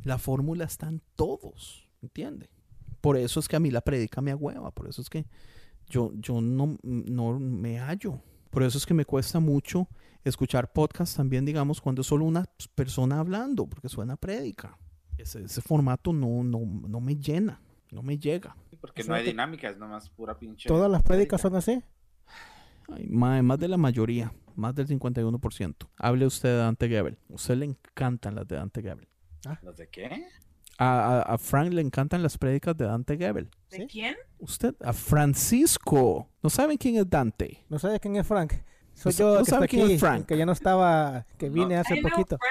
la 0.04 0.18
fórmula 0.18 0.64
está 0.64 0.88
en 0.88 1.02
todos, 1.18 1.90
¿entiende? 2.02 2.50
Por 3.02 3.18
eso 3.18 3.42
es 3.42 3.50
que 3.50 3.58
a 3.58 3.60
mí 3.60 3.70
la 3.70 3.82
predica 3.82 4.22
me 4.22 4.32
agüeva, 4.32 4.72
por 4.72 4.88
eso 4.88 5.02
es 5.02 5.10
que 5.10 5.26
yo, 5.90 6.12
yo 6.16 6.42
no, 6.42 6.78
no 6.84 7.40
me 7.40 7.80
hallo. 7.80 8.22
Por 8.50 8.64
eso 8.64 8.78
es 8.78 8.86
que 8.86 8.94
me 8.94 9.06
cuesta 9.06 9.40
mucho 9.40 9.88
escuchar 10.24 10.72
podcast 10.72 11.16
también, 11.16 11.46
digamos, 11.46 11.82
cuando 11.82 12.02
es 12.02 12.08
solo 12.08 12.26
una 12.26 12.46
persona 12.76 13.20
hablando, 13.20 13.68
porque 13.68 13.90
suena 13.90 14.16
prédica. 14.16 14.78
Ese, 15.18 15.44
ese 15.44 15.62
formato 15.62 16.14
no, 16.14 16.44
no, 16.44 16.60
no 16.60 17.00
me 17.00 17.16
llena, 17.16 17.62
no 17.92 18.04
me 18.04 18.18
llega. 18.18 18.56
Porque 18.80 19.04
no 19.04 19.14
hay 19.14 19.26
dinámica, 19.26 19.70
es 19.70 19.78
nomás 19.78 20.10
pura 20.10 20.38
pinche. 20.38 20.68
¿Todas 20.68 20.92
las 20.92 21.02
prédicas 21.04 21.42
son 21.42 21.56
así? 21.56 21.82
más, 23.10 23.60
de 23.60 23.68
la 23.68 23.78
mayoría, 23.78 24.34
más 24.56 24.76
del 24.76 24.88
51%. 24.88 25.76
Hable 25.98 26.26
usted 26.26 26.50
de 26.50 26.58
Dante 26.58 26.88
Gebel. 26.88 27.18
A 27.30 27.34
usted 27.34 27.56
le 27.56 27.66
encantan 27.66 28.36
las 28.36 28.48
de 28.48 28.56
Dante 28.56 28.82
Gebel. 28.82 29.08
Ah. 29.46 29.60
¿Los 29.62 29.76
de 29.76 29.90
qué? 29.90 30.28
A, 30.80 31.38
Frank 31.40 31.74
le 31.74 31.82
encantan 31.82 32.22
las 32.22 32.38
prédicas 32.38 32.78
de 32.78 32.86
Dante 32.86 33.18
Gebel. 33.18 33.50
¿De 33.72 33.88
quién? 33.88 34.16
Usted, 34.38 34.76
a 34.82 34.94
Francisco. 34.94 36.30
¿No 36.44 36.50
saben 36.50 36.78
quién 36.78 36.98
es 36.98 37.10
Dante? 37.10 37.66
¿No 37.70 37.80
sabe 37.80 38.00
quién 38.00 38.16
es 38.16 38.28
Frank? 38.28 38.54
Soy 38.94 39.14
yo 39.14 39.38
que 39.38 39.42
está 39.44 39.68
quién 39.68 39.92
es 39.92 40.00
Frank? 40.00 40.26
que 40.26 40.38
ya 40.38 40.46
no 40.46 40.52
estaba, 40.52 41.26
que 41.38 41.50
vine 41.50 41.78
hace 41.78 42.02
poquito. 42.02 42.38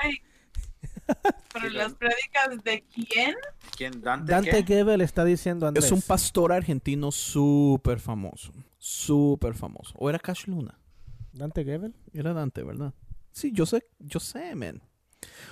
Pero 1.53 1.69
las 1.71 1.95
prédicas 1.95 2.63
de 2.65 2.85
quién? 2.93 3.35
¿Quién? 3.77 4.01
Dante, 4.01 4.33
Dante 4.33 4.65
Gebel 4.65 5.01
está 5.01 5.25
diciendo 5.25 5.67
Andrés. 5.67 5.87
Es 5.87 5.93
un 5.93 6.03
pastor 6.03 6.53
argentino 6.53 7.11
súper 7.11 8.01
famoso. 8.01 8.53
Súper 8.79 9.55
famoso. 9.55 9.95
¿O 9.99 10.09
era 10.09 10.19
Cash 10.19 10.47
Luna? 10.47 10.79
¿Dante 11.33 11.65
Gebel? 11.65 11.95
Era 12.13 12.33
Dante, 12.33 12.63
¿verdad? 12.63 12.95
Sí, 13.33 13.51
yo 13.53 13.67
sé, 13.67 13.87
yo 13.99 14.21
sé, 14.21 14.55
man. 14.55 14.83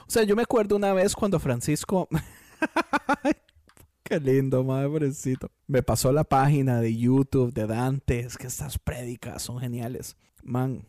O 0.07 0.11
sea, 0.11 0.22
yo 0.25 0.37
me 0.37 0.43
acuerdo 0.43 0.77
una 0.77 0.93
vez 0.93 1.14
cuando 1.14 1.39
Francisco. 1.39 2.09
Qué 4.03 4.21
lindo, 4.21 4.62
madrecito. 4.65 5.51
Me 5.67 5.83
pasó 5.83 6.12
la 6.12 6.25
página 6.25 6.81
de 6.81 6.95
YouTube 6.95 7.53
de 7.53 7.67
Dante. 7.67 8.21
Es 8.21 8.37
que 8.37 8.47
estas 8.47 8.79
prédicas 8.79 9.43
son 9.43 9.59
geniales. 9.59 10.17
Man, 10.43 10.85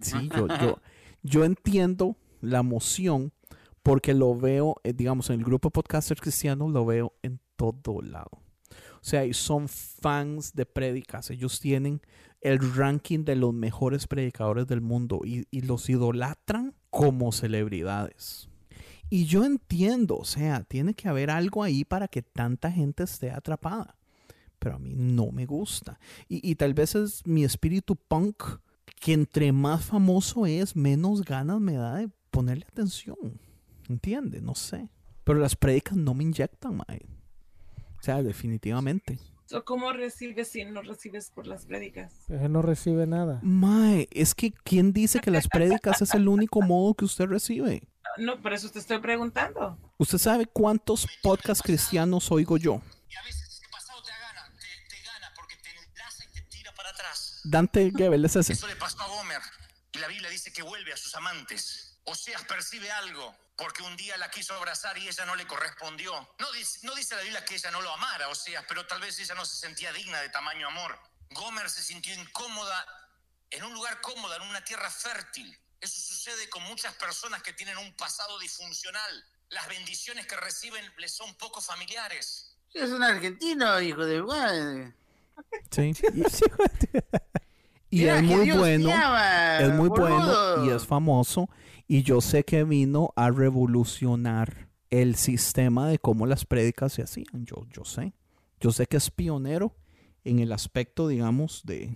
sí, 0.00 0.28
yo, 0.34 0.46
yo, 0.46 0.78
yo 1.22 1.44
entiendo 1.44 2.16
la 2.40 2.60
emoción 2.60 3.32
porque 3.82 4.14
lo 4.14 4.36
veo, 4.36 4.76
eh, 4.84 4.92
digamos, 4.92 5.30
en 5.30 5.40
el 5.40 5.44
grupo 5.44 5.68
de 5.68 5.72
podcasters 5.72 6.20
cristianos, 6.20 6.70
lo 6.70 6.86
veo 6.86 7.14
en 7.22 7.40
todo 7.56 8.00
lado. 8.00 8.30
O 8.70 9.04
sea, 9.04 9.24
y 9.24 9.34
son 9.34 9.68
fans 9.68 10.54
de 10.54 10.64
prédicas. 10.64 11.30
Ellos 11.30 11.58
tienen 11.58 12.00
el 12.40 12.74
ranking 12.74 13.24
de 13.24 13.34
los 13.34 13.52
mejores 13.52 14.06
predicadores 14.06 14.68
del 14.68 14.80
mundo 14.80 15.22
y, 15.24 15.46
y 15.50 15.62
los 15.62 15.90
idolatran 15.90 16.74
como 16.90 17.32
celebridades. 17.32 18.48
Y 19.14 19.26
yo 19.26 19.44
entiendo, 19.44 20.16
o 20.16 20.24
sea, 20.24 20.64
tiene 20.64 20.94
que 20.94 21.06
haber 21.06 21.28
algo 21.28 21.62
ahí 21.62 21.84
para 21.84 22.08
que 22.08 22.22
tanta 22.22 22.72
gente 22.72 23.02
esté 23.02 23.30
atrapada. 23.30 23.98
Pero 24.58 24.76
a 24.76 24.78
mí 24.78 24.94
no 24.94 25.30
me 25.32 25.44
gusta. 25.44 26.00
Y, 26.30 26.54
tal 26.54 26.72
vez 26.72 26.94
es 26.94 27.26
mi 27.26 27.44
espíritu 27.44 27.94
punk, 27.94 28.42
que 28.98 29.12
entre 29.12 29.52
más 29.52 29.84
famoso 29.84 30.46
es, 30.46 30.74
menos 30.76 31.26
ganas 31.26 31.60
me 31.60 31.74
da 31.74 31.96
de 31.96 32.08
ponerle 32.30 32.64
atención. 32.66 33.38
¿Entiende? 33.86 34.40
No 34.40 34.54
sé. 34.54 34.88
Pero 35.24 35.40
las 35.40 35.56
predicas 35.56 35.98
no 35.98 36.14
me 36.14 36.24
inyectan, 36.24 36.76
mae. 36.76 37.02
O 38.00 38.02
sea, 38.02 38.22
definitivamente. 38.22 39.18
¿Cómo 39.66 39.92
recibes 39.92 40.48
si 40.48 40.64
no 40.64 40.80
recibes 40.80 41.30
por 41.30 41.46
las 41.46 41.66
prédicas? 41.66 42.14
Él 42.30 42.50
no 42.50 42.62
recibe 42.62 43.06
nada. 43.06 43.40
Mae, 43.42 44.08
es 44.10 44.34
que 44.34 44.52
¿quién 44.52 44.94
dice 44.94 45.20
que 45.20 45.30
las 45.30 45.48
prédicas 45.48 46.00
es 46.00 46.14
el 46.14 46.28
único 46.28 46.62
modo 46.62 46.94
que 46.94 47.04
usted 47.04 47.26
recibe? 47.26 47.91
No, 48.18 48.40
por 48.40 48.52
eso 48.52 48.70
te 48.70 48.78
estoy 48.78 48.98
preguntando. 48.98 49.78
¿Usted 49.98 50.18
sabe 50.18 50.46
cuántos 50.46 51.06
podcasts 51.22 51.62
cristianos 51.62 52.30
oigo 52.30 52.56
yo? 52.56 52.80
Y 53.08 53.16
a 53.16 53.22
veces 53.22 53.60
el 53.62 53.70
pasado 53.70 54.02
te 54.02 54.10
gana, 54.10 54.52
te, 54.58 54.96
te 54.96 55.02
gana 55.02 55.32
porque 55.34 55.56
te 55.56 55.70
enlaza 55.70 56.24
y 56.24 56.28
te 56.28 56.42
tira 56.42 56.72
para 56.74 56.90
atrás. 56.90 57.40
Dante 57.44 57.90
Gebel 57.96 58.24
es 58.24 58.36
ese. 58.36 58.52
Eso 58.52 58.66
le 58.66 58.76
pasó 58.76 59.00
a 59.02 59.06
Gomer. 59.06 59.42
Y 59.92 59.98
la 59.98 60.08
Biblia 60.08 60.30
dice 60.30 60.52
que 60.52 60.62
vuelve 60.62 60.92
a 60.92 60.96
sus 60.96 61.14
amantes. 61.14 61.98
Oseas 62.04 62.42
percibe 62.44 62.90
algo 62.90 63.34
porque 63.56 63.82
un 63.82 63.96
día 63.96 64.16
la 64.16 64.30
quiso 64.30 64.54
abrazar 64.54 64.98
y 64.98 65.06
ella 65.06 65.24
no 65.24 65.36
le 65.36 65.46
correspondió. 65.46 66.12
No 66.38 66.52
dice, 66.52 66.80
no 66.82 66.94
dice 66.94 67.14
la 67.14 67.22
Biblia 67.22 67.44
que 67.44 67.54
ella 67.54 67.70
no 67.70 67.80
lo 67.80 67.92
amara, 67.92 68.28
o 68.28 68.34
sea, 68.34 68.66
pero 68.66 68.86
tal 68.86 69.00
vez 69.00 69.18
ella 69.20 69.34
no 69.34 69.44
se 69.44 69.56
sentía 69.56 69.92
digna 69.92 70.20
de 70.20 70.28
tamaño 70.30 70.66
amor. 70.66 70.98
Gomer 71.30 71.70
se 71.70 71.82
sintió 71.82 72.14
incómoda 72.14 72.86
en 73.50 73.62
un 73.64 73.72
lugar 73.74 74.00
cómodo, 74.00 74.34
en 74.34 74.42
una 74.42 74.64
tierra 74.64 74.90
fértil. 74.90 75.56
Eso 75.82 76.00
sucede 76.00 76.48
con 76.48 76.62
muchas 76.62 76.94
personas 76.94 77.42
que 77.42 77.52
tienen 77.52 77.76
un 77.76 77.92
pasado 77.94 78.38
disfuncional. 78.38 79.24
Las 79.50 79.68
bendiciones 79.68 80.26
que 80.26 80.36
reciben 80.36 80.84
les 80.96 81.10
son 81.10 81.34
poco 81.34 81.60
familiares. 81.60 82.56
Es 82.72 82.90
un 82.90 83.02
argentino, 83.02 83.80
hijo 83.80 84.06
de... 84.06 84.92
Sí. 85.70 85.92
Y, 87.90 88.06
es 88.06 88.22
muy 88.22 88.50
bueno. 88.50 88.88
es 89.60 89.68
muy 89.74 89.90
bueno 89.90 90.64
y 90.64 90.70
es 90.70 90.86
famoso 90.86 91.50
y 91.86 92.02
yo 92.02 92.22
sé 92.22 92.42
que 92.42 92.64
vino 92.64 93.12
a 93.16 93.30
revolucionar 93.30 94.70
el 94.88 95.14
sistema 95.16 95.88
de 95.88 95.98
cómo 95.98 96.24
las 96.24 96.46
prédicas 96.46 96.94
se 96.94 97.02
hacían. 97.02 97.44
Yo, 97.44 97.66
yo 97.70 97.84
sé. 97.84 98.14
Yo 98.60 98.72
sé 98.72 98.86
que 98.86 98.96
es 98.96 99.10
pionero 99.10 99.76
en 100.24 100.38
el 100.38 100.52
aspecto, 100.52 101.06
digamos, 101.06 101.60
de, 101.64 101.94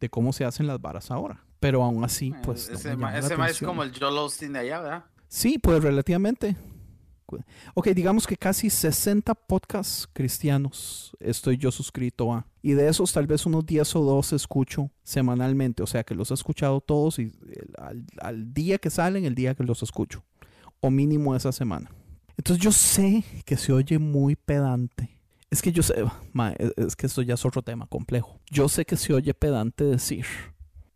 de 0.00 0.10
cómo 0.10 0.32
se 0.32 0.44
hacen 0.44 0.66
las 0.66 0.80
varas 0.80 1.12
ahora. 1.12 1.45
Pero 1.66 1.82
aún 1.82 2.04
así, 2.04 2.32
pues... 2.44 2.68
Eh, 2.68 2.72
no 2.74 2.78
ese 2.78 2.88
me 2.90 2.96
ma- 2.96 3.18
ese 3.18 3.36
ma 3.36 3.48
es 3.48 3.58
como 3.60 3.82
el 3.82 3.90
Joel 3.98 4.16
Osteen 4.18 4.52
de 4.52 4.60
allá, 4.60 4.80
¿verdad? 4.80 5.04
Sí, 5.26 5.58
pues 5.58 5.82
relativamente. 5.82 6.56
Ok, 7.74 7.88
digamos 7.88 8.24
que 8.24 8.36
casi 8.36 8.70
60 8.70 9.34
podcasts 9.34 10.08
cristianos 10.12 11.10
estoy 11.18 11.56
yo 11.56 11.72
suscrito 11.72 12.32
a. 12.32 12.46
Y 12.62 12.74
de 12.74 12.86
esos 12.88 13.12
tal 13.12 13.26
vez 13.26 13.44
unos 13.46 13.66
10 13.66 13.96
o 13.96 14.00
12 14.04 14.36
escucho 14.36 14.92
semanalmente. 15.02 15.82
O 15.82 15.88
sea 15.88 16.04
que 16.04 16.14
los 16.14 16.30
he 16.30 16.34
escuchado 16.34 16.80
todos 16.80 17.18
y 17.18 17.32
al, 17.78 18.04
al 18.20 18.54
día 18.54 18.78
que 18.78 18.90
salen, 18.90 19.24
el 19.24 19.34
día 19.34 19.56
que 19.56 19.64
los 19.64 19.82
escucho. 19.82 20.22
O 20.78 20.88
mínimo 20.92 21.34
esa 21.34 21.50
semana. 21.50 21.90
Entonces 22.36 22.62
yo 22.64 22.70
sé 22.70 23.24
que 23.44 23.56
se 23.56 23.72
oye 23.72 23.98
muy 23.98 24.36
pedante. 24.36 25.18
Es 25.50 25.62
que 25.62 25.72
yo 25.72 25.82
sé, 25.82 25.94
ma, 26.32 26.52
es- 26.52 26.72
es 26.76 26.94
que 26.94 27.06
esto 27.08 27.22
ya 27.22 27.34
es 27.34 27.44
otro 27.44 27.62
tema 27.62 27.88
complejo. 27.88 28.38
Yo 28.52 28.68
sé 28.68 28.84
que 28.84 28.96
se 28.96 29.12
oye 29.12 29.34
pedante 29.34 29.82
decir 29.82 30.26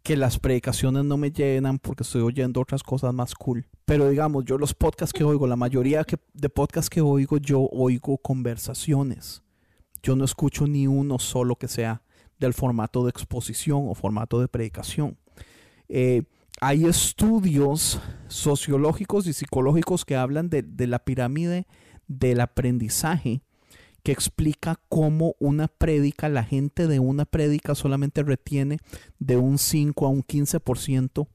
que 0.03 0.17
las 0.17 0.39
predicaciones 0.39 1.05
no 1.05 1.17
me 1.17 1.31
llenan 1.31 1.79
porque 1.79 2.03
estoy 2.03 2.23
oyendo 2.23 2.61
otras 2.61 2.83
cosas 2.83 3.13
más 3.13 3.35
cool. 3.35 3.67
Pero 3.85 4.09
digamos, 4.09 4.45
yo 4.45 4.57
los 4.57 4.75
podcasts 4.75 5.13
que 5.13 5.25
oigo, 5.25 5.47
la 5.47 5.57
mayoría 5.57 6.05
de 6.33 6.49
podcasts 6.49 6.89
que 6.89 7.01
oigo, 7.01 7.39
yo 7.39 7.69
oigo 7.71 8.19
conversaciones. 8.19 9.43
Yo 10.03 10.17
no 10.17 10.25
escucho 10.25 10.67
ni 10.67 10.87
uno 10.87 11.19
solo 11.19 11.57
que 11.57 11.69
sea 11.69 12.03
del 12.39 12.55
formato 12.55 13.05
de 13.05 13.11
exposición 13.11 13.87
o 13.89 13.95
formato 13.95 14.41
de 14.41 14.49
predicación. 14.49 15.19
Eh, 15.89 16.23
hay 16.63 16.87
estudios 16.87 18.01
sociológicos 18.29 19.27
y 19.27 19.33
psicológicos 19.33 20.05
que 20.05 20.17
hablan 20.17 20.49
de 20.49 20.87
la 20.87 20.99
pirámide 21.01 21.67
del 22.07 22.41
aprendizaje 22.41 23.43
que 24.03 24.13
explica 24.13 24.81
cómo 24.89 25.35
una 25.39 25.69
prédica, 25.69 26.29
la 26.29 26.45
gente 26.45 26.87
de 26.87 27.01
una 27.01 27.25
prédica 27.25 27.75
solamente 27.75 28.23
retiene 28.23 28.79
de 29.19 29.37
un 29.37 29.59
5 29.59 30.07
a 30.07 30.09
un 30.09 30.23
15% 30.23 31.29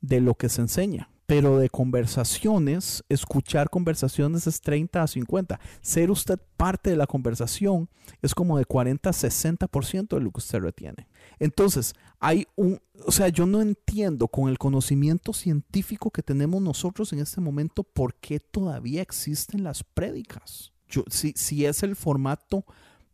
de 0.00 0.20
lo 0.20 0.34
que 0.34 0.48
se 0.48 0.60
enseña. 0.60 1.10
Pero 1.26 1.58
de 1.58 1.70
conversaciones, 1.70 3.02
escuchar 3.08 3.70
conversaciones 3.70 4.46
es 4.46 4.60
30 4.60 5.02
a 5.02 5.06
50. 5.06 5.58
Ser 5.80 6.10
usted 6.10 6.38
parte 6.58 6.90
de 6.90 6.96
la 6.96 7.06
conversación 7.06 7.88
es 8.20 8.34
como 8.34 8.58
de 8.58 8.66
40 8.66 9.08
a 9.08 9.12
60% 9.12 10.08
de 10.08 10.20
lo 10.20 10.30
que 10.30 10.38
usted 10.38 10.60
retiene. 10.60 11.08
Entonces, 11.38 11.94
hay 12.20 12.46
un, 12.56 12.78
o 13.06 13.10
sea, 13.10 13.28
yo 13.28 13.46
no 13.46 13.62
entiendo 13.62 14.28
con 14.28 14.50
el 14.50 14.58
conocimiento 14.58 15.32
científico 15.32 16.10
que 16.10 16.22
tenemos 16.22 16.60
nosotros 16.60 17.10
en 17.14 17.20
este 17.20 17.40
momento 17.40 17.84
por 17.84 18.14
qué 18.16 18.38
todavía 18.38 19.00
existen 19.00 19.64
las 19.64 19.82
prédicas. 19.82 20.73
Si, 21.08 21.32
si 21.36 21.64
es 21.66 21.82
el 21.82 21.96
formato 21.96 22.64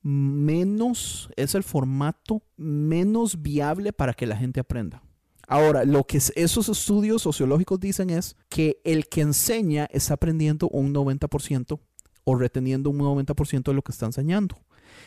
menos, 0.03 1.29
es 1.37 1.55
el 1.55 1.63
formato 1.63 2.43
menos 2.57 3.43
viable 3.43 3.93
para 3.93 4.15
que 4.15 4.27
la 4.27 4.37
gente 4.37 4.61
aprenda. 4.61 5.03
Ahora, 5.47 5.85
lo 5.85 6.05
que 6.05 6.19
es- 6.19 6.33
esos 6.37 6.69
estudios 6.69 7.23
sociológicos 7.23 7.81
dicen 7.81 8.11
es 8.11 8.37
que 8.49 8.81
el 8.85 9.09
que 9.09 9.23
enseña 9.23 9.89
está 9.91 10.15
aprendiendo 10.15 10.69
un 10.69 10.93
90% 10.93 11.81
o 12.25 12.37
reteniendo 12.37 12.91
un 12.91 12.99
90% 12.99 13.71
de 13.73 13.75
lo 13.75 13.83
que 13.83 13.93
está 13.93 14.07
enseñando. 14.07 14.57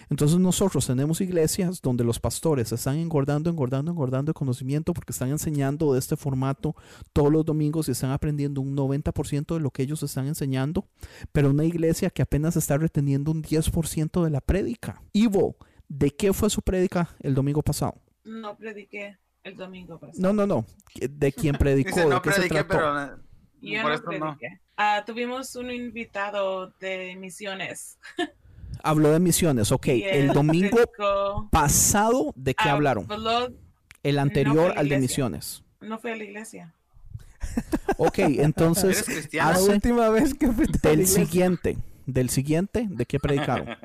Entonces 0.10 0.38
nosotros 0.40 0.86
tenemos 0.88 1.22
iglesias 1.22 1.82
donde 1.82 2.04
los 2.04 2.20
pastores 2.20 2.72
están 2.72 2.98
engordando, 2.98 3.50
engordando, 3.50 3.92
engordando 3.92 4.32
el 4.32 4.36
conocimiento 4.36 4.94
porque 4.94 5.12
están 5.12 5.30
enseñando 5.30 5.94
de 5.94 6.00
este 6.00 6.16
formato 6.16 6.76
todos 7.14 7.32
los 7.32 7.46
domingos 7.46 7.88
y 7.88 7.92
están 7.92 8.12
aprendiendo 8.12 8.62
un 8.62 8.76
90% 8.76 9.56
de 9.56 9.60
lo 9.60 9.72
que 9.72 9.84
ellos 9.84 10.04
están 10.04 10.28
enseñando, 10.28 10.88
pero 11.32 11.50
una 11.50 11.66
iglesia 11.66 12.10
que 12.10 12.22
apenas 12.22 12.56
está 12.56 12.78
reteniendo 12.78 13.32
un 13.32 13.44
10% 13.44 14.24
de 14.24 14.30
la 14.30 14.42
prédica. 14.42 15.02
Ivo, 15.14 15.56
¿de 15.88 16.12
qué 16.12 16.34
fue 16.34 16.50
su 16.50 16.62
prédica 16.62 17.10
el 17.20 17.34
domingo 17.36 17.62
pasado? 17.62 17.96
No 18.24 18.56
prediqué 18.56 19.18
el 19.44 19.56
domingo 19.58 20.00
pasado. 20.00 20.22
No, 20.22 20.34
no, 20.34 20.48
no. 20.48 20.66
¿De 21.10 21.32
quién 21.34 21.56
predicó? 21.56 21.90
Dice, 21.90 22.02
¿De 22.04 22.08
no 22.10 22.22
qué 22.22 22.32
se 22.32 22.36
prediqué, 22.42 22.64
trató? 22.64 22.70
pero 22.70 23.02
eh, 23.04 23.10
Yo 23.62 23.82
por 23.82 23.92
no 23.92 23.96
eso 23.96 24.04
no. 24.04 24.38
prediqué. 24.38 24.62
Ah, 24.78 25.04
tuvimos 25.06 25.56
un 25.56 25.70
invitado 25.72 26.72
de 26.80 27.16
misiones. 27.18 28.00
Habló 28.84 29.12
de 29.12 29.20
misiones, 29.20 29.72
ok. 29.72 29.88
El 29.88 30.28
domingo 30.34 30.78
pasado, 31.50 32.34
¿de 32.36 32.54
qué 32.54 32.70
hablaron? 32.70 33.08
El 34.04 34.20
anterior 34.20 34.74
al 34.78 34.90
de 34.90 35.00
misiones. 35.00 35.64
no 35.82 35.98
fue 35.98 36.12
a 36.12 36.16
la 36.18 36.24
iglesia. 36.26 36.74
Ok, 37.98 38.20
¿Eres 38.20 38.40
entonces? 38.40 39.34
La 39.34 39.58
última 39.60 40.10
vez 40.10 40.34
que 40.34 40.46
a 40.46 40.50
la 40.50 40.56
del 40.56 41.00
iglesia. 41.00 41.26
siguiente, 41.26 41.78
del 42.06 42.30
siguiente, 42.30 42.88
¿de 42.90 43.06
qué 43.06 43.20
predicaron? 43.20 43.70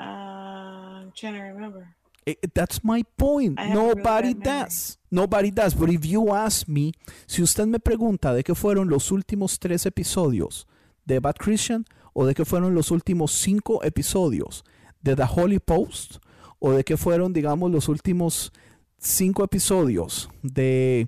Ah, 0.00 1.00
I'm 1.02 1.12
trying 1.12 1.34
to 1.34 1.42
remember. 1.42 1.88
Eh, 2.24 2.36
That's 2.54 2.84
my 2.84 3.02
point. 3.16 3.58
Nobody 3.58 4.32
does. 4.32 4.96
Nobody 5.10 5.50
does. 5.50 5.74
But 5.74 5.90
if 5.90 6.04
you 6.04 6.32
ask 6.32 6.68
me, 6.68 6.92
si 7.26 7.42
usted 7.42 7.66
me 7.66 7.80
pregunta 7.80 8.32
de 8.32 8.44
qué 8.44 8.54
fueron 8.54 8.88
los 8.88 9.10
últimos 9.10 9.58
tres 9.58 9.86
episodios 9.86 10.68
de 11.04 11.18
Bad 11.18 11.34
Christian 11.34 11.84
o 12.20 12.26
de 12.26 12.34
qué 12.34 12.44
fueron 12.44 12.74
los 12.74 12.90
últimos 12.90 13.30
cinco 13.30 13.84
episodios 13.84 14.64
de 15.02 15.14
The 15.14 15.22
Holy 15.36 15.60
Post 15.60 16.16
o 16.58 16.72
de 16.72 16.82
qué 16.82 16.96
fueron, 16.96 17.32
digamos, 17.32 17.70
los 17.70 17.88
últimos 17.88 18.52
cinco 18.98 19.44
episodios 19.44 20.28
de 20.42 21.06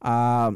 ah, 0.00 0.50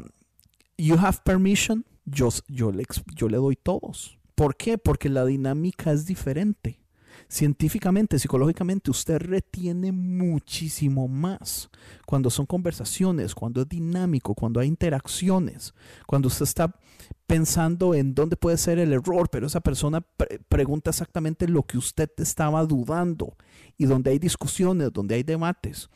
You 0.77 0.95
Have 0.99 1.19
Permission, 1.23 1.85
yo, 2.03 2.27
yo, 2.49 2.73
le, 2.73 2.83
yo 3.15 3.29
le 3.29 3.37
doy 3.37 3.55
todos. 3.55 4.19
¿Por 4.35 4.57
qué? 4.57 4.77
Porque 4.77 5.07
la 5.07 5.23
dinámica 5.23 5.93
es 5.93 6.05
diferente 6.05 6.81
científicamente, 7.27 8.19
psicológicamente, 8.19 8.91
usted 8.91 9.19
retiene 9.19 9.91
muchísimo 9.91 11.07
más 11.07 11.69
cuando 12.05 12.29
son 12.29 12.45
conversaciones, 12.45 13.35
cuando 13.35 13.61
es 13.61 13.69
dinámico, 13.69 14.35
cuando 14.35 14.59
hay 14.59 14.67
interacciones, 14.67 15.73
cuando 16.05 16.27
usted 16.27 16.43
está 16.43 16.79
pensando 17.27 17.93
en 17.95 18.13
dónde 18.13 18.37
puede 18.37 18.57
ser 18.57 18.79
el 18.79 18.93
error, 18.93 19.29
pero 19.29 19.47
esa 19.47 19.61
persona 19.61 20.01
pre- 20.01 20.39
pregunta 20.47 20.91
exactamente 20.91 21.47
lo 21.47 21.63
que 21.63 21.77
usted 21.77 22.09
estaba 22.17 22.63
dudando 22.65 23.35
y 23.77 23.85
donde 23.85 24.11
hay 24.11 24.19
discusiones, 24.19 24.93
donde 24.93 25.15
hay 25.15 25.23
debates. 25.23 25.89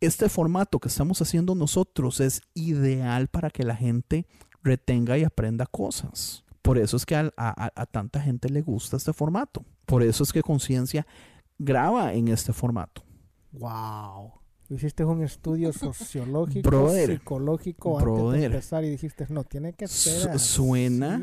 Este 0.00 0.28
formato 0.28 0.80
que 0.80 0.88
estamos 0.88 1.22
haciendo 1.22 1.54
nosotros 1.54 2.20
es 2.20 2.42
ideal 2.54 3.28
para 3.28 3.50
que 3.50 3.62
la 3.62 3.76
gente 3.76 4.26
retenga 4.62 5.16
y 5.16 5.24
aprenda 5.24 5.66
cosas. 5.66 6.44
Por 6.62 6.78
eso 6.78 6.96
es 6.96 7.04
que 7.04 7.16
a, 7.16 7.32
a- 7.36 7.72
a 7.74 7.86
tanta 7.86 8.20
gente 8.20 8.48
le 8.48 8.62
gusta 8.62 8.96
este 8.96 9.12
formato. 9.12 9.64
Por 9.86 10.02
eso 10.02 10.22
es 10.22 10.32
que 10.32 10.42
Conciencia 10.42 11.06
graba 11.58 12.12
en 12.14 12.28
este 12.28 12.52
formato. 12.52 13.02
Wow. 13.52 14.32
Hiciste 14.70 15.04
un 15.04 15.22
estudio 15.22 15.72
sociológico, 15.72 16.68
Brother, 16.68 17.10
psicológico 17.18 17.98
antes 17.98 18.12
brother. 18.14 18.40
de 18.40 18.46
empezar 18.46 18.84
y 18.84 18.90
dijiste, 18.90 19.26
no, 19.28 19.44
tiene 19.44 19.72
que 19.74 19.86
ser 19.88 20.30
así, 20.30 20.38
suena 20.54 21.22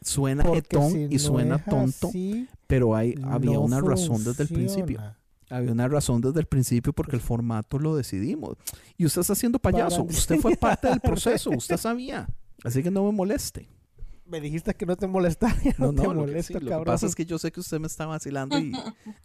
Suena 0.00 0.44
jetón 0.44 0.90
si 0.92 0.98
y 1.04 1.08
no 1.14 1.18
suena 1.18 1.64
tonto, 1.64 2.08
así, 2.08 2.46
pero 2.66 2.94
hay, 2.94 3.14
había 3.24 3.54
no 3.54 3.62
una 3.62 3.80
razón 3.80 4.22
desde 4.22 4.42
el 4.42 4.48
principio. 4.50 5.00
Había 5.48 5.72
una 5.72 5.88
razón 5.88 6.20
desde 6.20 6.40
el 6.40 6.46
principio 6.46 6.92
porque 6.92 7.16
el 7.16 7.22
formato 7.22 7.78
lo 7.78 7.96
decidimos. 7.96 8.56
Y 8.98 9.06
usted 9.06 9.22
está 9.22 9.32
haciendo 9.32 9.58
payaso. 9.58 10.04
Para 10.04 10.18
Usted 10.18 10.40
fue 10.40 10.56
parte 10.56 10.88
del 10.88 11.00
proceso. 11.02 11.50
Usted 11.50 11.78
sabía. 11.78 12.28
Así 12.62 12.82
que 12.82 12.90
no 12.90 13.04
me 13.04 13.12
moleste. 13.12 13.68
Me 14.26 14.40
dijiste 14.40 14.74
que 14.74 14.86
no 14.86 14.96
te 14.96 15.06
molestaría, 15.06 15.74
no, 15.78 15.92
No, 15.92 15.92
te 15.92 16.08
no, 16.08 16.14
lo 16.14 16.20
que, 16.24 16.30
molesta, 16.30 16.58
sí, 16.58 16.64
lo 16.64 16.78
que 16.78 16.84
pasa 16.84 17.06
es 17.06 17.14
que 17.14 17.26
yo 17.26 17.38
sé 17.38 17.52
que 17.52 17.60
usted 17.60 17.78
me 17.78 17.86
está 17.86 18.06
vacilando 18.06 18.58
y 18.58 18.72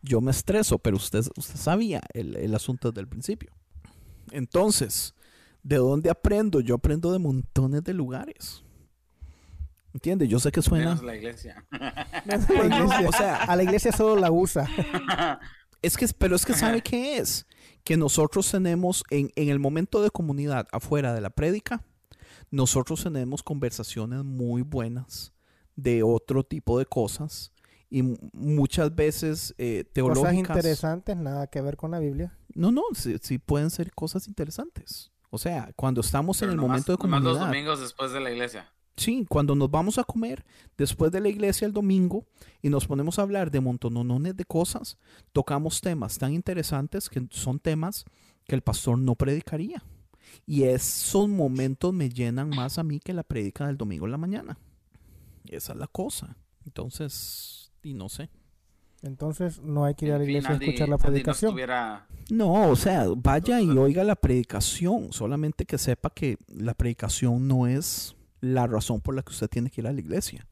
yo 0.02 0.20
me 0.22 0.32
estreso, 0.32 0.78
pero 0.78 0.98
usted, 0.98 1.26
usted 1.38 1.56
sabía 1.56 2.02
el, 2.14 2.36
el 2.36 2.54
asunto 2.54 2.92
desde 2.92 3.02
el 3.02 3.08
principio. 3.08 3.52
Entonces, 4.32 5.16
¿de 5.64 5.78
dónde 5.78 6.10
aprendo? 6.10 6.60
Yo 6.60 6.76
aprendo 6.76 7.12
de 7.12 7.20
montones 7.20 7.84
de 7.84 7.94
lugares. 7.94 8.64
¿Entiende? 9.94 10.28
Yo 10.28 10.40
sé 10.40 10.52
que 10.52 10.62
suena... 10.62 10.90
Menos 10.90 11.04
la 11.04 11.16
iglesia. 11.16 11.66
No 12.26 12.36
es 12.36 12.50
la 12.50 12.66
iglesia. 12.66 13.10
O 13.10 13.12
sea, 13.12 13.36
a 13.44 13.56
la 13.56 13.64
iglesia 13.64 13.92
solo 13.92 14.20
la 14.20 14.32
usa. 14.32 14.68
Es 15.82 15.96
que, 15.96 16.06
pero 16.10 16.36
es 16.36 16.46
que 16.46 16.54
¿sabe 16.54 16.82
qué 16.82 17.20
es? 17.20 17.48
Que 17.86 17.96
nosotros 17.96 18.52
tenemos, 18.52 19.02
en, 19.10 19.32
en 19.38 19.48
el 19.48 19.60
momento 19.60 20.02
de 20.04 20.12
comunidad 20.12 20.68
afuera 20.74 21.14
de 21.14 21.22
la 21.22 21.30
prédica, 21.30 21.86
nosotros 22.51 23.03
tenemos 23.03 23.43
conversaciones 23.43 24.23
muy 24.23 24.61
buenas 24.61 25.34
de 25.76 26.03
otro 26.03 26.43
tipo 26.43 26.77
de 26.80 26.85
cosas 26.85 27.51
y 27.89 28.01
mu- 28.03 28.18
muchas 28.34 28.93
veces 28.93 29.53
eh, 29.57 29.84
Cosas 29.84 29.93
teológicas. 29.93 30.35
interesantes, 30.57 31.18
nada 31.18 31.47
que 31.47 31.61
ver 31.61 31.77
con 31.77 31.91
la 31.91 31.99
Biblia. 31.99 32.38
No, 32.53 32.72
no, 32.72 32.84
sí, 32.93 33.15
sí 33.22 33.38
pueden 33.38 33.69
ser 33.69 33.91
cosas 33.93 34.27
interesantes. 34.27 35.11
O 35.31 35.38
sea, 35.38 35.72
cuando 35.76 36.01
estamos 36.01 36.41
en 36.41 36.47
Pero 36.49 36.51
el 36.53 36.57
nomás- 36.57 36.68
momento 36.69 36.91
de 36.91 36.97
nomás 37.03 37.22
los 37.23 37.34
comunidad. 37.38 37.47
domingos 37.53 37.80
después 37.80 38.11
de 38.11 38.19
la 38.19 38.31
iglesia. 38.31 38.72
Sí, 38.97 39.26
cuando 39.30 39.56
nos 39.56 39.72
vamos 39.72 39.97
a 39.97 40.03
comer 40.03 40.43
después 40.77 41.10
de 41.11 41.22
la 41.22 41.30
iglesia 41.30 41.65
el 41.65 41.72
domingo 41.72 42.26
y 42.61 42.68
nos 42.69 42.85
ponemos 42.85 43.18
a 43.18 43.22
hablar 43.22 43.49
de 43.49 43.61
montonones 43.61 44.35
de 44.35 44.43
cosas, 44.43 44.97
tocamos 45.31 45.80
temas 45.80 46.18
tan 46.18 46.34
interesantes 46.34 47.10
que 47.10 47.26
son 47.31 47.60
temas 47.60 48.03
que 48.45 48.56
el 48.56 48.61
pastor 48.61 48.97
no 48.99 49.15
predicaría. 49.15 49.81
Y 50.45 50.64
esos 50.64 51.30
momentos 51.30 51.93
me 51.93 52.10
llenan 52.10 52.49
más 52.49 52.77
a 52.80 52.84
mí 52.84 52.99
que 52.99 53.14
la 53.14 53.23
predica 53.23 53.68
del 53.68 53.77
domingo 53.77 54.06
en 54.06 54.11
la 54.11 54.18
mañana. 54.18 54.57
Esa 55.45 55.73
es 55.73 55.80
la 55.80 55.88
cosa. 55.88 56.35
Entonces, 56.65 57.72
y 57.84 57.93
no 57.93 58.10
sé. 58.10 58.30
Entonces 59.01 59.61
no 59.61 59.85
hay 59.85 59.95
que 59.95 60.07
ir 60.07 60.11
a 60.14 60.18
la 60.18 60.23
fin, 60.26 60.30
iglesia 60.31 60.49
a 60.49 60.53
Andy- 60.56 60.65
escuchar 60.65 60.89
la 60.89 60.97
no 60.97 61.01
predicación. 61.01 61.49
estuviera- 61.49 62.07
No, 62.30 62.69
o 62.69 62.76
sea, 62.76 63.06
vaya 63.15 63.61
y 63.61 63.69
oiga 63.69 64.03
la 64.03 64.15
predicación, 64.15 65.14
solamente 65.14 65.65
que 65.65 65.77
sepa 65.77 66.10
que 66.10 66.38
la 66.47 66.73
predicación 66.73 67.47
no 67.47 67.65
es 67.68 68.15
la 68.41 68.68
razón 68.68 68.99
por 69.01 69.15
la 69.15 69.22
que 69.23 69.31
usted 69.31 69.47
tiene 69.49 69.69
que 69.69 69.81
ir 69.81 69.88
a 69.88 69.93
la 69.93 69.99
iglesia. 69.99 70.45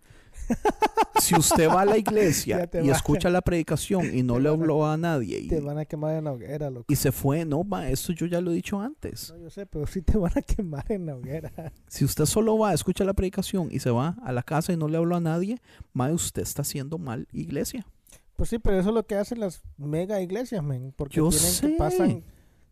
Si 1.19 1.35
usted 1.35 1.67
va 1.67 1.81
a 1.81 1.85
la 1.85 1.97
iglesia 1.97 2.69
y 2.83 2.89
escucha 2.89 3.29
la 3.29 3.41
predicación 3.41 4.13
y 4.15 4.23
no 4.23 4.39
le 4.39 4.49
a- 4.49 4.51
habló 4.51 4.85
a 4.85 4.97
nadie 4.97 5.39
y, 5.39 5.47
Te 5.47 5.59
van 5.59 5.77
a 5.77 5.85
quemar 5.85 6.15
en 6.15 6.25
la 6.25 6.31
hoguera, 6.31 6.69
loco. 6.69 6.85
y 6.87 6.95
se 6.95 7.11
fue, 7.11 7.43
no, 7.45 7.63
ma, 7.63 7.89
esto 7.89 8.13
yo 8.13 8.25
ya 8.27 8.39
lo 8.41 8.51
he 8.51 8.55
dicho 8.55 8.79
antes. 8.79 9.31
No, 9.31 9.43
yo 9.43 9.49
sé, 9.49 9.65
pero 9.65 9.87
sí 9.87 10.01
te 10.01 10.17
van 10.17 10.31
a 10.35 10.41
quemar 10.41 10.85
en 10.91 11.05
la 11.07 11.15
hoguera. 11.15 11.51
Si 11.87 12.05
usted 12.05 12.25
solo 12.25 12.57
va, 12.57 12.73
escucha 12.73 13.03
la 13.03 13.13
predicación 13.13 13.69
y 13.71 13.79
se 13.79 13.89
va 13.89 14.15
a 14.23 14.31
la 14.31 14.43
casa 14.43 14.71
y 14.73 14.77
no 14.77 14.87
le 14.87 14.97
habló 14.97 15.15
a 15.15 15.19
nadie, 15.19 15.59
ma, 15.93 16.09
usted 16.11 16.41
está 16.43 16.61
haciendo 16.61 16.97
mal 16.97 17.27
iglesia. 17.31 17.85
Pues 18.35 18.49
sí, 18.49 18.59
pero 18.59 18.79
eso 18.79 18.89
es 18.89 18.95
lo 18.95 19.05
que 19.05 19.15
hacen 19.15 19.39
las 19.39 19.63
mega 19.77 20.21
iglesias, 20.21 20.63
men. 20.63 20.93
Porque 20.95 21.15
Yo 21.17 21.29
tienen 21.29 21.49
sé. 21.49 21.67
que 21.71 21.73
pasan, 21.77 22.23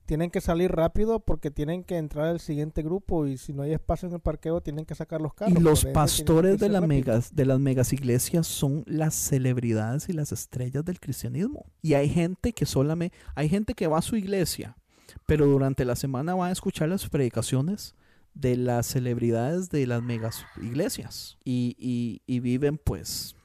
tienen 0.06 0.30
que 0.32 0.40
salir 0.42 0.72
rápido 0.72 1.20
porque 1.20 1.52
tienen 1.52 1.84
que 1.84 1.98
entrar 1.98 2.28
al 2.28 2.40
siguiente 2.40 2.82
grupo 2.84 3.26
y 3.28 3.38
si 3.38 3.54
no 3.54 3.64
hay 3.64 3.74
espacio 3.74 4.08
en 4.08 4.14
el 4.16 4.20
parqueo 4.20 4.62
tienen 4.62 4.86
que 4.86 4.96
sacar 4.96 5.20
los 5.22 5.34
carros. 5.34 5.58
Y 5.58 5.62
los 5.64 5.84
ende, 5.84 5.94
pastores 5.94 6.60
de, 6.60 6.68
rápido. 6.68 6.88
megas, 6.88 7.36
de 7.36 7.46
las 7.46 7.60
megas 7.60 7.92
iglesias 7.94 8.46
son 8.48 8.84
las 8.88 9.16
celebridades 9.16 10.08
y 10.10 10.14
las 10.14 10.32
estrellas 10.32 10.86
del 10.86 11.00
cristianismo. 11.00 11.66
Y 11.82 11.94
hay 11.96 12.10
gente 12.10 12.54
que 12.54 12.66
solamente, 12.66 13.16
hay 13.36 13.50
gente 13.50 13.74
que 13.74 13.88
va 13.88 13.98
a 13.98 14.02
su 14.02 14.16
iglesia, 14.16 14.78
pero 15.26 15.46
durante 15.48 15.86
la 15.86 15.96
semana 15.96 16.36
va 16.36 16.48
a 16.48 16.52
escuchar 16.52 16.90
las 16.90 17.10
predicaciones 17.10 17.96
de 18.34 18.58
las 18.58 18.86
celebridades 18.88 19.70
de 19.70 19.88
las 19.88 20.04
megas 20.04 20.46
iglesias. 20.62 21.38
Y, 21.44 21.76
y- 21.80 22.22
y 22.28 22.40
viven 22.42 22.78
pues, 22.78 23.36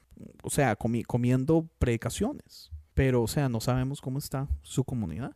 o 0.43 0.51
sea, 0.51 0.77
comi- 0.79 1.07
comiendo 1.07 1.69
predicaciones. 1.79 2.71
Pero, 2.95 3.23
o 3.23 3.29
sea, 3.29 3.49
no 3.49 3.61
sabemos 3.61 4.01
cómo 4.01 4.19
está 4.19 4.49
su 4.63 4.85
comunidad. 4.85 5.35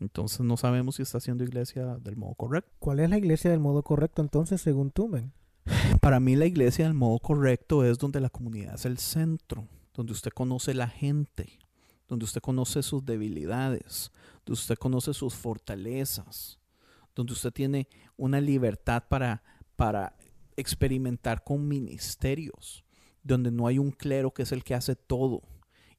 Entonces 0.00 0.40
no 0.40 0.56
sabemos 0.56 0.96
si 0.96 1.02
está 1.02 1.18
haciendo 1.18 1.44
iglesia 1.44 1.98
del 1.98 2.16
modo 2.16 2.34
correcto. 2.34 2.72
¿Cuál 2.78 3.00
es 3.00 3.10
la 3.10 3.18
iglesia 3.18 3.50
del 3.50 3.60
modo 3.60 3.82
correcto 3.82 4.22
entonces 4.22 4.60
según 4.60 4.90
tú, 4.90 5.08
men? 5.08 5.32
Para 6.00 6.20
mí 6.20 6.36
la 6.36 6.46
iglesia 6.46 6.86
del 6.86 6.94
modo 6.94 7.18
correcto 7.18 7.84
es 7.84 7.98
donde 7.98 8.20
la 8.20 8.30
comunidad 8.30 8.74
es 8.74 8.86
el 8.86 8.98
centro, 8.98 9.68
donde 9.94 10.12
usted 10.12 10.30
conoce 10.32 10.72
la 10.72 10.88
gente, 10.88 11.58
donde 12.08 12.24
usted 12.24 12.40
conoce 12.40 12.82
sus 12.82 13.04
debilidades, 13.04 14.10
donde 14.44 14.58
usted 14.58 14.76
conoce 14.76 15.12
sus 15.12 15.34
fortalezas, 15.34 16.58
donde 17.14 17.34
usted 17.34 17.52
tiene 17.52 17.88
una 18.16 18.40
libertad 18.40 19.04
para, 19.08 19.42
para 19.76 20.16
experimentar 20.56 21.44
con 21.44 21.68
ministerios, 21.68 22.84
donde 23.22 23.50
no 23.50 23.66
hay 23.66 23.78
un 23.78 23.90
clero 23.90 24.32
que 24.32 24.42
es 24.42 24.52
el 24.52 24.64
que 24.64 24.74
hace 24.74 24.96
todo 24.96 25.42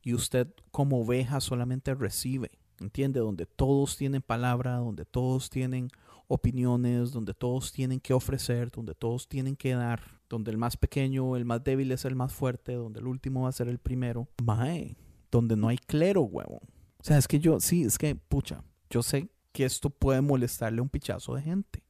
y 0.02 0.14
usted 0.14 0.48
como 0.72 1.02
oveja 1.02 1.40
solamente 1.40 1.94
recibe, 1.94 2.61
¿entiende? 2.82 3.20
Donde 3.20 3.46
todos 3.46 3.96
tienen 3.96 4.22
palabra, 4.22 4.78
donde 4.78 5.06
todos 5.06 5.50
tienen 5.50 5.90
opiniones, 6.28 7.12
donde 7.12 7.34
todos 7.34 7.72
tienen 7.72 8.00
que 8.00 8.14
ofrecer, 8.14 8.72
donde 8.72 8.96
todos 8.96 9.28
tienen 9.28 9.56
que 9.56 9.74
dar, 9.74 10.02
donde 10.30 10.52
el 10.52 10.58
más 10.58 10.78
pequeño, 10.78 11.36
el 11.36 11.46
más 11.46 11.64
débil 11.64 11.92
es 11.92 12.06
el 12.06 12.16
más 12.16 12.34
fuerte, 12.34 12.74
donde 12.74 13.00
el 13.00 13.08
último 13.08 13.44
va 13.44 13.50
a 13.50 13.54
ser 13.54 13.68
el 13.68 13.80
primero. 13.80 14.28
Mae, 14.44 14.96
donde 15.30 15.56
no 15.56 15.68
hay 15.68 15.78
clero, 15.78 16.22
huevón. 16.22 16.62
O 17.00 17.04
sea, 17.04 17.18
es 17.18 17.28
que 17.28 17.40
yo, 17.40 17.60
sí, 17.60 17.84
es 17.84 17.98
que, 17.98 18.16
pucha, 18.16 18.64
yo 18.90 19.04
sé 19.04 19.30
que 19.52 19.66
esto 19.66 19.90
puede 19.90 20.22
molestarle 20.22 20.80
a 20.80 20.84
un 20.84 20.90
pichazo 20.90 21.36
de 21.36 21.42
gente. 21.42 21.84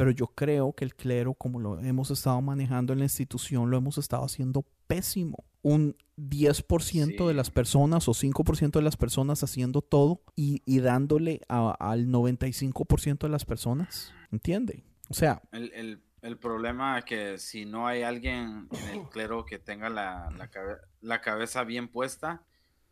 Pero 0.00 0.12
yo 0.12 0.28
creo 0.28 0.72
que 0.72 0.86
el 0.86 0.94
clero, 0.94 1.34
como 1.34 1.60
lo 1.60 1.78
hemos 1.78 2.10
estado 2.10 2.40
manejando 2.40 2.94
en 2.94 3.00
la 3.00 3.04
institución, 3.04 3.68
lo 3.70 3.76
hemos 3.76 3.98
estado 3.98 4.24
haciendo 4.24 4.64
pésimo. 4.86 5.44
Un 5.60 5.94
10% 6.16 7.26
de 7.26 7.32
Sí. 7.34 7.36
las 7.36 7.50
personas 7.50 8.08
o 8.08 8.14
5% 8.14 8.78
de 8.78 8.82
las 8.82 8.96
personas 8.96 9.42
haciendo 9.42 9.82
todo 9.82 10.22
y, 10.36 10.62
y 10.64 10.78
dándole 10.80 11.42
a- 11.50 11.76
al 11.78 12.06
95% 12.10 13.26
de 13.26 13.28
las 13.28 13.44
personas. 13.44 14.10
¿Entiende? 14.32 14.84
O 15.10 15.12
sea, 15.14 15.42
El, 15.52 15.70
el, 15.74 16.02
el 16.22 16.38
problema 16.38 16.98
es 16.98 17.04
que 17.04 17.36
si 17.36 17.66
no 17.66 17.86
hay 17.86 18.02
alguien 18.02 18.68
en 18.70 19.00
el 19.00 19.08
clero 19.10 19.44
que 19.44 19.58
tenga 19.58 19.90
la, 19.90 20.30
la, 20.34 20.48
cabe- 20.48 20.78
la 21.02 21.20
cabeza 21.20 21.62
bien 21.64 21.88
puesta, 21.88 22.42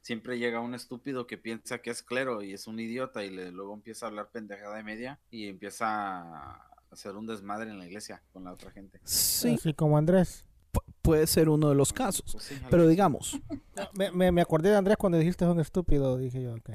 siempre 0.03 0.39
llega 0.39 0.61
un 0.61 0.75
estúpido 0.75 1.27
que 1.27 1.39
piensa 1.39 1.79
que 1.79 1.89
es 1.89 2.03
clero 2.03 2.43
y 2.43 2.53
es 2.53 2.67
un 2.67 2.79
idiota 2.79 3.25
y 3.25 3.31
le, 3.31 3.51
luego 3.51 3.73
empieza 3.73 4.05
a 4.05 4.09
hablar 4.11 4.29
pendejada 4.31 4.77
de 4.77 4.83
media 4.83 5.19
y 5.31 5.47
empieza 5.49 5.87
a 6.21 6.65
hacer 6.91 7.17
un 7.17 7.27
desmadre 7.27 7.71
en 7.71 7.79
la 7.79 7.87
iglesia 7.87 8.23
con 8.33 8.45
la 8.45 8.53
otra 8.53 8.71
gente. 8.71 9.01
sí, 9.05 9.55
Así 9.55 9.75
como 9.75 9.97
Andrés. 9.99 10.45
pu- 10.73 10.83
puede 11.03 11.27
ser 11.27 11.49
uno 11.49 11.69
de 11.69 11.75
los 11.75 11.93
casos. 11.93 12.31
Pues 12.33 12.45
sí, 12.45 12.55
Pero 12.71 12.87
digamos, 12.89 13.39
Me, 13.95 14.11
me, 14.11 14.33
me 14.33 14.41
acordé 14.43 14.71
de 14.71 14.77
Andrés 14.77 14.97
cuando 14.97 15.19
dijiste 15.19 15.45
es 15.45 15.51
un 15.51 15.61
estúpido, 15.61 16.17
dije 16.17 16.43
yo, 16.43 16.55
ok. 16.55 16.71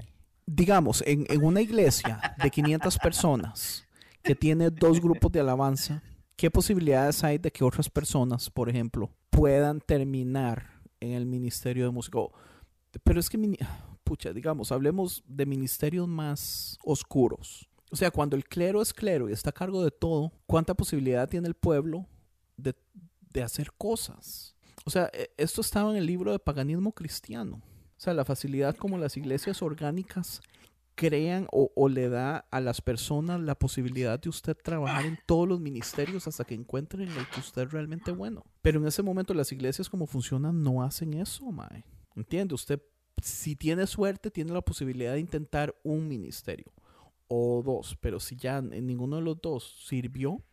digamos, 0.45 1.03
en, 1.06 1.26
en 1.30 1.44
una 1.44 1.61
iglesia 1.61 2.34
de 2.41 2.49
500 2.49 2.98
personas 2.99 3.85
que 4.23 4.35
tiene 4.35 4.69
dos 4.69 5.02
grupos 5.02 5.31
de 5.31 5.41
alabanza, 5.41 6.02
¿qué 6.38 6.49
posibilidades 6.49 7.23
hay 7.23 7.38
de 7.38 7.52
que 7.52 7.64
otras 7.64 7.90
personas, 7.90 8.49
por 8.49 8.69
ejemplo, 8.69 9.10
puedan 9.30 9.81
terminar 9.81 10.81
en 11.02 11.11
el 11.11 11.26
ministerio 11.26 11.84
de 11.85 11.91
música? 11.91 12.19
Pero 13.03 13.19
es 13.19 13.30
que, 13.30 13.38
mini- 13.38 13.57
pucha, 14.06 14.31
digamos, 14.31 14.72
hablemos 14.72 15.23
de 15.27 15.45
ministerios 15.45 16.07
más 16.07 16.77
oscuros. 16.85 17.68
O 17.94 17.95
sea, 17.95 18.10
cuando 18.10 18.36
el 18.36 18.44
clero 18.44 18.82
es 18.82 18.91
clero 18.91 19.30
y 19.30 19.34
está 19.34 19.52
a 19.52 19.53
cargo 19.53 19.84
de 19.84 19.91
todo, 19.91 20.32
¿cuánta 20.48 20.74
posibilidad 20.74 21.30
tiene 21.30 21.48
el 21.48 21.53
pueblo 21.53 22.07
de, 22.57 22.74
de 23.32 23.44
hacer 23.44 23.72
cosas? 23.74 24.56
O 24.84 24.90
sea, 24.90 25.11
e- 25.14 25.30
esto 25.38 25.61
estaba 25.61 25.91
en 25.91 25.98
el 25.98 26.07
libro 26.07 26.32
de 26.32 26.40
paganismo 26.40 26.91
cristiano. 26.91 27.61
O 27.95 27.99
sea, 27.99 28.15
la 28.15 28.26
facilidad 28.26 28.76
como 28.76 28.98
las 28.98 29.15
iglesias 29.15 29.61
orgánicas 29.61 30.41
crean 30.95 31.48
o, 31.52 31.88
le 31.88 32.10
da 32.10 32.48
a 32.49 32.61
las 32.61 32.82
personas 32.82 33.40
la 33.40 33.53
posibilidad 33.53 34.20
de 34.20 34.30
usted 34.30 34.57
trabajar 34.57 35.06
en 35.06 35.20
todos 35.28 35.48
los 35.48 35.60
ministerios 35.60 36.28
hasta 36.28 36.45
que 36.45 36.56
encuentren 36.56 37.10
el 37.10 37.28
que 37.30 37.41
usted 37.41 37.68
realmente 37.68 38.10
bueno. 38.11 38.44
Pero 38.64 38.80
en 38.80 38.88
ese 38.88 39.03
momento 39.03 39.36
las 39.36 39.52
iglesias 39.52 39.88
como 39.88 40.07
funcionan 40.07 40.64
no 40.64 40.82
hacen 40.82 41.14
eso, 41.14 41.52
mae. 41.52 41.84
¿Entiende? 42.15 42.56
Usted, 42.56 42.82
si 43.22 43.56
tiene 43.56 43.86
suerte, 43.86 44.32
tiene 44.32 44.52
la 44.52 44.61
posibilidad 44.64 45.14
de 45.14 45.20
intentar 45.20 45.76
un 45.84 46.07
ministerio 46.07 46.74
o 47.35 47.64
dos, 47.64 47.97
pero 47.99 48.19
si 48.19 48.35
ya 48.35 48.60
en 48.60 48.85
ninguno 48.85 49.15
de 49.15 49.23
los 49.23 49.41
dos 49.41 49.85
sirvió, 49.88 50.43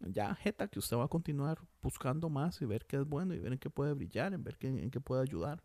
ya 0.00 0.34
jeta 0.34 0.66
que 0.66 0.80
usted 0.80 0.96
va 0.96 1.04
a 1.04 1.08
continuar 1.08 1.60
buscando 1.80 2.28
más 2.28 2.60
y 2.60 2.64
ver 2.64 2.86
qué 2.86 2.96
es 2.96 3.06
bueno 3.06 3.34
y 3.34 3.38
ver 3.38 3.52
en 3.52 3.58
qué 3.58 3.70
puede 3.70 3.92
brillar, 3.92 4.34
en 4.34 4.42
ver 4.42 4.56
qué, 4.58 4.66
en 4.66 4.90
qué 4.90 5.00
puede 5.00 5.22
ayudar. 5.22 5.62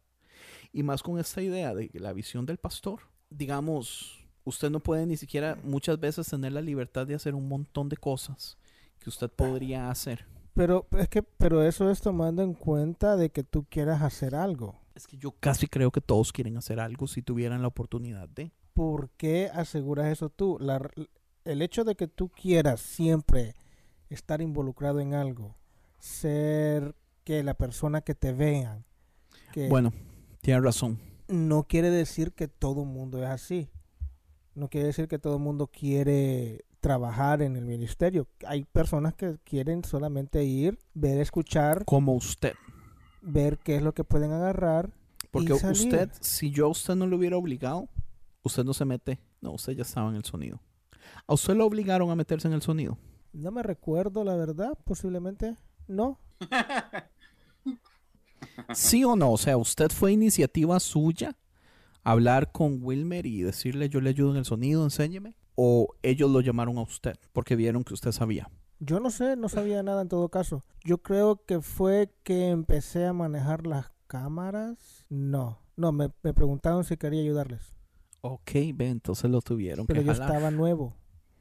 Y 0.71 0.83
más 0.83 1.01
con 1.01 1.19
esta 1.19 1.41
idea 1.41 1.73
de 1.73 1.89
la 1.95 2.13
visión 2.13 2.45
del 2.45 2.57
pastor. 2.57 2.99
Digamos, 3.31 4.23
usted 4.43 4.69
no 4.69 4.79
puede 4.79 5.07
ni 5.07 5.17
siquiera 5.17 5.57
muchas 5.63 5.99
veces 5.99 6.27
tener 6.27 6.51
la 6.51 6.61
libertad 6.61 7.07
de 7.07 7.15
hacer 7.15 7.33
un 7.33 7.47
montón 7.47 7.89
de 7.89 7.97
cosas 7.97 8.57
que 8.99 9.09
usted 9.09 9.29
podría 9.29 9.89
hacer. 9.89 10.25
Pero 10.53 10.87
es 10.91 11.09
que, 11.09 11.23
pero 11.23 11.63
eso 11.63 11.89
es 11.89 11.99
tomando 11.99 12.43
en 12.43 12.53
cuenta 12.53 13.15
de 13.15 13.31
que 13.31 13.43
tú 13.43 13.65
quieras 13.69 14.03
hacer 14.03 14.35
algo. 14.35 14.75
Es 14.93 15.07
que 15.07 15.17
yo 15.17 15.31
casi 15.31 15.67
creo 15.67 15.89
que 15.89 16.01
todos 16.01 16.31
quieren 16.31 16.57
hacer 16.57 16.79
algo 16.79 17.07
si 17.07 17.23
tuvieran 17.23 17.61
la 17.61 17.69
oportunidad 17.69 18.29
de. 18.29 18.51
¿Por 18.79 19.09
qué 19.17 19.49
aseguras 19.53 20.07
eso 20.07 20.29
tú? 20.29 20.57
La- 20.57 20.89
el 21.43 21.61
hecho 21.61 21.83
de 21.83 21.95
que 21.95 22.07
tú 22.07 22.29
quieras 22.29 22.79
siempre 22.79 23.53
estar 24.09 24.39
involucrado 24.41 25.01
en 25.01 25.13
algo, 25.13 25.57
ser 25.97 26.95
que 27.25 27.43
la 27.43 27.55
persona 27.55 27.99
que 27.99 28.15
te 28.15 28.31
vean, 28.31 28.85
que 29.51 29.67
Bueno, 29.67 29.91
tiene 30.39 30.61
razón. 30.61 30.97
no 31.27 31.63
quiere 31.63 31.89
decir 31.89 32.31
que 32.31 32.47
todo 32.47 32.83
el 32.83 32.87
mundo 32.87 33.21
es 33.21 33.29
así. 33.29 33.69
No 34.55 34.69
quiere 34.69 34.87
decir 34.87 35.09
que 35.09 35.19
todo 35.19 35.35
el 35.35 35.41
mundo 35.43 35.67
quiere 35.67 36.63
trabajar 36.79 37.41
en 37.41 37.57
el 37.57 37.65
ministerio. 37.65 38.29
Hay 38.47 38.63
personas 38.63 39.13
que 39.13 39.39
quieren 39.43 39.83
solamente 39.83 40.45
ir, 40.45 40.79
ver, 40.93 41.19
escuchar, 41.19 41.83
Como 41.83 42.13
usted. 42.13 42.53
ver 43.21 43.57
qué 43.57 43.75
es 43.75 43.81
lo 43.81 43.93
que 43.93 44.05
pueden 44.05 44.31
agarrar. 44.31 44.89
Porque 45.31 45.53
y 45.53 45.57
salir. 45.59 45.81
usted, 45.81 46.09
si 46.21 46.49
yo 46.51 46.67
a 46.67 46.69
usted 46.69 46.95
no 46.95 47.07
lo 47.07 47.17
hubiera 47.17 47.35
obligado, 47.35 47.89
usted 48.49 48.65
no 48.65 48.73
se 48.73 48.85
mete. 48.85 49.19
No, 49.41 49.51
usted 49.51 49.73
ya 49.73 49.83
estaba 49.83 50.09
en 50.09 50.15
el 50.15 50.25
sonido. 50.25 50.59
¿A 51.27 51.33
usted 51.33 51.55
lo 51.55 51.65
obligaron 51.65 52.09
a 52.09 52.15
meterse 52.15 52.47
en 52.47 52.53
el 52.53 52.61
sonido? 52.61 52.97
No 53.31 53.51
me 53.51 53.63
recuerdo, 53.63 54.23
la 54.23 54.35
verdad, 54.35 54.77
posiblemente 54.83 55.55
no. 55.87 56.19
¿Sí 58.73 59.03
o 59.03 59.15
no? 59.15 59.31
O 59.31 59.37
sea, 59.37 59.57
¿usted 59.57 59.91
fue 59.91 60.11
iniciativa 60.11 60.79
suya 60.79 61.37
hablar 62.03 62.51
con 62.51 62.79
Wilmer 62.81 63.25
y 63.25 63.41
decirle 63.41 63.89
yo 63.89 64.01
le 64.01 64.09
ayudo 64.09 64.31
en 64.31 64.37
el 64.37 64.45
sonido, 64.45 64.83
enséñeme? 64.83 65.35
¿O 65.55 65.93
ellos 66.01 66.31
lo 66.31 66.41
llamaron 66.41 66.77
a 66.77 66.81
usted 66.81 67.15
porque 67.33 67.55
vieron 67.55 67.83
que 67.83 67.93
usted 67.93 68.11
sabía? 68.11 68.49
Yo 68.79 68.99
no 68.99 69.11
sé, 69.11 69.35
no 69.35 69.49
sabía 69.49 69.83
nada 69.83 70.01
en 70.01 70.07
todo 70.07 70.29
caso. 70.29 70.63
Yo 70.85 70.99
creo 70.99 71.43
que 71.45 71.61
fue 71.61 72.13
que 72.23 72.49
empecé 72.49 73.05
a 73.05 73.13
manejar 73.13 73.67
las 73.67 73.91
cámaras. 74.07 75.05
No, 75.09 75.59
no, 75.75 75.91
me, 75.91 76.09
me 76.23 76.33
preguntaron 76.33 76.83
si 76.83 76.95
quería 76.95 77.21
ayudarles. 77.21 77.78
Ok, 78.21 78.51
ve, 78.73 78.89
entonces 78.89 79.29
lo 79.29 79.41
tuvieron 79.41 79.87
Pero 79.87 80.01
que 80.01 80.07
yo 80.07 80.13
jalar. 80.13 80.29
estaba 80.29 80.51
nuevo. 80.51 80.93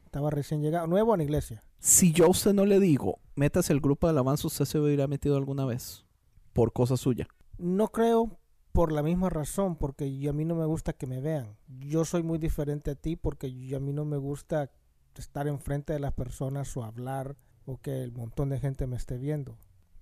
Estaba 0.05 0.31
recién 0.31 0.63
llegado. 0.63 0.87
Nuevo 0.87 1.15
en 1.15 1.19
la 1.19 1.25
iglesia. 1.25 1.65
Si 1.79 2.13
yo 2.13 2.27
a 2.27 2.29
usted 2.29 2.53
no 2.55 2.65
le 2.65 2.81
digo, 2.81 3.21
métase 3.37 3.73
al 3.73 3.81
grupo 3.81 4.07
de 4.07 4.13
alabanza, 4.13 4.47
usted 4.49 4.65
se 4.65 4.79
hubiera 4.79 5.07
metido 5.07 5.37
alguna 5.37 5.65
vez 5.65 6.05
por 6.53 6.73
cosa 6.73 6.97
suya. 6.97 7.29
No 7.59 7.89
creo 7.89 8.39
por 8.73 8.93
la 8.93 9.03
misma 9.03 9.29
razón, 9.29 9.77
porque 9.77 10.05
a 10.29 10.33
mí 10.33 10.45
no 10.45 10.55
me 10.55 10.65
gusta 10.65 10.93
que 10.93 11.07
me 11.07 11.21
vean. 11.21 11.57
Yo 11.81 12.05
soy 12.05 12.23
muy 12.23 12.39
diferente 12.39 12.93
a 12.93 12.95
ti 12.95 13.17
porque 13.17 13.47
a 13.75 13.81
mí 13.81 13.93
no 13.93 14.05
me 14.05 14.17
gusta 14.17 14.71
estar 15.17 15.49
enfrente 15.49 15.93
de 15.93 15.99
las 15.99 16.13
personas 16.13 16.77
o 16.77 16.85
hablar 16.85 17.37
o 17.67 17.79
que 17.79 18.03
el 18.03 18.13
montón 18.13 18.51
de 18.51 18.61
gente 18.61 18.87
me 18.87 18.97
esté 18.97 19.19
viendo. 19.19 19.57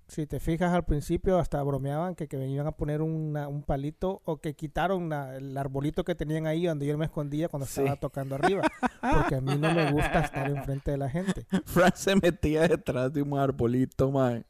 Si 0.08 0.24
te 0.26 0.38
fijas 0.38 0.72
al 0.72 0.84
principio 0.84 1.38
hasta 1.38 1.60
bromeaban 1.64 2.14
que, 2.14 2.28
que 2.28 2.36
me 2.36 2.48
iban 2.48 2.66
a 2.68 2.72
poner 2.72 3.02
una- 3.02 3.48
un 3.48 3.62
palito 3.64 4.22
o 4.24 4.36
que 4.36 4.54
quitaron 4.54 5.08
la- 5.08 5.36
el 5.36 5.56
arbolito 5.58 6.04
que 6.04 6.14
tenían 6.14 6.46
ahí 6.46 6.64
donde 6.66 6.86
yo 6.86 6.96
me 6.96 7.06
escondía 7.06 7.48
cuando 7.48 7.66
Sí. 7.66 7.80
estaba 7.80 7.96
tocando 7.98 8.36
arriba. 8.36 8.62
Porque 9.00 9.34
a 9.34 9.40
mí 9.40 9.56
no 9.58 9.74
me 9.74 9.90
gusta 9.90 10.20
estar 10.20 10.48
enfrente 10.48 10.92
de 10.92 10.96
la 10.98 11.10
gente. 11.10 11.44
Frank 11.64 11.94
se 11.96 12.14
metía 12.16 12.68
detrás 12.68 13.12
de 13.12 13.22
un 13.22 13.36
arbolito, 13.36 14.10
mae. 14.12 14.44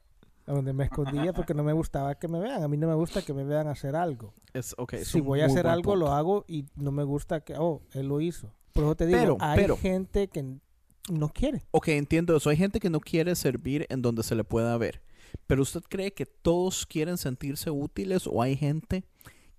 A 0.47 0.53
donde 0.53 0.73
me 0.74 0.85
escondía 0.85 1.33
porque 1.33 1.55
no 1.55 1.65
me 1.65 1.73
gustaba 1.73 2.15
que 2.15 2.28
me 2.28 2.39
vean. 2.39 2.62
A 2.62 2.69
mí 2.69 2.77
no 2.77 2.87
me 2.87 2.95
gusta 2.95 3.23
que 3.23 3.33
me 3.33 3.43
vean 3.43 3.66
hacer 3.66 3.97
algo. 3.97 4.35
Es, 4.53 4.74
okay, 4.78 5.01
es 5.01 5.09
si 5.09 5.20
voy 5.20 5.41
a 5.41 5.47
hacer 5.47 5.66
algo, 5.66 5.97
lo 5.97 6.05
punto. 6.07 6.15
hago 6.15 6.45
y 6.47 6.66
no 6.77 6.93
me 6.93 7.03
gusta 7.03 7.41
que, 7.41 7.55
oh, 7.59 7.81
él 7.95 8.07
lo 8.09 8.20
hizo. 8.20 8.53
Por 8.74 8.85
eso 8.85 8.95
te 8.95 9.07
digo, 9.07 9.19
Pero- 9.19 9.37
hay 9.41 9.59
pero- 9.59 9.77
gente 9.78 10.28
que 10.28 10.59
no 11.11 11.31
quiere. 11.31 11.65
Ok, 11.70 11.89
entiendo 11.89 12.37
eso. 12.37 12.51
Hay 12.51 12.57
gente 12.59 12.78
que 12.78 12.91
no 12.91 13.01
quiere 13.01 13.35
servir 13.35 13.87
en 13.89 14.03
donde 14.03 14.23
se 14.23 14.35
le 14.35 14.45
pueda 14.45 14.77
ver. 14.77 15.01
Pero 15.47 15.62
¿usted 15.62 15.82
cree 15.89 16.12
que 16.12 16.27
todos 16.27 16.86
quieren 16.86 17.19
sentirse 17.19 17.70
útiles 17.70 18.27
o 18.27 18.43
hay 18.43 18.57
gente 18.57 19.05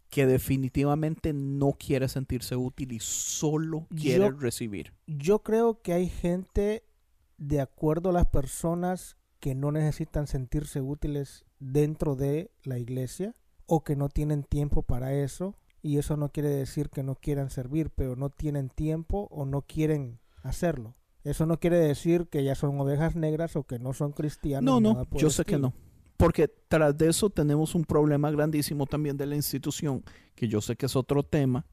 que 0.10 0.26
definitivamente 0.26 1.34
no 1.34 1.74
quiere 1.74 2.08
sentirse 2.08 2.56
útil 2.56 2.94
y 2.94 3.00
solo 3.00 3.88
quiere 3.96 4.26
Yo- 4.26 4.32
recibir? 4.32 4.94
Yo 5.06 5.44
creo 5.44 5.82
que 5.82 5.94
hay 5.94 6.10
gente, 6.10 6.84
de 7.38 7.62
acuerdo 7.62 8.10
a 8.10 8.14
las 8.14 8.28
personas, 8.28 9.18
que 9.40 9.54
no 9.54 9.72
necesitan 9.72 10.26
sentirse 10.28 10.82
útiles 10.82 11.46
dentro 11.60 12.16
de 12.16 12.52
la 12.64 12.80
iglesia 12.80 13.36
o 13.66 13.84
que 13.84 13.96
no 13.96 14.10
tienen 14.10 14.44
tiempo 14.44 14.82
para 14.82 15.14
eso. 15.14 15.56
Y 15.84 16.00
eso 16.00 16.18
no 16.18 16.30
quiere 16.32 16.50
decir 16.50 16.90
que 16.90 17.04
no 17.04 17.16
quieran 17.16 17.50
servir, 17.52 17.92
pero 17.92 18.16
no 18.16 18.30
tienen 18.30 18.70
tiempo 18.70 19.28
o 19.30 19.46
no 19.46 19.62
quieren 19.62 20.20
hacerlo. 20.42 20.96
Eso 21.24 21.46
no 21.46 21.60
quiere 21.60 21.78
decir 21.78 22.28
que 22.28 22.44
ya 22.44 22.56
son 22.56 22.80
ovejas 22.80 23.16
negras 23.16 23.56
o 23.56 23.64
que 23.64 23.80
no 23.80 23.94
son 23.94 24.12
cristianos. 24.12 24.82
No, 24.82 24.94
no, 24.94 25.06
yo 25.12 25.30
sé 25.30 25.44
que 25.44 25.58
no. 25.58 25.74
Porque 26.16 26.48
tras 26.68 26.98
de 26.98 27.10
eso 27.10 27.30
tenemos 27.30 27.76
un 27.76 27.86
problema 27.86 28.32
grandísimo 28.32 28.88
también 28.88 29.18
de 29.18 29.28
la 29.28 29.36
institución, 29.36 30.04
que 30.36 30.48
yo 30.48 30.62
sé 30.62 30.76
que 30.76 30.88
es 30.88 30.96
otro 30.96 31.24
tema, 31.24 31.66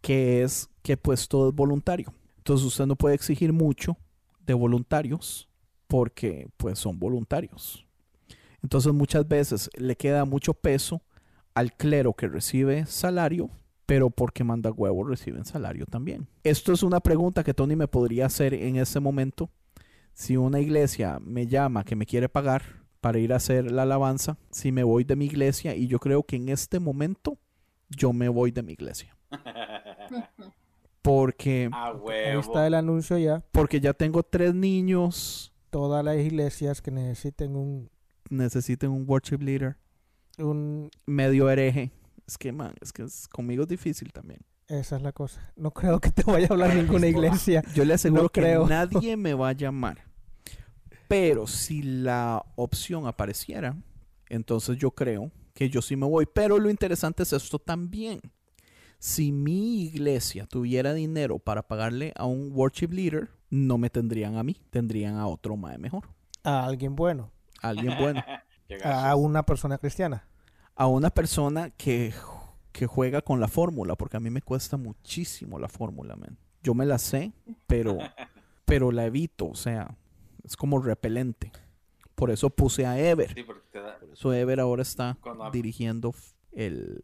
que 0.00 0.42
es 0.42 0.70
que 0.82 0.96
pues 0.96 1.28
todo 1.28 1.48
es 1.48 1.54
voluntario. 1.54 2.12
Entonces 2.36 2.66
usted 2.66 2.86
no 2.86 2.94
puede 2.94 3.14
exigir 3.14 3.52
mucho 3.52 3.96
de 4.46 4.54
voluntarios 4.54 5.48
porque 5.88 6.48
pues 6.56 6.78
son 6.78 6.98
voluntarios. 6.98 7.86
Entonces 8.62 8.92
muchas 8.92 9.26
veces 9.26 9.70
le 9.76 9.96
queda 9.96 10.24
mucho 10.24 10.54
peso 10.54 11.02
al 11.54 11.72
clero 11.72 12.14
que 12.14 12.28
recibe 12.28 12.86
salario, 12.86 13.50
pero 13.86 14.10
porque 14.10 14.44
manda 14.44 14.70
huevos 14.70 15.08
reciben 15.08 15.44
salario 15.44 15.86
también. 15.86 16.26
Esto 16.42 16.72
es 16.72 16.82
una 16.82 17.00
pregunta 17.00 17.44
que 17.44 17.54
Tony 17.54 17.76
me 17.76 17.88
podría 17.88 18.26
hacer 18.26 18.54
en 18.54 18.76
ese 18.76 19.00
momento. 19.00 19.50
Si 20.12 20.36
una 20.36 20.60
iglesia 20.60 21.18
me 21.20 21.46
llama 21.46 21.84
que 21.84 21.96
me 21.96 22.06
quiere 22.06 22.28
pagar 22.28 22.62
para 23.00 23.18
ir 23.18 23.32
a 23.32 23.36
hacer 23.36 23.70
la 23.70 23.82
alabanza, 23.82 24.38
si 24.50 24.72
me 24.72 24.84
voy 24.84 25.04
de 25.04 25.16
mi 25.16 25.26
iglesia, 25.26 25.74
y 25.74 25.88
yo 25.88 25.98
creo 25.98 26.22
que 26.22 26.36
en 26.36 26.48
este 26.48 26.80
momento 26.80 27.38
yo 27.90 28.12
me 28.12 28.28
voy 28.28 28.50
de 28.50 28.62
mi 28.62 28.72
iglesia. 28.72 29.16
Porque, 31.02 31.68
A 31.72 31.88
Ahí 31.90 32.38
está 32.38 32.66
el 32.66 32.74
anuncio 32.74 33.18
ya. 33.18 33.42
porque 33.52 33.80
ya 33.80 33.92
tengo 33.92 34.22
tres 34.22 34.54
niños, 34.54 35.50
Todas 35.70 36.04
las 36.04 36.16
iglesias 36.16 36.80
que 36.80 36.92
necesiten 36.92 37.56
un, 37.56 37.90
necesiten 38.30 38.90
un 38.90 39.04
worship 39.08 39.38
leader, 39.42 39.76
un 40.38 40.88
medio 41.04 41.50
hereje. 41.50 41.90
Es 42.26 42.38
que, 42.38 42.52
man, 42.52 42.74
es 42.80 42.92
que 42.92 43.02
es- 43.02 43.28
conmigo 43.28 43.62
es 43.64 43.68
difícil 43.68 44.12
también. 44.12 44.40
esa 44.66 44.96
es 44.96 45.02
la 45.02 45.12
cosa. 45.12 45.52
No 45.56 45.72
creo 45.72 46.00
que 46.00 46.10
te 46.10 46.22
vaya 46.22 46.46
a 46.48 46.52
hablar 46.54 46.74
ninguna 46.74 47.06
iglesia. 47.06 47.62
Yo 47.74 47.84
le 47.84 47.94
aseguro 47.94 48.22
No 48.24 48.28
que 48.30 48.40
creo. 48.40 48.66
nadie 48.66 49.16
me 49.16 49.34
va 49.34 49.50
a 49.50 49.52
llamar. 49.52 50.04
Pero 51.08 51.46
si 51.46 51.82
la 51.82 52.42
opción 52.56 53.06
apareciera, 53.06 53.76
entonces 54.28 54.78
yo 54.78 54.90
creo 54.90 55.30
que 55.52 55.68
yo 55.68 55.82
sí 55.82 55.96
me 55.96 56.06
voy. 56.06 56.26
Pero 56.26 56.58
lo 56.58 56.70
interesante 56.70 57.22
es 57.24 57.32
esto 57.32 57.58
también. 57.58 58.20
Si 58.98 59.30
mi 59.32 59.82
iglesia 59.84 60.46
tuviera 60.46 60.94
dinero 60.94 61.38
para 61.38 61.62
pagarle 61.68 62.12
a 62.16 62.24
un 62.24 62.50
worship 62.54 62.88
leader, 62.90 63.28
no 63.50 63.76
me 63.76 63.90
tendrían 63.90 64.36
a 64.36 64.42
mí, 64.42 64.56
tendrían 64.70 65.16
a 65.16 65.26
otro 65.26 65.56
mae 65.58 65.76
mejor, 65.76 66.08
A 66.42 66.64
alguien 66.64 66.96
bueno. 66.96 67.30
a 67.60 67.68
alguien 67.68 67.94
bueno, 67.98 68.24
A 68.84 69.14
una 69.14 69.44
persona 69.44 69.76
cristiana. 69.76 70.26
A 70.76 70.86
una 70.86 71.10
persona 71.10 71.70
que, 71.70 72.12
que 72.72 72.86
juega 72.86 73.22
con 73.22 73.40
la 73.40 73.48
fórmula, 73.48 73.94
porque 73.96 74.16
a 74.16 74.20
mí 74.20 74.30
me 74.30 74.42
cuesta 74.42 74.76
muchísimo 74.76 75.58
la 75.58 75.68
fórmula, 75.68 76.16
man. 76.16 76.36
Yo 76.62 76.74
me 76.74 76.86
la 76.86 76.98
sé, 76.98 77.32
pero, 77.66 77.98
pero 78.64 78.90
la 78.90 79.04
evito, 79.06 79.46
o 79.48 79.54
sea, 79.54 79.96
es 80.42 80.56
como 80.56 80.80
repelente. 80.80 81.52
Por 82.14 82.30
eso 82.30 82.48
puse 82.50 82.86
a 82.86 82.98
Ever. 82.98 83.34
Sí, 83.34 83.44
da- 83.72 83.98
Por 83.98 84.08
eso 84.12 84.32
Ever 84.32 84.60
ahora 84.60 84.82
está 84.82 85.16
Cuando- 85.20 85.50
dirigiendo 85.50 86.14
el, 86.52 87.00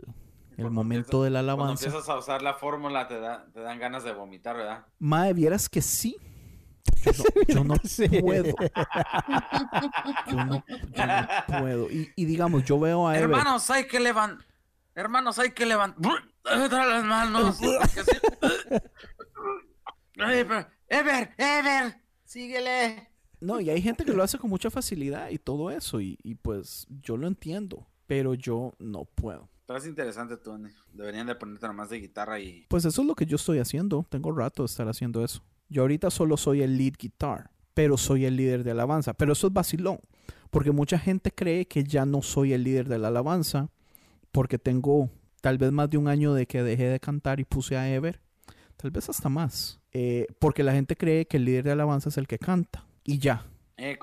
el 0.52 0.56
Cuando 0.56 0.70
momento 0.70 1.22
de 1.24 1.30
la 1.30 1.40
Cuando 1.40 1.52
alabanza. 1.64 1.84
empiezas 1.86 2.08
a 2.08 2.16
usar 2.18 2.42
la 2.42 2.54
fórmula 2.54 3.08
te, 3.08 3.18
da, 3.18 3.46
te 3.52 3.60
dan 3.60 3.78
ganas 3.80 4.04
de 4.04 4.12
vomitar, 4.12 4.56
¿verdad? 4.56 4.86
Mae, 4.98 5.32
vieras 5.34 5.68
que 5.68 5.82
sí. 5.82 6.16
Yo 7.04 7.12
no, 7.12 7.24
yo 7.48 7.64
no 7.64 7.74
Sí. 7.84 8.08
puedo. 8.08 8.54
Yo 10.26 10.44
no, 10.44 10.64
yo 10.94 11.06
no 11.06 11.28
puedo. 11.60 11.90
Y, 11.90 12.10
y 12.16 12.24
digamos, 12.24 12.64
yo 12.64 12.78
veo 12.78 13.06
a 13.08 13.16
Ever. 13.16 13.30
Hermanos, 13.30 13.70
hay 13.70 13.86
que 13.86 14.00
levantar. 14.00 14.46
Hermanos, 14.94 15.38
hay 15.38 15.52
que 15.52 15.66
levantar. 15.66 16.24
las 16.44 17.04
manos. 17.04 17.58
Ever, 20.88 21.34
Ever, 21.38 21.94
síguele. 22.24 23.08
No, 23.40 23.60
y 23.60 23.70
hay 23.70 23.80
gente 23.80 24.04
que 24.04 24.12
lo 24.12 24.22
hace 24.22 24.38
con 24.38 24.50
mucha 24.50 24.70
facilidad 24.70 25.30
y 25.30 25.38
todo 25.38 25.70
eso. 25.70 26.00
Y, 26.00 26.18
y 26.22 26.34
pues 26.34 26.86
yo 27.02 27.16
lo 27.16 27.26
entiendo. 27.26 27.86
Pero 28.06 28.34
yo 28.34 28.74
no 28.78 29.04
puedo. 29.04 29.48
Estás 29.60 29.86
interesante, 29.86 30.36
Tony. 30.36 30.68
Deberían 30.92 31.28
de 31.28 31.36
ponerte 31.36 31.66
nomás 31.68 31.88
de 31.90 32.00
guitarra 32.00 32.40
y. 32.40 32.66
Pues 32.68 32.84
eso 32.84 33.00
es 33.02 33.06
lo 33.06 33.14
que 33.14 33.24
yo 33.24 33.36
estoy 33.36 33.60
haciendo. 33.60 34.04
Tengo 34.10 34.32
rato 34.32 34.64
de 34.64 34.66
estar 34.66 34.88
haciendo 34.88 35.24
eso. 35.24 35.42
Yo 35.70 35.82
ahorita 35.82 36.10
solo 36.10 36.36
soy 36.36 36.62
el 36.62 36.76
lead 36.76 36.94
guitar, 36.98 37.50
pero 37.72 37.96
soy 37.96 38.26
el 38.26 38.36
líder 38.36 38.64
de 38.64 38.72
alabanza. 38.72 39.14
Pero 39.14 39.32
eso 39.32 39.46
es 39.46 39.52
vacilón, 39.52 40.00
porque 40.50 40.72
mucha 40.72 40.98
gente 40.98 41.30
cree 41.30 41.66
que 41.66 41.84
ya 41.84 42.04
no 42.04 42.20
soy 42.20 42.52
el 42.52 42.64
líder 42.64 42.88
de 42.88 42.98
la 42.98 43.08
alabanza, 43.08 43.70
porque 44.32 44.58
tengo 44.58 45.08
tal 45.40 45.56
vez 45.56 45.72
más 45.72 45.88
de 45.88 45.96
un 45.96 46.08
año 46.08 46.34
de 46.34 46.46
que 46.46 46.62
dejé 46.62 46.88
de 46.88 47.00
cantar 47.00 47.40
y 47.40 47.44
puse 47.44 47.76
a 47.76 47.88
Ever, 47.88 48.20
tal 48.76 48.90
vez 48.90 49.08
hasta 49.08 49.28
más, 49.28 49.78
Eh, 49.92 50.26
porque 50.38 50.62
la 50.62 50.72
gente 50.72 50.94
cree 50.94 51.26
que 51.26 51.36
el 51.36 51.44
líder 51.44 51.64
de 51.64 51.72
alabanza 51.72 52.10
es 52.10 52.16
el 52.18 52.26
que 52.28 52.38
canta 52.38 52.84
y 53.02 53.18
ya, 53.18 53.44
Eh, 53.76 53.98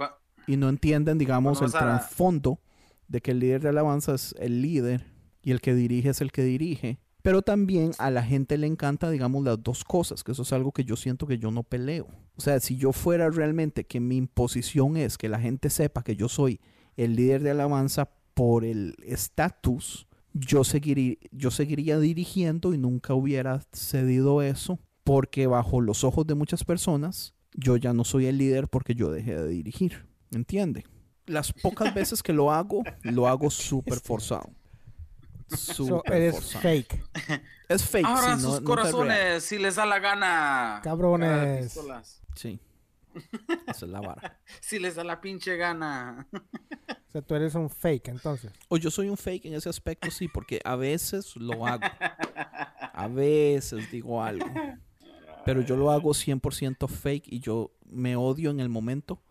y 0.48 0.57
no 0.57 0.68
entienden, 0.69 1.18
digamos, 1.18 1.61
el 1.61 1.72
trasfondo 1.72 2.60
de 3.07 3.22
que 3.22 3.31
el 3.31 3.39
líder 3.39 3.61
de 3.61 3.69
alabanza 3.69 4.15
es 4.15 4.35
el 4.39 4.61
líder 4.61 5.06
y 5.41 5.52
el 5.52 5.61
que 5.61 5.73
dirige 5.76 6.10
es 6.10 6.19
el 6.22 6.31
que 6.31 6.44
dirige. 6.44 6.99
Pero 7.28 7.41
también 7.41 7.91
a 7.98 8.10
la 8.10 8.24
gente 8.24 8.58
le 8.58 8.68
encanta, 8.68 9.10
digamos, 9.10 9.44
las 9.44 9.62
dos 9.62 9.84
cosas, 9.84 10.24
que 10.24 10.32
eso 10.32 10.44
es 10.44 10.54
algo 10.54 10.72
que 10.72 10.86
yo 10.86 10.95
siento 10.95 11.28
que 11.28 11.38
yo 11.38 11.52
no 11.52 11.64
peleo. 11.64 12.08
O 12.38 12.41
sea, 12.41 12.58
si 12.62 12.78
yo 12.78 12.94
fuera 12.94 13.30
realmente 13.30 13.84
que 13.86 13.99
mi 13.99 14.16
imposición 14.16 14.95
es 14.95 15.18
que 15.18 15.28
la 15.28 15.38
gente 15.38 15.70
sepa 15.70 16.06
que 16.06 16.16
yo 16.16 16.30
soy 16.30 16.62
el 16.95 17.18
líder 17.18 17.44
de 17.44 17.52
alabanza 17.52 18.12
por 18.34 18.64
el 18.64 18.95
estatus, 19.04 20.08
yo 20.32 20.64
seguiría, 20.64 21.18
yo 21.34 21.52
seguiría 21.52 21.99
dirigiendo 21.99 22.74
y 22.74 22.78
nunca 22.78 23.14
hubiera 23.14 23.60
cedido 23.74 24.41
eso, 24.41 24.80
porque 25.04 25.48
bajo 25.48 25.82
los 25.82 26.06
ojos 26.06 26.26
de 26.28 26.36
muchas 26.36 26.64
personas, 26.64 27.34
yo 27.54 27.76
ya 27.76 27.91
no 27.91 28.06
soy 28.06 28.28
el 28.28 28.38
líder 28.38 28.70
porque 28.70 28.95
yo 28.95 29.12
dejé 29.12 29.36
de 29.36 29.49
dirigir. 29.49 30.06
¿Entiende? 30.32 30.86
Las 31.26 31.52
pocas 31.52 31.94
veces 31.94 32.24
que 32.24 32.32
lo 32.32 32.54
hago, 32.54 32.84
lo 33.02 33.28
hago 33.28 33.49
súper 33.49 33.99
forzado. 33.99 34.49
So, 35.49 35.86
Súper 35.86 36.14
eres 36.14 36.34
forzado. 36.36 36.61
fake. 36.61 37.03
Es 37.69 37.84
fake. 37.84 38.07
Sí, 38.07 38.14
no- 38.14 38.40
sus 38.40 38.61
no 38.61 38.64
corazones 38.64 39.44
si 39.44 39.57
les 39.57 39.76
da 39.76 39.86
la 39.86 39.99
gana. 39.99 40.80
Cabrones. 40.84 41.78
Sí. 42.36 42.60
Esa 43.68 43.86
es 43.86 43.91
la 43.91 43.99
vara. 43.99 44.40
Si 44.61 44.80
les 44.80 44.95
da 44.95 45.03
la 45.03 45.19
pinche 45.19 45.57
gana. 45.57 46.28
O 46.34 47.11
sea, 47.11 47.22
tú 47.22 47.36
eres 47.36 47.56
un 47.56 47.69
fake, 47.69 48.07
entonces. 48.10 48.52
O 48.69 48.78
yo 48.78 48.90
soy 48.91 49.10
un 49.10 49.18
fake 49.18 49.45
en 49.45 49.56
ese 49.56 49.68
aspecto, 49.69 50.10
sí, 50.11 50.28
porque 50.30 50.61
a 50.64 50.76
veces 50.78 51.36
lo 51.36 51.65
hago. 51.68 51.84
A 52.94 53.07
veces 53.07 53.91
digo 53.91 54.24
algo. 54.24 54.48
Pero 55.45 55.61
yo 55.61 55.76
lo 55.76 55.91
hago 55.91 56.11
100% 56.11 56.88
fake 56.88 57.28
y 57.28 57.40
yo 57.40 57.72
me 57.86 58.15
odio 58.15 58.49
en 58.52 58.60
el 58.60 58.69
momento. 58.69 59.22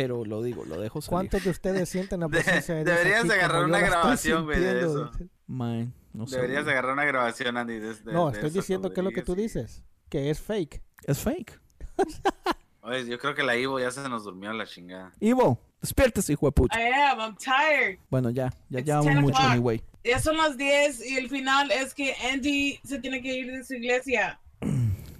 Pero 0.00 0.24
lo 0.24 0.42
digo, 0.42 0.64
lo 0.64 0.80
dejo 0.80 1.00
salir. 1.00 1.10
¿Cuántos 1.10 1.44
de 1.44 1.50
ustedes 1.50 1.88
sienten 1.90 2.20
la 2.20 2.28
presencia 2.28 2.74
de 2.74 2.84
Dios 2.84 2.96
deberías 2.96 3.24
aquí 3.24 3.32
agarrar 3.32 3.64
una 3.64 3.78
grabación, 3.80 4.44
güey, 4.44 4.60
de 4.60 4.80
eso. 4.80 5.10
Man, 5.46 5.92
no 6.12 6.26
sé. 6.26 6.36
Deberías 6.36 6.64
de 6.66 6.72
agarrar 6.72 6.92
una 6.92 7.04
grabación, 7.04 7.56
Andy. 7.56 7.78
de- 7.78 7.94
de- 7.94 8.12
No, 8.12 8.26
de 8.30 8.34
estoy 8.34 8.50
eso, 8.50 8.58
diciendo 8.58 8.92
que 8.92 9.00
es 9.00 9.04
lo 9.04 9.10
que 9.10 9.22
tú 9.22 9.34
dices. 9.34 9.82
Que 10.08 10.30
es 10.30 10.40
fake. 10.40 10.82
Es 11.04 11.18
fake. 11.18 11.60
Oye, 12.82 13.06
yo 13.06 13.18
creo 13.18 13.34
que 13.34 13.42
la 13.42 13.56
Ivo 13.56 13.78
ya 13.78 13.90
se 13.90 14.06
nos 14.08 14.24
durmió 14.24 14.52
la 14.52 14.64
chingada. 14.66 15.12
Ivo, 15.20 15.60
despiértese, 15.82 16.32
hijo 16.32 16.46
de 16.46 16.52
pucha. 16.52 16.80
I 16.80 16.92
am. 16.92 17.18
I'm 17.20 17.36
tired. 17.36 17.98
Bueno, 18.08 18.30
ya, 18.30 18.50
ya 18.70 18.80
llevamos 18.80 19.06
10 19.12 19.20
mucho 19.20 19.38
anyway. 19.42 19.82
Ya 20.04 20.18
son 20.20 20.36
las 20.38 20.56
10 20.56 21.04
y 21.04 21.16
el 21.18 21.28
final 21.28 21.70
es 21.70 21.92
que 21.92 22.14
Andy 22.32 22.80
se 22.84 22.98
tiene 22.98 23.20
que 23.20 23.34
ir 23.36 23.52
de 23.52 23.62
su 23.64 23.74
iglesia. 23.74 24.40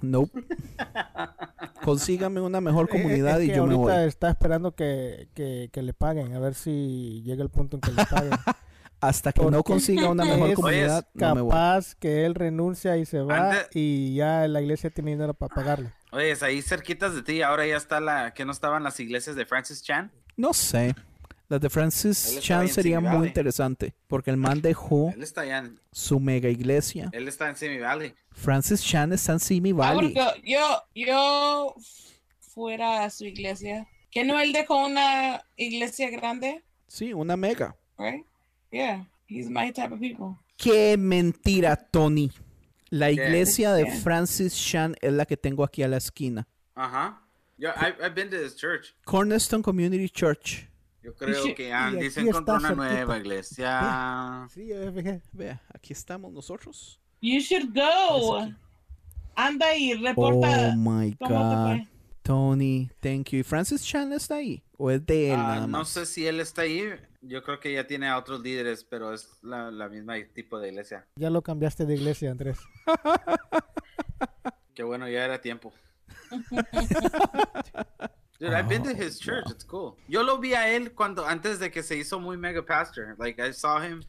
Nope. 0.01 0.43
Consígame 1.83 2.41
una 2.41 2.61
mejor 2.61 2.89
comunidad 2.89 3.39
es 3.41 3.45
y 3.47 3.49
que 3.49 3.55
yo 3.57 3.65
me 3.65 3.75
ahorita 3.75 3.99
voy. 3.99 4.07
está 4.07 4.29
esperando 4.29 4.75
que, 4.75 5.29
que, 5.33 5.69
que 5.71 5.81
le 5.81 5.93
paguen, 5.93 6.33
a 6.33 6.39
ver 6.39 6.53
si 6.53 7.21
llega 7.23 7.43
el 7.43 7.49
punto 7.49 7.77
en 7.77 7.81
que 7.81 7.91
le 7.91 8.05
paguen. 8.05 8.31
Hasta 9.01 9.31
que 9.31 9.45
no 9.45 9.63
consiga 9.63 10.09
una 10.09 10.25
mejor 10.25 10.49
es 10.49 10.55
comunidad, 10.55 11.07
no 11.13 11.35
me 11.35 11.41
voy. 11.41 11.51
Capaz 11.51 11.95
que 11.95 12.25
él 12.25 12.35
renuncia 12.35 12.97
y 12.97 13.05
se 13.05 13.21
va 13.21 13.53
y 13.71 14.13
ya 14.15 14.45
la 14.49 14.61
iglesia 14.61 14.89
tiene 14.89 15.11
dinero 15.11 15.33
para 15.33 15.55
pagarle. 15.55 15.93
Oye, 16.11 16.31
es 16.31 16.43
ahí 16.43 16.61
cerquitas 16.61 17.15
de 17.15 17.21
ti, 17.21 17.41
ahora 17.41 17.65
ya 17.65 17.77
está 17.77 18.01
la, 18.01 18.33
que 18.33 18.43
no 18.43 18.51
estaban 18.51 18.83
las 18.83 18.99
iglesias 18.99 19.37
de 19.37 19.45
Francis 19.45 19.83
Chan. 19.83 20.11
No 20.35 20.53
sé. 20.53 20.95
Las 21.49 21.59
de 21.61 21.69
Francis 21.69 22.37
Chan 22.41 22.67
sería 22.69 22.99
muy 22.99 23.09
Valley. 23.11 23.27
interesante. 23.29 23.93
Porque 24.07 24.29
el 24.29 24.37
man 24.37 24.61
dejó 24.61 25.11
Él 25.15 25.23
está 25.23 25.41
allá, 25.41 25.57
en- 25.59 25.79
su 25.91 26.19
mega 26.19 26.47
iglesia. 26.49 27.09
él 27.11 27.27
está 27.27 27.49
en 27.49 27.55
Simi 27.55 27.79
Valley. 27.79 28.13
Francis 28.31 28.83
Chan 28.83 29.11
está 29.13 29.33
en 29.33 29.39
Simi 29.39 29.71
Ah, 29.71 29.73
Valley. 29.73 30.13
porque 30.13 30.41
yo, 30.47 30.83
yo 30.93 31.75
fuera 32.39 33.03
a 33.03 33.09
su 33.09 33.25
iglesia. 33.25 33.87
Que 34.11 34.23
no 34.23 34.39
él 34.39 34.53
dejó 34.53 34.85
una 34.87 35.43
iglesia 35.55 36.09
grande, 36.09 36.63
Sí, 36.87 37.13
una 37.13 37.35
mega. 37.37 37.75
right? 37.97 38.25
Yeah, 38.71 39.05
he's 39.27 39.49
my 39.49 39.71
type 39.71 39.93
of 39.93 39.99
people. 39.99 40.35
Qué 40.57 40.97
mentira, 40.97 41.75
Tony. 41.75 42.31
La 42.89 43.11
iglesia 43.11 43.73
de 43.73 43.85
¿Qué? 43.85 43.91
Francis 43.91 44.55
Chan 44.55 44.95
es 45.01 45.13
la 45.13 45.25
que 45.25 45.37
tengo 45.37 45.63
aquí 45.63 45.83
a 45.83 45.87
la 45.87 45.97
esquina. 45.97 46.47
Ajá. 46.75 47.21
Yo, 47.57 47.69
I, 47.69 47.93
I've 48.03 48.15
been 48.15 48.29
to 48.29 48.37
this 48.37 48.55
church. 48.55 48.95
Cornerstone 49.05 49.61
Community 49.61 50.09
Church. 50.09 50.67
Yo 51.01 51.15
creo 51.15 51.55
que 51.55 51.71
Andy 51.71 52.09
se 52.11 52.21
encontró 52.21 52.55
una 52.55 52.69
cerquita. 52.69 52.75
nueva 52.75 53.17
iglesia. 53.17 54.47
Sí, 54.53 54.69
fijé. 54.93 55.21
Vea, 55.31 55.61
aquí 55.73 55.93
estamos 55.93 56.31
nosotros. 56.33 56.99
You 57.21 57.39
should 57.39 57.73
go. 57.73 58.47
Anda 59.35 59.75
y 59.77 59.93
reporta 59.93 60.73
Oh 60.73 60.75
my 60.75 61.15
God. 61.19 61.87
Tony, 62.23 62.89
thank 62.99 63.29
you. 63.29 63.39
¿Y 63.39 63.43
Francis 63.43 63.83
Chan 63.83 64.11
está 64.13 64.35
ahí? 64.35 64.61
¿O 64.77 64.91
es 64.91 65.05
de 65.05 65.29
él 65.31 65.39
Ah, 65.39 65.55
nada 65.55 65.67
no 65.67 65.85
sé 65.85 66.05
si 66.05 66.27
él 66.27 66.39
está 66.39 66.63
ahí. 66.63 66.89
Yo 67.21 67.43
creo 67.43 67.59
que 67.59 67.73
ya 67.73 67.87
tiene 67.87 68.07
a 68.07 68.17
otros 68.17 68.41
líderes, 68.41 68.83
pero 68.83 69.13
es 69.13 69.29
la, 69.41 69.71
la 69.71 69.89
misma 69.89 70.15
tipo 70.33 70.59
de 70.59 70.69
iglesia. 70.69 71.07
Ya 71.15 71.29
lo 71.29 71.41
cambiaste 71.41 71.85
de 71.85 71.95
iglesia, 71.95 72.31
Andrés. 72.31 72.59
Qué 74.75 74.83
bueno, 74.83 75.09
ya 75.09 75.25
era 75.25 75.41
tiempo. 75.41 75.73
Dude, 78.39 78.53
I've 78.53 78.69
been 78.69 78.83
to 78.83 78.93
his 78.93 79.19
church. 79.19 79.49
It's 79.49 79.65
cool. 79.65 79.97
Yo 80.07 80.23
lo 80.23 80.37
vi 80.37 80.53
a 80.53 80.69
él 80.73 80.93
cuando 80.93 81.25
antes 81.25 81.59
de 81.59 81.69
que 81.71 81.83
se 81.83 81.97
hizo 81.97 82.19
muy 82.19 82.37
mega 82.37 82.61
pastor. 82.65 83.15
Like 83.17 83.39
I 83.41 83.51
saw 83.51 83.81
him 83.81 84.01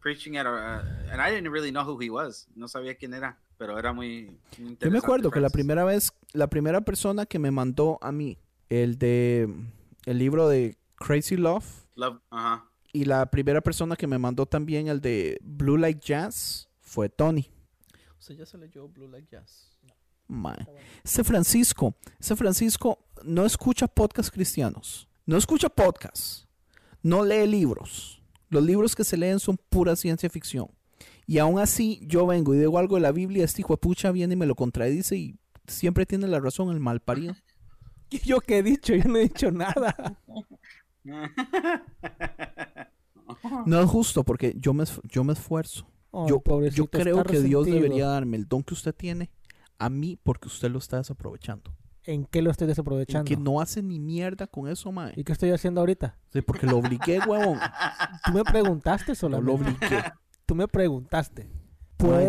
preaching 0.00 0.36
at 0.36 0.46
a, 0.46 0.50
uh, 0.50 1.10
and 1.12 1.20
I 1.20 1.30
didn't 1.30 1.50
really 1.50 1.70
know 1.72 1.82
who 1.84 1.98
he 2.00 2.08
was. 2.08 2.46
No 2.54 2.68
sabía 2.68 2.94
quién 2.96 3.12
era, 3.12 3.38
pero 3.58 3.76
era 3.78 3.92
muy, 3.92 4.26
muy 4.26 4.36
Yo 4.58 4.62
me 4.64 4.70
interesante, 4.70 4.98
acuerdo 4.98 5.30
que 5.32 5.40
la 5.40 5.48
Francis. 5.50 5.52
primera 5.54 5.84
vez, 5.84 6.12
la 6.32 6.46
primera 6.48 6.80
persona 6.80 7.26
que 7.26 7.38
me 7.40 7.50
mandó 7.50 7.98
a 8.02 8.12
mí 8.12 8.38
el 8.68 8.98
de 8.98 9.52
el 10.06 10.18
libro 10.18 10.48
de 10.48 10.76
Crazy 10.96 11.36
Love 11.36 11.64
Love, 11.96 12.20
ajá. 12.30 12.64
y 12.92 13.04
la 13.04 13.26
primera 13.30 13.60
persona 13.60 13.96
que 13.96 14.06
me 14.06 14.18
mandó 14.18 14.46
también 14.46 14.86
el 14.88 15.00
de 15.00 15.38
Blue 15.42 15.76
Like 15.76 16.00
Jazz 16.00 16.68
fue 16.80 17.08
Tony. 17.08 17.50
¿Usted 18.18 18.36
ya 18.36 18.46
se 18.46 18.58
leyó 18.58 18.86
Blue 18.88 19.08
Like 19.08 19.26
Jazz? 19.30 19.71
Mae. 20.32 20.66
Ese 21.04 21.24
Francisco, 21.24 21.94
ese 22.18 22.36
Francisco 22.36 22.98
no 23.24 23.44
escucha 23.44 23.86
podcasts 23.86 24.30
cristianos, 24.30 25.08
no 25.26 25.36
escucha 25.36 25.68
podcasts, 25.68 26.48
no 27.02 27.24
lee 27.24 27.46
libros. 27.46 28.22
Los 28.48 28.62
libros 28.62 28.94
que 28.94 29.04
se 29.04 29.16
leen 29.16 29.40
son 29.40 29.56
pura 29.56 29.96
ciencia 29.96 30.28
ficción. 30.28 30.68
Y 31.26 31.38
aún 31.38 31.58
así, 31.58 32.00
yo 32.06 32.26
vengo 32.26 32.54
y 32.54 32.58
digo 32.58 32.78
algo 32.78 32.96
de 32.96 33.02
la 33.02 33.12
Biblia, 33.12 33.44
este 33.44 33.62
hijo 33.62 33.74
de 33.74 33.78
pucha 33.78 34.12
viene 34.12 34.34
y 34.34 34.36
me 34.36 34.46
lo 34.46 34.54
contradice 34.54 35.16
y 35.16 35.38
siempre 35.66 36.04
tiene 36.04 36.26
la 36.26 36.40
razón 36.40 36.70
el 36.70 36.80
mal 36.80 37.00
parido. 37.00 37.34
¿Y 38.10 38.18
yo 38.18 38.40
qué 38.40 38.58
he 38.58 38.62
dicho? 38.62 38.94
Yo 38.94 39.04
no 39.04 39.16
he 39.16 39.22
dicho 39.22 39.50
nada. 39.50 39.94
No 43.66 43.80
es 43.80 43.88
justo 43.88 44.24
porque 44.24 44.54
yo 44.58 44.72
me, 44.74 44.84
yo 45.04 45.24
me 45.24 45.32
esfuerzo. 45.32 45.86
Ay, 46.12 46.28
yo, 46.28 46.40
creo 46.86 47.24
que 47.24 47.40
Dios 47.40 47.66
debería 47.66 48.06
darme 48.06 48.36
el 48.36 48.46
don 48.46 48.62
que 48.62 48.74
usted 48.74 48.94
tiene 48.94 49.30
a 49.78 49.88
mí 49.88 50.18
porque 50.22 50.48
usted 50.48 50.70
lo 50.70 50.78
está 50.78 50.98
desaprovechando. 50.98 51.74
¿En 52.04 52.24
qué 52.24 52.42
lo 52.42 52.50
estoy 52.50 52.64
En 52.64 52.70
desaprovechando? 52.70 53.28
que 53.28 53.36
no 53.36 53.60
hace 53.60 53.82
ni 53.82 54.00
mierda 54.00 54.46
con 54.48 54.68
eso, 54.68 54.90
mae. 54.90 55.12
¿Y 55.16 55.22
qué 55.24 55.32
estoy 55.32 55.50
haciendo 55.50 55.80
ahorita? 55.80 56.18
Sí, 56.32 56.42
porque 56.42 56.66
lo 56.66 56.78
obligué, 56.78 57.20
huevón. 57.20 57.58
Tú 58.24 58.32
me 58.32 58.42
preguntaste 58.44 59.12
No 59.12 59.14
solamente. 59.14 59.46
lo 59.46 59.54
obligué. 59.54 60.02
Tú 60.46 60.54
me 60.54 60.66
preguntaste. 60.68 61.48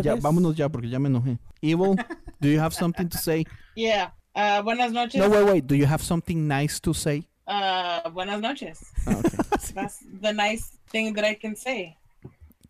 Ya, 0.02 0.14
vámonos 0.14 0.54
ya 0.54 0.68
porque 0.68 0.88
ya 0.88 1.00
me 1.00 1.08
enojé. 1.08 1.38
Evil, 1.60 1.96
do 2.40 2.48
you 2.48 2.60
have 2.60 2.72
something 2.74 3.08
to 3.08 3.18
say? 3.18 3.44
Yeah. 3.74 4.14
Ah, 4.32 4.60
buenas 4.62 4.92
noches. 4.92 5.20
No, 5.20 5.28
wait, 5.28 5.44
wait. 5.48 5.64
Do 5.66 5.74
you 5.74 5.86
have 5.86 6.02
something 6.04 6.46
nice 6.46 6.80
to 6.80 6.94
say? 6.94 7.26
Ah, 7.46 8.08
buenas 8.12 8.40
noches. 8.40 8.78
Ah, 9.06 9.16
okay. 9.18 9.30
That's 9.74 9.98
the 10.20 10.32
nice 10.32 10.78
thing 10.90 11.12
that 11.14 11.24
I 11.24 11.34
can 11.34 11.56
say. 11.56 11.96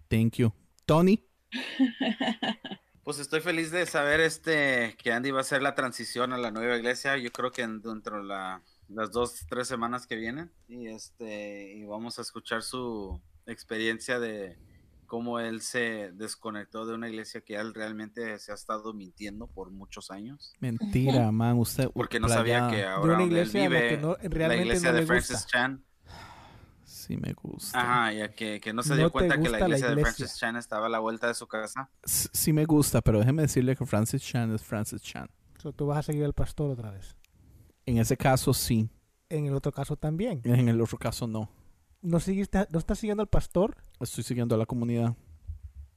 Thank 0.09 0.39
you. 0.39 0.53
Tony, 0.87 1.23
Pues 3.05 3.19
estoy 3.19 3.41
feliz 3.41 3.71
de 3.71 3.85
saber 3.87 4.21
este 4.21 4.95
que 5.03 5.13
Andy 5.13 5.31
va 5.31 5.39
a 5.39 5.41
hacer 5.43 5.61
la 5.63 5.75
transición 5.75 6.33
a 6.33 6.39
la 6.39 6.51
nueva 6.51 6.77
iglesia. 6.77 7.17
Yo 7.19 7.31
creo 7.31 7.53
que 7.53 7.63
en- 7.63 7.83
dentro 7.83 8.19
de 8.19 8.25
la- 8.25 8.63
las 8.89 9.11
dos, 9.13 9.45
tres 9.49 9.69
semanas 9.69 10.07
que 10.07 10.17
vienen. 10.17 10.51
Y 10.69 10.87
este, 10.89 11.75
y 11.75 11.85
vamos 11.85 12.19
a 12.19 12.23
escuchar 12.23 12.63
su 12.63 13.21
experiencia 13.47 14.19
de 14.19 14.59
cómo 15.07 15.39
él 15.39 15.61
se 15.61 16.13
desconectó 16.15 16.87
de 16.87 16.95
una 16.95 17.09
iglesia 17.11 17.43
que 17.43 17.57
él 17.57 17.75
realmente 17.75 18.39
se 18.39 18.53
ha 18.53 18.55
estado 18.55 18.95
mintiendo 18.95 19.47
por 19.49 19.71
muchos 19.71 20.11
años. 20.11 20.55
mentira, 20.61 21.31
man. 21.31 21.59
Usted. 21.59 21.91
Porque 21.93 22.19
no 22.19 22.29
sabía 22.31 22.69
que 22.71 22.85
ahora 22.85 23.05
una 23.15 23.19
donde 23.19 23.41
él 23.43 23.47
iglesia 23.49 23.61
a 23.61 23.63
la 23.65 23.69
vive, 23.69 23.89
que 23.91 23.97
no- 23.99 24.17
la 24.49 24.57
iglesia 24.57 24.93
no 24.93 24.99
de 24.99 25.07
Francis 25.07 25.31
gusta. 25.37 25.47
Chan. 25.51 25.85
Sí 27.07 27.17
me 27.17 27.33
gusta. 27.35 27.79
Ajá, 27.81 28.13
ya 28.13 28.33
que, 28.33 28.61
que 28.61 28.73
no 28.73 28.83
se 28.83 28.97
dio 28.97 29.07
te 29.07 29.11
cuenta 29.13 29.39
que 29.41 29.49
la 29.51 29.61
iglesia 29.61 29.95
de. 29.95 30.01
Francis 30.03 30.37
Chan 30.37 30.57
estaba 30.57 30.87
a 30.87 30.89
la 30.89 30.99
vuelta 31.01 31.27
de 31.27 31.35
su 31.35 31.47
casa. 31.47 31.91
S- 32.05 32.29
Sí 32.33 32.53
me 32.53 32.65
gusta, 32.65 33.01
pero 33.03 33.19
déjeme 33.19 33.43
decirle 33.43 33.77
que 33.77 33.85
Francis 33.85 34.23
Chan 34.23 34.55
es 34.55 34.63
Francis 34.63 35.03
Chan. 35.03 35.29
So, 35.59 35.73
tú 35.73 35.87
vas 35.87 35.99
a 35.99 36.03
seguir 36.03 36.25
al 36.25 36.33
pastor 36.35 36.71
otra 36.71 36.91
vez. 36.91 37.17
En 37.87 37.99
ese 37.99 38.17
caso 38.17 38.55
sí, 38.55 38.89
En 39.29 39.47
el 39.47 39.55
otro 39.55 39.73
caso 39.73 39.97
también. 39.97 40.41
en 40.45 40.69
el 40.69 40.81
otro 40.81 40.97
caso 40.99 41.27
no. 41.27 41.51
¿No, 42.03 42.21
seguiste, 42.21 42.67
¿No 42.71 42.79
estás 42.79 42.99
siguiendo 42.99 43.23
al 43.23 43.29
pastor? 43.29 43.77
Estoy 44.01 44.25
siguiendo 44.25 44.55
a 44.55 44.59
la 44.59 44.67
comunidad. 44.67 45.15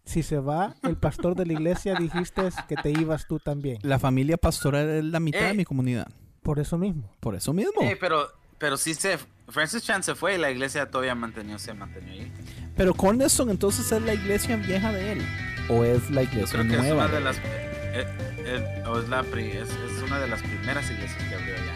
Si 0.05 0.23
se 0.23 0.39
va 0.39 0.75
el 0.83 0.95
pastor 0.97 1.35
de 1.35 1.45
la 1.45 1.53
iglesia, 1.53 1.95
dijiste 1.95 2.49
que 2.69 2.75
te 2.77 2.91
ibas 2.91 3.27
tú 3.27 3.39
también. 3.39 3.77
La 3.81 3.99
familia 3.99 4.37
pastoral 4.37 4.89
es 4.89 5.03
la 5.03 5.19
mitad 5.19 5.39
de 5.41 5.49
Eh. 5.49 5.53
mi 5.53 5.65
comunidad. 5.65 6.07
Por 6.43 6.59
eso 6.59 6.77
mismo. 6.77 7.13
Por 7.19 7.35
eso 7.35 7.51
mismo. 7.53 7.81
Eh, 7.81 7.97
pero, 7.99 8.27
pero 8.57 8.77
sí 8.77 8.93
se, 8.93 9.17
Francis 9.49 9.83
Chan 9.83 10.03
se 10.03 10.13
fue 10.15 10.35
y 10.35 10.37
la 10.37 10.51
iglesia 10.51 10.85
todavía 10.89 11.15
mantenió, 11.15 11.57
se 11.59 11.73
mantenió 11.73 12.13
ahí. 12.13 12.31
Pero 12.75 12.93
Cornerstone 12.93 13.51
entonces 13.51 13.91
es 13.91 14.01
la 14.01 14.13
iglesia 14.13 14.55
vieja 14.57 14.91
de 14.91 15.13
él. 15.13 15.21
O 15.69 15.83
es 15.83 16.09
la 16.11 16.23
iglesia 16.23 16.61
que 16.61 16.67
es 16.67 16.77
nueva. 16.77 17.05
una 17.05 17.13
de 17.13 17.21
las, 17.21 17.37
eh, 17.37 18.05
eh, 18.45 18.83
o 18.87 18.99
es, 18.99 19.09
la 19.09 19.23
pri- 19.23 19.51
es, 19.51 19.69
es 19.69 20.03
una 20.05 20.19
de 20.19 20.27
las 20.27 20.41
primeras 20.41 20.89
iglesias 20.91 21.17
que 21.23 21.35
abrió 21.35 21.55
allá. 21.55 21.73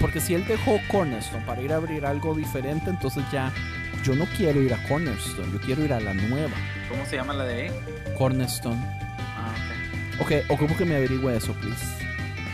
Porque 0.00 0.20
si 0.20 0.34
él 0.34 0.44
dejó 0.46 0.78
Cornerstone 0.90 1.44
para 1.46 1.62
ir 1.62 1.72
a 1.72 1.76
abrir 1.76 2.04
algo 2.04 2.34
diferente, 2.34 2.90
entonces 2.90 3.24
ya 3.32 3.52
yo 4.02 4.14
no 4.14 4.26
quiero 4.36 4.60
ir 4.60 4.74
a 4.74 4.88
Cornerstone, 4.88 5.50
yo 5.52 5.60
quiero 5.60 5.84
ir 5.84 5.92
a 5.92 6.00
la 6.00 6.12
nueva. 6.14 6.54
¿Cómo 6.88 7.04
se 7.06 7.16
llama 7.16 7.32
la 7.34 7.44
de 7.44 7.62
ahí? 7.62 7.70
Cornerstone. 8.18 8.76
Ah, 9.18 9.54
ok. 10.20 10.22
Ok, 10.22 10.32
ocupo 10.50 10.76
que 10.76 10.84
me 10.84 10.96
averigüe 10.96 11.36
eso, 11.36 11.52
please. 11.54 12.05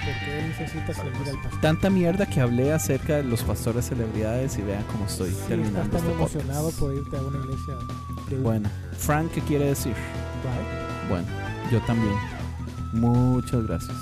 Porque 0.04 0.42
necesita 0.48 0.94
seguir 0.94 1.12
al 1.28 1.40
pastor. 1.42 1.60
Tanta 1.60 1.90
mierda 1.90 2.26
que 2.26 2.40
hablé 2.40 2.72
acerca 2.72 3.16
de 3.16 3.24
los 3.24 3.42
pastores 3.42 3.86
celebridades 3.86 4.58
y 4.58 4.62
vean 4.62 4.82
cómo 4.90 5.06
estoy 5.06 5.28
Sí, 5.28 5.34
estás 5.34 5.48
terminando 5.48 5.90
tan 5.90 6.00
este 6.00 6.12
emocionado 6.12 6.62
podcast. 6.70 6.80
por 6.80 6.94
irte 6.94 7.16
a 7.16 7.22
una 7.22 7.38
iglesia. 7.38 7.74
de- 8.28 8.36
Bueno, 8.38 8.68
Frank, 8.98 9.30
¿qué 9.32 9.40
quiere 9.42 9.66
decir? 9.66 9.94
Right. 9.94 11.08
Bueno, 11.08 11.26
yo 11.70 11.80
también. 11.82 12.14
Muchas 12.92 13.64
gracias. 13.66 13.96